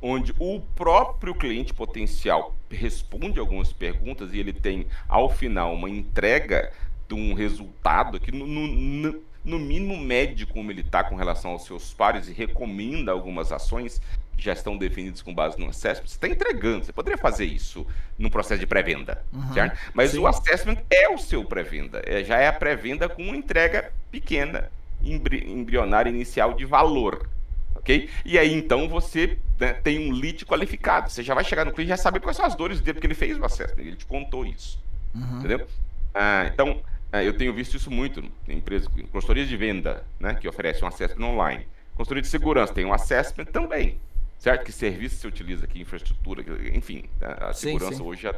onde 0.00 0.34
o 0.38 0.60
próprio 0.74 1.34
cliente 1.34 1.74
potencial 1.74 2.56
responde 2.70 3.38
algumas 3.38 3.72
perguntas 3.72 4.32
e 4.32 4.38
ele 4.38 4.52
tem, 4.52 4.86
ao 5.08 5.28
final, 5.28 5.74
uma 5.74 5.88
entrega 5.88 6.72
de 7.08 7.14
um 7.14 7.34
resultado 7.34 8.20
que, 8.20 8.30
no, 8.30 8.46
no, 8.46 9.22
no 9.44 9.58
mínimo, 9.58 9.96
mede 9.96 10.46
como 10.46 10.70
ele 10.70 10.82
está 10.82 11.02
com 11.02 11.16
relação 11.16 11.52
aos 11.52 11.64
seus 11.64 11.92
pares 11.94 12.28
e 12.28 12.32
recomenda 12.32 13.12
algumas 13.12 13.50
ações 13.50 14.00
já 14.38 14.52
estão 14.52 14.76
definidos 14.76 15.20
com 15.20 15.34
base 15.34 15.58
no 15.58 15.68
assessment, 15.68 16.06
você 16.06 16.14
está 16.14 16.28
entregando. 16.28 16.84
Você 16.84 16.92
poderia 16.92 17.18
fazer 17.18 17.44
isso 17.44 17.86
no 18.16 18.30
processo 18.30 18.60
de 18.60 18.66
pré-venda, 18.66 19.22
uhum, 19.32 19.52
certo? 19.52 19.78
Mas 19.92 20.12
sim. 20.12 20.18
o 20.18 20.26
assessment 20.26 20.78
é 20.88 21.08
o 21.08 21.18
seu 21.18 21.44
pré-venda. 21.44 22.02
É, 22.06 22.22
já 22.24 22.38
é 22.38 22.46
a 22.46 22.52
pré-venda 22.52 23.08
com 23.08 23.22
uma 23.22 23.36
entrega 23.36 23.92
pequena, 24.10 24.70
embri 25.02 25.50
embrionária 25.50 26.08
inicial 26.08 26.54
de 26.54 26.64
valor. 26.64 27.28
Ok? 27.74 28.08
E 28.24 28.38
aí 28.38 28.52
então 28.54 28.88
você 28.88 29.38
né, 29.58 29.72
tem 29.72 30.08
um 30.08 30.12
lead 30.12 30.44
qualificado. 30.46 31.10
Você 31.10 31.22
já 31.22 31.34
vai 31.34 31.44
chegar 31.44 31.64
no 31.64 31.72
cliente 31.72 31.88
e 31.88 31.96
já 31.96 31.96
sabe 31.96 32.20
quais 32.20 32.36
são 32.36 32.46
as 32.46 32.54
dores 32.54 32.80
dele, 32.80 32.94
porque 32.94 33.06
ele 33.06 33.14
fez 33.14 33.38
o 33.38 33.44
assessment, 33.44 33.82
ele 33.82 33.96
te 33.96 34.06
contou 34.06 34.46
isso. 34.46 34.82
Uhum. 35.14 35.38
Entendeu? 35.38 35.66
Ah, 36.14 36.48
então, 36.52 36.80
ah, 37.12 37.22
eu 37.22 37.36
tenho 37.36 37.52
visto 37.52 37.76
isso 37.76 37.90
muito 37.90 38.22
em 38.48 38.58
empresas, 38.58 38.88
em 38.96 39.06
consultorias 39.06 39.48
de 39.48 39.56
venda, 39.56 40.04
né, 40.18 40.34
que 40.34 40.48
oferecem 40.48 40.84
um 40.84 40.88
assessment 40.88 41.26
online. 41.26 41.66
Consultoria 41.94 42.22
de 42.22 42.28
segurança 42.28 42.72
tem 42.72 42.84
um 42.84 42.92
assessment 42.92 43.46
também 43.46 43.98
certo? 44.38 44.64
Que 44.64 44.72
serviço 44.72 45.16
você 45.16 45.26
utiliza 45.26 45.64
aqui, 45.64 45.80
infraestrutura, 45.80 46.44
enfim, 46.72 47.04
a 47.20 47.52
segurança 47.52 47.92
sim, 47.92 47.98
sim. 47.98 48.02
hoje 48.02 48.28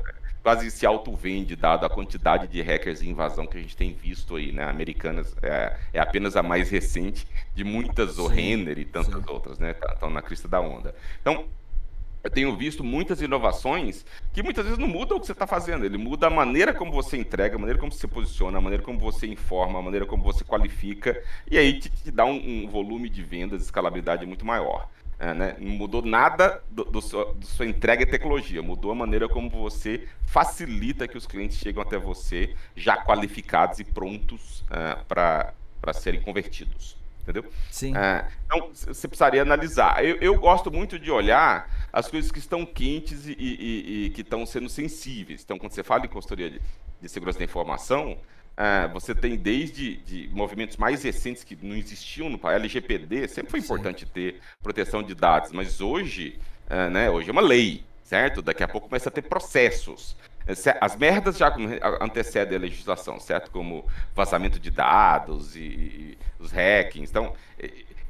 quase 0.42 0.70
se 0.70 0.86
auto-vende, 0.86 1.54
dado 1.54 1.84
a 1.84 1.90
quantidade 1.90 2.48
de 2.48 2.62
hackers 2.62 3.02
e 3.02 3.08
invasão 3.08 3.46
que 3.46 3.58
a 3.58 3.60
gente 3.60 3.76
tem 3.76 3.92
visto 3.92 4.36
aí, 4.36 4.52
né? 4.52 4.64
Americanas 4.64 5.36
é, 5.42 5.76
é 5.92 6.00
apenas 6.00 6.36
a 6.36 6.42
mais 6.42 6.70
recente 6.70 7.26
de 7.54 7.62
muitas, 7.62 8.18
o 8.18 8.26
Renner 8.26 8.78
e 8.78 8.84
tantas 8.84 9.22
sim. 9.22 9.30
outras, 9.30 9.58
né? 9.58 9.72
Estão 9.72 10.08
tá, 10.08 10.10
na 10.10 10.22
crista 10.22 10.48
da 10.48 10.60
onda. 10.60 10.94
Então, 11.20 11.44
eu 12.22 12.30
tenho 12.30 12.54
visto 12.56 12.84
muitas 12.84 13.20
inovações 13.22 14.04
que 14.32 14.42
muitas 14.42 14.64
vezes 14.64 14.78
não 14.78 14.88
mudam 14.88 15.16
o 15.16 15.20
que 15.20 15.26
você 15.26 15.32
está 15.32 15.46
fazendo, 15.46 15.84
ele 15.84 15.96
muda 15.96 16.26
a 16.26 16.30
maneira 16.30 16.72
como 16.72 16.92
você 16.92 17.16
entrega, 17.16 17.56
a 17.56 17.58
maneira 17.58 17.78
como 17.78 17.90
você 17.90 18.06
posiciona, 18.06 18.58
a 18.58 18.60
maneira 18.60 18.82
como 18.82 18.98
você 18.98 19.26
informa, 19.26 19.78
a 19.78 19.82
maneira 19.82 20.04
como 20.04 20.22
você 20.22 20.44
qualifica, 20.44 21.22
e 21.50 21.56
aí 21.56 21.78
te, 21.78 21.88
te 21.88 22.10
dá 22.10 22.26
um, 22.26 22.64
um 22.64 22.68
volume 22.68 23.08
de 23.08 23.22
vendas, 23.22 23.62
escalabilidade 23.62 24.26
muito 24.26 24.44
maior. 24.44 24.88
É, 25.20 25.34
né? 25.34 25.54
Não 25.58 25.72
mudou 25.72 26.00
nada 26.00 26.62
do, 26.70 26.82
do, 26.82 27.02
seu, 27.02 27.34
do 27.34 27.44
sua 27.44 27.66
entrega 27.66 28.02
e 28.02 28.06
tecnologia, 28.06 28.62
mudou 28.62 28.90
a 28.90 28.94
maneira 28.94 29.28
como 29.28 29.50
você 29.50 30.08
facilita 30.24 31.06
que 31.06 31.18
os 31.18 31.26
clientes 31.26 31.58
chegam 31.58 31.82
até 31.82 31.98
você 31.98 32.56
já 32.74 32.96
qualificados 32.96 33.78
e 33.80 33.84
prontos 33.84 34.60
uh, 34.62 35.04
para 35.04 35.52
serem 35.92 36.22
convertidos. 36.22 36.96
Entendeu? 37.20 37.44
Sim. 37.70 37.92
Uh, 37.92 38.26
então, 38.46 38.70
você 38.72 39.06
precisaria 39.06 39.42
analisar. 39.42 40.02
Eu, 40.02 40.16
eu, 40.22 40.40
gosto 40.40 40.70
muito 40.70 40.98
de 40.98 41.10
olhar 41.10 41.70
as 41.92 42.08
coisas 42.08 42.32
que 42.32 42.38
estão 42.38 42.64
quentes 42.64 43.26
e, 43.26 43.36
e, 43.38 44.06
e 44.06 44.10
que 44.10 44.22
estão 44.22 44.46
sendo 44.46 44.70
sensíveis. 44.70 45.42
Então, 45.44 45.58
quando 45.58 45.72
você 45.72 45.84
fala 45.84 46.06
em 46.06 46.08
consultoria 46.08 46.50
de, 46.50 46.62
de 46.98 47.08
segurança 47.10 47.38
da 47.38 47.44
informação, 47.44 48.16
é, 48.56 48.88
você 48.88 49.14
tem 49.14 49.36
desde 49.36 49.96
de 49.96 50.28
movimentos 50.32 50.76
mais 50.76 51.02
recentes 51.02 51.42
que 51.42 51.56
não 51.62 51.74
existiam 51.74 52.28
no 52.28 52.38
país, 52.38 52.56
LGPD, 52.56 53.28
sempre 53.28 53.50
foi 53.50 53.60
importante 53.60 54.04
Sim. 54.04 54.10
ter 54.12 54.40
proteção 54.62 55.02
de 55.02 55.14
dados, 55.14 55.52
mas 55.52 55.80
hoje, 55.80 56.38
é, 56.68 56.88
né, 56.90 57.10
hoje 57.10 57.28
é 57.28 57.32
uma 57.32 57.40
lei, 57.40 57.82
certo? 58.04 58.42
Daqui 58.42 58.62
a 58.62 58.68
pouco 58.68 58.88
começa 58.88 59.08
a 59.08 59.12
ter 59.12 59.22
processos. 59.22 60.16
É, 60.46 60.78
as 60.80 60.96
merdas 60.96 61.38
já 61.38 61.54
antecedem 62.00 62.56
a 62.56 62.60
legislação, 62.60 63.20
certo? 63.20 63.50
Como 63.50 63.86
vazamento 64.14 64.58
de 64.58 64.70
dados 64.70 65.54
e, 65.56 65.60
e 65.60 66.18
os 66.38 66.50
hackings. 66.50 67.10
Então, 67.10 67.34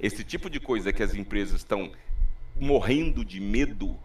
esse 0.00 0.24
tipo 0.24 0.48
de 0.48 0.58
coisa 0.58 0.92
que 0.92 1.02
as 1.02 1.14
empresas 1.14 1.56
estão 1.56 1.92
morrendo 2.58 3.24
de 3.24 3.40
medo, 3.40 3.96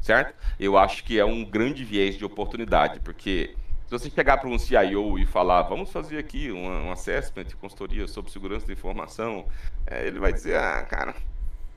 certo? 0.00 0.34
Eu 0.58 0.76
acho 0.76 1.04
que 1.04 1.18
é 1.18 1.24
um 1.24 1.44
grande 1.44 1.84
viés 1.84 2.16
de 2.16 2.24
oportunidade, 2.24 3.00
porque 3.00 3.54
se 3.86 3.90
você 3.90 4.10
chegar 4.10 4.38
para 4.38 4.48
um 4.48 4.58
CIO 4.58 5.16
e 5.16 5.24
falar, 5.24 5.62
vamos 5.62 5.92
fazer 5.92 6.18
aqui 6.18 6.50
um, 6.50 6.88
um 6.88 6.90
assessment 6.90 7.46
consultoria 7.60 8.06
sobre 8.08 8.32
segurança 8.32 8.66
da 8.66 8.72
informação, 8.72 9.46
é, 9.86 10.06
ele 10.06 10.18
vai 10.18 10.32
dizer, 10.32 10.58
ah, 10.58 10.82
cara, 10.82 11.14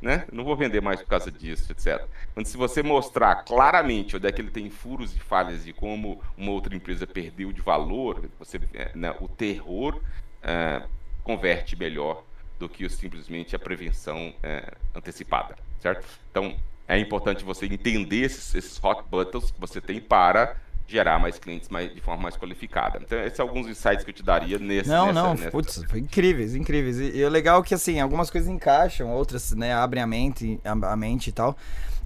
né? 0.02 0.26
Não 0.32 0.44
vou 0.44 0.56
vender 0.56 0.82
mais 0.82 1.02
por 1.02 1.10
causa 1.10 1.32
disso, 1.32 1.72
etc. 1.72 2.04
Quando 2.34 2.48
se 2.48 2.58
você 2.58 2.82
mostrar 2.82 3.44
claramente 3.44 4.16
onde 4.16 4.28
é 4.28 4.32
que 4.32 4.42
ele 4.42 4.50
tem 4.50 4.70
furos 4.72 5.16
e 5.16 5.20
falhas 5.20 5.68
e 5.68 5.74
como 5.74 6.20
uma 6.36 6.52
outra 6.52 6.76
empresa 6.76 7.06
perdeu 7.06 7.52
de 7.52 7.62
valor, 7.62 8.28
você, 8.40 8.60
é, 8.74 8.92
né, 8.96 9.16
o 9.20 9.28
terror 9.28 10.02
é, 10.42 10.82
converte 11.24 11.76
melhor 11.76 12.24
do 12.58 12.68
que 12.68 12.90
simplesmente 12.90 13.56
a 13.56 13.60
prevenção 13.60 14.34
é, 14.42 14.74
antecipada, 14.96 15.56
certo? 15.80 16.08
Então, 16.32 16.56
é 16.88 16.98
importante 16.98 17.44
você 17.44 17.68
entender 17.68 18.22
esses, 18.24 18.56
esses 18.56 18.84
hot 18.84 19.04
buttons 19.10 19.52
que 19.52 19.60
você 19.60 19.80
tem 19.80 20.02
para 20.02 20.58
gerar 20.90 21.20
mais 21.20 21.38
clientes 21.38 21.70
mais, 21.70 21.94
de 21.94 22.02
forma 22.02 22.24
mais 22.24 22.36
qualificada. 22.36 23.00
Então, 23.02 23.20
esses 23.20 23.38
são 23.38 23.48
alguns 23.48 23.68
insights 23.68 24.04
que 24.04 24.10
eu 24.10 24.14
te 24.14 24.24
daria 24.24 24.58
nesse 24.58 24.90
Não, 24.90 25.08
nessa, 25.08 25.22
não, 25.22 25.34
nessa... 25.36 25.52
putz, 25.52 25.84
foi 25.88 26.00
incríveis, 26.00 26.56
incríveis. 26.56 27.00
E, 27.00 27.18
e 27.18 27.24
o 27.24 27.30
legal 27.30 27.62
é 27.62 27.64
que, 27.64 27.76
assim, 27.76 28.00
algumas 28.00 28.32
coisas 28.32 28.50
encaixam, 28.50 29.10
outras, 29.12 29.52
né, 29.54 29.74
abrem 29.74 30.02
a 30.02 30.08
mente, 30.08 30.60
a, 30.66 30.92
a 30.92 30.96
mente 30.96 31.28
e 31.28 31.32
tal. 31.32 31.56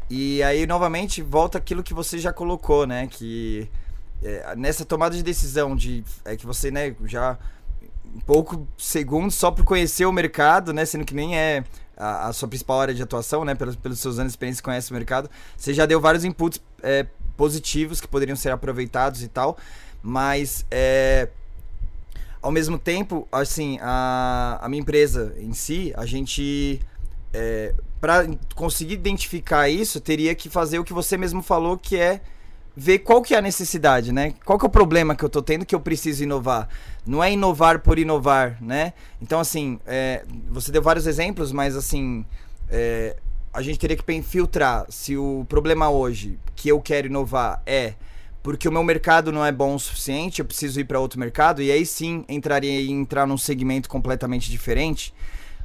E 0.09 0.43
aí, 0.43 0.67
novamente, 0.67 1.21
volta 1.21 1.57
aquilo 1.57 1.81
que 1.81 1.93
você 1.93 2.19
já 2.19 2.33
colocou, 2.33 2.85
né, 2.85 3.07
que 3.07 3.69
é, 4.21 4.55
nessa 4.55 4.83
tomada 4.83 5.15
de 5.15 5.23
decisão 5.23 5.75
de 5.75 6.03
é 6.25 6.35
que 6.35 6.45
você, 6.45 6.69
né, 6.69 6.93
já 7.05 7.37
um 8.13 8.19
pouco 8.19 8.67
segundos 8.77 9.35
só 9.35 9.49
por 9.49 9.63
conhecer 9.63 10.05
o 10.05 10.11
mercado, 10.11 10.73
né, 10.73 10.85
sendo 10.85 11.05
que 11.05 11.15
nem 11.15 11.37
é 11.37 11.63
a, 11.97 12.27
a, 12.27 12.33
sua 12.33 12.47
principal 12.47 12.81
área 12.81 12.93
de 12.93 13.01
atuação, 13.01 13.45
né? 13.45 13.55
Pelos, 13.55 13.75
pelos 13.75 13.99
seus 13.99 14.19
anos 14.19 14.31
de 14.31 14.35
experiência, 14.35 14.63
conhece 14.63 14.91
o 14.91 14.93
mercado. 14.93 15.29
Você 15.55 15.73
já 15.73 15.85
deu 15.85 16.01
vários 16.01 16.23
inputs 16.23 16.61
é, 16.81 17.05
positivos 17.35 17.99
que 17.99 18.07
poderiam 18.07 18.35
ser 18.35 18.51
aproveitados 18.51 19.23
e 19.23 19.27
tal, 19.27 19.57
mas 20.01 20.65
é, 20.69 21.29
ao 22.41 22.51
mesmo 22.51 22.77
tempo, 22.77 23.27
assim, 23.31 23.77
a, 23.81 24.59
a 24.61 24.69
minha 24.69 24.81
empresa 24.81 25.33
em 25.37 25.53
si, 25.53 25.93
a 25.95 26.05
gente 26.05 26.79
é, 27.33 27.73
para 27.99 28.27
conseguir 28.53 28.95
identificar 28.95 29.69
isso, 29.69 30.01
teria 30.01 30.35
que 30.35 30.49
fazer 30.49 30.77
o 30.77 30.83
que 30.83 30.91
você 30.91 31.17
mesmo 31.17 31.41
falou, 31.41 31.77
que 31.77 31.97
é 31.97 32.19
ver 32.75 32.99
qual 32.99 33.21
que 33.21 33.33
é 33.33 33.37
a 33.37 33.41
necessidade, 33.41 34.11
né? 34.11 34.33
Qual 34.43 34.59
que 34.59 34.65
é 34.65 34.67
o 34.67 34.69
problema 34.69 35.15
que 35.15 35.23
eu 35.23 35.29
tô 35.29 35.41
tendo 35.41 35.65
que 35.65 35.73
eu 35.73 35.79
preciso 35.79 36.23
inovar. 36.23 36.67
Não 37.05 37.23
é 37.23 37.31
inovar 37.31 37.79
por 37.79 37.97
inovar, 37.97 38.57
né? 38.61 38.93
Então, 39.21 39.39
assim, 39.39 39.79
é, 39.85 40.25
você 40.49 40.69
deu 40.71 40.81
vários 40.81 41.07
exemplos, 41.07 41.51
mas 41.53 41.75
assim, 41.77 42.25
é, 42.69 43.15
a 43.53 43.61
gente 43.61 43.79
teria 43.79 43.95
que 43.95 44.21
filtrar 44.21 44.85
se 44.89 45.15
o 45.15 45.45
problema 45.47 45.89
hoje 45.89 46.37
que 46.63 46.69
eu 46.69 46.79
quero 46.79 47.07
inovar 47.07 47.61
é 47.65 47.93
porque 48.41 48.69
o 48.69 48.71
meu 48.71 48.85
mercado 48.85 49.33
não 49.33 49.45
é 49.45 49.51
bom 49.51 49.75
o 49.75 49.79
suficiente, 49.79 50.39
eu 50.39 50.45
preciso 50.45 50.79
ir 50.79 50.85
para 50.85 50.97
outro 50.97 51.19
mercado, 51.19 51.61
e 51.61 51.69
aí 51.69 51.85
sim 51.85 52.23
entraria 52.29 52.81
em 52.81 53.01
entrar 53.01 53.27
num 53.27 53.37
segmento 53.37 53.89
completamente 53.89 54.49
diferente 54.49 55.13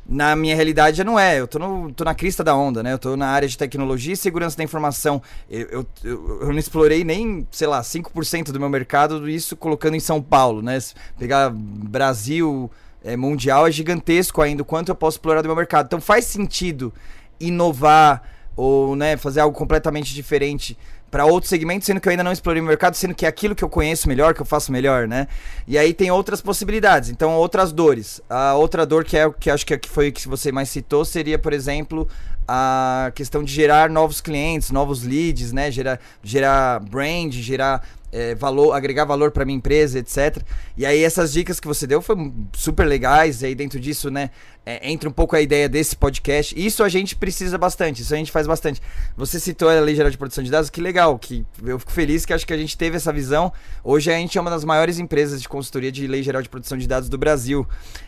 na 0.08 0.34
minha 0.34 0.56
realidade 0.56 1.04
não 1.04 1.18
é. 1.18 1.38
Eu 1.38 1.46
tô, 1.46 1.58
no, 1.58 1.92
tô 1.92 2.02
na 2.02 2.14
crista 2.14 2.42
da 2.42 2.56
onda, 2.56 2.82
né? 2.82 2.94
Eu 2.94 2.98
tô 2.98 3.14
na 3.14 3.28
área 3.28 3.46
de 3.46 3.58
tecnologia 3.58 4.14
e 4.14 4.16
segurança 4.16 4.56
da 4.56 4.64
informação. 4.64 5.20
Eu, 5.50 5.86
eu, 6.02 6.40
eu, 6.40 6.46
não 6.46 6.58
explorei 6.58 7.04
nem, 7.04 7.46
sei 7.50 7.66
lá, 7.66 7.82
5% 7.82 8.50
do 8.50 8.58
meu 8.58 8.70
mercado, 8.70 9.28
isso 9.28 9.54
colocando 9.54 9.96
em 9.96 10.00
São 10.00 10.22
Paulo, 10.22 10.62
né? 10.62 10.78
pegar 11.18 11.50
Brasil, 11.50 12.70
é, 13.04 13.18
mundial, 13.18 13.66
é 13.66 13.70
gigantesco 13.70 14.40
ainda 14.40 14.62
o 14.62 14.64
quanto 14.64 14.88
eu 14.88 14.94
posso 14.94 15.18
explorar 15.18 15.42
do 15.42 15.46
meu 15.46 15.56
mercado. 15.56 15.86
Então 15.86 16.00
faz 16.00 16.24
sentido 16.24 16.90
inovar 17.38 18.37
ou 18.58 18.96
né, 18.96 19.16
fazer 19.16 19.38
algo 19.38 19.56
completamente 19.56 20.12
diferente 20.12 20.76
para 21.12 21.24
outros 21.24 21.48
segmentos, 21.48 21.86
sendo 21.86 22.00
que 22.00 22.08
eu 22.08 22.10
ainda 22.10 22.24
não 22.24 22.32
explorei 22.32 22.60
o 22.60 22.64
mercado, 22.64 22.94
sendo 22.94 23.14
que 23.14 23.24
é 23.24 23.28
aquilo 23.28 23.54
que 23.54 23.62
eu 23.62 23.68
conheço 23.68 24.08
melhor, 24.08 24.34
que 24.34 24.42
eu 24.42 24.44
faço 24.44 24.72
melhor, 24.72 25.06
né? 25.06 25.28
E 25.66 25.78
aí 25.78 25.94
tem 25.94 26.10
outras 26.10 26.40
possibilidades, 26.40 27.08
então 27.08 27.36
outras 27.36 27.70
dores. 27.70 28.20
A 28.28 28.54
outra 28.54 28.84
dor 28.84 29.04
que 29.04 29.16
é 29.16 29.30
que 29.30 29.48
acho 29.48 29.64
que, 29.64 29.74
é, 29.74 29.78
que 29.78 29.88
foi 29.88 30.10
que 30.10 30.26
você 30.26 30.50
mais 30.50 30.68
citou 30.70 31.04
seria, 31.04 31.38
por 31.38 31.52
exemplo, 31.52 32.08
a 32.48 33.12
questão 33.14 33.44
de 33.44 33.54
gerar 33.54 33.88
novos 33.88 34.20
clientes, 34.20 34.72
novos 34.72 35.04
leads, 35.04 35.52
né? 35.52 35.70
Gerar, 35.70 36.00
gerar 36.20 36.80
brand, 36.80 37.32
gerar 37.32 37.88
é, 38.12 38.34
valor, 38.34 38.72
agregar 38.72 39.04
valor 39.04 39.30
para 39.30 39.44
minha 39.44 39.56
empresa, 39.56 39.98
etc. 39.98 40.42
E 40.76 40.86
aí 40.86 41.02
essas 41.02 41.32
dicas 41.32 41.60
que 41.60 41.66
você 41.66 41.86
deu 41.86 42.00
foram 42.00 42.32
super 42.52 42.86
legais. 42.86 43.42
E 43.42 43.46
aí 43.46 43.54
dentro 43.54 43.78
disso, 43.78 44.10
né, 44.10 44.30
é, 44.64 44.90
entra 44.90 45.08
um 45.08 45.12
pouco 45.12 45.36
a 45.36 45.40
ideia 45.40 45.68
desse 45.68 45.96
podcast. 45.96 46.54
Isso 46.56 46.82
a 46.82 46.88
gente 46.88 47.16
precisa 47.16 47.56
bastante, 47.56 48.02
isso 48.02 48.14
a 48.14 48.16
gente 48.16 48.32
faz 48.32 48.46
bastante. 48.46 48.80
Você 49.16 49.38
citou 49.38 49.68
a 49.68 49.80
Lei 49.80 49.94
Geral 49.94 50.10
de 50.10 50.18
Proteção 50.18 50.44
de 50.44 50.50
Dados, 50.50 50.70
que 50.70 50.80
legal, 50.80 51.18
que 51.18 51.44
eu 51.64 51.78
fico 51.78 51.92
feliz 51.92 52.24
que 52.24 52.32
acho 52.32 52.46
que 52.46 52.52
a 52.52 52.58
gente 52.58 52.76
teve 52.76 52.96
essa 52.96 53.12
visão. 53.12 53.52
Hoje 53.82 54.10
a 54.12 54.16
gente 54.16 54.36
é 54.36 54.40
uma 54.40 54.50
das 54.50 54.64
maiores 54.64 54.98
empresas 54.98 55.40
de 55.40 55.48
consultoria 55.48 55.92
de 55.92 56.06
Lei 56.06 56.22
Geral 56.22 56.42
de 56.42 56.48
Proteção 56.48 56.76
de 56.76 56.86
Dados 56.86 57.08
do 57.08 57.18
Brasil. 57.18 57.66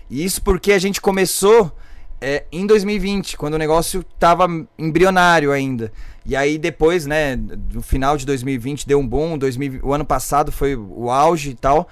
E 0.08 0.24
isso 0.24 0.42
porque 0.42 0.72
a 0.72 0.78
gente 0.78 1.00
começou 1.00 1.72
é, 2.20 2.44
em 2.52 2.66
2020, 2.66 3.36
quando 3.36 3.54
o 3.54 3.58
negócio 3.58 4.04
estava 4.14 4.46
embrionário 4.78 5.52
ainda. 5.52 5.90
E 6.24 6.36
aí 6.36 6.58
depois, 6.58 7.06
né, 7.06 7.36
no 7.72 7.82
final 7.82 8.16
de 8.16 8.26
2020 8.26 8.86
deu 8.86 8.98
um 8.98 9.06
boom, 9.06 9.38
2000, 9.38 9.80
o 9.82 9.92
ano 9.92 10.04
passado 10.04 10.52
foi 10.52 10.76
o 10.76 11.10
auge 11.10 11.50
e 11.50 11.54
tal. 11.54 11.88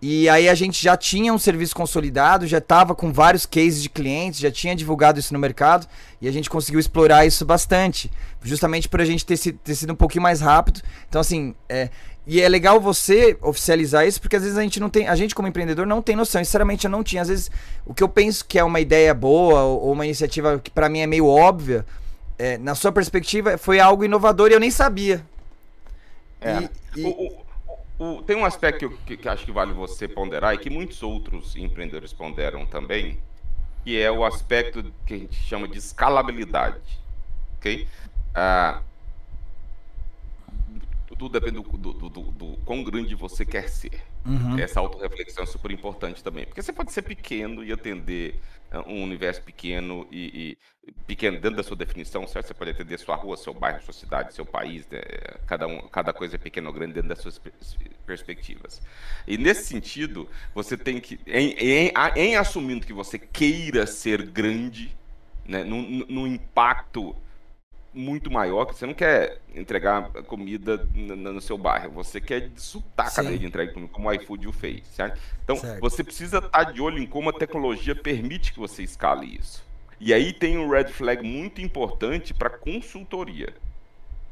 E 0.00 0.28
aí 0.28 0.48
a 0.48 0.54
gente 0.54 0.82
já 0.82 0.96
tinha 0.96 1.32
um 1.32 1.38
serviço 1.38 1.76
consolidado, 1.76 2.44
já 2.44 2.58
estava 2.58 2.92
com 2.92 3.12
vários 3.12 3.46
cases 3.46 3.80
de 3.80 3.88
clientes, 3.88 4.40
já 4.40 4.50
tinha 4.50 4.74
divulgado 4.74 5.20
isso 5.20 5.32
no 5.32 5.38
mercado 5.38 5.86
e 6.20 6.26
a 6.26 6.32
gente 6.32 6.50
conseguiu 6.50 6.80
explorar 6.80 7.24
isso 7.24 7.44
bastante, 7.44 8.10
justamente 8.42 8.88
por 8.88 9.00
a 9.00 9.04
gente 9.04 9.24
ter, 9.24 9.38
ter 9.38 9.74
sido 9.76 9.92
um 9.92 9.96
pouquinho 9.96 10.22
mais 10.22 10.40
rápido. 10.40 10.80
Então 11.08 11.20
assim, 11.20 11.54
é, 11.68 11.88
e 12.24 12.40
é 12.40 12.48
legal 12.48 12.80
você 12.80 13.36
oficializar 13.40 14.06
isso, 14.06 14.20
porque 14.20 14.36
às 14.36 14.42
vezes 14.42 14.56
a 14.56 14.62
gente 14.62 14.78
não 14.78 14.88
tem, 14.88 15.08
a 15.08 15.14
gente 15.16 15.34
como 15.34 15.48
empreendedor 15.48 15.86
não 15.86 16.00
tem 16.00 16.14
noção. 16.14 16.42
Sinceramente, 16.42 16.84
eu 16.84 16.90
não 16.90 17.02
tinha. 17.02 17.22
Às 17.22 17.28
vezes, 17.28 17.50
o 17.84 17.92
que 17.92 18.02
eu 18.02 18.08
penso 18.08 18.44
que 18.44 18.58
é 18.58 18.64
uma 18.64 18.78
ideia 18.78 19.12
boa 19.12 19.62
ou 19.62 19.92
uma 19.92 20.04
iniciativa 20.04 20.58
que 20.58 20.70
para 20.70 20.88
mim 20.88 21.00
é 21.00 21.06
meio 21.06 21.26
óbvia, 21.26 21.84
é, 22.42 22.58
na 22.58 22.74
sua 22.74 22.90
perspectiva, 22.90 23.56
foi 23.56 23.78
algo 23.78 24.04
inovador 24.04 24.50
e 24.50 24.54
eu 24.54 24.58
nem 24.58 24.70
sabia. 24.70 25.24
É. 26.40 26.68
E, 26.96 27.00
e... 27.00 27.04
O, 27.04 27.44
o, 27.98 28.16
o, 28.16 28.22
tem 28.22 28.34
um 28.34 28.44
aspecto 28.44 28.90
que, 29.06 29.16
que, 29.16 29.28
acho 29.28 29.44
que 29.44 29.52
vale 29.52 29.72
você 29.72 30.08
ponderar 30.08 30.52
e 30.52 30.58
que 30.58 30.68
muitos 30.68 31.04
outros 31.04 31.54
empreendedores 31.54 32.12
ponderam 32.12 32.66
também, 32.66 33.16
que 33.84 33.96
é 33.96 34.10
o 34.10 34.24
aspecto 34.24 34.92
que 35.06 35.14
a 35.14 35.18
gente 35.18 35.36
chama 35.36 35.68
de 35.68 35.78
escalabilidade. 35.78 37.00
Ok? 37.58 37.86
Ah, 38.34 38.82
tudo 41.06 41.28
depende 41.28 41.62
do, 41.62 41.78
do, 41.78 42.08
do, 42.08 42.20
do, 42.32 42.58
quão 42.64 42.82
grande 42.82 43.14
você 43.14 43.46
quer 43.46 43.68
ser. 43.68 44.02
Uhum. 44.26 44.58
Essa 44.58 44.80
autorreflexão 44.80 45.44
é 45.44 45.46
super 45.46 45.70
importante 45.70 46.24
também. 46.24 46.44
Porque 46.44 46.60
você 46.60 46.72
pode 46.72 46.90
ser 46.90 47.02
pequeno 47.02 47.62
e 47.62 47.70
atender 47.70 48.40
um 48.80 49.02
universo 49.02 49.42
pequeno 49.42 50.06
e, 50.10 50.56
e, 50.86 50.92
pequeno 51.06 51.38
dentro 51.38 51.56
da 51.56 51.62
sua 51.62 51.76
definição, 51.76 52.26
certo? 52.26 52.46
Você 52.46 52.54
pode 52.54 52.70
atender 52.70 52.98
sua 52.98 53.14
rua, 53.14 53.36
seu 53.36 53.52
bairro, 53.52 53.82
sua 53.82 53.92
cidade, 53.92 54.34
seu 54.34 54.46
país, 54.46 54.86
né? 54.88 55.00
cada, 55.46 55.66
um, 55.66 55.80
cada 55.88 56.12
coisa 56.12 56.36
é 56.36 56.38
pequena 56.38 56.68
ou 56.68 56.74
grande 56.74 56.94
dentro 56.94 57.08
das 57.08 57.18
suas 57.18 57.40
perspectivas. 58.06 58.80
E 59.26 59.36
nesse 59.36 59.64
sentido, 59.64 60.28
você 60.54 60.76
tem 60.76 61.00
que, 61.00 61.20
em, 61.26 61.52
em, 61.52 61.92
em 62.16 62.36
assumindo 62.36 62.86
que 62.86 62.92
você 62.92 63.18
queira 63.18 63.86
ser 63.86 64.22
grande, 64.22 64.96
né? 65.46 65.64
no, 65.64 65.82
no 65.82 66.26
impacto 66.26 67.14
muito 67.94 68.30
maior, 68.30 68.64
que 68.66 68.74
você 68.74 68.86
não 68.86 68.94
quer 68.94 69.40
entregar 69.54 70.10
comida 70.24 70.88
no, 70.94 71.40
seu 71.40 71.58
bairro, 71.58 71.90
você 71.90 72.20
quer 72.20 72.48
disputar 72.48 73.08
a 73.08 73.10
cadeia 73.10 73.38
de 73.38 73.46
entrega 73.46 73.72
como 73.72 74.08
o 74.08 74.12
iFood 74.12 74.48
o 74.48 74.52
fez, 74.52 74.86
certo? 74.86 75.20
Então, 75.44 75.56
certo. 75.56 75.80
você 75.80 76.02
precisa 76.02 76.38
estar 76.38 76.64
de 76.64 76.80
olho 76.80 76.98
em 76.98 77.06
como 77.06 77.30
a 77.30 77.32
tecnologia 77.32 77.94
permite 77.94 78.52
que 78.52 78.58
você 78.58 78.82
escale 78.82 79.38
isso. 79.38 79.64
E 80.00 80.12
aí 80.12 80.32
tem 80.32 80.58
um 80.58 80.68
red 80.68 80.88
flag 80.88 81.22
muito 81.22 81.60
importante 81.60 82.34
para 82.34 82.50
consultoria. 82.50 83.54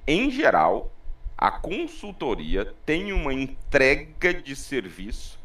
Em 0.06 0.30
geral, 0.30 0.90
a 1.36 1.50
consultoria 1.50 2.74
tem 2.84 3.12
uma 3.12 3.32
entrega 3.32 4.34
de 4.34 4.54
serviço 4.54 5.39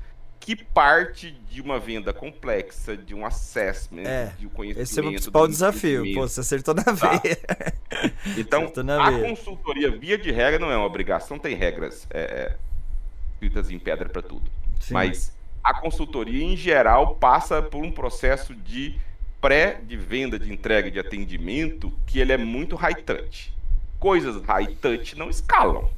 que 0.46 0.56
parte 0.56 1.32
de 1.50 1.60
uma 1.60 1.80
venda 1.80 2.14
complexa, 2.14 2.96
de 2.96 3.16
um 3.16 3.26
assessment, 3.26 4.04
é, 4.04 4.32
de 4.38 4.46
um 4.46 4.50
conhecimento. 4.50 4.84
Esse 4.84 5.00
é 5.00 5.02
o 5.02 5.08
principal 5.08 5.48
desafio. 5.48 6.14
Pô, 6.14 6.28
você 6.28 6.42
acertou 6.42 6.76
na 6.76 6.84
tá. 6.84 6.92
veia. 6.92 7.38
Então, 8.38 8.72
na 8.84 9.08
a 9.08 9.10
veia. 9.10 9.28
consultoria, 9.28 9.90
via 9.90 10.20
de 10.20 10.32
regra, 10.32 10.60
não 10.60 10.70
é 10.70 10.78
uma 10.78 10.86
obrigação, 10.86 11.40
tem 11.40 11.56
regras 11.56 12.06
é, 12.12 12.20
é 12.20 12.58
escritas 13.34 13.72
em 13.72 13.80
pedra 13.80 14.08
para 14.08 14.22
tudo. 14.22 14.52
Sim. 14.80 14.94
Mas 14.94 15.36
a 15.64 15.74
consultoria, 15.74 16.44
em 16.44 16.56
geral, 16.56 17.16
passa 17.16 17.64
por 17.64 17.84
um 17.84 17.92
processo 17.92 18.54
de 18.54 19.00
pré 19.42 19.82
de 19.82 19.98
venda, 19.98 20.38
de 20.38 20.54
entrega, 20.54 20.92
de 20.92 21.00
atendimento, 21.00 21.92
que 22.06 22.20
ele 22.20 22.32
é 22.32 22.38
muito 22.38 22.76
high 22.76 23.02
touch. 23.02 23.52
Coisas 23.98 24.40
high 24.44 24.76
touch 24.76 25.18
não 25.18 25.28
escalam. 25.28 25.90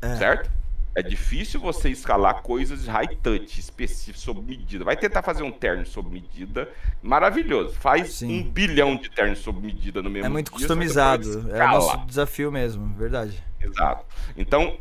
É. 0.00 0.14
Certo? 0.14 0.53
É 0.96 1.02
difícil 1.02 1.60
você 1.60 1.88
escalar 1.88 2.42
coisas 2.42 2.86
high 2.86 3.16
touch, 3.22 3.58
específicas, 3.58 4.20
sob 4.20 4.40
medida. 4.40 4.84
Vai 4.84 4.96
tentar 4.96 5.22
fazer 5.22 5.42
um 5.42 5.50
terno 5.50 5.84
sob 5.84 6.08
medida, 6.08 6.68
maravilhoso. 7.02 7.74
Faz 7.74 8.14
Sim. 8.14 8.40
um 8.40 8.42
bilhão 8.50 8.96
de 8.96 9.10
ternos 9.10 9.40
sob 9.40 9.60
medida 9.60 10.00
no 10.00 10.08
mesmo 10.08 10.26
É 10.26 10.28
muito 10.28 10.50
dia, 10.50 10.58
customizado. 10.58 11.50
É 11.50 11.64
o 11.64 11.68
nosso 11.68 11.98
desafio 12.06 12.52
mesmo, 12.52 12.94
verdade. 12.96 13.42
Exato. 13.64 14.04
Então, 14.36 14.76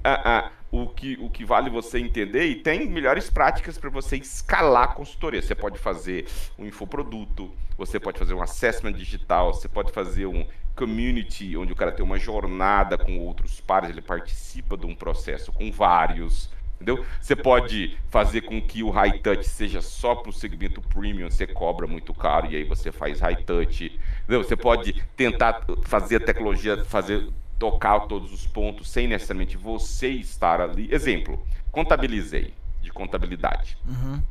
o, 0.71 0.87
que, 0.87 1.17
o 1.21 1.29
que 1.29 1.45
vale 1.45 1.69
você 1.69 1.99
entender, 1.99 2.45
e 2.45 2.55
tem 2.55 2.89
melhores 2.89 3.29
práticas 3.29 3.77
para 3.77 3.91
você 3.91 4.17
escalar 4.17 4.83
a 4.83 4.87
consultoria. 4.87 5.41
Você 5.41 5.53
pode 5.53 5.77
fazer 5.77 6.25
um 6.57 6.65
infoproduto, 6.65 7.51
você 7.77 7.99
pode 7.99 8.17
fazer 8.17 8.33
um 8.33 8.41
assessment 8.41 8.93
digital, 8.93 9.53
você 9.53 9.67
pode 9.67 9.91
fazer 9.91 10.25
um 10.25 10.45
community, 10.75 11.55
onde 11.55 11.71
o 11.71 11.75
cara 11.75 11.91
tem 11.91 12.03
uma 12.03 12.17
jornada 12.17 12.97
com 12.97 13.19
outros 13.19 13.61
pares, 13.61 13.91
ele 13.91 14.01
participa 14.01 14.75
de 14.75 14.85
um 14.85 14.95
processo 14.95 15.51
com 15.51 15.71
vários. 15.71 16.49
Entendeu? 16.75 17.05
Você 17.21 17.35
pode 17.35 17.97
fazer 18.09 18.41
com 18.41 18.61
que 18.61 18.83
o 18.83 18.89
high 18.89 19.19
touch 19.19 19.47
seja 19.47 19.81
só 19.81 20.15
para 20.15 20.31
o 20.31 20.33
segmento 20.33 20.81
premium, 20.81 21.29
você 21.29 21.47
cobra 21.47 21.87
muito 21.87 22.13
caro 22.13 22.47
e 22.47 22.57
aí 22.57 22.63
você 22.63 22.91
faz 22.91 23.21
high 23.21 23.37
touch. 23.43 23.97
Entendeu? 24.23 24.43
Você 24.43 24.57
pode 24.57 25.01
tentar 25.15 25.63
fazer 25.83 26.17
a 26.17 26.19
tecnologia 26.19 26.83
fazer 26.83 27.29
tocar 27.59 28.01
todos 28.01 28.33
os 28.33 28.47
pontos 28.47 28.89
sem 28.89 29.07
necessariamente 29.07 29.57
você 29.57 30.09
estar 30.09 30.61
ali. 30.61 30.93
Exemplo, 30.93 31.45
contabilizei 31.71 32.53
de 32.81 32.91
contabilidade. 32.91 33.77
Uhum. 33.87 34.21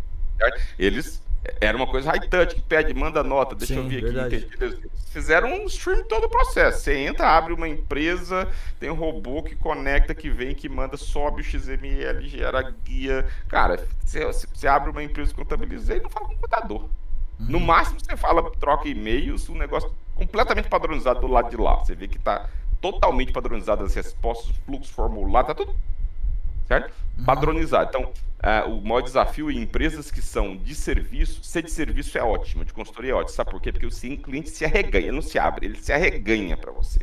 Eles 0.78 1.22
era 1.60 1.76
uma 1.76 1.86
coisa 1.86 2.10
high 2.10 2.28
touch, 2.28 2.54
que 2.54 2.62
pede, 2.62 2.94
manda 2.94 3.22
nota, 3.24 3.54
deixa 3.54 3.74
Sim, 3.74 3.80
eu 3.80 3.88
ver 3.88 4.02
verdade. 4.02 4.36
aqui. 4.36 4.90
Fizeram 5.10 5.52
um 5.52 5.66
stream 5.66 6.04
todo 6.04 6.24
o 6.24 6.28
processo. 6.28 6.80
Você 6.80 6.96
entra, 6.96 7.28
abre 7.28 7.52
uma 7.52 7.68
empresa, 7.68 8.48
tem 8.78 8.90
um 8.90 8.94
robô 8.94 9.42
que 9.42 9.56
conecta, 9.56 10.14
que 10.14 10.30
vem, 10.30 10.54
que 10.54 10.68
manda, 10.68 10.96
sobe 10.96 11.40
o 11.40 11.44
XML, 11.44 12.26
gera 12.28 12.62
guia. 12.84 13.26
Cara, 13.48 13.84
você, 14.04 14.24
você 14.24 14.68
abre 14.68 14.90
uma 14.90 15.02
empresa 15.02 15.34
contabiliza 15.34 15.96
e 15.96 16.00
não 16.00 16.08
fala 16.08 16.26
com 16.26 16.32
o 16.32 16.36
computador. 16.36 16.82
Uhum. 17.40 17.46
No 17.48 17.60
máximo 17.60 17.98
você 18.00 18.16
fala, 18.16 18.48
troca 18.52 18.88
e-mails, 18.88 19.48
um 19.48 19.56
negócio 19.56 19.92
completamente 20.14 20.68
padronizado 20.68 21.20
do 21.20 21.26
lado 21.26 21.50
de 21.50 21.56
lá. 21.56 21.76
Você 21.76 21.94
vê 21.94 22.06
que 22.06 22.18
está 22.18 22.48
totalmente 22.82 23.32
padronizado 23.32 23.82
as 23.82 23.94
respostas, 23.94 24.50
o 24.50 24.54
fluxo 24.66 24.92
formulário, 24.92 25.46
tá 25.46 25.54
tudo 25.54 25.74
certo? 26.66 26.92
Uhum. 27.18 27.24
Padronizado. 27.24 27.88
Então, 27.88 28.12
Uh, 28.42 28.68
o 28.74 28.80
maior 28.82 29.02
desafio 29.02 29.48
em 29.52 29.62
empresas 29.62 30.10
que 30.10 30.20
são 30.20 30.56
de 30.56 30.74
serviço, 30.74 31.44
ser 31.44 31.62
de 31.62 31.70
serviço 31.70 32.18
é 32.18 32.24
ótimo, 32.24 32.64
de 32.64 32.72
consultoria 32.72 33.12
é 33.12 33.14
ótimo. 33.14 33.36
Sabe 33.36 33.52
por 33.52 33.62
quê? 33.62 33.70
Porque 33.70 33.86
o 33.86 34.18
cliente 34.18 34.50
se 34.50 34.64
arreganha, 34.64 35.06
ele 35.06 35.12
não 35.12 35.22
se 35.22 35.38
abre, 35.38 35.66
ele 35.66 35.78
se 35.78 35.92
arreganha 35.92 36.56
para 36.56 36.72
você. 36.72 36.98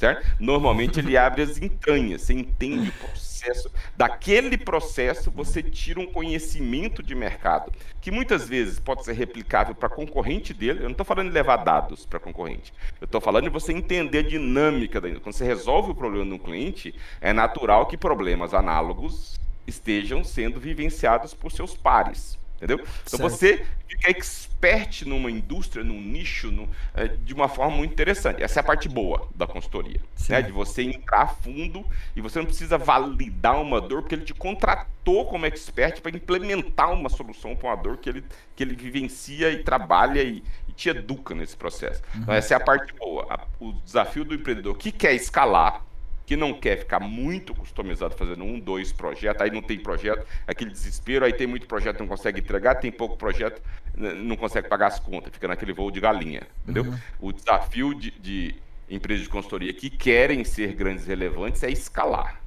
Certo? 0.00 0.26
Normalmente 0.40 0.98
ele 0.98 1.14
abre 1.14 1.42
as 1.42 1.58
entranhas, 1.58 2.22
você 2.22 2.32
entende 2.32 2.88
o 2.88 2.92
processo. 2.92 3.70
Daquele 3.94 4.56
processo 4.56 5.30
você 5.30 5.62
tira 5.62 6.00
um 6.00 6.06
conhecimento 6.06 7.02
de 7.02 7.14
mercado, 7.14 7.70
que 8.00 8.10
muitas 8.10 8.48
vezes 8.48 8.80
pode 8.80 9.04
ser 9.04 9.12
replicável 9.12 9.74
para 9.74 9.90
concorrente 9.90 10.54
dele. 10.54 10.78
Eu 10.78 10.84
não 10.84 10.92
estou 10.92 11.04
falando 11.04 11.28
de 11.28 11.34
levar 11.34 11.58
dados 11.58 12.06
para 12.06 12.18
concorrente. 12.18 12.72
Eu 12.98 13.04
estou 13.04 13.20
falando 13.20 13.44
de 13.44 13.50
você 13.50 13.74
entender 13.74 14.20
a 14.20 14.22
dinâmica. 14.22 15.02
Da... 15.02 15.10
Quando 15.20 15.34
você 15.34 15.44
resolve 15.44 15.90
o 15.90 15.94
problema 15.94 16.24
de 16.24 16.32
um 16.32 16.38
cliente, 16.38 16.94
é 17.20 17.34
natural 17.34 17.84
que 17.84 17.98
problemas 17.98 18.54
análogos 18.54 19.38
estejam 19.66 20.24
sendo 20.24 20.58
vivenciados 20.58 21.34
por 21.34 21.52
seus 21.52 21.76
pares. 21.76 22.39
Entendeu? 22.60 22.84
Então 23.06 23.18
certo. 23.18 23.22
você 23.22 23.66
fica 23.88 24.10
expert 24.10 25.06
numa 25.06 25.30
indústria, 25.30 25.82
num 25.82 25.98
nicho, 25.98 26.50
no, 26.50 26.68
é, 26.94 27.08
de 27.08 27.32
uma 27.32 27.48
forma 27.48 27.74
muito 27.74 27.92
interessante. 27.92 28.42
Essa 28.42 28.60
é 28.60 28.62
a 28.62 28.64
parte 28.64 28.86
boa 28.86 29.26
da 29.34 29.46
consultoria. 29.46 29.98
Né? 30.28 30.42
De 30.42 30.52
você 30.52 30.82
entrar 30.82 31.22
a 31.22 31.26
fundo 31.26 31.86
e 32.14 32.20
você 32.20 32.38
não 32.38 32.44
precisa 32.44 32.76
validar 32.76 33.58
uma 33.60 33.80
dor, 33.80 34.02
porque 34.02 34.14
ele 34.14 34.26
te 34.26 34.34
contratou 34.34 35.24
como 35.24 35.46
expert 35.46 36.02
para 36.02 36.14
implementar 36.14 36.92
uma 36.92 37.08
solução 37.08 37.56
para 37.56 37.70
uma 37.70 37.76
dor 37.76 37.96
que 37.96 38.10
ele, 38.10 38.24
que 38.54 38.62
ele 38.62 38.76
vivencia 38.76 39.50
e 39.50 39.64
trabalha 39.64 40.22
e, 40.22 40.44
e 40.68 40.72
te 40.72 40.90
educa 40.90 41.34
nesse 41.34 41.56
processo. 41.56 42.02
Então, 42.10 42.16
uhum. 42.16 42.22
Então 42.24 42.34
essa 42.34 42.52
é 42.52 42.56
a 42.58 42.60
parte 42.60 42.92
boa. 42.92 43.48
O 43.58 43.72
desafio 43.72 44.22
do 44.22 44.34
empreendedor 44.34 44.76
que 44.76 44.92
quer 44.92 45.14
escalar 45.14 45.82
que 46.30 46.36
não 46.36 46.54
quer 46.54 46.78
ficar 46.78 47.00
muito 47.00 47.52
customizado 47.52 48.14
fazendo 48.14 48.44
um, 48.44 48.56
dois 48.60 48.92
projetos, 48.92 49.42
aí 49.42 49.50
não 49.50 49.60
tem 49.60 49.76
projeto, 49.80 50.24
aquele 50.46 50.70
desespero, 50.70 51.24
aí 51.24 51.32
tem 51.32 51.44
muito 51.44 51.66
projeto, 51.66 51.98
não 51.98 52.06
consegue 52.06 52.38
entregar, 52.38 52.76
tem 52.76 52.92
pouco 52.92 53.16
projeto, 53.16 53.60
não 53.96 54.36
consegue 54.36 54.68
pagar 54.68 54.86
as 54.86 55.00
contas, 55.00 55.32
fica 55.32 55.48
naquele 55.48 55.72
voo 55.72 55.90
de 55.90 55.98
galinha, 55.98 56.42
entendeu? 56.62 56.84
Uhum. 56.84 56.98
O 57.20 57.32
desafio 57.32 57.92
de, 57.96 58.12
de 58.12 58.54
empresas 58.88 59.24
de 59.24 59.28
consultoria 59.28 59.72
que 59.72 59.90
querem 59.90 60.44
ser 60.44 60.72
grandes 60.72 61.04
e 61.04 61.08
relevantes 61.08 61.64
é 61.64 61.70
escalar. 61.72 62.40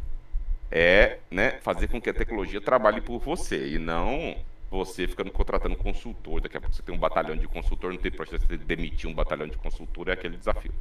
É 0.72 1.20
né, 1.30 1.60
fazer 1.62 1.90
com 1.90 2.00
que 2.00 2.10
a 2.10 2.14
tecnologia 2.14 2.62
trabalhe 2.62 3.02
por 3.02 3.20
você 3.20 3.68
e 3.68 3.78
não 3.78 4.38
você 4.72 5.10
ficando 5.10 5.30
contratando 5.30 5.76
consultor. 5.76 6.40
Daqui 6.40 6.56
a 6.56 6.62
pouco 6.62 6.74
você 6.74 6.82
tem 6.82 6.96
um 6.96 6.98
batalhão 6.98 7.36
de 7.36 7.50
consultor, 7.50 7.92
não 7.92 8.00
tem 8.00 8.10
projeto, 8.14 8.48
você 8.48 8.56
demitir 8.56 9.10
um 9.10 9.14
batalhão 9.14 9.46
de 9.46 9.58
consultor, 9.58 10.08
é 10.08 10.14
aquele 10.14 10.38
desafio. 10.38 10.72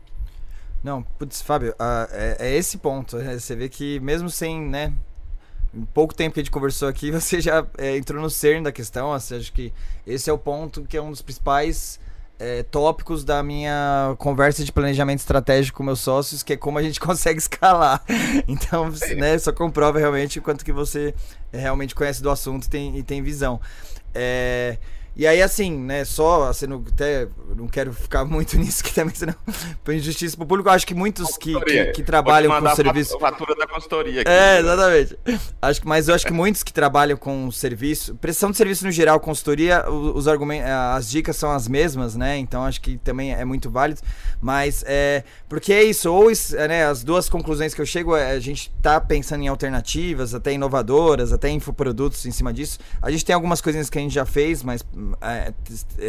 Não, 0.82 1.02
putz, 1.02 1.40
Fábio, 1.40 1.72
uh, 1.72 2.08
é, 2.10 2.36
é, 2.40 2.56
esse 2.56 2.78
ponto. 2.78 3.16
Né? 3.16 3.38
Você 3.38 3.54
vê 3.54 3.68
que 3.68 4.00
mesmo 4.00 4.28
sem, 4.28 4.60
né, 4.60 4.92
em 5.72 5.84
pouco 5.84 6.14
tempo 6.14 6.34
que 6.34 6.40
a 6.40 6.42
gente 6.42 6.50
conversou 6.50 6.88
aqui, 6.88 7.10
você 7.12 7.40
já 7.40 7.66
é, 7.78 7.96
entrou 7.96 8.20
no 8.20 8.28
cerne 8.28 8.64
da 8.64 8.72
questão. 8.72 9.12
Assim, 9.12 9.36
acho 9.36 9.52
que 9.52 9.72
esse 10.06 10.28
é 10.28 10.32
o 10.32 10.38
ponto 10.38 10.82
que 10.82 10.96
é 10.96 11.02
um 11.02 11.10
dos 11.10 11.22
principais 11.22 12.00
é, 12.38 12.64
tópicos 12.64 13.22
da 13.24 13.40
minha 13.42 14.16
conversa 14.18 14.64
de 14.64 14.72
planejamento 14.72 15.20
estratégico 15.20 15.78
com 15.78 15.84
meus 15.84 16.00
sócios, 16.00 16.42
que 16.42 16.54
é 16.54 16.56
como 16.56 16.78
a 16.78 16.82
gente 16.82 16.98
consegue 17.00 17.38
escalar. 17.38 18.02
Então, 18.48 18.90
né, 19.16 19.38
só 19.38 19.52
comprova 19.52 20.00
realmente 20.00 20.40
o 20.40 20.42
quanto 20.42 20.64
que 20.64 20.72
você 20.72 21.14
realmente 21.52 21.94
conhece 21.94 22.20
do 22.20 22.30
assunto 22.30 22.64
e 22.64 22.68
tem, 22.68 22.98
e 22.98 23.02
tem 23.04 23.22
visão. 23.22 23.60
É, 24.12 24.76
e 25.14 25.26
aí, 25.26 25.42
assim, 25.42 25.76
né, 25.76 26.04
só, 26.04 26.48
assim, 26.48 26.66
não, 26.66 26.82
até 26.90 27.28
não 27.54 27.68
quero 27.68 27.92
ficar 27.92 28.24
muito 28.24 28.56
nisso, 28.58 28.82
que 28.82 28.94
também, 28.94 29.14
senão, 29.14 29.34
por 29.84 29.94
injustiça 29.94 30.36
pro 30.36 30.46
público, 30.46 30.70
acho 30.70 30.86
que 30.86 30.94
muitos 30.94 31.36
que, 31.36 31.58
que, 31.64 31.84
que, 31.86 32.02
trabalham 32.02 32.60
com 32.60 32.74
serviço... 32.74 33.18
fatura 33.18 33.54
da 33.54 33.66
consultoria 33.66 34.22
aqui. 34.22 34.30
É, 34.30 34.60
exatamente. 34.60 35.18
Acho 35.60 35.80
mas 35.84 36.08
eu 36.08 36.14
acho 36.14 36.26
que 36.26 36.32
muitos 36.32 36.62
que 36.62 36.72
trabalham 36.72 37.16
com 37.16 37.50
serviço, 37.50 38.14
prestação 38.14 38.50
de 38.50 38.56
serviço 38.56 38.84
no 38.86 38.90
geral, 38.90 39.20
consultoria, 39.20 39.88
os 39.90 40.26
argumentos, 40.26 40.68
as 40.68 41.10
dicas 41.10 41.36
são 41.36 41.50
as 41.50 41.68
mesmas, 41.68 42.16
né, 42.16 42.38
então 42.38 42.64
acho 42.64 42.80
que 42.80 42.96
também 42.98 43.34
é 43.34 43.44
muito 43.44 43.70
válido, 43.70 44.00
mas 44.40 44.82
é, 44.86 45.24
porque 45.48 45.72
é 45.72 45.82
isso, 45.82 46.10
ou, 46.10 46.30
né, 46.68 46.86
as 46.86 47.04
duas 47.04 47.28
conclusões 47.28 47.74
que 47.74 47.80
eu 47.80 47.86
chego, 47.86 48.16
é, 48.16 48.30
a 48.30 48.40
gente 48.40 48.72
tá 48.80 49.00
pensando 49.00 49.42
em 49.42 49.48
alternativas, 49.48 50.34
até 50.34 50.52
inovadoras, 50.52 51.32
até 51.32 51.50
infoprodutos 51.50 52.24
em 52.24 52.30
cima 52.30 52.52
disso, 52.52 52.78
a 53.00 53.10
gente 53.10 53.24
tem 53.24 53.34
algumas 53.34 53.60
coisinhas 53.60 53.90
que 53.90 53.98
a 53.98 54.00
gente 54.00 54.14
já 54.14 54.24
fez, 54.24 54.62
mas 54.62 54.82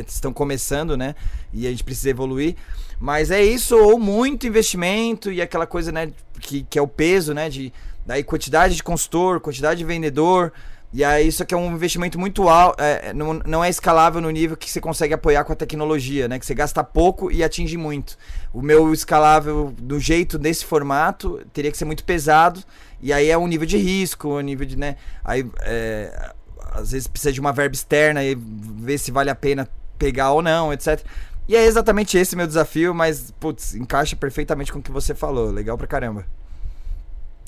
estão 0.08 0.34
começando, 0.34 0.96
né? 0.98 1.16
E 1.52 1.68
a 1.68 1.70
gente 1.70 1.84
precisa 1.84 2.10
evoluir. 2.10 2.56
Mas 3.00 3.32
é 3.32 3.44
isso, 3.44 3.78
ou 3.78 4.00
muito 4.00 4.48
investimento 4.48 5.32
e 5.32 5.42
aquela 5.42 5.68
coisa, 5.68 5.92
né? 5.92 6.12
Que, 6.40 6.64
que 6.64 6.80
é 6.80 6.82
o 6.82 6.88
peso, 6.88 7.34
né? 7.34 7.50
De, 7.50 7.74
daí 8.06 8.24
quantidade 8.24 8.76
de 8.76 8.84
consultor, 8.84 9.40
quantidade 9.40 9.78
de 9.80 9.86
vendedor. 9.86 10.54
E 10.94 11.04
aí 11.04 11.28
isso 11.28 11.42
aqui 11.42 11.56
é 11.56 11.58
um 11.58 11.74
investimento 11.74 12.20
muito 12.20 12.48
alto, 12.48 12.80
é, 12.80 13.12
não, 13.14 13.34
não 13.34 13.64
é 13.64 13.70
escalável 13.70 14.22
no 14.22 14.30
nível 14.30 14.56
que 14.56 14.70
você 14.70 14.80
consegue 14.80 15.12
apoiar 15.12 15.44
com 15.44 15.52
a 15.52 15.56
tecnologia, 15.56 16.28
né? 16.28 16.38
Que 16.38 16.46
você 16.46 16.54
gasta 16.54 16.84
pouco 16.84 17.32
e 17.32 17.44
atinge 17.44 17.76
muito. 17.78 18.16
O 18.54 18.62
meu 18.62 18.94
escalável 18.94 19.74
do 19.76 20.00
jeito 20.00 20.38
desse 20.38 20.64
formato 20.64 21.42
teria 21.52 21.72
que 21.72 21.78
ser 21.78 21.86
muito 21.86 22.04
pesado. 22.04 22.64
E 23.02 23.12
aí 23.12 23.30
é 23.30 23.38
um 23.38 23.48
nível 23.48 23.66
de 23.66 23.78
risco, 23.78 24.38
um 24.38 24.42
nível 24.42 24.68
de, 24.68 24.78
né? 24.78 24.96
Aí 25.26 25.44
é, 25.64 26.32
às 26.74 26.92
vezes 26.92 27.08
precisa 27.08 27.32
de 27.32 27.40
uma 27.40 27.54
verba 27.54 27.76
externa 27.76 28.24
e 28.24 28.36
ver 28.36 28.98
se 28.98 29.12
vale 29.12 29.30
a 29.30 29.36
pena 29.36 29.68
pegar 29.98 30.32
ou 30.32 30.42
não, 30.42 30.74
etc. 30.74 31.04
E 31.48 31.56
é 31.56 31.66
exatamente 31.66 32.18
esse 32.18 32.36
meu 32.36 32.48
desafio, 32.48 32.94
mas, 32.94 33.32
putz, 33.40 33.76
encaixa 33.76 34.16
perfeitamente 34.16 34.72
com 34.72 34.80
o 34.80 34.82
que 34.82 34.92
você 34.92 35.14
falou. 35.14 35.52
Legal 35.52 35.78
pra 35.78 35.88
caramba. 35.88 36.26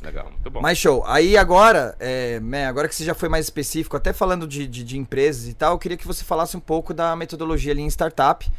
Legal, 0.03 0.29
muito 0.29 0.51
bom. 0.51 0.61
Mas 0.61 0.77
show. 0.77 1.03
Aí 1.07 1.37
agora, 1.37 1.95
é, 1.99 2.39
né, 2.39 2.67
agora 2.67 2.87
que 2.87 2.95
você 2.95 3.03
já 3.03 3.15
foi 3.15 3.29
mais 3.29 3.45
específico, 3.45 3.95
até 3.97 4.13
falando 4.13 4.47
de, 4.47 4.67
de, 4.67 4.83
de 4.83 4.97
empresas 4.97 5.47
e 5.47 5.53
tal, 5.53 5.73
eu 5.73 5.79
queria 5.79 5.97
que 5.97 6.05
você 6.05 6.23
falasse 6.23 6.55
um 6.55 6.59
pouco 6.59 6.93
da 6.93 7.15
metodologia 7.15 7.71
ali 7.71 7.81
em 7.81 7.89
startup 7.89 8.49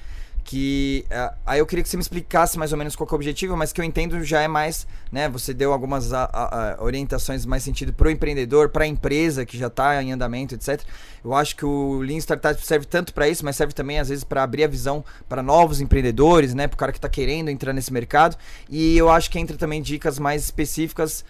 que 0.47 1.05
uh, 1.11 1.35
aí 1.45 1.59
eu 1.59 1.67
queria 1.67 1.83
que 1.83 1.89
você 1.89 1.97
me 1.97 2.01
explicasse 2.01 2.57
mais 2.57 2.71
ou 2.71 2.79
menos 2.79 2.95
qual 2.95 3.09
é 3.11 3.13
o 3.13 3.17
objetivo, 3.17 3.57
mas 3.57 3.73
que 3.73 3.81
eu 3.81 3.85
entendo 3.85 4.23
já 4.23 4.41
é 4.41 4.47
mais, 4.47 4.87
né? 5.11 5.29
Você 5.29 5.53
deu 5.53 5.73
algumas 5.73 6.13
a, 6.13 6.23
a, 6.33 6.75
a 6.75 6.85
orientações 6.85 7.45
mais 7.45 7.65
sentido 7.65 7.93
para 7.93 8.07
o 8.07 8.11
empreendedor, 8.11 8.69
para 8.69 8.85
a 8.85 8.87
empresa 8.87 9.45
que 9.45 9.59
já 9.59 9.67
está 9.67 10.01
em 10.01 10.13
andamento, 10.13 10.55
etc. 10.55 10.81
Eu 11.25 11.35
acho 11.35 11.57
que 11.57 11.65
o 11.65 11.99
Lean 11.99 12.19
Startup 12.19 12.65
serve 12.65 12.87
tanto 12.87 13.13
para 13.13 13.29
isso, 13.29 13.45
mas 13.45 13.57
serve 13.57 13.73
também 13.73 13.99
às 13.99 14.09
vezes 14.09 14.23
para 14.23 14.45
abrir 14.45 14.63
a 14.63 14.69
visão 14.69 15.05
para 15.29 15.43
novos 15.43 15.81
empreendedores, 15.81 16.55
né? 16.55 16.69
Para 16.69 16.77
o 16.77 16.79
cara 16.79 16.93
que 16.93 16.99
está 16.99 17.09
querendo 17.09 17.49
entrar 17.49 17.73
nesse 17.73 17.93
mercado. 17.93 18.37
E 18.71 18.97
eu 18.97 19.11
acho 19.11 19.29
que 19.29 19.41
entra 19.41 19.57
também 19.57 19.83
dicas 19.83 20.17
mais 20.17 20.45
específicas 20.45 21.25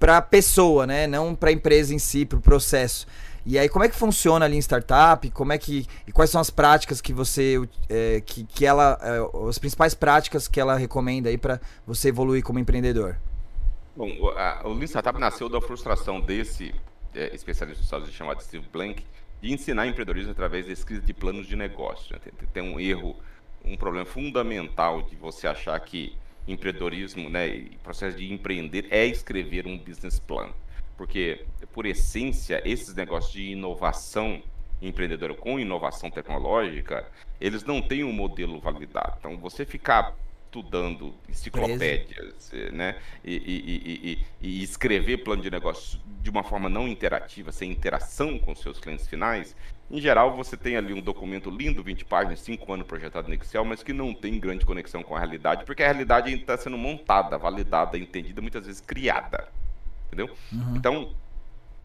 para 0.00 0.16
a 0.16 0.22
pessoa, 0.22 0.88
né? 0.88 1.06
Não 1.06 1.36
para 1.36 1.50
a 1.50 1.52
empresa 1.52 1.94
em 1.94 2.00
si, 2.00 2.26
para 2.26 2.38
o 2.38 2.42
processo. 2.42 3.06
E 3.48 3.56
aí, 3.60 3.68
como 3.68 3.84
é 3.84 3.88
que 3.88 3.94
funciona 3.94 4.44
ali 4.44 4.56
em 4.56 4.58
startup? 4.58 5.30
Como 5.30 5.52
é 5.52 5.58
que. 5.58 5.86
E 6.04 6.10
quais 6.10 6.28
são 6.30 6.40
as 6.40 6.50
práticas 6.50 7.00
que 7.00 7.12
você. 7.12 7.56
É, 7.88 8.20
que, 8.20 8.42
que 8.42 8.66
ela. 8.66 8.98
É, 9.00 9.48
as 9.48 9.56
principais 9.56 9.94
práticas 9.94 10.48
que 10.48 10.58
ela 10.58 10.76
recomenda 10.76 11.28
aí 11.28 11.38
para 11.38 11.60
você 11.86 12.08
evoluir 12.08 12.42
como 12.42 12.58
empreendedor? 12.58 13.16
Bom, 13.94 14.10
a, 14.36 14.62
o 14.64 14.72
Lean 14.74 14.86
Startup 14.88 15.16
nasceu 15.20 15.48
da 15.48 15.60
frustração 15.60 16.20
desse 16.20 16.74
é, 17.14 17.32
especialista 17.32 17.78
dos 17.78 17.86
Estados 17.86 18.10
chamado 18.12 18.42
Steve 18.42 18.66
Blank 18.72 19.06
de 19.40 19.52
ensinar 19.52 19.86
empreendedorismo 19.86 20.32
através 20.32 20.66
da 20.66 20.72
escrita 20.72 21.06
de 21.06 21.14
planos 21.14 21.46
de 21.46 21.54
negócio. 21.54 22.14
Né? 22.14 22.20
Tem, 22.24 22.48
tem 22.48 22.74
um 22.74 22.80
erro, 22.80 23.14
um 23.64 23.76
problema 23.76 24.06
fundamental 24.06 25.02
de 25.02 25.14
você 25.14 25.46
achar 25.46 25.78
que 25.78 26.16
empreendedorismo, 26.48 27.30
né, 27.30 27.66
processo 27.84 28.16
de 28.18 28.32
empreender 28.32 28.88
é 28.90 29.06
escrever 29.06 29.66
um 29.68 29.78
business 29.78 30.18
plan 30.18 30.50
porque, 30.96 31.44
por 31.72 31.86
essência, 31.86 32.62
esses 32.64 32.94
negócios 32.94 33.32
de 33.32 33.50
inovação 33.50 34.42
empreendedora 34.80 35.34
com 35.34 35.58
inovação 35.58 36.10
tecnológica, 36.10 37.06
eles 37.40 37.64
não 37.64 37.80
têm 37.80 38.04
um 38.04 38.12
modelo 38.12 38.60
validado. 38.60 39.16
Então, 39.18 39.36
você 39.36 39.64
ficar 39.64 40.14
estudando 40.46 41.14
enciclopédias, 41.28 42.50
né, 42.72 42.96
e, 43.22 43.34
e, 43.34 44.10
e, 44.10 44.26
e, 44.40 44.62
escrever 44.62 45.18
plano 45.18 45.42
de 45.42 45.50
negócio 45.50 46.00
de 46.22 46.30
uma 46.30 46.42
forma 46.42 46.68
não 46.68 46.88
interativa, 46.88 47.52
sem 47.52 47.70
interação 47.70 48.38
com 48.38 48.54
seus 48.54 48.78
clientes 48.80 49.06
finais, 49.06 49.54
em 49.90 50.00
geral 50.00 50.34
você 50.34 50.56
tem 50.56 50.76
ali 50.76 50.94
um 50.94 51.00
documento 51.00 51.50
lindo, 51.50 51.82
20 51.82 52.06
páginas, 52.06 52.40
5 52.40 52.72
anos 52.72 52.86
projetado 52.86 53.28
no 53.28 53.34
Excel, 53.34 53.64
mas 53.64 53.82
que 53.82 53.92
não 53.92 54.14
tem 54.14 54.38
grande 54.40 54.64
conexão 54.64 55.02
com 55.02 55.14
a 55.14 55.18
realidade, 55.18 55.64
porque 55.64 55.82
a 55.82 55.86
realidade 55.86 56.32
está 56.32 56.56
sendo 56.56 56.78
montada, 56.78 57.36
validada, 57.36 57.98
entendida, 57.98 58.40
muitas 58.40 58.66
vezes 58.66 58.80
criada 58.80 59.48
entendeu? 60.06 60.34
Uhum. 60.52 60.76
Então, 60.76 61.14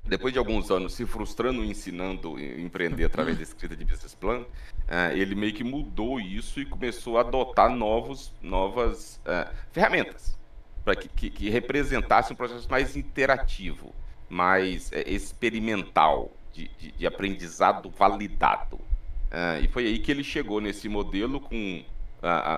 depois 0.06 0.34
de 0.34 0.40
alguns 0.40 0.72
anos 0.72 0.94
se 0.94 1.06
frustrando 1.06 1.64
ensinando 1.64 2.40
empreender 2.40 3.06
através 3.06 3.38
da 3.38 3.44
escrita 3.44 3.76
de 3.76 3.86
business 3.86 4.16
plan, 4.16 4.40
uh, 4.42 5.14
ele 5.14 5.36
meio 5.36 5.54
que 5.54 5.64
mudou 5.64 6.20
isso 6.20 6.60
e 6.60 6.66
começou 6.66 7.18
a 7.18 7.22
adotar 7.22 7.70
novos, 7.70 8.34
novas 8.42 9.20
uh, 9.26 9.50
ferramentas 9.72 10.38
para 10.84 10.96
que, 10.96 11.08
que, 11.08 11.30
que, 11.30 11.50
representasse 11.50 12.34
um 12.34 12.36
processo 12.36 12.70
mais 12.70 12.96
interativo, 12.96 13.94
mais 14.28 14.90
uh, 14.90 14.96
experimental, 15.06 16.32
de, 16.52 16.70
de, 16.80 16.92
de, 16.92 17.08
aprendizado 17.08 17.90
validado. 17.90 18.78
e 19.64 19.68
foi 19.70 19.86
aí 19.86 20.00
que 20.00 20.12
ele 20.12 20.24
chegou 20.24 20.60
nesse 20.60 20.90
modelo 20.90 21.40
com 21.40 21.86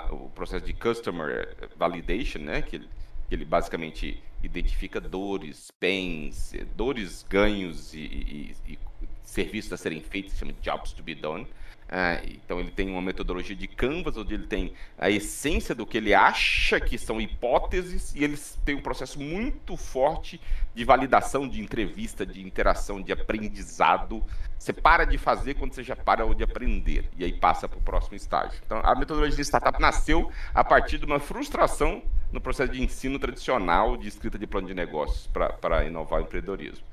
o 0.10 0.30
processo 0.30 0.66
de 0.66 0.74
customer 0.74 1.56
validation, 1.78 2.40
né, 2.40 2.64
que 2.64 2.78
ele, 2.78 2.90
que 3.30 3.36
ele 3.36 3.46
basicamente 3.46 4.20
identifica 4.44 5.00
dores, 5.00 5.72
pains, 5.72 6.54
dores, 6.76 7.26
ganhos 7.30 7.94
e, 7.94 8.00
e, 8.00 8.56
e 8.68 8.80
serviços 9.24 9.72
a 9.74 9.78
serem 9.78 10.02
feitos, 10.02 10.38
chama 10.38 10.52
de 10.52 10.60
jobs 10.62 10.92
to 10.92 11.02
be 11.02 11.16
done, 11.16 11.48
É, 11.96 12.24
então 12.26 12.60
ele 12.60 12.72
tem 12.72 12.90
uma 12.90 13.04
metodologia 13.04 13.56
de 13.56 13.68
Canvas, 13.68 14.18
onde 14.18 14.34
ele 14.34 14.48
tem 14.48 14.74
a 14.98 15.12
essência 15.12 15.76
do 15.76 15.86
que 15.86 15.96
ele 15.96 16.12
acha 16.12 16.80
que 16.80 16.98
são 16.98 17.22
hipóteses, 17.22 18.16
e 18.16 18.24
eles 18.24 18.60
têm 18.66 18.74
um 18.74 18.82
processo 18.82 19.22
muito 19.22 19.78
forte 19.78 20.42
de 20.74 20.84
validação, 20.84 21.48
de 21.48 21.62
entrevista, 21.62 22.26
de 22.26 22.42
interação, 22.42 23.00
de 23.00 23.12
aprendizado. 23.12 24.24
Você 24.58 24.74
para 24.74 25.06
de 25.06 25.20
fazer 25.20 25.54
quando 25.54 25.76
você 25.76 25.84
já 25.84 25.96
para 25.96 26.26
de 26.34 26.44
aprender, 26.44 27.12
e 27.16 27.24
aí 27.24 27.32
passa 27.32 27.70
para 27.70 27.78
o 27.78 27.82
próximo 27.82 28.16
estágio. 28.16 28.60
Então 28.66 28.82
a 28.84 28.96
metodologia 28.96 29.36
de 29.36 29.44
startup 29.44 29.80
nasceu 29.80 30.32
a 30.52 30.64
partir 30.64 30.98
de 30.98 31.06
uma 31.06 31.20
frustração 31.20 32.02
no 32.32 32.42
processo 32.42 32.72
de 32.72 32.82
ensino 32.82 33.20
tradicional 33.20 33.96
de 33.98 34.08
escrita 34.08 34.40
de 34.40 34.48
plano 34.48 34.66
de 34.66 34.74
negócios 34.74 35.28
para 35.28 35.86
inovar 35.86 36.22
o 36.22 36.24
empreendedorismo. 36.24 36.84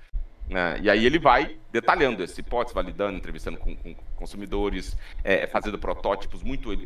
Né? 0.50 0.80
E 0.82 0.90
aí 0.90 1.06
ele 1.06 1.18
vai 1.18 1.56
detalhando 1.70 2.24
essa 2.24 2.40
hipótese, 2.40 2.74
validando, 2.74 3.16
entrevistando 3.16 3.56
com, 3.56 3.76
com 3.76 3.94
consumidores, 4.16 4.96
é, 5.22 5.46
fazendo 5.46 5.78
protótipos 5.78 6.42
muito. 6.42 6.72
Ele, 6.72 6.84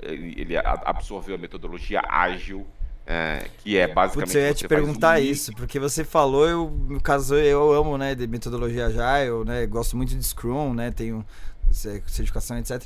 ele, 0.00 0.56
absorveu 0.56 1.34
a 1.34 1.38
metodologia 1.38 2.00
ágil, 2.08 2.64
é, 3.04 3.48
que 3.58 3.76
é 3.76 3.88
basicamente. 3.88 4.28
Putz, 4.28 4.36
eu 4.36 4.42
ia 4.42 4.54
te 4.54 4.68
perguntar 4.68 5.18
um... 5.18 5.22
isso, 5.22 5.52
porque 5.56 5.80
você 5.80 6.04
falou, 6.04 6.48
eu, 6.48 6.70
no 6.70 7.00
caso, 7.00 7.34
eu 7.34 7.72
amo, 7.72 7.98
né, 7.98 8.14
de 8.14 8.28
metodologia 8.28 8.86
agile, 8.86 9.44
né, 9.44 9.66
gosto 9.66 9.96
muito 9.96 10.14
de 10.14 10.22
Scrum, 10.22 10.72
né, 10.72 10.92
tenho 10.92 11.26
certificação, 11.72 12.56
etc. 12.58 12.80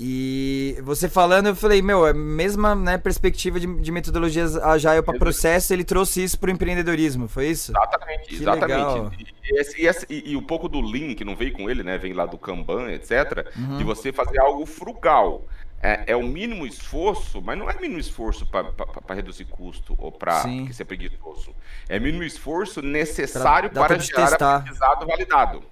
E 0.00 0.76
você 0.82 1.08
falando, 1.08 1.46
eu 1.46 1.54
falei, 1.54 1.80
meu, 1.80 2.04
a 2.04 2.10
é 2.10 2.12
mesma 2.12 2.74
né, 2.74 2.98
perspectiva 2.98 3.60
de, 3.60 3.66
de 3.66 3.92
metodologias 3.92 4.56
agile 4.56 5.02
para 5.02 5.18
processo, 5.18 5.72
ele 5.72 5.84
trouxe 5.84 6.24
isso 6.24 6.38
para 6.38 6.48
o 6.48 6.52
empreendedorismo, 6.52 7.28
foi 7.28 7.48
isso? 7.48 7.72
Exatamente, 7.72 8.28
que 8.28 8.34
exatamente. 8.34 9.26
E, 9.44 9.60
esse, 9.60 9.86
esse, 9.86 10.06
e, 10.08 10.32
e, 10.32 10.36
um 10.36 10.42
pouco 10.42 10.68
do 10.68 10.80
Lean, 10.80 11.14
que 11.14 11.24
não 11.24 11.36
veio 11.36 11.52
com 11.52 11.70
ele, 11.70 11.82
né? 11.82 11.98
Vem 11.98 12.12
lá 12.14 12.26
do 12.26 12.38
Kanban, 12.38 12.90
etc. 12.90 13.48
Uhum. 13.56 13.78
De 13.78 13.84
você 13.84 14.12
fazer 14.12 14.40
algo 14.40 14.66
frugal. 14.66 15.46
É, 15.84 16.12
é, 16.12 16.16
o 16.16 16.22
mínimo 16.22 16.64
esforço, 16.64 17.42
mas 17.42 17.58
não 17.58 17.68
é 17.68 17.74
mínimo 17.74 17.98
esforço 17.98 18.46
para 18.46 19.14
reduzir 19.16 19.46
custo 19.46 19.96
ou 19.98 20.12
para 20.12 20.42
ser 20.70 20.84
preguiçoso. 20.84 21.52
É 21.88 21.98
mínimo 21.98 22.22
esforço 22.22 22.80
necessário 22.80 23.68
pra, 23.68 23.86
para 23.86 23.98
gerar 23.98 24.30
testar. 24.30 24.56
aprendizado 24.56 25.06
validado. 25.06 25.71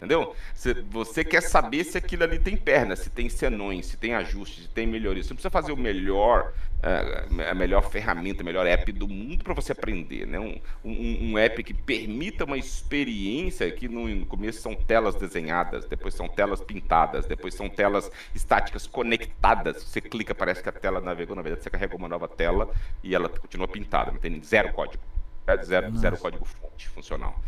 Entendeu? 0.00 0.34
Você 0.92 1.22
quer 1.22 1.42
saber 1.42 1.84
se 1.84 1.98
aquilo 1.98 2.24
ali 2.24 2.38
tem 2.38 2.56
perna, 2.56 2.96
se 2.96 3.10
tem 3.10 3.28
senões, 3.28 3.84
se 3.84 3.98
tem 3.98 4.14
ajustes, 4.14 4.62
se 4.62 4.68
tem 4.70 4.86
melhorias. 4.86 5.26
Você 5.26 5.34
não 5.34 5.36
precisa 5.36 5.50
fazer 5.50 5.72
o 5.72 5.76
melhor, 5.76 6.54
eh, 6.82 7.50
a 7.50 7.54
melhor 7.54 7.82
ferramenta, 7.90 8.42
o 8.42 8.46
melhor 8.46 8.66
app 8.66 8.90
do 8.92 9.06
mundo 9.06 9.44
para 9.44 9.52
você 9.52 9.72
aprender. 9.72 10.26
Né? 10.26 10.40
Um, 10.40 10.58
um, 10.82 11.32
um, 11.32 11.38
app 11.38 11.62
que 11.62 11.74
permita 11.74 12.46
uma 12.46 12.56
experiência 12.56 13.70
que 13.70 13.88
no 13.88 14.24
começo 14.24 14.62
são 14.62 14.74
telas 14.74 15.16
desenhadas, 15.16 15.84
depois 15.84 16.14
são 16.14 16.26
telas 16.26 16.62
pintadas, 16.62 17.26
depois 17.26 17.52
são 17.52 17.68
telas 17.68 18.10
estáticas 18.34 18.86
conectadas. 18.86 19.82
Você 19.82 20.00
clica, 20.00 20.34
parece 20.34 20.62
que 20.62 20.68
a 20.70 20.72
tela 20.72 21.02
navegou, 21.02 21.36
na 21.36 21.42
verdade 21.42 21.62
você 21.62 21.68
carrega 21.68 21.94
uma 21.94 22.08
nova 22.08 22.26
tela 22.26 22.70
e 23.04 23.14
ela 23.14 23.28
continua 23.28 23.68
pintada, 23.68 24.12
não 24.12 24.18
tem 24.18 24.42
zero 24.42 24.72
código. 24.72 25.02
Zero, 25.62 25.94
zero 25.98 26.16
código 26.16 26.44
fonte 26.46 26.88
funcional. 26.88 27.38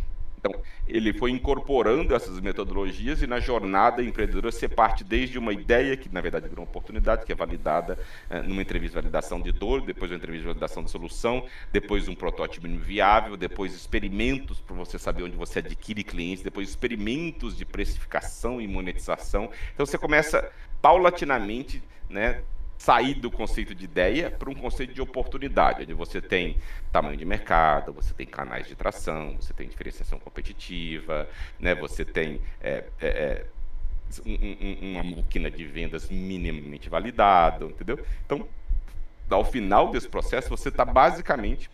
Então, 0.45 0.61
ele 0.89 1.13
foi 1.13 1.31
incorporando 1.31 2.17
essas 2.17 2.41
metodologias 2.41 3.23
e 3.23 3.29
na 3.29 3.39
jornada 3.39 4.03
empreendedora 4.03 4.51
ser 4.51 4.71
parte 4.71 5.05
desde 5.05 5.39
uma 5.39 5.53
ideia, 5.53 5.97
que 5.97 6.13
na 6.13 6.21
verdade 6.21 6.49
virou 6.49 6.65
uma 6.65 6.69
oportunidade, 6.69 7.25
que 7.25 7.31
é 7.31 7.35
validada 7.35 7.97
é, 8.29 8.43
numa 8.43 8.61
entrevista 8.61 8.99
de 8.99 9.03
validação 9.03 9.41
de 9.41 9.53
dor, 9.53 9.83
depois 9.83 10.11
uma 10.11 10.17
entrevista 10.17 10.43
de 10.43 10.49
validação 10.49 10.83
de 10.83 10.91
solução, 10.91 11.47
depois 11.73 12.09
um 12.09 12.15
protótipo 12.17 12.67
viável, 12.67 13.37
depois 13.37 13.73
experimentos 13.73 14.61
para 14.61 14.75
você 14.75 14.99
saber 14.99 15.23
onde 15.23 15.37
você 15.37 15.61
adquire 15.61 16.03
clientes, 16.03 16.43
depois 16.43 16.69
experimentos 16.69 17.57
de 17.57 17.65
precificação 17.65 18.61
e 18.61 18.67
monetização. 18.67 19.49
Então, 19.73 19.87
você 19.87 19.97
começa 19.97 20.51
paulatinamente, 20.81 21.81
né, 22.11 22.43
sair 22.83 23.15
do 23.15 23.31
conceito 23.31 23.77
de 23.77 23.85
ideia 23.85 24.29
para 24.29 24.51
um 24.51 24.55
conceito 24.55 24.93
de 24.93 25.01
oportunidade, 25.01 25.83
onde 25.83 25.95
você 25.95 26.21
tem 26.21 26.57
tamanho 26.91 27.17
de 27.17 27.25
mercado, 27.25 27.93
você 27.93 28.13
tem 28.13 28.27
canais 28.27 28.67
de 28.67 28.75
tração, 28.75 29.37
você 29.41 29.53
tem 29.55 29.69
diferenciação 29.69 30.19
competitiva, 30.19 31.29
né? 31.61 31.77
você 31.77 32.05
tem 32.05 32.41
é, 32.61 32.85
é, 33.01 33.07
é 33.07 33.47
um, 34.27 34.91
uma 34.91 35.05
máquina 35.05 35.49
de 35.49 35.65
vendas 35.65 36.11
minimamente 36.11 36.91
validada, 36.91 37.67
entendeu? 37.67 38.05
Então, 38.27 38.49
ao 39.31 39.45
final 39.45 39.93
desse 39.93 40.09
processo, 40.09 40.49
você 40.49 40.69
está 40.69 40.85
basicamente 40.85 41.71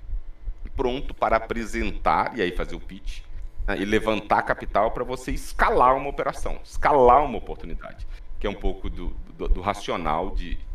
pronto 0.77 1.15
para 1.15 1.37
apresentar, 1.37 2.37
e 2.37 2.43
aí 2.43 2.53
fazer 2.53 2.77
o 2.77 2.81
pitch, 2.81 3.23
né? 3.67 3.79
e 3.79 3.85
levantar 3.87 4.43
capital 4.43 4.91
para 4.91 5.05
você 5.05 5.33
escalar 5.33 5.97
uma 5.97 6.11
operação, 6.11 6.61
escalar 6.63 7.25
uma 7.25 7.39
oportunidade, 7.39 8.07
que 8.39 8.47
é 8.47 8.51
um 8.51 8.55
pouco 8.55 8.91
do, 8.91 9.09
do, 9.39 9.49
do 9.49 9.61
racional 9.63 10.33
de, 10.33 10.68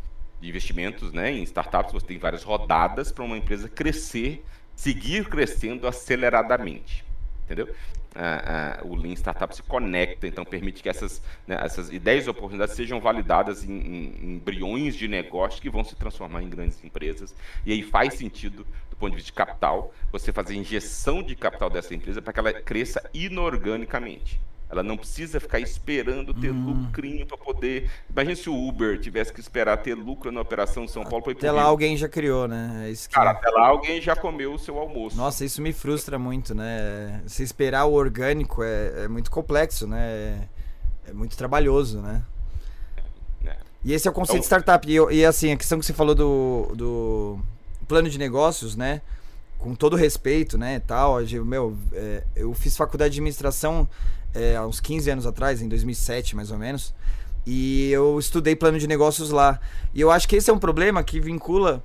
de 0.44 0.50
investimentos 0.50 1.12
né, 1.12 1.32
em 1.32 1.42
startups, 1.42 1.92
você 1.92 2.06
tem 2.06 2.18
várias 2.18 2.42
rodadas 2.42 3.10
para 3.10 3.24
uma 3.24 3.36
empresa 3.36 3.68
crescer, 3.68 4.44
seguir 4.76 5.26
crescendo 5.28 5.86
aceleradamente. 5.86 7.04
Entendeu? 7.44 7.74
Ah, 8.14 8.78
ah, 8.78 8.86
o 8.86 8.94
Lean 8.94 9.14
Startup 9.14 9.54
se 9.54 9.62
conecta, 9.62 10.26
então 10.26 10.44
permite 10.44 10.82
que 10.82 10.88
essas, 10.88 11.20
né, 11.48 11.58
essas 11.60 11.90
ideias 11.90 12.26
e 12.26 12.30
oportunidades 12.30 12.76
sejam 12.76 13.00
validadas 13.00 13.64
em, 13.64 13.72
em, 13.72 14.18
em, 14.22 14.34
embriões 14.36 14.94
de 14.94 15.08
negócio 15.08 15.60
que 15.60 15.68
vão 15.68 15.82
se 15.82 15.96
transformar 15.96 16.42
em 16.42 16.48
grandes 16.48 16.82
empresas. 16.84 17.34
E 17.66 17.72
aí 17.72 17.82
faz 17.82 18.14
sentido, 18.14 18.64
do 18.88 18.96
ponto 18.96 19.10
de 19.10 19.16
vista 19.16 19.32
de 19.32 19.36
capital, 19.36 19.92
você 20.12 20.32
fazer 20.32 20.54
injeção 20.54 21.22
de 21.22 21.34
capital 21.34 21.68
dessa 21.68 21.92
empresa 21.92 22.22
para 22.22 22.32
que 22.32 22.38
ela 22.38 22.52
cresça 22.52 23.02
inorganicamente. 23.12 24.38
Ela 24.74 24.82
não 24.82 24.96
precisa 24.96 25.38
ficar 25.38 25.60
esperando 25.60 26.34
ter 26.34 26.50
hum. 26.50 26.82
lucrinho 26.84 27.24
para 27.24 27.36
poder. 27.36 27.88
Imagina 28.10 28.34
se 28.34 28.50
o 28.50 28.68
Uber 28.68 28.98
tivesse 28.98 29.32
que 29.32 29.40
esperar 29.40 29.76
ter 29.76 29.94
lucro 29.94 30.32
na 30.32 30.40
operação 30.40 30.88
São 30.88 31.04
Paulo 31.04 31.22
para 31.22 31.32
ir 31.32 31.36
Até 31.36 31.52
lá 31.52 31.62
alguém 31.62 31.96
já 31.96 32.08
criou, 32.08 32.48
né? 32.48 32.90
É. 32.90 33.08
Cara, 33.08 33.30
até 33.30 33.48
lá 33.50 33.68
alguém 33.68 34.00
já 34.00 34.16
comeu 34.16 34.54
o 34.54 34.58
seu 34.58 34.78
almoço. 34.78 35.16
Nossa, 35.16 35.44
isso 35.44 35.62
me 35.62 35.72
frustra 35.72 36.18
muito, 36.18 36.54
né? 36.54 37.22
Se 37.26 37.44
esperar 37.44 37.84
o 37.84 37.92
orgânico 37.92 38.62
é, 38.64 39.04
é 39.04 39.08
muito 39.08 39.30
complexo, 39.30 39.86
né? 39.86 40.00
É, 41.06 41.10
é 41.10 41.12
muito 41.12 41.36
trabalhoso, 41.36 42.00
né? 42.00 42.22
É. 43.46 43.54
E 43.84 43.92
esse 43.92 44.08
é 44.08 44.10
o 44.10 44.14
conceito 44.14 44.44
então... 44.44 44.58
de 44.58 44.64
startup. 44.64 44.90
E, 44.90 45.16
e, 45.16 45.24
assim, 45.24 45.52
a 45.52 45.56
questão 45.56 45.78
que 45.78 45.86
você 45.86 45.92
falou 45.92 46.14
do, 46.14 46.72
do 46.74 47.38
plano 47.86 48.10
de 48.10 48.18
negócios, 48.18 48.74
né? 48.74 49.02
Com 49.58 49.74
todo 49.74 49.94
respeito, 49.94 50.58
né? 50.58 50.80
Tal, 50.80 51.18
meu, 51.44 51.76
é, 51.92 52.24
eu 52.34 52.52
fiz 52.54 52.76
faculdade 52.76 53.12
de 53.12 53.20
administração 53.20 53.88
é, 54.34 54.56
há 54.56 54.66
uns 54.66 54.80
15 54.80 55.10
anos 55.10 55.26
atrás, 55.26 55.62
em 55.62 55.68
2007 55.68 56.36
mais 56.36 56.50
ou 56.50 56.58
menos. 56.58 56.94
E 57.46 57.90
eu 57.90 58.18
estudei 58.18 58.56
plano 58.56 58.78
de 58.78 58.86
negócios 58.86 59.30
lá. 59.30 59.60
E 59.94 60.00
eu 60.00 60.10
acho 60.10 60.26
que 60.26 60.36
esse 60.36 60.50
é 60.50 60.52
um 60.52 60.58
problema 60.58 61.02
que 61.04 61.20
vincula 61.20 61.82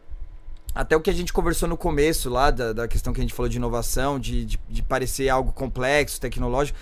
até 0.74 0.96
o 0.96 1.02
que 1.02 1.10
a 1.10 1.14
gente 1.14 1.34
conversou 1.34 1.68
no 1.68 1.76
começo 1.76 2.30
lá, 2.30 2.52
da, 2.52 2.74
da 2.74 2.88
questão 2.88 3.12
que 3.12 3.20
a 3.20 3.24
gente 3.24 3.34
falou 3.34 3.50
de 3.50 3.58
inovação, 3.58 4.20
de, 4.20 4.46
de, 4.46 4.60
de 4.70 4.82
parecer 4.82 5.30
algo 5.30 5.52
complexo, 5.52 6.22
tecnológico. 6.22 6.78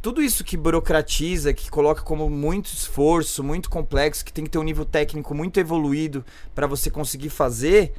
Tudo 0.00 0.22
isso 0.22 0.44
que 0.44 0.56
burocratiza, 0.56 1.52
que 1.52 1.70
coloca 1.70 2.02
como 2.02 2.28
muito 2.28 2.66
esforço, 2.66 3.42
muito 3.42 3.70
complexo, 3.70 4.24
que 4.24 4.32
tem 4.32 4.44
que 4.44 4.50
ter 4.50 4.58
um 4.58 4.62
nível 4.62 4.84
técnico 4.84 5.34
muito 5.34 5.58
evoluído 5.58 6.24
para 6.54 6.66
você 6.66 6.90
conseguir 6.90 7.30
fazer, 7.30 7.94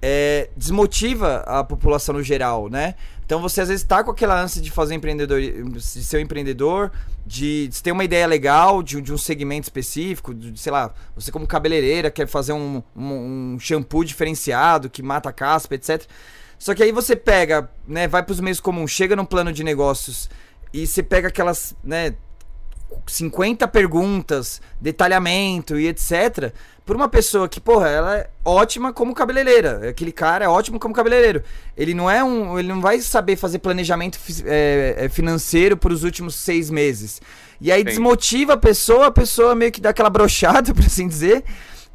é, 0.00 0.48
desmotiva 0.56 1.38
a 1.46 1.64
população 1.64 2.14
no 2.14 2.22
geral, 2.22 2.68
né? 2.68 2.94
Então 3.24 3.42
você 3.42 3.60
às 3.60 3.68
vezes 3.68 3.82
está 3.82 4.02
com 4.02 4.10
aquela 4.10 4.40
ânsia 4.40 4.62
de 4.62 4.70
fazer 4.70 4.94
empreendedor, 4.94 5.40
de 5.40 5.80
ser 5.80 6.16
um 6.16 6.20
empreendedor, 6.20 6.90
de, 7.26 7.68
de 7.68 7.82
ter 7.82 7.92
uma 7.92 8.04
ideia 8.04 8.26
legal 8.26 8.82
de, 8.82 9.02
de 9.02 9.12
um 9.12 9.18
segmento 9.18 9.64
específico, 9.64 10.32
de, 10.32 10.58
sei 10.58 10.72
lá, 10.72 10.94
você 11.14 11.30
como 11.30 11.46
cabeleireira 11.46 12.10
quer 12.10 12.26
fazer 12.26 12.54
um, 12.54 12.82
um, 12.96 13.54
um 13.54 13.58
shampoo 13.60 14.02
diferenciado 14.02 14.88
que 14.88 15.02
mata 15.02 15.28
a 15.28 15.32
caspa, 15.32 15.74
etc. 15.74 16.06
Só 16.58 16.74
que 16.74 16.82
aí 16.82 16.90
você 16.90 17.14
pega, 17.14 17.70
né, 17.86 18.08
vai 18.08 18.22
para 18.22 18.32
os 18.32 18.40
meios 18.40 18.60
comuns, 18.60 18.90
chega 18.90 19.14
num 19.14 19.26
plano 19.26 19.52
de 19.52 19.62
negócios 19.62 20.30
e 20.72 20.86
você 20.86 21.02
pega 21.02 21.28
aquelas, 21.28 21.76
né, 21.84 22.14
50 23.06 23.66
perguntas, 23.68 24.60
detalhamento 24.80 25.78
e 25.78 25.88
etc 25.88 26.52
por 26.88 26.96
uma 26.96 27.06
pessoa 27.06 27.46
que, 27.50 27.60
porra, 27.60 27.86
ela 27.86 28.16
é 28.16 28.30
ótima 28.42 28.94
como 28.94 29.14
cabeleireira. 29.14 29.90
Aquele 29.90 30.10
cara 30.10 30.46
é 30.46 30.48
ótimo 30.48 30.80
como 30.80 30.94
cabeleireiro. 30.94 31.42
Ele 31.76 31.92
não 31.92 32.10
é 32.10 32.24
um. 32.24 32.58
Ele 32.58 32.68
não 32.68 32.80
vai 32.80 32.98
saber 33.02 33.36
fazer 33.36 33.58
planejamento 33.58 34.18
é, 34.46 34.94
é, 34.96 35.08
financeiro 35.10 35.76
para 35.76 35.92
os 35.92 36.02
últimos 36.02 36.34
seis 36.34 36.70
meses. 36.70 37.20
E 37.60 37.70
aí 37.70 37.80
Sim. 37.80 37.84
desmotiva 37.84 38.54
a 38.54 38.56
pessoa, 38.56 39.08
a 39.08 39.10
pessoa 39.10 39.54
meio 39.54 39.70
que 39.70 39.82
dá 39.82 39.90
aquela 39.90 40.08
brochada, 40.08 40.72
por 40.72 40.82
assim 40.82 41.06
dizer. 41.06 41.44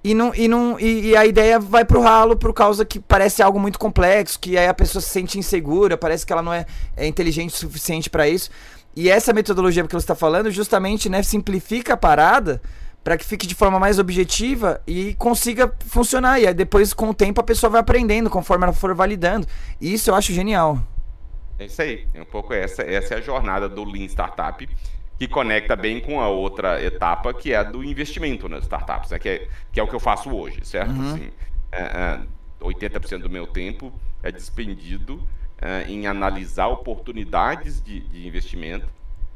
E, 0.04 0.14
não, 0.14 0.32
e, 0.36 0.48
não, 0.48 0.80
e, 0.80 1.08
e, 1.08 1.16
a 1.16 1.26
ideia 1.26 1.60
vai 1.60 1.84
pro 1.84 2.00
ralo 2.00 2.36
por 2.36 2.54
causa 2.54 2.86
que 2.86 3.00
parece 3.00 3.42
algo 3.42 3.60
muito 3.60 3.80
complexo, 3.80 4.38
que 4.38 4.58
aí 4.58 4.68
a 4.68 4.74
pessoa 4.76 5.02
se 5.02 5.10
sente 5.10 5.40
insegura, 5.40 5.98
parece 5.98 6.24
que 6.24 6.34
ela 6.34 6.44
não 6.44 6.54
é, 6.54 6.68
é 6.96 7.08
inteligente 7.08 7.52
o 7.52 7.58
suficiente 7.58 8.12
para 8.12 8.28
isso. 8.28 8.52
E 8.96 9.10
essa 9.10 9.34
metodologia 9.34 9.84
que 9.84 9.92
você 9.92 10.04
está 10.04 10.16
falando 10.16 10.52
justamente 10.52 11.10
né, 11.10 11.24
simplifica 11.24 11.94
a 11.94 11.98
parada 11.98 12.62
para 13.04 13.18
que 13.18 13.26
fique 13.26 13.46
de 13.46 13.54
forma 13.54 13.80
mais 13.80 14.00
objetiva 14.00 14.82
e 14.88 15.14
consiga 15.16 15.74
funcionar. 15.88 16.40
E 16.40 16.48
aí 16.48 16.54
depois, 16.54 16.94
com 16.94 17.10
o 17.10 17.14
tempo, 17.14 17.42
a 17.42 17.44
pessoa 17.44 17.70
vai 17.70 17.82
aprendendo 17.82 18.30
conforme 18.30 18.64
ela 18.64 18.74
for 18.74 18.94
validando. 18.96 19.46
E 19.82 19.94
isso 19.94 20.10
eu 20.10 20.16
acho 20.16 20.32
genial. 20.32 20.80
É 21.60 21.66
isso 21.66 21.82
aí. 21.82 22.08
É 22.14 22.22
um 22.22 22.26
pouco 22.26 22.54
essa, 22.54 22.82
essa 22.82 23.16
é 23.16 23.18
a 23.18 23.22
jornada 23.22 23.68
do 23.68 23.84
Lean 23.84 24.06
Startup, 24.06 24.70
que 25.18 25.28
conecta 25.28 25.76
bem 25.76 26.00
com 26.00 26.22
a 26.22 26.30
outra 26.30 26.82
etapa, 26.82 27.34
que 27.34 27.52
é 27.52 27.58
a 27.58 27.64
do 27.64 27.84
investimento 27.84 28.48
nas 28.48 28.64
startups, 28.64 29.12
né? 29.12 29.20
que, 29.20 29.30
é, 29.30 29.48
que 29.72 29.80
é 29.80 29.84
o 29.84 29.88
que 29.88 29.96
eu 29.96 30.00
faço 30.00 30.34
hoje, 30.34 30.60
certo? 30.64 30.92
Uhum. 30.92 31.14
Assim, 31.14 31.30
é, 31.72 31.82
é, 31.82 32.20
80% 32.62 33.20
do 33.20 33.30
meu 33.30 33.46
tempo 33.46 33.92
é 34.22 34.32
despendido 34.32 35.22
é, 35.64 35.86
em 35.88 36.08
analisar 36.08 36.68
oportunidades 36.68 37.82
de, 37.82 38.02
de 38.02 38.28
investimento 38.28 38.86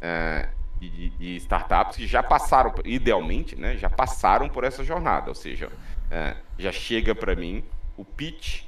é, 0.02 0.50
de, 0.78 1.10
de, 1.12 1.38
startups 1.38 1.96
que 1.96 2.06
já 2.06 2.22
passaram, 2.22 2.76
idealmente, 2.84 3.56
né, 3.56 3.78
já 3.78 3.90
passaram 3.90 4.50
por 4.50 4.66
essa 4.66 4.84
jornada, 4.84 5.30
ou 5.30 5.36
seja, 5.36 5.72
é, 6.12 6.36
já 6.60 6.72
chega 6.74 7.16
para 7.16 7.34
mim 7.34 7.64
o 7.96 8.04
pitch 8.04 8.68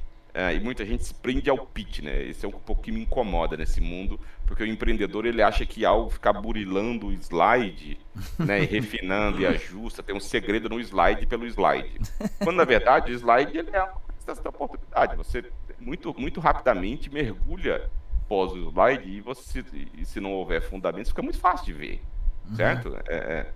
e 0.55 0.59
muita 0.61 0.85
gente 0.85 1.03
se 1.03 1.13
prende 1.13 1.49
ao 1.49 1.57
pitch, 1.57 1.99
né? 1.99 2.23
Esse 2.23 2.45
é 2.45 2.47
um 2.47 2.51
pouco 2.51 2.81
que 2.81 2.93
me 2.93 3.01
incomoda 3.01 3.57
nesse 3.57 3.81
mundo, 3.81 4.17
porque 4.45 4.63
o 4.63 4.65
empreendedor 4.65 5.25
ele 5.25 5.41
acha 5.41 5.65
que 5.65 5.83
ao 5.83 6.09
ficar 6.09 6.31
burilando 6.31 7.07
o 7.07 7.11
slide, 7.11 7.99
né, 8.39 8.63
e 8.63 8.65
refinando 8.65 9.41
e 9.41 9.45
ajusta, 9.45 10.01
tem 10.01 10.15
um 10.15 10.19
segredo 10.19 10.69
no 10.69 10.79
slide 10.79 11.25
pelo 11.25 11.45
slide. 11.45 11.99
Quando 12.41 12.55
na 12.55 12.63
verdade 12.63 13.11
o 13.11 13.15
slide 13.15 13.57
ele 13.57 13.71
é 13.73 13.85
uma 14.33 14.65
oportunidade. 14.65 15.15
Você 15.15 15.51
muito 15.79 16.13
muito 16.17 16.39
rapidamente 16.39 17.09
mergulha 17.09 17.89
pós 18.27 18.51
o 18.51 18.69
slide 18.69 19.09
e 19.09 19.21
você 19.21 19.63
e 19.93 20.05
se 20.05 20.19
não 20.19 20.33
houver 20.33 20.61
fundamentos 20.61 21.09
fica 21.09 21.21
muito 21.21 21.39
fácil 21.39 21.65
de 21.65 21.73
ver, 21.73 22.01
certo? 22.55 22.89
Uhum. 22.89 22.99
É, 23.07 23.15
é 23.15 23.53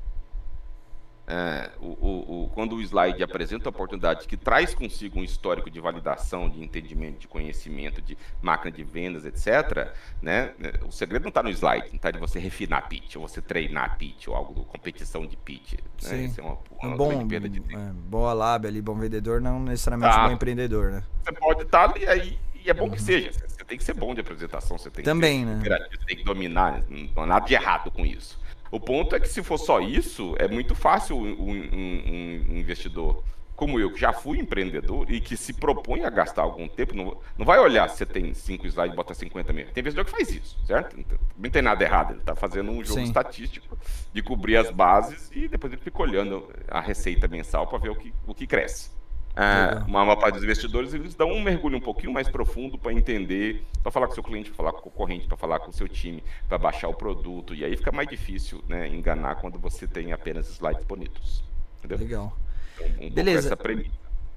é, 1.26 1.70
o, 1.80 1.86
o, 1.86 2.44
o, 2.44 2.50
quando 2.50 2.76
o 2.76 2.82
slide 2.82 3.24
apresenta 3.24 3.70
a 3.70 3.72
oportunidade 3.72 4.28
que 4.28 4.36
traz 4.36 4.76
consigo 4.76 5.20
um 5.20 5.24
histórico 5.24 5.70
de 5.70 5.80
validação, 5.80 6.50
de 6.50 6.62
entendimento, 6.62 7.20
de 7.20 7.28
conhecimento, 7.30 8.02
de 8.02 8.18
máquina 8.42 8.72
de 8.72 8.84
vendas, 8.84 9.26
etc., 9.26 9.94
né, 10.22 10.54
o 10.86 10.92
segredo 10.92 11.24
não 11.24 11.30
está 11.30 11.42
no 11.42 11.50
slide, 11.50 11.88
não 11.88 11.96
está 11.96 12.12
de 12.12 12.20
você 12.20 12.40
refinar 12.40 12.90
pitch, 12.90 13.16
ou 13.16 13.28
você 13.28 13.42
treinar 13.42 13.98
pitch, 13.98 14.28
ou 14.28 14.36
algo, 14.36 14.66
competição 14.66 15.26
de 15.26 15.38
pitch. 15.38 15.76
Né? 16.04 16.24
Isso 16.24 16.42
é 16.42 16.44
uma, 16.44 16.58
uma 16.82 16.98
bom, 16.98 17.26
perda 17.26 17.48
de 17.48 17.62
tempo. 17.62 17.80
É, 17.80 17.94
boa 17.94 18.34
lábia 18.34 18.70
ali, 18.70 18.82
bom 18.82 18.96
vendedor, 18.96 19.40
não 19.40 19.62
necessariamente 19.62 20.14
tá. 20.14 20.28
bom 20.28 20.34
empreendedor, 20.34 20.92
né? 20.92 21.04
Você 21.24 21.32
pode 21.32 21.62
estar 21.64 21.88
tá 21.88 21.94
ali 21.96 22.06
aí, 22.06 22.40
e 22.66 22.70
é 22.70 22.74
bom 22.74 22.90
que 22.90 23.02
seja. 23.02 23.32
Você 23.32 23.64
tem 23.64 23.78
que 23.78 23.84
ser 23.84 23.94
bom 23.94 24.14
de 24.14 24.20
apresentação, 24.20 24.78
você 24.78 24.90
tem 24.90 25.06
Também, 25.06 25.46
que 25.46 25.64
ser, 25.64 25.70
né? 25.70 25.88
Você 25.90 26.06
tem 26.06 26.18
que 26.18 26.24
dominar, 26.24 26.84
não 26.90 27.24
há 27.24 27.26
nada 27.26 27.46
de 27.46 27.54
errado 27.54 27.90
com 27.90 28.06
isso. 28.06 28.43
O 28.74 28.80
ponto 28.80 29.16
é 29.16 29.20
que 29.20 29.30
se 29.30 29.44
for 29.44 29.60
só 29.60 29.80
isso, 29.80 30.34
é 30.40 30.48
muito 30.48 30.74
fácil 30.74 31.16
um, 31.16 31.52
um, 31.52 32.46
um 32.50 32.58
investidor 32.58 33.24
como 33.56 33.80
eu, 33.80 33.94
que 33.94 34.00
já 34.00 34.12
fui 34.12 34.40
empreendedor 34.40 35.06
e 35.12 35.22
que 35.22 35.38
se 35.38 35.54
propõe 35.54 36.04
a 36.06 36.10
gastar 36.10 36.42
algum 36.42 36.68
tempo, 36.68 36.96
não, 36.96 37.16
não 37.38 37.46
vai 37.46 37.60
olhar 37.60 37.88
se 37.88 37.98
você 37.98 38.06
tem 38.08 38.34
5 38.34 38.66
slides 38.66 38.94
e 38.94 38.96
bota 38.96 39.14
50 39.14 39.54
mil. 39.54 39.68
Tem 39.68 39.82
investidor 39.82 40.06
que 40.06 40.10
faz 40.10 40.32
isso, 40.32 40.58
certo? 40.66 40.98
Não 41.38 41.50
tem 41.52 41.62
nada 41.62 41.84
errado, 41.84 42.14
ele 42.14 42.22
está 42.22 42.36
fazendo 42.36 42.72
um 42.72 42.84
jogo 42.84 43.00
Sim. 43.00 43.04
estatístico 43.04 43.78
de 44.12 44.24
cobrir 44.24 44.58
as 44.58 44.72
bases 44.72 45.30
e 45.32 45.48
depois 45.48 45.72
ele 45.72 45.80
fica 45.80 46.02
olhando 46.02 46.52
a 46.68 46.82
receita 46.82 47.28
mensal 47.28 47.68
para 47.68 47.78
ver 47.78 47.90
o 47.90 47.96
que, 47.96 48.12
o 48.26 48.34
que 48.34 48.48
cresce. 48.48 48.90
Ah, 49.36 49.84
uma, 49.88 50.16
parte 50.16 50.36
dos 50.36 50.44
investidores 50.44 50.94
eles 50.94 51.16
dão 51.16 51.32
um 51.32 51.42
mergulho 51.42 51.78
um 51.78 51.82
pouquinho 51.82 52.14
mais 52.14 52.30
profundo 52.30 52.78
para 52.78 52.94
entender, 52.94 53.66
para 53.82 53.92
falar 53.92 54.08
com 54.08 54.14
seu 54.14 54.24
cliente, 54.24 54.52
para 54.52 54.58
falar 54.58 54.72
com 54.74 54.78
o 54.78 54.82
concorrente, 54.84 55.28
para 55.28 55.38
falar 55.38 55.60
com 55.60 55.72
o 55.72 55.74
seu 55.74 55.88
time, 55.88 56.24
para 56.48 56.58
baixar 56.60 56.88
o 56.88 56.94
produto. 56.94 57.56
E 57.56 57.66
aí 57.66 57.76
fica 57.76 57.92
mais 57.92 58.08
difícil 58.08 58.64
né, 58.70 58.88
enganar 58.88 59.36
quando 59.36 59.58
você 59.58 59.88
tem 59.88 60.14
apenas 60.14 60.48
slides 60.50 60.86
bonitos. 60.86 61.44
Entendeu? 61.80 61.98
Legal. 61.98 62.38
Então, 62.80 63.08
um 63.08 63.10
Beleza. 63.10 63.58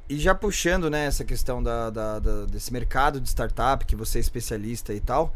E 0.09 0.18
já 0.18 0.35
puxando 0.35 0.89
né, 0.89 1.06
essa 1.06 1.24
questão 1.24 1.62
da, 1.62 1.90
da, 1.90 2.18
da, 2.18 2.47
desse 2.47 2.73
mercado 2.73 3.20
de 3.20 3.28
startup, 3.28 3.85
que 3.85 3.97
você 3.97 4.18
é 4.18 4.20
especialista 4.20 4.94
e 4.94 5.01
tal, 5.01 5.35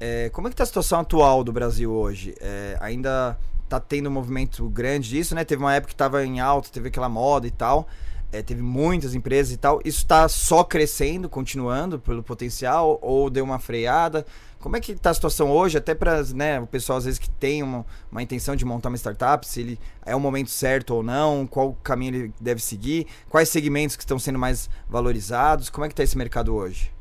é, 0.00 0.30
como 0.30 0.46
é 0.46 0.50
que 0.50 0.54
está 0.54 0.62
a 0.62 0.66
situação 0.66 1.00
atual 1.00 1.44
do 1.44 1.52
Brasil 1.52 1.92
hoje? 1.92 2.34
É, 2.40 2.78
ainda 2.80 3.36
está 3.64 3.78
tendo 3.78 4.08
um 4.08 4.12
movimento 4.12 4.66
grande 4.70 5.10
disso, 5.10 5.34
né? 5.34 5.44
Teve 5.44 5.62
uma 5.62 5.74
época 5.74 5.88
que 5.88 5.94
estava 5.94 6.24
em 6.24 6.40
alta, 6.40 6.70
teve 6.70 6.88
aquela 6.88 7.08
moda 7.08 7.46
e 7.46 7.50
tal 7.50 7.86
é, 8.32 8.42
teve 8.42 8.62
muitas 8.62 9.14
empresas 9.14 9.52
e 9.52 9.56
tal. 9.56 9.80
Isso 9.84 9.98
está 9.98 10.28
só 10.28 10.64
crescendo, 10.64 11.28
continuando 11.28 11.98
pelo 11.98 12.22
potencial, 12.22 12.98
ou 13.00 13.30
deu 13.30 13.44
uma 13.44 13.58
freada? 13.58 14.26
Como 14.58 14.76
é 14.76 14.80
que 14.80 14.92
está 14.92 15.10
a 15.10 15.14
situação 15.14 15.50
hoje, 15.50 15.76
até 15.76 15.94
para 15.94 16.22
né, 16.34 16.58
o 16.58 16.66
pessoal 16.66 16.96
às 16.96 17.04
vezes 17.04 17.18
que 17.18 17.28
tem 17.28 17.62
uma, 17.62 17.84
uma 18.10 18.22
intenção 18.22 18.56
de 18.56 18.64
montar 18.64 18.88
uma 18.88 18.96
startup, 18.96 19.46
se 19.46 19.60
ele 19.60 19.78
é 20.06 20.16
o 20.16 20.20
momento 20.20 20.48
certo 20.48 20.94
ou 20.94 21.02
não, 21.02 21.46
qual 21.46 21.74
caminho 21.82 22.14
ele 22.14 22.34
deve 22.40 22.62
seguir, 22.62 23.06
quais 23.28 23.50
segmentos 23.50 23.94
que 23.94 24.02
estão 24.02 24.18
sendo 24.18 24.38
mais 24.38 24.70
valorizados, 24.88 25.68
como 25.68 25.84
é 25.84 25.88
que 25.88 25.92
está 25.92 26.02
esse 26.02 26.16
mercado 26.16 26.54
hoje? 26.54 26.94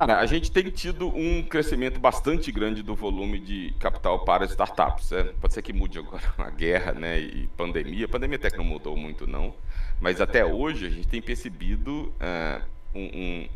Cara, 0.00 0.18
a 0.18 0.24
gente 0.24 0.50
tem 0.50 0.64
tido 0.70 1.08
um 1.08 1.42
crescimento 1.42 2.00
bastante 2.00 2.50
grande 2.50 2.82
do 2.82 2.94
volume 2.94 3.38
de 3.38 3.74
capital 3.78 4.24
para 4.24 4.46
startups. 4.46 5.10
Né? 5.10 5.24
Pode 5.38 5.52
ser 5.52 5.60
que 5.60 5.74
mude 5.74 5.98
agora 5.98 6.22
a 6.38 6.48
guerra 6.48 6.92
né, 6.92 7.20
e 7.20 7.46
pandemia. 7.54 8.06
A 8.06 8.08
pandemia 8.08 8.38
até 8.38 8.48
que 8.48 8.56
não 8.56 8.64
mudou 8.64 8.96
muito, 8.96 9.26
não. 9.26 9.54
Mas 10.00 10.20
até 10.20 10.44
hoje 10.44 10.86
a 10.86 10.90
gente 10.90 11.06
tem 11.06 11.20
percebido 11.20 12.12
uh, 12.20 12.64
um, 12.94 13.48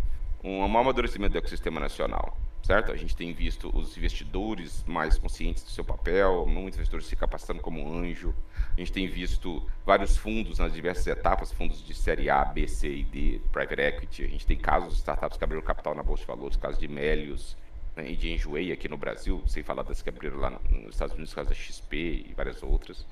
um, 0.44 0.58
um 0.58 0.64
amadurecimento 0.64 1.32
do 1.32 1.38
ecossistema 1.38 1.80
nacional 1.80 2.36
certo? 2.64 2.90
A 2.90 2.96
gente 2.96 3.14
tem 3.14 3.32
visto 3.32 3.70
os 3.76 3.96
investidores 3.96 4.82
mais 4.86 5.18
conscientes 5.18 5.62
do 5.62 5.70
seu 5.70 5.84
papel, 5.84 6.46
muitos 6.46 6.76
investidores 6.76 7.06
se 7.06 7.14
capacitando 7.14 7.60
como 7.60 7.92
anjo. 7.92 8.34
A 8.74 8.80
gente 8.80 8.90
tem 8.90 9.06
visto 9.06 9.62
vários 9.84 10.16
fundos 10.16 10.58
nas 10.58 10.72
diversas 10.72 11.06
etapas, 11.06 11.52
fundos 11.52 11.84
de 11.84 11.92
série 11.92 12.30
A, 12.30 12.42
B, 12.44 12.66
C 12.66 12.88
e 12.88 13.04
D, 13.04 13.40
private 13.52 13.82
equity. 13.82 14.24
A 14.24 14.28
gente 14.28 14.46
tem 14.46 14.56
casos 14.56 14.94
de 14.94 14.98
startups 15.00 15.36
que 15.36 15.44
abriram 15.44 15.62
capital 15.62 15.94
na 15.94 16.02
bolsa 16.02 16.22
de 16.22 16.26
valores, 16.26 16.56
casos 16.56 16.78
de 16.78 16.88
Melios 16.88 17.54
né, 17.94 18.10
e 18.10 18.16
de 18.16 18.32
Enjoei 18.32 18.72
aqui 18.72 18.88
no 18.88 18.96
Brasil, 18.96 19.42
sem 19.46 19.62
falar 19.62 19.82
das 19.82 20.00
que 20.00 20.08
abriram 20.08 20.38
lá 20.38 20.50
nos 20.70 20.94
Estados 20.94 21.14
Unidos, 21.14 21.34
casos 21.34 21.50
da 21.50 21.54
XP 21.54 21.96
e 22.30 22.34
várias 22.34 22.62
outras. 22.62 23.06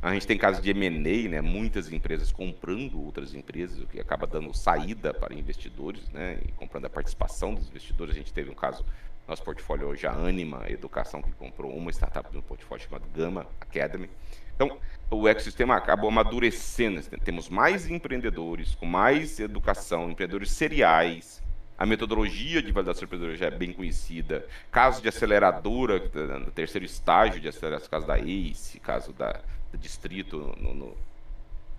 A 0.00 0.12
gente 0.12 0.26
tem 0.28 0.38
casos 0.38 0.62
de 0.62 0.70
M&A, 0.70 1.28
né? 1.28 1.40
muitas 1.40 1.92
empresas 1.92 2.30
comprando 2.30 3.02
outras 3.04 3.34
empresas, 3.34 3.80
o 3.80 3.86
que 3.86 3.98
acaba 3.98 4.28
dando 4.28 4.54
saída 4.54 5.12
para 5.12 5.34
investidores, 5.34 6.08
né? 6.10 6.38
e 6.46 6.52
comprando 6.52 6.84
a 6.84 6.90
participação 6.90 7.52
dos 7.52 7.68
investidores. 7.68 8.14
A 8.14 8.18
gente 8.18 8.32
teve 8.32 8.48
um 8.48 8.54
caso, 8.54 8.84
nosso 9.26 9.42
portfólio 9.42 9.88
hoje, 9.88 10.06
a 10.06 10.12
Anima 10.12 10.64
Educação, 10.68 11.20
que 11.20 11.32
comprou 11.32 11.76
uma 11.76 11.90
startup 11.90 12.32
no 12.32 12.42
portfólio 12.42 12.84
chamado 12.84 13.08
Gama 13.12 13.46
Academy. 13.60 14.08
Então, 14.54 14.78
o 15.10 15.26
ecossistema 15.26 15.76
acabou 15.76 16.10
amadurecendo. 16.10 17.00
Temos 17.24 17.48
mais 17.48 17.90
empreendedores, 17.90 18.76
com 18.76 18.86
mais 18.86 19.40
educação, 19.40 20.10
empreendedores 20.10 20.52
seriais, 20.52 21.42
a 21.78 21.86
metodologia 21.86 22.60
de 22.60 22.72
validação 22.72 23.04
empreendedora 23.04 23.36
já 23.36 23.46
é 23.46 23.50
bem 23.52 23.72
conhecida. 23.72 24.44
Caso 24.68 25.00
de 25.00 25.08
aceleradora, 25.08 26.00
terceiro 26.52 26.84
estágio 26.84 27.40
de 27.40 27.48
aceleração, 27.48 27.88
caso 27.88 28.06
da 28.06 28.18
ACE, 28.18 28.80
caso 28.80 29.12
da, 29.12 29.40
distrito 29.76 30.54
no, 30.58 30.74
no, 30.74 30.96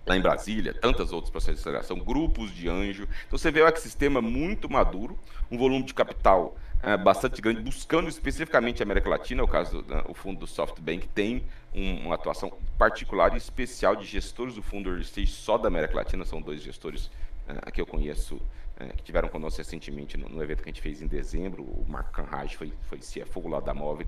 lá 0.06 0.16
em 0.16 0.20
Brasília, 0.20 0.74
tantas 0.74 1.12
outros 1.12 1.30
processos 1.30 1.56
de 1.56 1.62
aceleração, 1.62 1.98
grupos 1.98 2.50
de 2.52 2.68
anjo. 2.68 3.08
Então 3.26 3.38
você 3.38 3.50
vê 3.50 3.62
o 3.62 3.66
ecossistema 3.66 4.20
muito 4.20 4.70
maduro, 4.70 5.18
um 5.50 5.58
volume 5.58 5.84
de 5.84 5.94
capital 5.94 6.56
é, 6.82 6.96
bastante 6.96 7.40
grande, 7.42 7.60
buscando 7.60 8.08
especificamente 8.08 8.82
a 8.82 8.84
América 8.84 9.08
Latina, 9.08 9.42
o 9.42 9.48
caso 9.48 9.82
do 9.82 9.94
né, 9.94 10.02
fundo 10.14 10.40
do 10.40 10.46
SoftBank 10.46 11.08
tem 11.08 11.44
um, 11.74 12.06
uma 12.06 12.14
atuação 12.14 12.50
particular 12.78 13.34
e 13.34 13.36
especial 13.36 13.94
de 13.94 14.06
gestores 14.06 14.54
do 14.54 14.62
fundo 14.62 14.88
Early 14.88 15.02
Stage 15.02 15.32
só 15.32 15.58
da 15.58 15.68
América 15.68 15.94
Latina, 15.94 16.24
são 16.24 16.40
dois 16.40 16.62
gestores 16.62 17.10
é, 17.46 17.70
que 17.70 17.80
eu 17.80 17.86
conheço 17.86 18.40
é, 18.78 18.86
que 18.88 19.02
tiveram 19.02 19.28
conosco 19.28 19.58
recentemente 19.58 20.16
no, 20.16 20.28
no, 20.28 20.42
evento 20.42 20.62
que 20.62 20.70
a 20.70 20.72
gente 20.72 20.80
fez 20.80 21.02
em 21.02 21.06
dezembro, 21.06 21.62
o 21.62 21.84
Marco 21.86 22.12
Canraj 22.12 22.56
foi, 22.56 22.72
foi 22.82 22.98
CFO 22.98 23.46
lá 23.46 23.60
da 23.60 23.74
Móvel 23.74 24.06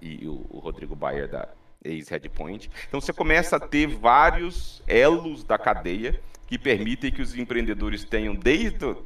e 0.00 0.26
o, 0.26 0.44
o 0.50 0.58
Rodrigo 0.58 0.96
Bayer 0.96 1.28
da, 1.28 1.48
ex-Headpoint. 1.84 2.70
Então 2.88 3.00
você 3.00 3.12
começa 3.12 3.56
a 3.56 3.60
ter 3.60 3.86
vários 3.86 4.82
elos 4.86 5.44
da 5.44 5.58
cadeia 5.58 6.20
que 6.46 6.58
permitem 6.58 7.12
que 7.12 7.22
os 7.22 7.34
empreendedores 7.34 8.04
tenham 8.04 8.34
desde 8.34 8.84
o, 8.84 9.04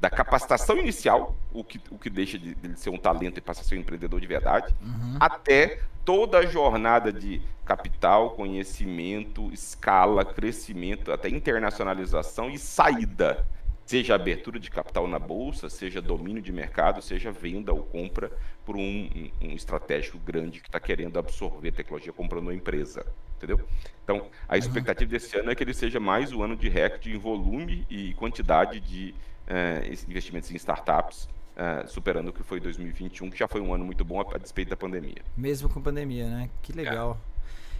da 0.00 0.10
capacitação 0.10 0.76
inicial, 0.78 1.36
o 1.52 1.62
que, 1.62 1.80
o 1.90 1.98
que 1.98 2.10
deixa 2.10 2.38
de, 2.38 2.54
de 2.54 2.78
ser 2.78 2.90
um 2.90 2.98
talento 2.98 3.38
e 3.38 3.40
passa 3.40 3.60
a 3.62 3.64
ser 3.64 3.76
um 3.76 3.80
empreendedor 3.80 4.20
de 4.20 4.26
verdade, 4.26 4.74
uhum. 4.82 5.16
até 5.20 5.80
toda 6.04 6.38
a 6.38 6.46
jornada 6.46 7.12
de 7.12 7.40
capital, 7.64 8.32
conhecimento, 8.32 9.50
escala, 9.52 10.24
crescimento, 10.24 11.10
até 11.10 11.28
internacionalização 11.28 12.50
e 12.50 12.58
saída 12.58 13.46
seja 13.86 14.14
abertura 14.14 14.58
de 14.58 14.70
capital 14.70 15.06
na 15.06 15.18
bolsa, 15.18 15.68
seja 15.68 16.00
domínio 16.00 16.42
de 16.42 16.52
mercado, 16.52 17.02
seja 17.02 17.30
venda 17.30 17.72
ou 17.72 17.82
compra 17.82 18.32
por 18.64 18.76
um, 18.76 18.80
um, 18.80 19.30
um 19.42 19.52
estratégico 19.52 20.18
grande 20.18 20.60
que 20.60 20.68
está 20.68 20.80
querendo 20.80 21.18
absorver 21.18 21.72
tecnologia 21.72 22.12
comprando 22.12 22.44
uma 22.44 22.54
empresa, 22.54 23.04
entendeu? 23.36 23.60
Então, 24.02 24.26
a 24.48 24.56
expectativa 24.56 25.10
desse 25.10 25.36
ano 25.38 25.50
é 25.50 25.54
que 25.54 25.62
ele 25.62 25.74
seja 25.74 26.00
mais 26.00 26.32
um 26.32 26.42
ano 26.42 26.56
de 26.56 26.68
recorde 26.68 27.14
em 27.14 27.18
volume 27.18 27.86
e 27.90 28.14
quantidade 28.14 28.80
de 28.80 29.14
uh, 29.48 29.92
investimentos 30.08 30.50
em 30.50 30.56
startups, 30.56 31.28
uh, 31.54 31.86
superando 31.86 32.28
o 32.28 32.32
que 32.32 32.42
foi 32.42 32.60
2021, 32.60 33.30
que 33.30 33.38
já 33.38 33.48
foi 33.48 33.60
um 33.60 33.74
ano 33.74 33.84
muito 33.84 34.04
bom 34.04 34.20
a, 34.20 34.34
a 34.34 34.38
despeito 34.38 34.70
da 34.70 34.76
pandemia. 34.76 35.22
Mesmo 35.36 35.68
com 35.68 35.80
pandemia, 35.80 36.28
né? 36.28 36.50
Que 36.62 36.72
legal. 36.72 37.18
É. 37.30 37.34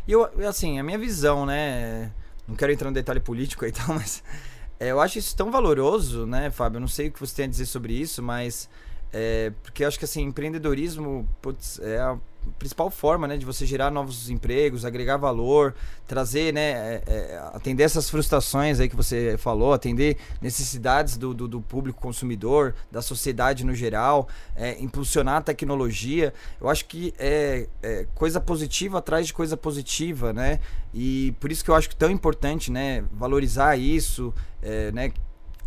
E 0.07 0.13
eu, 0.13 0.29
assim, 0.47 0.79
a 0.79 0.83
minha 0.83 0.99
visão, 0.99 1.47
né? 1.47 2.13
Não 2.47 2.55
quero 2.55 2.73
entrar 2.73 2.91
no 2.91 2.95
detalhe 2.95 3.21
político 3.21 3.65
aí 3.65 3.71
e 3.71 3.75
tal, 3.75 3.89
mas 3.97 4.23
é, 4.79 4.91
eu 4.91 5.01
acho 5.01 5.19
isso 5.19 5.37
tão 5.37 5.51
valoroso, 5.51 6.27
né, 6.27 6.51
Fábio? 6.51 6.77
Eu 6.77 6.81
não 6.81 6.89
sei 6.89 7.09
o 7.09 7.13
que 7.13 7.21
você 7.21 7.35
tem 7.37 7.45
a 7.47 7.49
dizer 7.49 7.67
sobre 7.67 7.95
isso, 7.95 8.23
mas 8.23 8.69
É, 9.17 9.53
porque 9.63 9.85
eu 9.85 9.89
acho 9.89 9.97
que 9.99 10.05
assim, 10.05 10.23
empreendedorismo 10.25 11.29
putz, 11.41 11.79
é 11.81 11.99
a 12.01 12.19
principal 12.59 12.91
forma 12.91 13.27
né, 13.27 13.37
de 13.37 13.45
você 13.45 13.67
gerar 13.67 13.91
novos 13.91 14.31
empregos, 14.31 14.85
agregar 14.85 15.17
valor, 15.17 15.75
trazer, 16.07 16.53
né, 16.53 16.71
é, 16.71 17.03
é, 17.07 17.51
atender 17.53 17.83
essas 17.83 18.09
frustrações 18.09 18.81
aí 18.81 18.89
que 18.89 18.97
você 18.97 19.37
falou, 19.39 19.73
atender 19.73 20.17
necessidades 20.41 21.17
do, 21.17 21.35
do, 21.35 21.49
do 21.49 21.61
público 21.61 22.01
consumidor, 22.01 22.75
da 22.91 23.03
sociedade 23.03 23.65
no 23.65 23.75
geral, 23.75 24.29
é, 24.57 24.81
impulsionar 24.83 25.37
a 25.37 25.43
tecnologia. 25.43 26.33
Eu 26.61 26.69
acho 26.69 26.87
que 26.87 27.15
é, 27.19 27.69
é, 27.83 28.07
coisa 28.15 28.41
positiva 28.41 28.99
atrás 28.99 29.27
de 29.27 29.33
coisa 29.33 29.57
positiva, 29.57 30.33
né? 30.33 30.61
E 30.93 31.35
por 31.41 31.51
isso 31.51 31.65
que 31.65 31.71
eu 31.71 31.75
acho 31.75 31.89
que 31.89 31.97
tão 31.97 32.11
importante, 32.11 32.71
né, 32.71 33.05
valorizar 33.13 33.77
isso, 33.77 34.33
é, 34.63 34.93
né? 34.93 35.13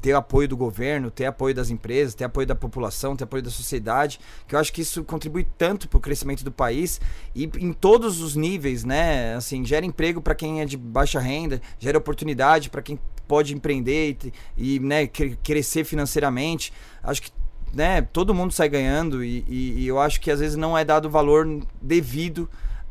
Ter 0.01 0.13
apoio 0.13 0.47
do 0.47 0.55
governo, 0.55 1.09
ter 1.09 1.25
apoio 1.25 1.53
das 1.53 1.69
empresas, 1.69 2.13
ter 2.13 2.23
apoio 2.23 2.45
da 2.45 2.55
população, 2.55 3.15
ter 3.15 3.23
apoio 3.23 3.43
da 3.43 3.49
sociedade, 3.49 4.19
que 4.47 4.55
eu 4.55 4.59
acho 4.59 4.71
que 4.71 4.81
isso 4.81 5.03
contribui 5.03 5.45
tanto 5.57 5.87
para 5.87 5.97
o 5.97 5.99
crescimento 5.99 6.43
do 6.43 6.51
país 6.51 7.01
e 7.35 7.49
em 7.59 7.73
todos 7.73 8.21
os 8.21 8.35
níveis, 8.35 8.83
né? 8.83 9.35
Assim, 9.35 9.65
gera 9.65 9.85
emprego 9.85 10.21
para 10.21 10.35
quem 10.35 10.61
é 10.61 10.65
de 10.65 10.77
baixa 10.77 11.19
renda, 11.19 11.61
gera 11.79 11.97
oportunidade 11.97 12.69
para 12.69 12.81
quem 12.81 12.99
pode 13.27 13.53
empreender 13.53 14.17
e, 14.57 14.75
e 14.75 14.79
né, 14.79 15.07
crescer 15.07 15.83
financeiramente. 15.83 16.71
Acho 17.03 17.21
que 17.21 17.31
né, 17.73 18.01
todo 18.01 18.33
mundo 18.33 18.53
sai 18.53 18.69
ganhando 18.69 19.23
e, 19.23 19.43
e, 19.47 19.81
e 19.81 19.87
eu 19.87 19.99
acho 19.99 20.21
que 20.21 20.31
às 20.31 20.39
vezes 20.39 20.55
não 20.55 20.77
é 20.77 20.85
dado 20.85 21.05
o 21.05 21.11
valor 21.11 21.45
devido 21.81 22.49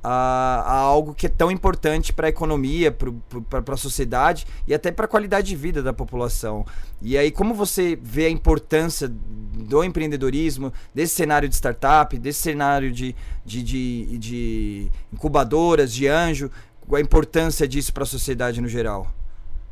a, 0.09 0.63
a 0.65 0.73
algo 0.79 1.13
que 1.13 1.27
é 1.27 1.29
tão 1.29 1.51
importante 1.51 2.13
para 2.13 2.29
a 2.29 2.31
economia, 2.31 2.93
para 2.93 3.75
a 3.75 3.77
sociedade 3.77 4.47
e 4.65 4.73
até 4.73 4.93
para 4.93 5.07
a 5.07 5.09
qualidade 5.09 5.49
de 5.49 5.57
vida 5.57 5.83
da 5.83 5.93
população. 5.93 6.65
E 7.03 7.19
aí, 7.19 7.33
como 7.33 7.53
você 7.53 7.99
vê 8.01 8.27
a 8.27 8.31
importância 8.31 9.09
do 9.11 9.83
empreendedorismo, 9.83 10.73
desse 10.95 11.17
cenário 11.17 11.49
de 11.49 11.57
startup, 11.57 12.17
desse 12.19 12.39
cenário 12.39 12.93
de, 12.93 13.17
de, 13.45 13.65
de, 13.65 14.19
de 14.19 14.93
incubadoras, 15.13 15.93
de 15.93 16.07
anjo, 16.07 16.53
a 16.93 17.01
importância 17.01 17.67
disso 17.67 17.93
para 17.93 18.05
a 18.05 18.07
sociedade 18.07 18.61
no 18.61 18.69
geral? 18.69 19.11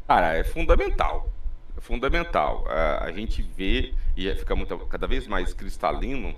Cara, 0.08 0.34
é 0.34 0.42
fundamental. 0.42 1.28
É 1.78 1.80
fundamental. 1.80 2.64
a 2.68 3.12
gente 3.12 3.40
vê 3.56 3.94
e 4.16 4.34
fica 4.34 4.56
muito, 4.56 4.76
cada 4.88 5.06
vez 5.06 5.28
mais 5.28 5.54
cristalino 5.54 6.34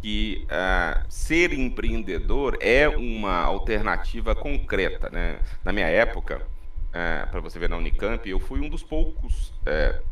que 0.00 0.46
uh, 0.46 1.04
ser 1.08 1.52
empreendedor 1.52 2.56
é 2.60 2.88
uma 2.88 3.40
alternativa 3.40 4.34
concreta. 4.34 5.10
Né? 5.10 5.38
Na 5.64 5.72
minha 5.72 5.86
época, 5.86 6.42
uh, 6.88 7.30
para 7.30 7.40
você 7.40 7.58
ver 7.58 7.68
na 7.68 7.76
Unicamp, 7.76 8.28
eu 8.28 8.38
fui 8.38 8.60
um 8.60 8.68
dos 8.68 8.82
poucos 8.82 9.48
uh, 9.48 10.02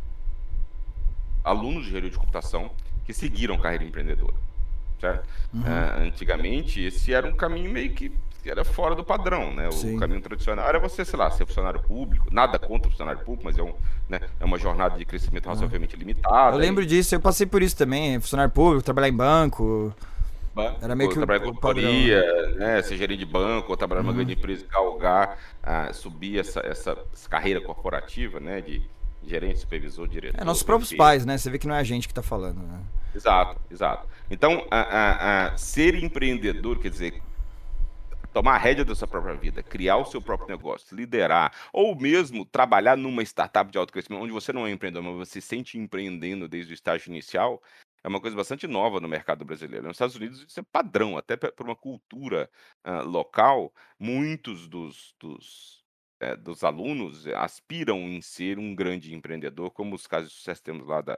alunos 1.42 1.82
de 1.82 1.88
engenharia 1.88 2.10
de 2.10 2.16
computação 2.16 2.70
que 3.04 3.12
seguiram 3.12 3.58
carreira 3.58 3.84
empreendedora. 3.84 4.34
Uhum. 5.52 5.62
antigamente, 6.06 6.80
esse 6.80 7.12
era 7.12 7.26
um 7.26 7.36
caminho 7.36 7.70
meio 7.70 7.92
que 7.92 8.10
era 8.50 8.64
fora 8.64 8.94
do 8.94 9.02
padrão, 9.02 9.52
né? 9.54 9.68
O 9.68 9.72
Sim. 9.72 9.98
caminho 9.98 10.20
tradicional 10.20 10.68
era 10.68 10.78
você, 10.78 11.04
sei 11.04 11.18
lá, 11.18 11.30
ser 11.30 11.46
funcionário 11.46 11.80
público. 11.80 12.28
Nada 12.30 12.58
contra 12.58 12.88
o 12.88 12.90
funcionário 12.90 13.20
público, 13.20 13.44
mas 13.44 13.58
é, 13.58 13.62
um, 13.62 13.72
né, 14.08 14.20
é 14.38 14.44
uma 14.44 14.58
jornada 14.58 14.96
de 14.98 15.04
crescimento 15.04 15.48
razoavelmente 15.48 15.96
limitada. 15.96 16.56
Eu 16.56 16.60
lembro 16.60 16.82
e... 16.82 16.86
disso, 16.86 17.14
eu 17.14 17.20
passei 17.20 17.46
por 17.46 17.62
isso 17.62 17.76
também. 17.76 18.20
Funcionário 18.20 18.52
público, 18.52 18.84
trabalhar 18.84 19.08
em 19.08 19.16
banco. 19.16 19.94
banco 20.54 20.78
era 20.82 20.94
meio 20.94 21.10
que 21.10 21.16
trabalhar 21.16 21.40
em 21.40 21.46
consultoria, 21.46 22.22
né? 22.56 22.82
Ser 22.82 22.96
gerente 22.96 23.20
de 23.20 23.26
banco, 23.26 23.70
ou 23.70 23.76
trabalhar 23.76 24.02
numa 24.02 24.12
uhum. 24.12 24.18
grande 24.18 24.34
empresa, 24.34 24.66
galgar, 24.70 25.38
ah, 25.62 25.92
subir 25.92 26.38
essa, 26.38 26.60
essa, 26.60 26.98
essa, 27.12 27.28
carreira 27.28 27.60
corporativa, 27.60 28.40
né? 28.40 28.60
De 28.60 28.82
gerente, 29.26 29.60
supervisor, 29.60 30.06
diretor. 30.06 30.40
É, 30.40 30.44
nossos 30.44 30.62
próprios 30.62 30.92
pais, 30.92 31.24
né? 31.24 31.38
Você 31.38 31.48
vê 31.48 31.58
que 31.58 31.66
não 31.66 31.74
é 31.74 31.78
a 31.78 31.84
gente 31.84 32.06
que 32.06 32.12
está 32.12 32.22
falando, 32.22 32.58
né? 32.58 32.78
Exato, 33.14 33.58
exato. 33.70 34.06
Então, 34.30 34.66
a, 34.70 34.80
a, 34.80 35.46
a 35.46 35.56
ser 35.56 35.94
empreendedor, 35.94 36.78
quer 36.78 36.90
dizer, 36.90 37.22
tomar 38.34 38.56
a 38.56 38.58
rédea 38.58 38.84
da 38.84 38.96
sua 38.96 39.06
própria 39.06 39.36
vida, 39.36 39.62
criar 39.62 39.96
o 39.96 40.04
seu 40.04 40.20
próprio 40.20 40.48
negócio, 40.48 40.94
liderar, 40.94 41.54
ou 41.72 41.94
mesmo 41.94 42.44
trabalhar 42.44 42.96
numa 42.96 43.22
startup 43.22 43.70
de 43.70 43.78
alto 43.78 43.92
crescimento, 43.92 44.24
onde 44.24 44.32
você 44.32 44.52
não 44.52 44.66
é 44.66 44.72
empreendedor, 44.72 45.04
mas 45.04 45.28
você 45.28 45.40
se 45.40 45.46
sente 45.46 45.78
empreendendo 45.78 46.48
desde 46.48 46.72
o 46.72 46.74
estágio 46.74 47.10
inicial, 47.10 47.62
é 48.02 48.08
uma 48.08 48.20
coisa 48.20 48.36
bastante 48.36 48.66
nova 48.66 48.98
no 48.98 49.06
mercado 49.08 49.44
brasileiro. 49.44 49.86
Nos 49.86 49.94
Estados 49.94 50.16
Unidos 50.16 50.42
isso 50.42 50.58
é 50.58 50.64
padrão, 50.64 51.16
até 51.16 51.36
por 51.36 51.64
uma 51.64 51.76
cultura 51.76 52.50
uh, 52.84 53.08
local, 53.08 53.72
muitos 54.00 54.66
dos, 54.66 55.14
dos, 55.18 55.84
é, 56.18 56.36
dos 56.36 56.64
alunos 56.64 57.28
aspiram 57.28 58.00
em 58.00 58.20
ser 58.20 58.58
um 58.58 58.74
grande 58.74 59.14
empreendedor, 59.14 59.70
como 59.70 59.94
os 59.94 60.08
casos 60.08 60.30
de 60.30 60.36
sucesso 60.36 60.62
temos 60.62 60.86
lá 60.88 61.00
da. 61.00 61.16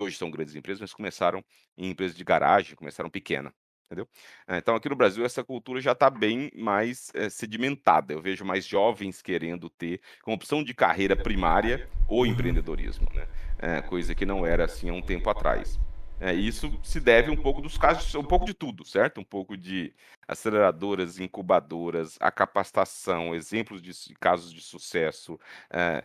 Hoje 0.00 0.16
são 0.16 0.30
grandes 0.30 0.54
empresas, 0.54 0.80
mas 0.80 0.92
começaram 0.92 1.42
em 1.78 1.90
empresas 1.90 2.16
de 2.16 2.24
garagem, 2.24 2.76
começaram 2.76 3.08
pequena. 3.08 3.54
Entendeu? 3.86 4.08
Eh, 4.48 4.58
então, 4.58 4.74
aqui 4.74 4.88
no 4.88 4.96
Brasil, 4.96 5.24
essa 5.24 5.44
cultura 5.44 5.80
já 5.80 5.92
está 5.92 6.10
bem 6.10 6.50
mais 6.56 7.10
é, 7.14 7.28
sedimentada. 7.30 8.12
Eu 8.12 8.20
vejo 8.20 8.44
mais 8.44 8.66
jovens 8.66 9.22
querendo 9.22 9.70
ter 9.70 10.00
como 10.22 10.36
opção 10.36 10.64
de 10.64 10.74
carreira 10.74 11.14
primária 11.14 11.88
o 12.08 12.20
uhum. 12.20 12.26
empreendedorismo, 12.26 13.08
né? 13.14 13.26
É, 13.58 13.80
coisa 13.82 14.14
que 14.14 14.26
não 14.26 14.44
era 14.44 14.64
assim 14.64 14.90
há 14.90 14.92
um 14.92 15.00
tempo 15.00 15.30
atrás. 15.30 15.78
É, 16.18 16.32
isso 16.32 16.78
se 16.82 16.98
deve 16.98 17.30
um 17.30 17.36
pouco 17.36 17.60
dos 17.60 17.76
casos, 17.76 18.14
um 18.14 18.24
pouco 18.24 18.46
de 18.46 18.54
tudo, 18.54 18.84
certo? 18.84 19.20
Um 19.20 19.24
pouco 19.24 19.56
de 19.56 19.94
aceleradoras, 20.26 21.20
incubadoras, 21.20 22.16
a 22.20 22.30
capacitação, 22.30 23.34
exemplos 23.34 23.82
de 23.82 23.92
casos 24.14 24.52
de 24.52 24.62
sucesso, 24.62 25.38
é, 25.70 26.02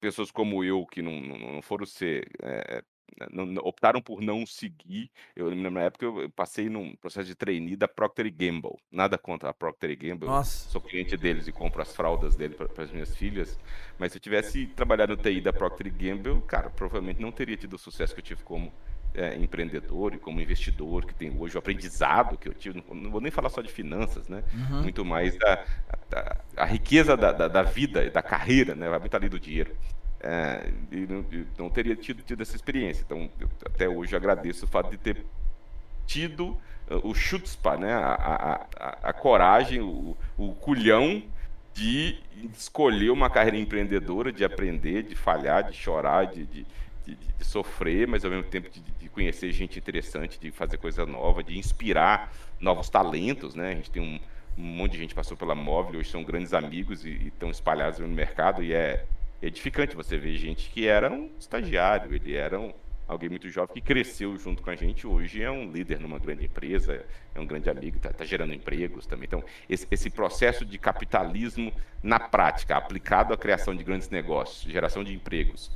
pessoas 0.00 0.30
como 0.30 0.62
eu 0.62 0.86
que 0.86 1.02
não, 1.02 1.20
não, 1.20 1.62
foram 1.62 1.84
ser 1.84 2.30
é, 2.40 2.84
optaram 3.62 4.00
por 4.00 4.20
não 4.20 4.46
seguir. 4.46 5.10
Eu 5.34 5.54
na 5.54 5.80
época 5.80 6.04
eu 6.04 6.30
passei 6.30 6.68
num 6.68 6.94
processo 6.96 7.26
de 7.26 7.34
trainee 7.34 7.76
da 7.76 7.88
Procter 7.88 8.32
Gamble. 8.32 8.76
Nada 8.90 9.18
contra 9.18 9.50
a 9.50 9.54
Procter 9.54 9.96
Gamble. 9.96 10.28
Nossa. 10.28 10.68
Sou 10.70 10.80
cliente 10.80 11.16
deles 11.16 11.46
e 11.48 11.52
compro 11.52 11.82
as 11.82 11.94
fraldas 11.94 12.36
dele 12.36 12.54
para 12.54 12.84
as 12.84 12.90
minhas 12.90 13.14
filhas. 13.16 13.58
Mas 13.98 14.12
se 14.12 14.18
eu 14.18 14.22
tivesse 14.22 14.66
trabalhado 14.66 15.16
no 15.16 15.22
TI 15.22 15.40
da 15.40 15.52
Procter 15.52 15.92
Gamble, 15.92 16.40
cara, 16.42 16.70
provavelmente 16.70 17.20
não 17.20 17.32
teria 17.32 17.56
tido 17.56 17.74
o 17.74 17.78
sucesso 17.78 18.14
que 18.14 18.20
eu 18.20 18.24
tive 18.24 18.42
como 18.42 18.72
é, 19.14 19.34
empreendedor 19.36 20.14
e 20.14 20.18
como 20.18 20.40
investidor 20.40 21.04
que 21.04 21.14
tem 21.14 21.36
hoje, 21.36 21.56
o 21.56 21.58
aprendizado 21.58 22.38
que 22.38 22.48
eu 22.48 22.54
tive, 22.54 22.82
não 22.92 23.10
vou 23.10 23.20
nem 23.20 23.30
falar 23.30 23.48
só 23.48 23.60
de 23.60 23.70
finanças, 23.70 24.28
né? 24.28 24.42
Uhum. 24.54 24.82
Muito 24.82 25.04
mais 25.04 25.36
da, 25.36 25.64
da 26.08 26.36
a 26.56 26.64
riqueza 26.64 27.16
da, 27.16 27.32
da, 27.32 27.48
da, 27.48 27.62
vida, 27.62 28.08
da 28.10 28.22
carreira, 28.22 28.74
né? 28.74 28.88
Vai 28.88 28.98
muito 28.98 29.16
ali 29.16 29.28
do 29.28 29.40
dinheiro. 29.40 29.76
É, 30.22 30.70
e, 30.92 31.06
não, 31.06 31.24
não, 31.58 31.70
teria 31.70 31.96
tido, 31.96 32.22
tido 32.22 32.42
essa 32.42 32.54
experiência. 32.54 33.02
Então, 33.04 33.30
até 33.64 33.88
hoje 33.88 34.14
agradeço 34.14 34.66
o 34.66 34.68
fato 34.68 34.90
de 34.90 34.98
ter 34.98 35.24
tido 36.06 36.48
uh, 36.90 37.08
o 37.08 37.14
chutzpah, 37.14 37.76
né? 37.76 37.92
a, 37.92 38.14
a, 38.14 38.66
a, 38.76 38.98
a 39.10 39.12
coragem, 39.12 39.80
o, 39.80 40.16
o 40.36 40.54
culhão 40.54 41.22
de 41.72 42.18
escolher 42.52 43.10
uma 43.10 43.30
carreira 43.30 43.56
empreendedora, 43.56 44.32
de 44.32 44.44
aprender, 44.44 45.04
de 45.04 45.14
falhar, 45.14 45.64
de 45.64 45.76
chorar, 45.76 46.26
de, 46.26 46.44
de, 46.44 46.66
de, 47.06 47.14
de 47.14 47.44
sofrer, 47.44 48.06
mas 48.06 48.24
ao 48.24 48.30
mesmo 48.30 48.44
tempo 48.44 48.68
de, 48.68 48.80
de, 48.80 49.08
conhecer 49.08 49.50
gente 49.52 49.78
interessante, 49.78 50.38
de 50.38 50.50
fazer 50.50 50.76
coisa 50.76 51.06
nova, 51.06 51.42
de 51.42 51.58
inspirar 51.58 52.32
novos 52.60 52.88
talentos, 52.88 53.54
né? 53.54 53.70
A 53.70 53.74
gente 53.74 53.90
tem 53.90 54.02
um, 54.02 54.20
um 54.58 54.62
monte 54.62 54.92
de 54.92 54.98
gente 54.98 55.14
passou 55.14 55.36
pela 55.36 55.54
móvel, 55.54 56.00
hoje 56.00 56.10
são 56.10 56.22
grandes 56.22 56.52
amigos 56.52 57.04
e, 57.04 57.08
e 57.08 57.28
estão 57.28 57.50
espalhados 57.50 57.98
no 57.98 58.08
mercado 58.08 58.62
e 58.62 58.72
é 58.72 59.04
edificante 59.42 59.96
você 59.96 60.16
ver 60.16 60.36
gente 60.36 60.70
que 60.70 60.86
era 60.86 61.10
um 61.10 61.30
estagiário, 61.38 62.14
ele 62.14 62.34
era 62.34 62.58
um, 62.58 62.72
alguém 63.08 63.28
muito 63.28 63.48
jovem 63.48 63.74
que 63.74 63.80
cresceu 63.80 64.36
junto 64.38 64.62
com 64.62 64.70
a 64.70 64.76
gente, 64.76 65.06
hoje 65.06 65.42
é 65.42 65.50
um 65.50 65.70
líder 65.70 65.98
numa 65.98 66.18
grande 66.18 66.44
empresa, 66.44 67.04
é 67.34 67.40
um 67.40 67.46
grande 67.46 67.68
amigo, 67.68 67.96
está 67.96 68.12
tá 68.12 68.24
gerando 68.24 68.54
empregos 68.54 69.06
também. 69.06 69.26
Então, 69.26 69.42
esse, 69.68 69.86
esse, 69.90 70.10
processo 70.10 70.64
de 70.64 70.78
capitalismo 70.78 71.72
na 72.02 72.20
prática, 72.20 72.76
aplicado 72.76 73.34
à 73.34 73.36
criação 73.36 73.74
de 73.74 73.82
grandes 73.82 74.08
negócios, 74.10 74.70
geração 74.70 75.02
de 75.02 75.12
empregos, 75.12 75.70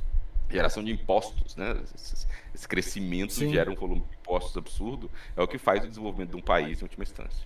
geração 0.49 0.83
de 0.83 0.91
impostos, 0.91 1.55
né? 1.55 1.75
esse, 1.93 2.27
esse 2.53 2.67
crescimento 2.67 3.33
Sim. 3.33 3.51
gera 3.51 3.69
um 3.69 3.75
volume 3.75 4.01
de 4.09 4.15
impostos 4.17 4.55
absurdo, 4.55 5.11
é 5.35 5.41
o 5.41 5.47
que 5.47 5.57
faz 5.57 5.83
o 5.83 5.87
desenvolvimento 5.87 6.31
de 6.31 6.37
um 6.37 6.41
país 6.41 6.79
em 6.79 6.83
última 6.83 7.03
instância. 7.03 7.45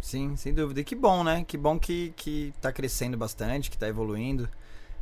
Sim, 0.00 0.36
sem 0.36 0.54
dúvida. 0.54 0.80
E 0.80 0.84
que 0.84 0.94
bom, 0.94 1.24
né? 1.24 1.44
Que 1.46 1.56
bom 1.56 1.78
que, 1.78 2.12
que 2.16 2.52
tá 2.60 2.72
crescendo 2.72 3.16
bastante, 3.16 3.68
que 3.68 3.76
está 3.76 3.88
evoluindo. 3.88 4.48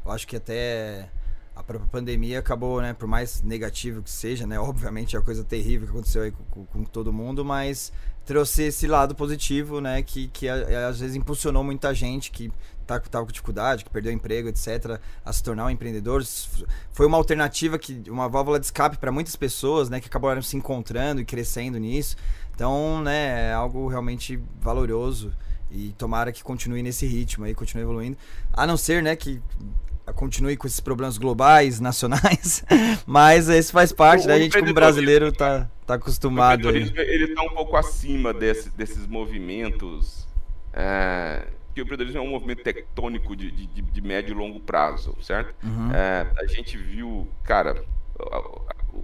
Eu 0.06 0.12
acho 0.12 0.26
que 0.26 0.36
até 0.36 1.08
a 1.56 1.64
própria 1.64 1.88
pandemia 1.90 2.38
acabou, 2.38 2.80
né, 2.80 2.92
por 2.92 3.08
mais 3.08 3.42
negativo 3.42 4.02
que 4.02 4.10
seja, 4.10 4.46
né, 4.46 4.60
obviamente 4.60 5.16
é 5.16 5.18
uma 5.18 5.24
coisa 5.24 5.42
terrível 5.42 5.86
que 5.86 5.92
aconteceu 5.92 6.22
aí 6.22 6.30
com, 6.50 6.64
com, 6.64 6.84
todo 6.84 7.12
mundo, 7.12 7.44
mas 7.44 7.92
trouxe 8.24 8.64
esse 8.64 8.86
lado 8.86 9.16
positivo, 9.16 9.80
né, 9.80 10.00
que, 10.02 10.28
que 10.28 10.48
às 10.48 11.00
vezes 11.00 11.16
impulsionou 11.16 11.64
muita 11.64 11.92
gente 11.92 12.30
que 12.30 12.52
tá, 12.86 13.00
tava 13.00 13.26
com 13.26 13.32
dificuldade, 13.32 13.84
que 13.84 13.90
perdeu 13.90 14.12
emprego, 14.12 14.48
etc, 14.48 15.00
a 15.24 15.32
se 15.32 15.42
tornar 15.42 15.64
um 15.66 15.70
empreendedor. 15.70 16.22
Foi 16.92 17.06
uma 17.06 17.16
alternativa 17.16 17.76
que 17.78 18.00
uma 18.08 18.28
válvula 18.28 18.60
de 18.60 18.66
escape 18.66 18.98
para 18.98 19.10
muitas 19.10 19.34
pessoas, 19.34 19.90
né, 19.90 19.98
que 19.98 20.06
acabaram 20.06 20.42
se 20.42 20.56
encontrando 20.56 21.20
e 21.20 21.24
crescendo 21.24 21.78
nisso. 21.78 22.16
Então, 22.54 23.02
né, 23.02 23.48
é 23.48 23.52
algo 23.52 23.88
realmente 23.88 24.38
valoroso 24.60 25.32
e 25.70 25.92
tomara 25.98 26.30
que 26.32 26.44
continue 26.44 26.82
nesse 26.82 27.06
ritmo 27.06 27.44
aí, 27.44 27.54
continue 27.54 27.82
evoluindo. 27.82 28.16
A 28.52 28.66
não 28.66 28.76
ser, 28.76 29.02
né, 29.02 29.16
que 29.16 29.42
continue 30.14 30.56
com 30.56 30.66
esses 30.66 30.80
problemas 30.80 31.18
globais, 31.18 31.80
nacionais, 31.80 32.64
mas 33.06 33.48
esse 33.48 33.72
faz 33.72 33.92
parte, 33.92 34.24
o, 34.24 34.28
né? 34.28 34.34
A 34.34 34.38
gente 34.38 34.58
como 34.58 34.72
brasileiro 34.72 35.32
tá, 35.32 35.70
tá 35.84 35.94
acostumado. 35.94 36.68
O 36.68 36.70
ele 36.70 37.34
tá 37.34 37.42
um 37.42 37.50
pouco 37.50 37.76
acima 37.76 38.32
desse, 38.32 38.70
desses 38.70 39.06
movimentos. 39.06 40.26
É, 40.72 41.46
que 41.76 41.80
o 41.80 41.84
empreendedorismo 41.84 42.20
é 42.20 42.22
um 42.22 42.30
movimento 42.30 42.62
tectônico 42.62 43.36
de, 43.36 43.50
de, 43.50 43.82
de 43.82 44.00
médio 44.00 44.32
e 44.32 44.34
longo 44.34 44.60
prazo, 44.60 45.14
certo? 45.20 45.54
Uhum. 45.62 45.92
É, 45.92 46.26
a 46.38 46.46
gente 46.46 46.78
viu, 46.78 47.28
cara, 47.44 47.84
o, 48.92 49.02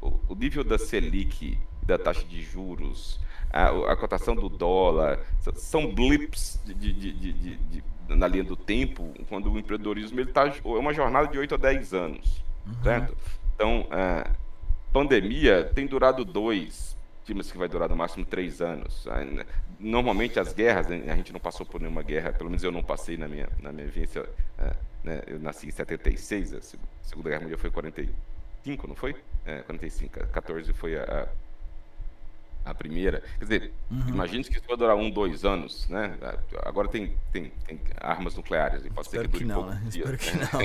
o, 0.00 0.20
o, 0.28 0.34
nível 0.34 0.64
da 0.64 0.78
Selic, 0.78 1.58
da 1.82 1.98
taxa 1.98 2.24
de 2.24 2.40
juros, 2.40 3.20
a, 3.50 3.92
a 3.92 3.96
cotação 3.96 4.34
do 4.34 4.48
dólar, 4.48 5.18
são 5.54 5.92
blips 5.92 6.60
de, 6.64 6.92
de 6.92 7.82
na 8.16 8.26
linha 8.26 8.44
do 8.44 8.56
tempo, 8.56 9.12
quando 9.28 9.52
o 9.52 9.58
empreendedorismo 9.58 10.18
ele 10.20 10.32
tá, 10.32 10.46
é 10.46 10.68
uma 10.68 10.92
jornada 10.92 11.28
de 11.28 11.38
8 11.38 11.54
a 11.54 11.58
10 11.58 11.94
anos, 11.94 12.44
uhum. 12.66 12.82
certo? 12.82 13.16
Então, 13.54 13.86
a 13.90 13.98
é, 13.98 14.30
pandemia 14.92 15.64
tem 15.74 15.86
durado 15.86 16.24
dois, 16.24 16.96
estima 17.20 17.42
que 17.42 17.58
vai 17.58 17.68
durar 17.68 17.88
no 17.88 17.96
máximo 17.96 18.24
três 18.24 18.60
anos. 18.60 19.06
Né, 19.06 19.44
normalmente 19.78 20.38
as 20.40 20.52
guerras, 20.52 20.88
né, 20.88 21.04
a 21.10 21.16
gente 21.16 21.32
não 21.32 21.40
passou 21.40 21.64
por 21.64 21.80
nenhuma 21.80 22.02
guerra, 22.02 22.32
pelo 22.32 22.50
menos 22.50 22.64
eu 22.64 22.72
não 22.72 22.82
passei 22.82 23.16
na 23.16 23.28
minha, 23.28 23.48
na 23.62 23.72
minha 23.72 23.86
vivência, 23.86 24.28
é, 24.58 24.72
né? 25.04 25.22
eu 25.26 25.38
nasci 25.38 25.68
em 25.68 25.70
76, 25.70 26.54
a 26.54 26.60
Segunda 27.02 27.30
Guerra 27.30 27.42
Mundial 27.42 27.58
foi 27.58 27.70
45, 27.70 28.88
não 28.88 28.94
foi? 28.94 29.14
É, 29.46 29.62
45, 29.62 30.26
14 30.28 30.72
foi 30.72 30.98
a, 30.98 31.02
a 31.04 31.28
primeira. 32.74 33.22
Quer 33.38 33.44
dizer, 33.44 33.72
uhum. 33.90 34.08
imagine 34.08 34.44
que 34.44 34.52
isso 34.52 34.66
vai 34.66 34.76
durar 34.76 34.96
um, 34.96 35.10
dois 35.10 35.44
anos, 35.44 35.88
né? 35.88 36.16
Agora 36.64 36.88
tem, 36.88 37.14
tem, 37.32 37.52
tem 37.66 37.80
armas 38.00 38.34
nucleares 38.34 38.84
e 38.84 38.90
pode 38.90 39.08
Espero 39.08 39.24
ser 39.24 39.28
que 39.28 39.44
dure 39.44 39.44
que 39.44 39.48
não, 39.48 39.62
poucos 39.62 39.74
né? 39.74 39.90
dias. 39.90 40.10
Espero 40.10 40.18
que 40.18 40.56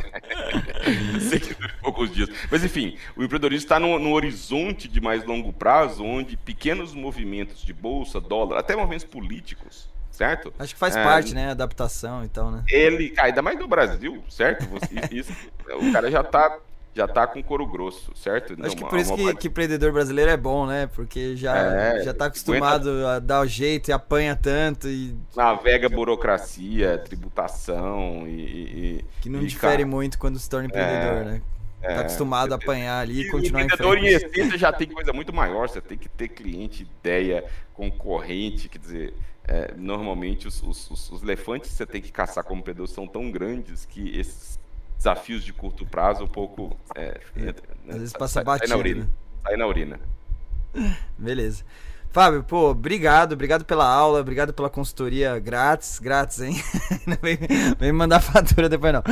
não. 1.12 1.20
Sei 1.30 1.40
que 1.40 1.54
dure 1.54 1.74
poucos 1.82 2.12
dias. 2.12 2.30
Mas 2.50 2.64
enfim, 2.64 2.98
o 3.16 3.24
empreendedorismo 3.24 3.66
está 3.66 3.80
no, 3.80 4.00
no, 4.00 4.14
horizonte 4.14 4.88
de 4.88 5.02
mais 5.02 5.24
longo 5.26 5.52
prazo, 5.52 6.04
onde 6.04 6.38
pequenos 6.38 6.94
movimentos 6.94 7.62
de 7.62 7.74
bolsa, 7.74 8.22
dólar, 8.22 8.60
até 8.60 8.76
movimentos 8.76 9.06
políticos, 9.06 9.90
certo? 10.12 10.54
Acho 10.58 10.74
que 10.74 10.80
faz 10.80 10.96
é, 10.96 11.04
parte, 11.04 11.34
né? 11.34 11.52
Adaptação 11.52 12.24
e 12.24 12.30
tal, 12.30 12.52
né? 12.52 12.64
Ele, 12.70 13.14
ainda 13.18 13.42
mais 13.42 13.60
no 13.60 13.68
Brasil, 13.68 14.24
certo? 14.30 14.66
Você, 14.68 14.96
isso, 15.12 15.34
o 15.80 15.92
cara 15.92 16.10
já 16.10 16.22
está 16.22 16.60
já 16.96 17.06
tá 17.06 17.28
com 17.28 17.44
couro 17.44 17.68
grosso, 17.68 18.14
certo? 18.16 18.56
Acho 18.66 18.78
que 18.78 18.86
por 18.86 18.98
isso 18.98 19.14
que, 19.14 19.36
que 19.36 19.48
empreendedor 19.50 19.92
brasileiro 19.92 20.32
é 20.32 20.38
bom, 20.38 20.66
né? 20.66 20.88
Porque 20.88 21.36
já, 21.36 21.58
é, 21.58 22.04
já 22.04 22.14
tá 22.14 22.28
acostumado 22.28 22.90
aguenta... 22.90 23.16
a 23.16 23.20
dar 23.20 23.42
o 23.42 23.46
jeito 23.46 23.90
e 23.90 23.92
apanha 23.92 24.34
tanto 24.34 24.88
e... 24.88 25.14
Navega 25.36 25.90
burocracia, 25.90 26.98
tributação 26.98 28.26
e... 28.26 28.32
e 28.32 29.06
que 29.20 29.28
não 29.28 29.42
e, 29.42 29.48
difere 29.48 29.84
cara... 29.84 29.86
muito 29.86 30.18
quando 30.18 30.40
se 30.40 30.50
torna 30.50 30.68
empreendedor, 30.68 31.22
é, 31.22 31.24
né? 31.26 31.42
Tá 31.82 31.92
é, 31.92 32.00
acostumado 32.00 32.54
a 32.54 32.56
apanhar 32.56 33.02
ali 33.02 33.24
e, 33.24 33.30
continuar 33.30 33.64
em 33.64 33.68
frente. 33.68 33.82
empreendedor 33.82 33.98
em 33.98 34.16
essência 34.16 34.58
já 34.58 34.72
tem 34.72 34.88
coisa 34.88 35.12
muito 35.12 35.34
maior, 35.34 35.68
você 35.68 35.82
tem 35.82 35.98
que 35.98 36.08
ter 36.08 36.30
cliente, 36.30 36.84
ideia, 36.84 37.44
concorrente, 37.74 38.70
quer 38.70 38.80
dizer... 38.80 39.14
É, 39.48 39.76
normalmente 39.78 40.48
os, 40.48 40.64
os, 40.64 41.12
os, 41.12 41.22
elefantes 41.22 41.70
que 41.70 41.76
você 41.76 41.86
tem 41.86 42.02
que 42.02 42.12
caçar 42.12 42.44
como 42.44 42.62
empreendedor 42.62 42.88
são 42.88 43.06
tão 43.06 43.30
grandes 43.30 43.86
que 43.86 44.18
esses 44.18 44.58
desafios 45.06 45.44
de 45.44 45.54
curto 45.54 45.86
prazo 45.86 46.24
um 46.24 46.28
pouco. 46.28 46.76
É, 46.96 47.20
entra, 47.38 47.68
né? 47.86 47.94
Às 47.94 47.98
vezes 47.98 48.14
passa 48.14 48.34
sai, 48.36 48.44
batido. 48.44 48.68
Sai 48.68 48.76
na 48.76 48.80
urina. 48.80 49.04
Né? 49.04 49.10
Sai 49.44 49.58
na 49.58 49.68
urina. 49.68 50.00
Beleza. 51.18 51.64
Fábio, 52.12 52.46
pô, 52.46 52.70
obrigado, 52.70 53.34
obrigado 53.34 53.66
pela 53.66 53.86
aula, 53.86 54.22
obrigado 54.22 54.54
pela 54.54 54.70
consultoria 54.70 55.38
grátis, 55.38 56.00
grátis, 56.00 56.40
hein? 56.40 56.56
Não 57.06 57.18
vem, 57.22 57.38
vem 57.78 57.92
mandar 57.92 58.22
fatura 58.24 58.70
depois 58.70 58.94
não. 58.94 59.04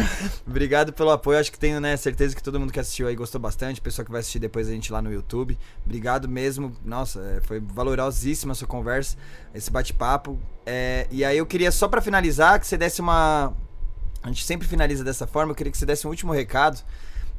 Obrigado 0.48 0.94
pelo 0.94 1.11
apoio, 1.11 1.38
acho 1.38 1.52
que 1.52 1.60
tenho, 1.60 1.82
né, 1.82 1.98
certeza 1.98 2.34
que 2.34 2.41
todo 2.41 2.57
mundo 2.57 2.72
que 2.72 2.80
assistiu 2.80 3.10
aí 3.10 3.14
gostou 3.14 3.41
bastante, 3.41 3.82
pessoal 3.82 4.06
que 4.06 4.11
vai 4.11 4.22
assistir 4.22 4.40
depois 4.40 4.70
a 4.70 4.72
gente 4.72 4.90
lá 4.90 5.02
no 5.02 5.11
YouTube. 5.11 5.57
Obrigado 5.86 6.30
mesmo, 6.30 6.74
nossa, 6.82 7.20
é, 7.20 7.41
foi 7.41 7.60
valorosíssima 7.60 8.53
a 8.53 8.56
sua 8.56 8.70
conversa, 8.70 9.18
esse 9.53 9.70
bate-papo. 9.70 10.40
É, 10.65 11.06
e 11.11 11.26
aí 11.26 11.38
eu 11.38 11.45
queria 11.45 11.72
só 11.74 11.90
para 11.90 12.02
finalizar 12.02 12.57
que 12.57 12.65
você 12.65 12.78
desse 12.78 13.02
uma, 13.02 13.53
a 14.23 14.27
gente 14.27 14.45
sempre 14.45 14.67
finaliza 14.67 15.03
dessa 15.03 15.27
forma. 15.27 15.51
Eu 15.51 15.55
queria 15.55 15.71
que 15.71 15.77
você 15.77 15.85
desse 15.85 16.07
um 16.07 16.09
último 16.09 16.31
recado. 16.31 16.81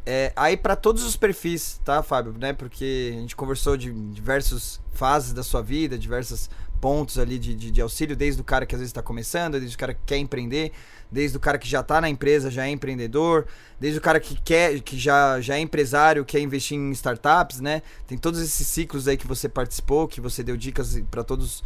É, 0.07 0.33
aí 0.37 0.55
para 0.55 0.77
todos 0.77 1.03
os 1.03 1.17
perfis, 1.17 1.81
tá, 1.83 2.03
Fábio? 2.03 2.35
Né? 2.39 2.53
Porque 2.53 3.15
a 3.17 3.21
gente 3.21 3.35
conversou 3.35 3.77
de 3.77 3.91
diversas 3.91 4.79
fases 4.93 5.33
da 5.33 5.43
sua 5.43 5.63
vida, 5.63 5.99
diversos 5.99 6.51
pontos 6.85 7.19
ali 7.19 7.39
de, 7.39 7.55
de, 7.55 7.71
de 7.71 7.81
auxílio, 7.81 8.15
desde 8.15 8.43
o 8.43 8.45
cara 8.45 8.67
que 8.67 8.75
às 8.75 8.81
vezes 8.81 8.91
está 8.91 9.01
começando, 9.01 9.59
desde 9.59 9.75
o 9.75 9.79
cara 9.79 9.95
que 9.95 10.03
quer 10.05 10.19
empreender, 10.19 10.73
desde 11.11 11.35
o 11.35 11.41
cara 11.41 11.57
que 11.57 11.67
já 11.67 11.81
está 11.81 11.99
na 11.99 12.11
empresa, 12.11 12.51
já 12.51 12.67
é 12.67 12.71
empreendedor, 12.71 13.47
desde 13.81 13.99
o 13.99 14.03
cara 14.03 14.21
que 14.21 14.39
quer, 14.43 14.79
que 14.81 14.99
já, 14.99 15.41
já 15.41 15.57
é 15.57 15.61
empresário, 15.61 16.23
quer 16.27 16.41
investir 16.41 16.77
em 16.77 16.91
startups, 16.91 17.61
né? 17.61 17.81
Tem 18.07 18.19
todos 18.19 18.39
esses 18.43 18.67
ciclos 18.67 19.09
aí 19.09 19.17
que 19.17 19.27
você 19.27 19.49
participou, 19.49 20.07
que 20.07 20.21
você 20.21 20.43
deu 20.43 20.59
dicas 20.59 21.01
para 21.11 21.25
todos, 21.25 21.65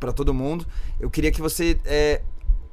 para 0.00 0.14
todo 0.14 0.32
mundo. 0.32 0.66
Eu 0.98 1.10
queria 1.10 1.30
que 1.30 1.42
você 1.42 1.78
é, 1.84 2.22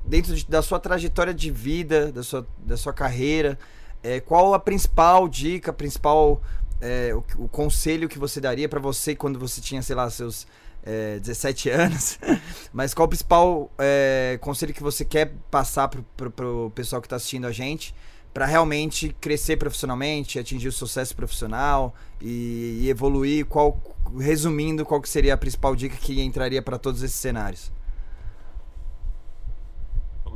dentro 0.07 0.36
de, 0.36 0.45
da 0.45 0.61
sua 0.61 0.80
trajetória 0.80 1.34
de 1.34 1.52
vida, 1.52 2.11
da 2.11 2.23
sua, 2.23 2.48
da 2.60 2.77
sua 2.77 2.94
carreira, 2.94 3.57
é, 4.03 4.19
qual 4.19 4.53
a 4.53 4.60
principal 4.60 5.27
dica, 5.27 5.73
principal 5.73 6.41
é, 6.80 7.14
o, 7.14 7.23
o, 7.44 7.48
conselho 7.48 8.07
que 8.07 8.19
você 8.19 8.40
daria 8.40 8.69
para 8.69 8.80
você 8.80 9.15
quando 9.15 9.40
você 9.40 9.61
tinha, 9.61 9.82
sei 9.82 9.95
lá, 9.95 10.10
seus 10.10 10.48
é, 10.84 11.19
17 11.19 11.69
anos? 11.69 12.19
Mas 12.72 12.94
qual 12.94 13.06
o 13.06 13.10
principal 13.10 13.72
é, 13.80 14.38
conselho 14.41 14.73
que 14.73 14.84
você 14.84 15.03
quer 15.03 15.34
passar 15.49 15.88
pro, 15.88 16.03
pro, 16.15 16.32
pro 16.32 16.72
pessoal 16.76 17.02
que 17.02 17.07
está 17.07 17.15
assistindo 17.15 17.48
a 17.48 17.52
gente? 17.52 17.94
para 18.36 18.45
realmente 18.45 19.15
crescer 19.22 19.56
profissionalmente, 19.56 20.38
atingir 20.38 20.68
o 20.68 20.72
sucesso 20.73 21.15
profissional 21.15 21.95
e, 22.19 22.82
e, 22.82 22.90
evoluir, 22.90 23.45
qual 23.45 23.82
resumindo, 24.19 24.84
qual 24.86 24.99
que 24.99 25.07
seria 25.07 25.34
a 25.34 25.38
principal 25.38 25.73
dica 25.73 25.95
que 25.95 26.22
entraria 26.22 26.61
para 26.61 26.77
todos 26.77 27.02
esses 27.02 27.15
cenários? 27.15 27.72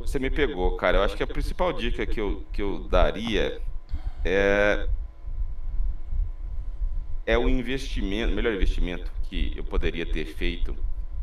Você 0.00 0.18
me 0.18 0.30
pegou, 0.30 0.76
cara. 0.76 0.98
Eu 0.98 1.02
acho 1.02 1.16
que 1.16 1.22
a 1.22 1.26
principal 1.26 1.72
dica 1.72 2.04
que 2.06 2.20
eu, 2.20 2.44
que 2.52 2.62
eu 2.62 2.88
daria 2.88 3.60
é 4.24 4.88
é 7.26 7.38
o 7.38 7.48
investimento, 7.48 8.34
melhor 8.34 8.54
investimento 8.54 9.12
que 9.24 9.52
eu 9.56 9.62
poderia 9.62 10.04
ter 10.04 10.24
feito 10.24 10.76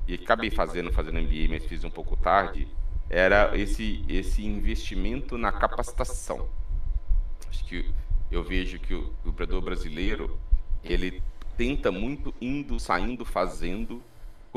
e 0.08 0.14
acabei 0.14 0.49
fazendo, 0.49 0.91
fazendo 0.94 1.20
MBA, 1.20 1.48
mas 1.49 1.66
fiz 1.66 1.84
um 1.84 1.90
pouco 1.90 2.16
tarde, 2.16 2.68
era 3.10 3.58
esse 3.58 4.06
esse 4.08 4.45
investimento 4.45 5.38
na 5.38 5.52
capacitação. 5.52 6.48
Acho 7.49 7.66
que 7.66 7.91
eu 8.32 8.44
vejo 8.44 8.80
que 8.80 8.94
o, 8.94 9.14
empreendedor 9.26 9.62
brasileiro 9.62 10.40
ele 10.84 11.22
tenta 11.58 11.91
muito 11.91 12.34
indo, 12.40 12.80
saindo, 12.80 13.26
fazendo 13.26 14.02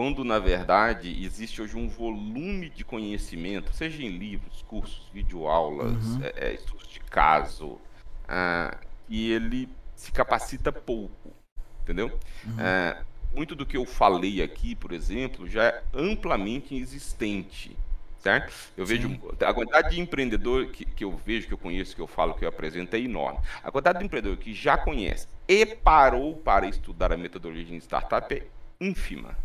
quando 0.01 0.25
na 0.25 0.39
verdade 0.39 1.23
existe 1.23 1.61
hoje 1.61 1.77
um 1.77 1.87
volume 1.87 2.71
de 2.71 2.83
conhecimento, 2.83 3.71
seja 3.75 4.03
em 4.03 4.09
livros, 4.09 4.65
cursos, 4.67 5.07
videoaulas, 5.13 6.07
uhum. 6.07 6.23
é, 6.23 6.33
é 6.49 6.55
estudos 6.55 6.89
de 6.89 7.01
caso, 7.01 7.79
ah, 8.27 8.79
e 9.11 9.31
ele 9.31 9.69
se 9.95 10.11
capacita 10.11 10.73
pouco, 10.73 11.35
entendeu? 11.83 12.19
Uhum. 12.47 12.57
Ah, 12.59 13.03
muito 13.35 13.55
do 13.55 13.67
que 13.67 13.77
eu 13.77 13.85
falei 13.85 14.41
aqui, 14.41 14.75
por 14.75 14.91
exemplo, 14.93 15.47
já 15.47 15.65
é 15.65 15.83
amplamente 15.93 16.75
existente, 16.75 17.77
certo? 18.21 18.55
Eu 18.79 18.87
Sim. 18.87 18.97
vejo 18.97 19.21
a 19.47 19.53
quantidade 19.53 19.91
de 19.91 20.01
empreendedor 20.01 20.69
que, 20.69 20.87
que 20.87 21.05
eu 21.05 21.15
vejo, 21.15 21.47
que 21.47 21.53
eu 21.53 21.59
conheço, 21.59 21.95
que 21.95 22.01
eu 22.01 22.07
falo, 22.07 22.33
que 22.33 22.47
eu 22.47 22.49
apresento 22.49 22.97
é 22.97 23.01
enorme. 23.01 23.41
A 23.63 23.71
quantidade 23.71 23.99
de 23.99 24.07
empreendedor 24.07 24.39
que 24.39 24.55
já 24.55 24.79
conhece 24.79 25.29
e 25.47 25.67
parou 25.67 26.37
para 26.37 26.67
estudar 26.67 27.13
a 27.13 27.19
metodologia 27.19 27.67
de 27.67 27.85
startup 27.85 28.35
é 28.35 28.47
ínfima 28.81 29.37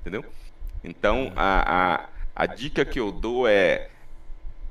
entendeu? 0.00 0.24
Então, 0.82 1.32
a, 1.36 1.94
a, 1.94 2.08
a 2.34 2.46
dica 2.46 2.84
que 2.84 3.00
eu 3.00 3.10
dou 3.10 3.48
é 3.48 3.88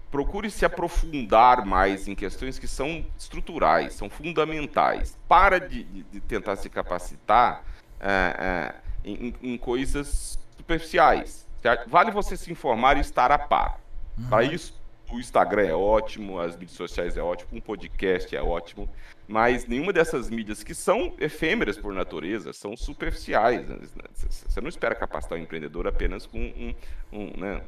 procure 0.09 0.49
se 0.49 0.65
aprofundar 0.65 1.65
mais 1.65 2.07
em 2.07 2.15
questões 2.15 2.57
que 2.57 2.67
são 2.67 3.05
estruturais, 3.17 3.93
são 3.93 4.09
fundamentais. 4.09 5.17
Para 5.27 5.59
de, 5.59 5.83
de, 5.83 6.03
de 6.03 6.19
tentar 6.21 6.55
se 6.55 6.69
capacitar 6.69 7.63
é, 7.99 8.73
é, 9.05 9.09
em, 9.09 9.33
em, 9.41 9.57
coisas 9.57 10.39
superficiais. 10.55 11.45
Certo? 11.61 11.89
Vale 11.89 12.11
você 12.11 12.37
se 12.37 12.51
informar 12.51 12.97
e 12.97 13.01
estar 13.01 13.31
a 13.31 13.39
par. 13.39 13.79
Uhum. 14.17 14.29
Para 14.29 14.43
isso, 14.43 14.76
o 15.11 15.19
Instagram 15.19 15.67
é 15.67 15.73
ótimo, 15.73 16.39
as 16.39 16.55
mídias 16.55 16.71
sociais 16.71 17.15
é 17.15 17.21
ótimo, 17.21 17.49
um 17.53 17.61
podcast 17.61 18.35
é 18.35 18.41
ótimo, 18.41 18.89
mas 19.27 19.65
nenhuma 19.65 19.93
dessas 19.93 20.29
mídias 20.29 20.63
que 20.63 20.75
são 20.75 21.13
efêmeras 21.19 21.77
por 21.77 21.93
natureza 21.93 22.51
são 22.53 22.75
superficiais. 22.75 23.69
Né? 23.69 23.79
Você 24.15 24.61
não 24.61 24.67
espera 24.67 24.93
capacitar 24.95 25.38
o 25.38 25.41
empreendedor 25.41 25.88
apenas 25.88 26.25
com 26.25 26.39
um, 26.39 26.75
um 27.11 27.38
né, 27.38 27.61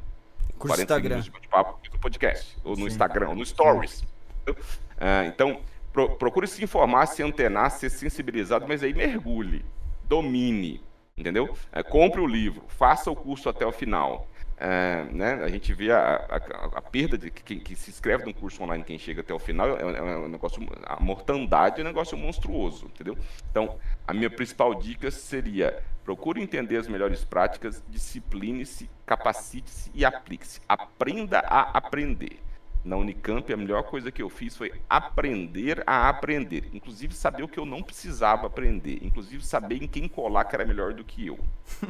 Curso 0.57 0.75
40 0.75 0.81
Instagram. 0.83 1.19
de 1.21 1.47
papo 1.47 1.79
no 1.91 1.99
podcast, 1.99 2.57
ou 2.63 2.71
no 2.71 2.83
Sim. 2.83 2.87
Instagram, 2.87 3.29
ou 3.29 3.35
no 3.35 3.45
Stories. 3.45 4.01
Uh, 4.49 5.25
então, 5.27 5.61
pro, 5.93 6.15
procure 6.17 6.47
se 6.47 6.63
informar, 6.63 7.05
se 7.05 7.23
antenar, 7.23 7.71
ser 7.71 7.89
sensibilizado, 7.89 8.65
mas 8.67 8.83
aí 8.83 8.93
mergulhe, 8.93 9.63
domine, 10.03 10.83
entendeu? 11.17 11.45
Uh, 11.45 11.83
compre 11.89 12.19
o 12.19 12.27
livro, 12.27 12.63
faça 12.67 13.09
o 13.09 13.15
curso 13.15 13.47
até 13.47 13.65
o 13.65 13.71
final. 13.71 14.27
É, 14.59 15.05
né, 15.11 15.35
a 15.35 15.47
gente 15.47 15.73
vê 15.73 15.89
a, 15.89 16.15
a, 16.29 16.77
a 16.77 16.81
perda 16.81 17.17
de 17.17 17.31
quem 17.31 17.59
que 17.59 17.75
se 17.75 17.89
inscreve 17.89 18.25
num 18.25 18.33
curso 18.33 18.61
online, 18.61 18.83
quem 18.83 18.99
chega 18.99 19.21
até 19.21 19.33
o 19.33 19.39
final, 19.39 19.77
é, 19.77 19.81
é, 19.81 20.17
um 20.17 20.27
negócio, 20.27 20.61
a 20.85 20.99
mortandade 20.99 21.79
é 21.79 21.83
um 21.83 21.87
negócio 21.87 22.17
monstruoso, 22.17 22.87
entendeu? 22.87 23.17
Então, 23.49 23.79
a 24.05 24.13
minha 24.13 24.29
principal 24.29 24.75
dica 24.75 25.09
seria 25.09 25.81
procure 26.03 26.41
entender 26.41 26.75
as 26.75 26.87
melhores 26.87 27.23
práticas, 27.23 27.81
discipline-se, 27.87 28.89
capacite-se 29.05 29.91
e 29.93 30.03
aplique-se. 30.03 30.59
Aprenda 30.67 31.39
a 31.39 31.77
aprender 31.77 32.39
na 32.83 32.95
Unicamp, 32.95 33.51
a 33.51 33.57
melhor 33.57 33.83
coisa 33.83 34.11
que 34.11 34.21
eu 34.21 34.29
fiz 34.29 34.55
foi 34.55 34.71
aprender 34.89 35.83
a 35.85 36.09
aprender. 36.09 36.69
Inclusive, 36.73 37.13
saber 37.13 37.43
o 37.43 37.47
que 37.47 37.59
eu 37.59 37.65
não 37.65 37.83
precisava 37.83 38.47
aprender. 38.47 38.99
Inclusive, 39.01 39.45
saber 39.45 39.83
em 39.83 39.87
quem 39.87 40.07
colar 40.07 40.45
que 40.45 40.55
era 40.55 40.65
melhor 40.65 40.93
do 40.93 41.03
que 41.03 41.27
eu. 41.27 41.37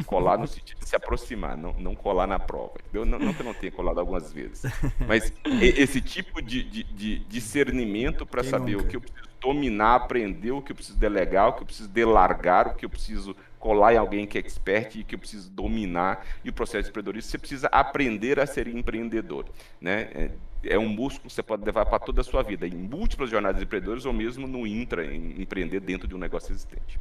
Colar 0.05 0.37
no 0.37 0.47
sentido 0.47 0.79
de 0.79 0.89
se 0.89 0.95
aproximar, 0.95 1.55
não, 1.55 1.73
não 1.73 1.95
colar 1.95 2.27
na 2.27 2.39
prova. 2.39 2.73
Entendeu? 2.79 3.05
Não, 3.05 3.19
não 3.19 3.33
que 3.33 3.41
eu 3.41 3.45
não 3.45 3.53
tenha 3.53 3.71
colado 3.71 3.99
algumas 3.99 4.33
vezes. 4.33 4.63
Mas 5.07 5.31
esse 5.61 6.01
tipo 6.01 6.41
de, 6.41 6.63
de, 6.63 6.83
de 6.83 7.19
discernimento 7.19 8.25
para 8.25 8.43
saber 8.43 8.73
nunca? 8.73 8.85
o 8.85 8.87
que 8.87 8.95
eu 8.97 9.01
preciso 9.01 9.29
dominar, 9.39 9.95
aprender, 9.95 10.51
o 10.51 10.61
que 10.61 10.71
eu 10.71 10.75
preciso 10.75 10.97
delegar, 10.97 11.49
o 11.49 11.53
que 11.53 11.61
eu 11.61 11.65
preciso 11.65 11.89
delargar, 11.89 12.67
o 12.67 12.75
que 12.75 12.85
eu 12.85 12.89
preciso 12.89 13.35
colar 13.57 13.93
em 13.93 13.97
alguém 13.97 14.25
que 14.25 14.37
é 14.37 14.41
expert 14.41 14.95
e 14.95 15.03
que 15.03 15.15
eu 15.15 15.19
preciso 15.19 15.49
dominar. 15.51 16.25
E 16.43 16.49
o 16.49 16.53
processo 16.53 16.83
de 16.83 16.89
empreendedorismo, 16.89 17.29
você 17.29 17.37
precisa 17.37 17.67
aprender 17.67 18.39
a 18.39 18.45
ser 18.45 18.67
empreendedor. 18.67 19.45
Né? 19.79 20.31
É, 20.63 20.75
é 20.75 20.79
um 20.79 20.87
músculo 20.87 21.27
que 21.29 21.33
você 21.33 21.43
pode 21.43 21.63
levar 21.63 21.85
para 21.85 21.99
toda 21.99 22.21
a 22.21 22.23
sua 22.23 22.43
vida, 22.43 22.67
em 22.67 22.75
múltiplas 22.75 23.29
jornadas 23.29 23.57
de 23.57 23.65
empreendedores 23.65 24.05
ou 24.05 24.13
mesmo 24.13 24.47
no 24.47 24.65
intra, 24.65 25.05
em 25.05 25.41
empreender 25.41 25.79
dentro 25.79 26.07
de 26.07 26.15
um 26.15 26.17
negócio 26.17 26.51
existente. 26.51 26.99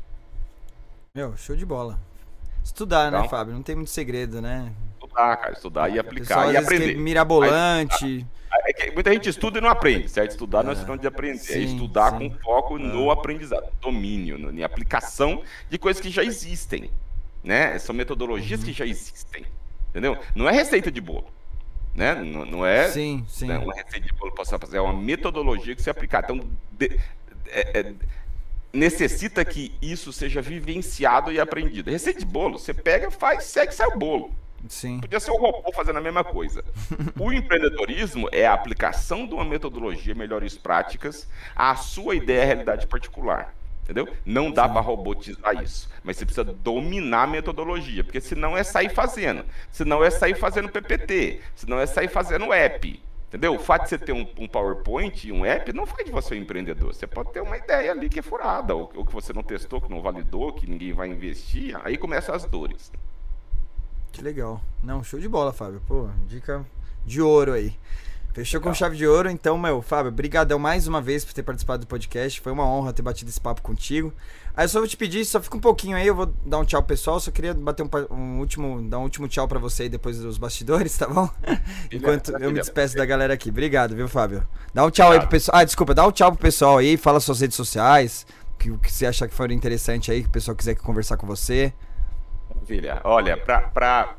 Meu, 1.14 1.36
show 1.36 1.56
de 1.56 1.66
bola. 1.66 1.98
Estudar, 2.62 3.04
né, 3.04 3.08
então, 3.08 3.22
né, 3.22 3.28
Fábio? 3.28 3.54
Não 3.54 3.62
tem 3.62 3.74
muito 3.74 3.90
segredo, 3.90 4.42
né? 4.42 4.72
Estudar, 4.94 5.36
cara, 5.36 5.52
estudar 5.52 5.88
e 5.88 5.98
aplicar 5.98 6.26
pessoal, 6.26 6.52
e 6.52 6.56
aprender. 6.56 6.96
mirabolante. 6.96 8.26
Aí, 8.50 8.74
é 8.78 8.92
muita 8.92 9.12
gente 9.12 9.28
estuda 9.28 9.58
e 9.58 9.60
não 9.60 9.68
aprende, 9.68 10.08
certo? 10.08 10.32
Estudar 10.32 10.60
é. 10.60 10.62
não 10.64 10.72
é 10.72 10.74
sinônimo 10.74 11.00
de 11.00 11.06
aprender, 11.06 11.38
é 11.38 11.38
sim, 11.38 11.60
é 11.60 11.62
estudar 11.62 12.18
sim. 12.18 12.30
com 12.30 12.38
foco 12.38 12.78
é. 12.78 12.82
no 12.82 13.10
aprendizado, 13.10 13.66
domínio, 13.80 14.38
no, 14.38 14.50
em 14.50 14.62
aplicação 14.62 15.42
de 15.68 15.78
coisas 15.78 16.00
que 16.00 16.10
já 16.10 16.22
existem, 16.22 16.90
né? 17.42 17.78
São 17.78 17.94
metodologias 17.94 18.60
uhum. 18.60 18.66
que 18.66 18.72
já 18.72 18.86
existem, 18.86 19.44
entendeu? 19.90 20.16
Não 20.34 20.48
é 20.48 20.52
receita 20.52 20.90
de 20.90 21.00
bolo 21.00 21.37
né? 21.94 22.14
Não, 22.14 22.44
não 22.44 22.66
é 22.66 22.88
sim, 22.88 23.24
sim. 23.28 23.46
Né, 23.46 23.58
uma 23.58 23.74
receita 23.74 24.00
de 24.00 24.12
bolo 24.12 24.32
posso 24.32 24.58
fazer, 24.58 24.78
é 24.78 24.80
uma 24.80 24.92
metodologia 24.92 25.74
que 25.74 25.82
você 25.82 25.90
aplicar. 25.90 26.24
Então, 26.24 26.40
de, 26.72 26.98
é, 27.46 27.80
é, 27.80 27.94
necessita 28.72 29.44
que 29.44 29.72
isso 29.80 30.12
seja 30.12 30.40
vivenciado 30.40 31.32
e 31.32 31.40
aprendido. 31.40 31.90
Receita 31.90 32.20
de 32.20 32.26
bolo, 32.26 32.58
você 32.58 32.74
pega, 32.74 33.10
faz, 33.10 33.44
segue, 33.44 33.74
sai 33.74 33.88
o 33.88 33.98
bolo. 33.98 34.32
Sim. 34.68 35.00
Podia 35.00 35.20
ser 35.20 35.30
o 35.30 35.36
robô 35.36 35.72
fazendo 35.72 35.98
a 35.98 36.02
mesma 36.02 36.24
coisa. 36.24 36.64
o 37.18 37.32
empreendedorismo 37.32 38.28
é 38.32 38.46
a 38.46 38.52
aplicação 38.52 39.26
de 39.26 39.34
uma 39.34 39.44
metodologia, 39.44 40.14
melhores 40.14 40.58
práticas, 40.58 41.28
à 41.54 41.76
sua 41.76 42.16
ideia, 42.16 42.44
realidade 42.44 42.86
particular. 42.86 43.54
Entendeu? 43.88 44.06
Não 44.22 44.50
dá 44.50 44.68
para 44.68 44.82
robotizar 44.82 45.62
isso. 45.62 45.88
Mas 46.04 46.18
você 46.18 46.26
precisa 46.26 46.44
dominar 46.44 47.22
a 47.22 47.26
metodologia, 47.26 48.04
porque 48.04 48.20
senão 48.20 48.54
é 48.54 48.62
sair 48.62 48.90
fazendo. 48.90 49.46
Senão 49.72 50.04
é 50.04 50.10
sair 50.10 50.34
fazendo 50.34 50.68
PPT. 50.68 51.40
Senão 51.54 51.80
é 51.80 51.86
sair 51.86 52.08
fazendo 52.08 52.52
app. 52.52 53.02
Entendeu? 53.28 53.54
O 53.54 53.58
fato 53.58 53.84
de 53.84 53.88
você 53.88 53.98
ter 53.98 54.12
um, 54.12 54.28
um 54.38 54.46
PowerPoint 54.46 55.26
e 55.26 55.32
um 55.32 55.42
app 55.42 55.72
não 55.72 55.86
faz 55.86 56.04
de 56.04 56.12
você 56.12 56.34
um 56.34 56.38
empreendedor. 56.38 56.94
Você 56.94 57.06
pode 57.06 57.32
ter 57.32 57.40
uma 57.40 57.56
ideia 57.56 57.90
ali 57.92 58.10
que 58.10 58.18
é 58.18 58.22
furada, 58.22 58.74
ou, 58.74 58.92
ou 58.94 59.06
que 59.06 59.12
você 59.12 59.32
não 59.32 59.42
testou, 59.42 59.80
que 59.80 59.90
não 59.90 60.02
validou, 60.02 60.52
que 60.52 60.68
ninguém 60.68 60.92
vai 60.92 61.08
investir. 61.08 61.74
Aí 61.82 61.96
começam 61.96 62.34
as 62.34 62.44
dores. 62.44 62.92
Que 64.12 64.20
legal. 64.20 64.60
Não, 64.82 65.02
show 65.02 65.18
de 65.18 65.28
bola, 65.28 65.52
Fábio. 65.52 65.80
Pô, 65.86 66.10
dica 66.26 66.64
de 67.06 67.22
ouro 67.22 67.54
aí. 67.54 67.74
Fechou 68.32 68.60
com 68.60 68.72
chave 68.72 68.96
de 68.96 69.06
ouro, 69.06 69.28
então, 69.28 69.58
meu, 69.58 69.82
Fábio, 69.82 70.12
brigadão 70.12 70.58
mais 70.58 70.86
uma 70.86 71.00
vez 71.00 71.24
por 71.24 71.32
ter 71.32 71.42
participado 71.42 71.80
do 71.84 71.86
podcast. 71.88 72.40
Foi 72.40 72.52
uma 72.52 72.64
honra 72.64 72.92
ter 72.92 73.02
batido 73.02 73.30
esse 73.30 73.40
papo 73.40 73.62
contigo. 73.62 74.12
Aí 74.56 74.64
eu 74.64 74.68
só 74.68 74.78
vou 74.78 74.88
te 74.88 74.96
pedir, 74.96 75.24
só 75.24 75.40
fica 75.40 75.56
um 75.56 75.60
pouquinho 75.60 75.96
aí, 75.96 76.06
eu 76.06 76.14
vou 76.14 76.26
dar 76.44 76.58
um 76.58 76.64
tchau 76.64 76.82
pro 76.82 76.88
pessoal. 76.88 77.18
Só 77.18 77.30
queria 77.30 77.54
bater 77.54 77.82
um, 77.82 77.88
um 78.14 78.38
último, 78.38 78.82
dar 78.88 78.98
um 78.98 79.02
último 79.02 79.28
tchau 79.28 79.48
para 79.48 79.58
você 79.58 79.84
aí 79.84 79.88
depois 79.88 80.18
dos 80.18 80.38
bastidores, 80.38 80.96
tá 80.96 81.06
bom? 81.06 81.28
Enquanto 81.90 82.30
eu 82.32 82.52
me 82.52 82.60
despeço 82.60 82.96
da 82.96 83.04
galera 83.04 83.34
aqui. 83.34 83.50
Obrigado, 83.50 83.96
viu, 83.96 84.08
Fábio? 84.08 84.46
Dá 84.72 84.84
um 84.84 84.90
tchau 84.90 85.10
aí 85.10 85.18
pro 85.18 85.28
pessoal. 85.28 85.58
Ah, 85.58 85.64
desculpa, 85.64 85.94
dá 85.94 86.06
um 86.06 86.12
tchau 86.12 86.30
pro 86.32 86.40
pessoal 86.40 86.78
aí, 86.78 86.96
fala 86.96 87.20
suas 87.20 87.40
redes 87.40 87.56
sociais, 87.56 88.26
que 88.58 88.70
o 88.70 88.78
que 88.78 88.92
você 88.92 89.06
achar 89.06 89.26
que 89.26 89.34
for 89.34 89.50
interessante 89.50 90.12
aí, 90.12 90.22
que 90.22 90.28
o 90.28 90.32
pessoal 90.32 90.56
quiser 90.56 90.74
conversar 90.76 91.16
com 91.16 91.26
você. 91.26 91.72
Maravilha. 92.48 93.00
Olha, 93.04 93.36
pra, 93.36 93.60
pra 93.62 94.16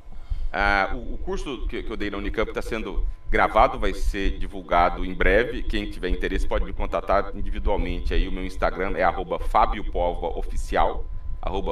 Uh, 0.49 1.13
o, 1.13 1.17
curso 1.19 1.67
que, 1.67 1.83
que, 1.83 1.91
eu 1.91 1.95
dei 1.95 2.09
na 2.09 2.17
Unicamp 2.17 2.49
está 2.49 2.61
sendo 2.61 3.05
gravado, 3.29 3.77
vai 3.77 3.93
ser 3.93 4.39
divulgado 4.39 5.05
em 5.05 5.13
breve. 5.13 5.61
Quem 5.61 5.89
tiver 5.89 6.09
interesse 6.09 6.47
pode 6.47 6.65
me 6.65 6.73
contatar 6.73 7.31
individualmente. 7.35 8.13
Aí 8.13 8.27
o 8.27 8.31
meu 8.31 8.43
Instagram 8.43 8.93
é 8.97 9.03
@fabiopovaoficial, 9.47 11.05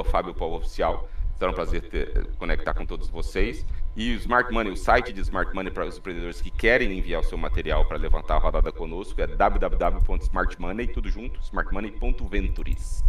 @fabiopovaoficial. 0.04 1.08
Será 1.36 1.50
um 1.50 1.54
prazer 1.54 1.82
ter, 1.82 2.26
conectar 2.36 2.74
com 2.74 2.86
todos 2.86 3.08
vocês. 3.08 3.64
E 3.96 4.14
o 4.14 4.16
Smart 4.16 4.52
Money, 4.52 4.72
o 4.72 4.76
site 4.76 5.12
de 5.12 5.20
Smart 5.22 5.52
Money 5.54 5.72
para 5.72 5.86
os 5.86 5.98
empreendedores 5.98 6.40
que 6.40 6.50
querem 6.50 6.96
enviar 6.96 7.20
o 7.20 7.24
seu 7.24 7.36
material 7.36 7.84
para 7.84 7.96
levantar 7.96 8.36
a 8.36 8.38
rodada 8.38 8.70
conosco 8.70 9.20
é 9.20 9.26
www.smartmoney, 9.26 10.86
tudo 10.86 11.08
junto, 11.10 11.40
smartmoney.ventures. 11.40 13.04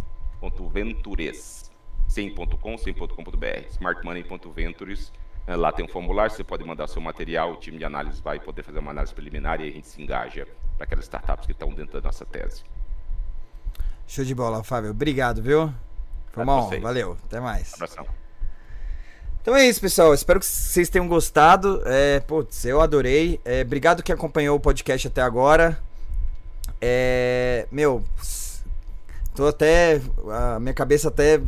.ventures. 4.52 5.12
lá 5.46 5.72
tem 5.72 5.84
um 5.84 5.88
formulário, 5.88 6.34
você 6.34 6.44
pode 6.44 6.64
mandar 6.64 6.86
seu 6.86 7.02
material, 7.02 7.52
o 7.52 7.56
time 7.56 7.78
de 7.78 7.84
análise 7.84 8.22
vai 8.22 8.38
poder 8.38 8.62
fazer 8.62 8.78
uma 8.78 8.90
análise 8.90 9.12
preliminar 9.14 9.60
e 9.60 9.68
a 9.68 9.72
gente 9.72 9.86
se 9.86 10.00
engaja 10.00 10.46
para 10.76 10.84
aquelas 10.84 11.04
startups 11.04 11.46
que 11.46 11.52
estão 11.52 11.70
dentro 11.74 12.00
da 12.00 12.08
nossa 12.08 12.24
tese. 12.24 12.62
Show 14.06 14.24
de 14.24 14.34
bola, 14.34 14.64
Fábio. 14.64 14.90
Obrigado, 14.90 15.42
viu? 15.42 15.72
Foi 16.32 16.42
uma 16.42 16.56
honra. 16.56 16.80
Valeu. 16.80 17.16
Até 17.26 17.40
mais. 17.40 17.74
abração. 17.74 18.06
Então 19.42 19.56
é 19.56 19.66
isso, 19.66 19.80
pessoal. 19.80 20.12
Espero 20.12 20.38
que 20.38 20.46
vocês 20.46 20.88
tenham 20.88 21.08
gostado. 21.08 21.82
É, 21.86 22.20
putz, 22.20 22.64
eu 22.64 22.80
adorei. 22.80 23.40
É, 23.44 23.62
obrigado 23.62 24.02
que 24.02 24.12
acompanhou 24.12 24.56
o 24.56 24.60
podcast 24.60 25.08
até 25.08 25.22
agora. 25.22 25.78
É, 26.80 27.66
meu, 27.70 28.02
tô 29.34 29.46
até. 29.46 30.00
A 30.30 30.60
minha 30.60 30.74
cabeça 30.74 31.08
até 31.08 31.40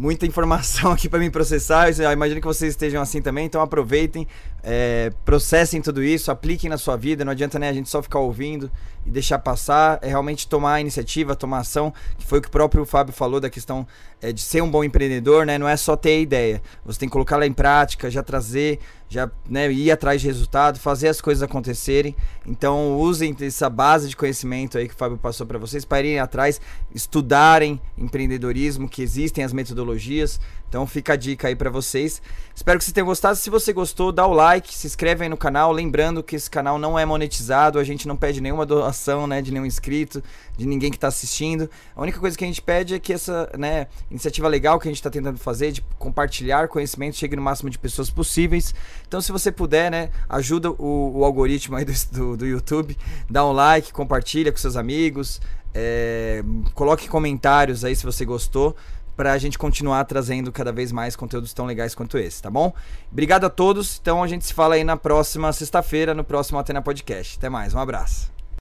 muita 0.00 0.24
informação 0.24 0.90
aqui 0.92 1.08
para 1.08 1.18
me 1.18 1.28
processar. 1.28 1.90
Eu 1.90 2.10
imagino 2.10 2.40
que 2.40 2.46
vocês 2.46 2.72
estejam 2.72 3.02
assim 3.02 3.20
também, 3.20 3.44
então 3.44 3.60
aproveitem, 3.60 4.26
é, 4.62 5.12
processem 5.24 5.82
tudo 5.82 6.02
isso, 6.02 6.30
apliquem 6.30 6.70
na 6.70 6.78
sua 6.78 6.96
vida. 6.96 7.24
Não 7.24 7.32
adianta 7.32 7.58
né, 7.58 7.68
a 7.68 7.72
gente 7.72 7.90
só 7.90 8.02
ficar 8.02 8.18
ouvindo 8.18 8.70
e 9.04 9.10
deixar 9.10 9.38
passar. 9.38 9.98
É 10.00 10.08
realmente 10.08 10.48
tomar 10.48 10.74
a 10.74 10.80
iniciativa, 10.80 11.36
tomar 11.36 11.58
ação, 11.58 11.92
que 12.18 12.26
foi 12.26 12.38
o 12.38 12.42
que 12.42 12.48
o 12.48 12.50
próprio 12.50 12.86
Fábio 12.86 13.12
falou 13.12 13.40
da 13.40 13.50
questão 13.50 13.86
é, 14.22 14.32
de 14.32 14.40
ser 14.40 14.62
um 14.62 14.70
bom 14.70 14.82
empreendedor, 14.82 15.44
né? 15.44 15.58
Não 15.58 15.68
é 15.68 15.76
só 15.76 15.94
ter 15.94 16.10
a 16.10 16.18
ideia, 16.18 16.62
você 16.84 16.98
tem 16.98 17.08
que 17.08 17.12
colocá-la 17.12 17.46
em 17.46 17.52
prática, 17.52 18.10
já 18.10 18.22
trazer 18.22 18.78
já 19.10 19.28
né, 19.48 19.70
ir 19.70 19.90
atrás 19.90 20.20
de 20.20 20.28
resultado, 20.28 20.78
fazer 20.78 21.08
as 21.08 21.20
coisas 21.20 21.42
acontecerem. 21.42 22.14
Então 22.46 22.96
usem 22.96 23.36
essa 23.40 23.68
base 23.68 24.08
de 24.08 24.16
conhecimento 24.16 24.78
aí 24.78 24.86
que 24.86 24.94
o 24.94 24.96
Fábio 24.96 25.18
passou 25.18 25.44
para 25.44 25.58
vocês 25.58 25.84
para 25.84 25.98
irem 25.98 26.20
atrás, 26.20 26.60
estudarem 26.94 27.80
empreendedorismo, 27.98 28.88
que 28.88 29.02
existem 29.02 29.42
as 29.42 29.52
metodologias. 29.52 30.40
Então 30.70 30.86
fica 30.86 31.14
a 31.14 31.16
dica 31.16 31.48
aí 31.48 31.56
para 31.56 31.68
vocês. 31.68 32.22
Espero 32.54 32.78
que 32.78 32.84
vocês 32.84 32.92
tenham 32.92 33.06
gostado. 33.06 33.34
Se 33.36 33.50
você 33.50 33.72
gostou, 33.72 34.12
dá 34.12 34.24
o 34.24 34.32
like, 34.32 34.72
se 34.72 34.86
inscreve 34.86 35.24
aí 35.24 35.28
no 35.28 35.36
canal. 35.36 35.72
Lembrando 35.72 36.22
que 36.22 36.36
esse 36.36 36.48
canal 36.48 36.78
não 36.78 36.96
é 36.96 37.04
monetizado, 37.04 37.76
a 37.76 37.82
gente 37.82 38.06
não 38.06 38.16
pede 38.16 38.40
nenhuma 38.40 38.64
doação, 38.64 39.26
né, 39.26 39.42
de 39.42 39.50
nenhum 39.50 39.66
inscrito, 39.66 40.22
de 40.56 40.66
ninguém 40.66 40.88
que 40.88 40.96
está 40.96 41.08
assistindo. 41.08 41.68
A 41.94 42.00
única 42.00 42.20
coisa 42.20 42.38
que 42.38 42.44
a 42.44 42.46
gente 42.46 42.62
pede 42.62 42.94
é 42.94 43.00
que 43.00 43.12
essa, 43.12 43.50
né, 43.58 43.88
iniciativa 44.08 44.46
legal 44.46 44.78
que 44.78 44.86
a 44.86 44.90
gente 44.92 44.98
está 44.98 45.10
tentando 45.10 45.38
fazer 45.38 45.72
de 45.72 45.82
compartilhar 45.98 46.68
conhecimento 46.68 47.16
chegue 47.16 47.34
no 47.34 47.42
máximo 47.42 47.68
de 47.68 47.76
pessoas 47.76 48.08
possíveis. 48.08 48.72
Então, 49.08 49.20
se 49.20 49.32
você 49.32 49.50
puder, 49.50 49.90
né, 49.90 50.10
ajuda 50.28 50.70
o, 50.70 51.18
o 51.18 51.24
algoritmo 51.24 51.74
aí 51.74 51.84
do, 51.84 51.92
do, 52.12 52.36
do, 52.36 52.46
YouTube, 52.46 52.96
dá 53.28 53.44
um 53.44 53.50
like, 53.50 53.92
compartilha 53.92 54.52
com 54.52 54.58
seus 54.58 54.76
amigos, 54.76 55.40
é, 55.74 56.42
coloque 56.74 57.08
comentários 57.08 57.84
aí 57.84 57.94
se 57.94 58.04
você 58.04 58.24
gostou 58.24 58.76
para 59.20 59.32
a 59.32 59.38
gente 59.38 59.58
continuar 59.58 60.02
trazendo 60.06 60.50
cada 60.50 60.72
vez 60.72 60.90
mais 60.90 61.14
conteúdos 61.14 61.52
tão 61.52 61.66
legais 61.66 61.94
quanto 61.94 62.16
esse, 62.16 62.40
tá 62.40 62.50
bom? 62.50 62.72
Obrigado 63.12 63.44
a 63.44 63.50
todos. 63.50 63.98
Então 64.00 64.22
a 64.22 64.26
gente 64.26 64.46
se 64.46 64.54
fala 64.54 64.76
aí 64.76 64.82
na 64.82 64.96
próxima 64.96 65.52
sexta-feira, 65.52 66.14
no 66.14 66.24
próximo 66.24 66.58
Atena 66.58 66.80
Podcast. 66.80 67.36
Até 67.36 67.50
mais, 67.50 67.74
um 67.74 67.78
abraço. 67.78 68.39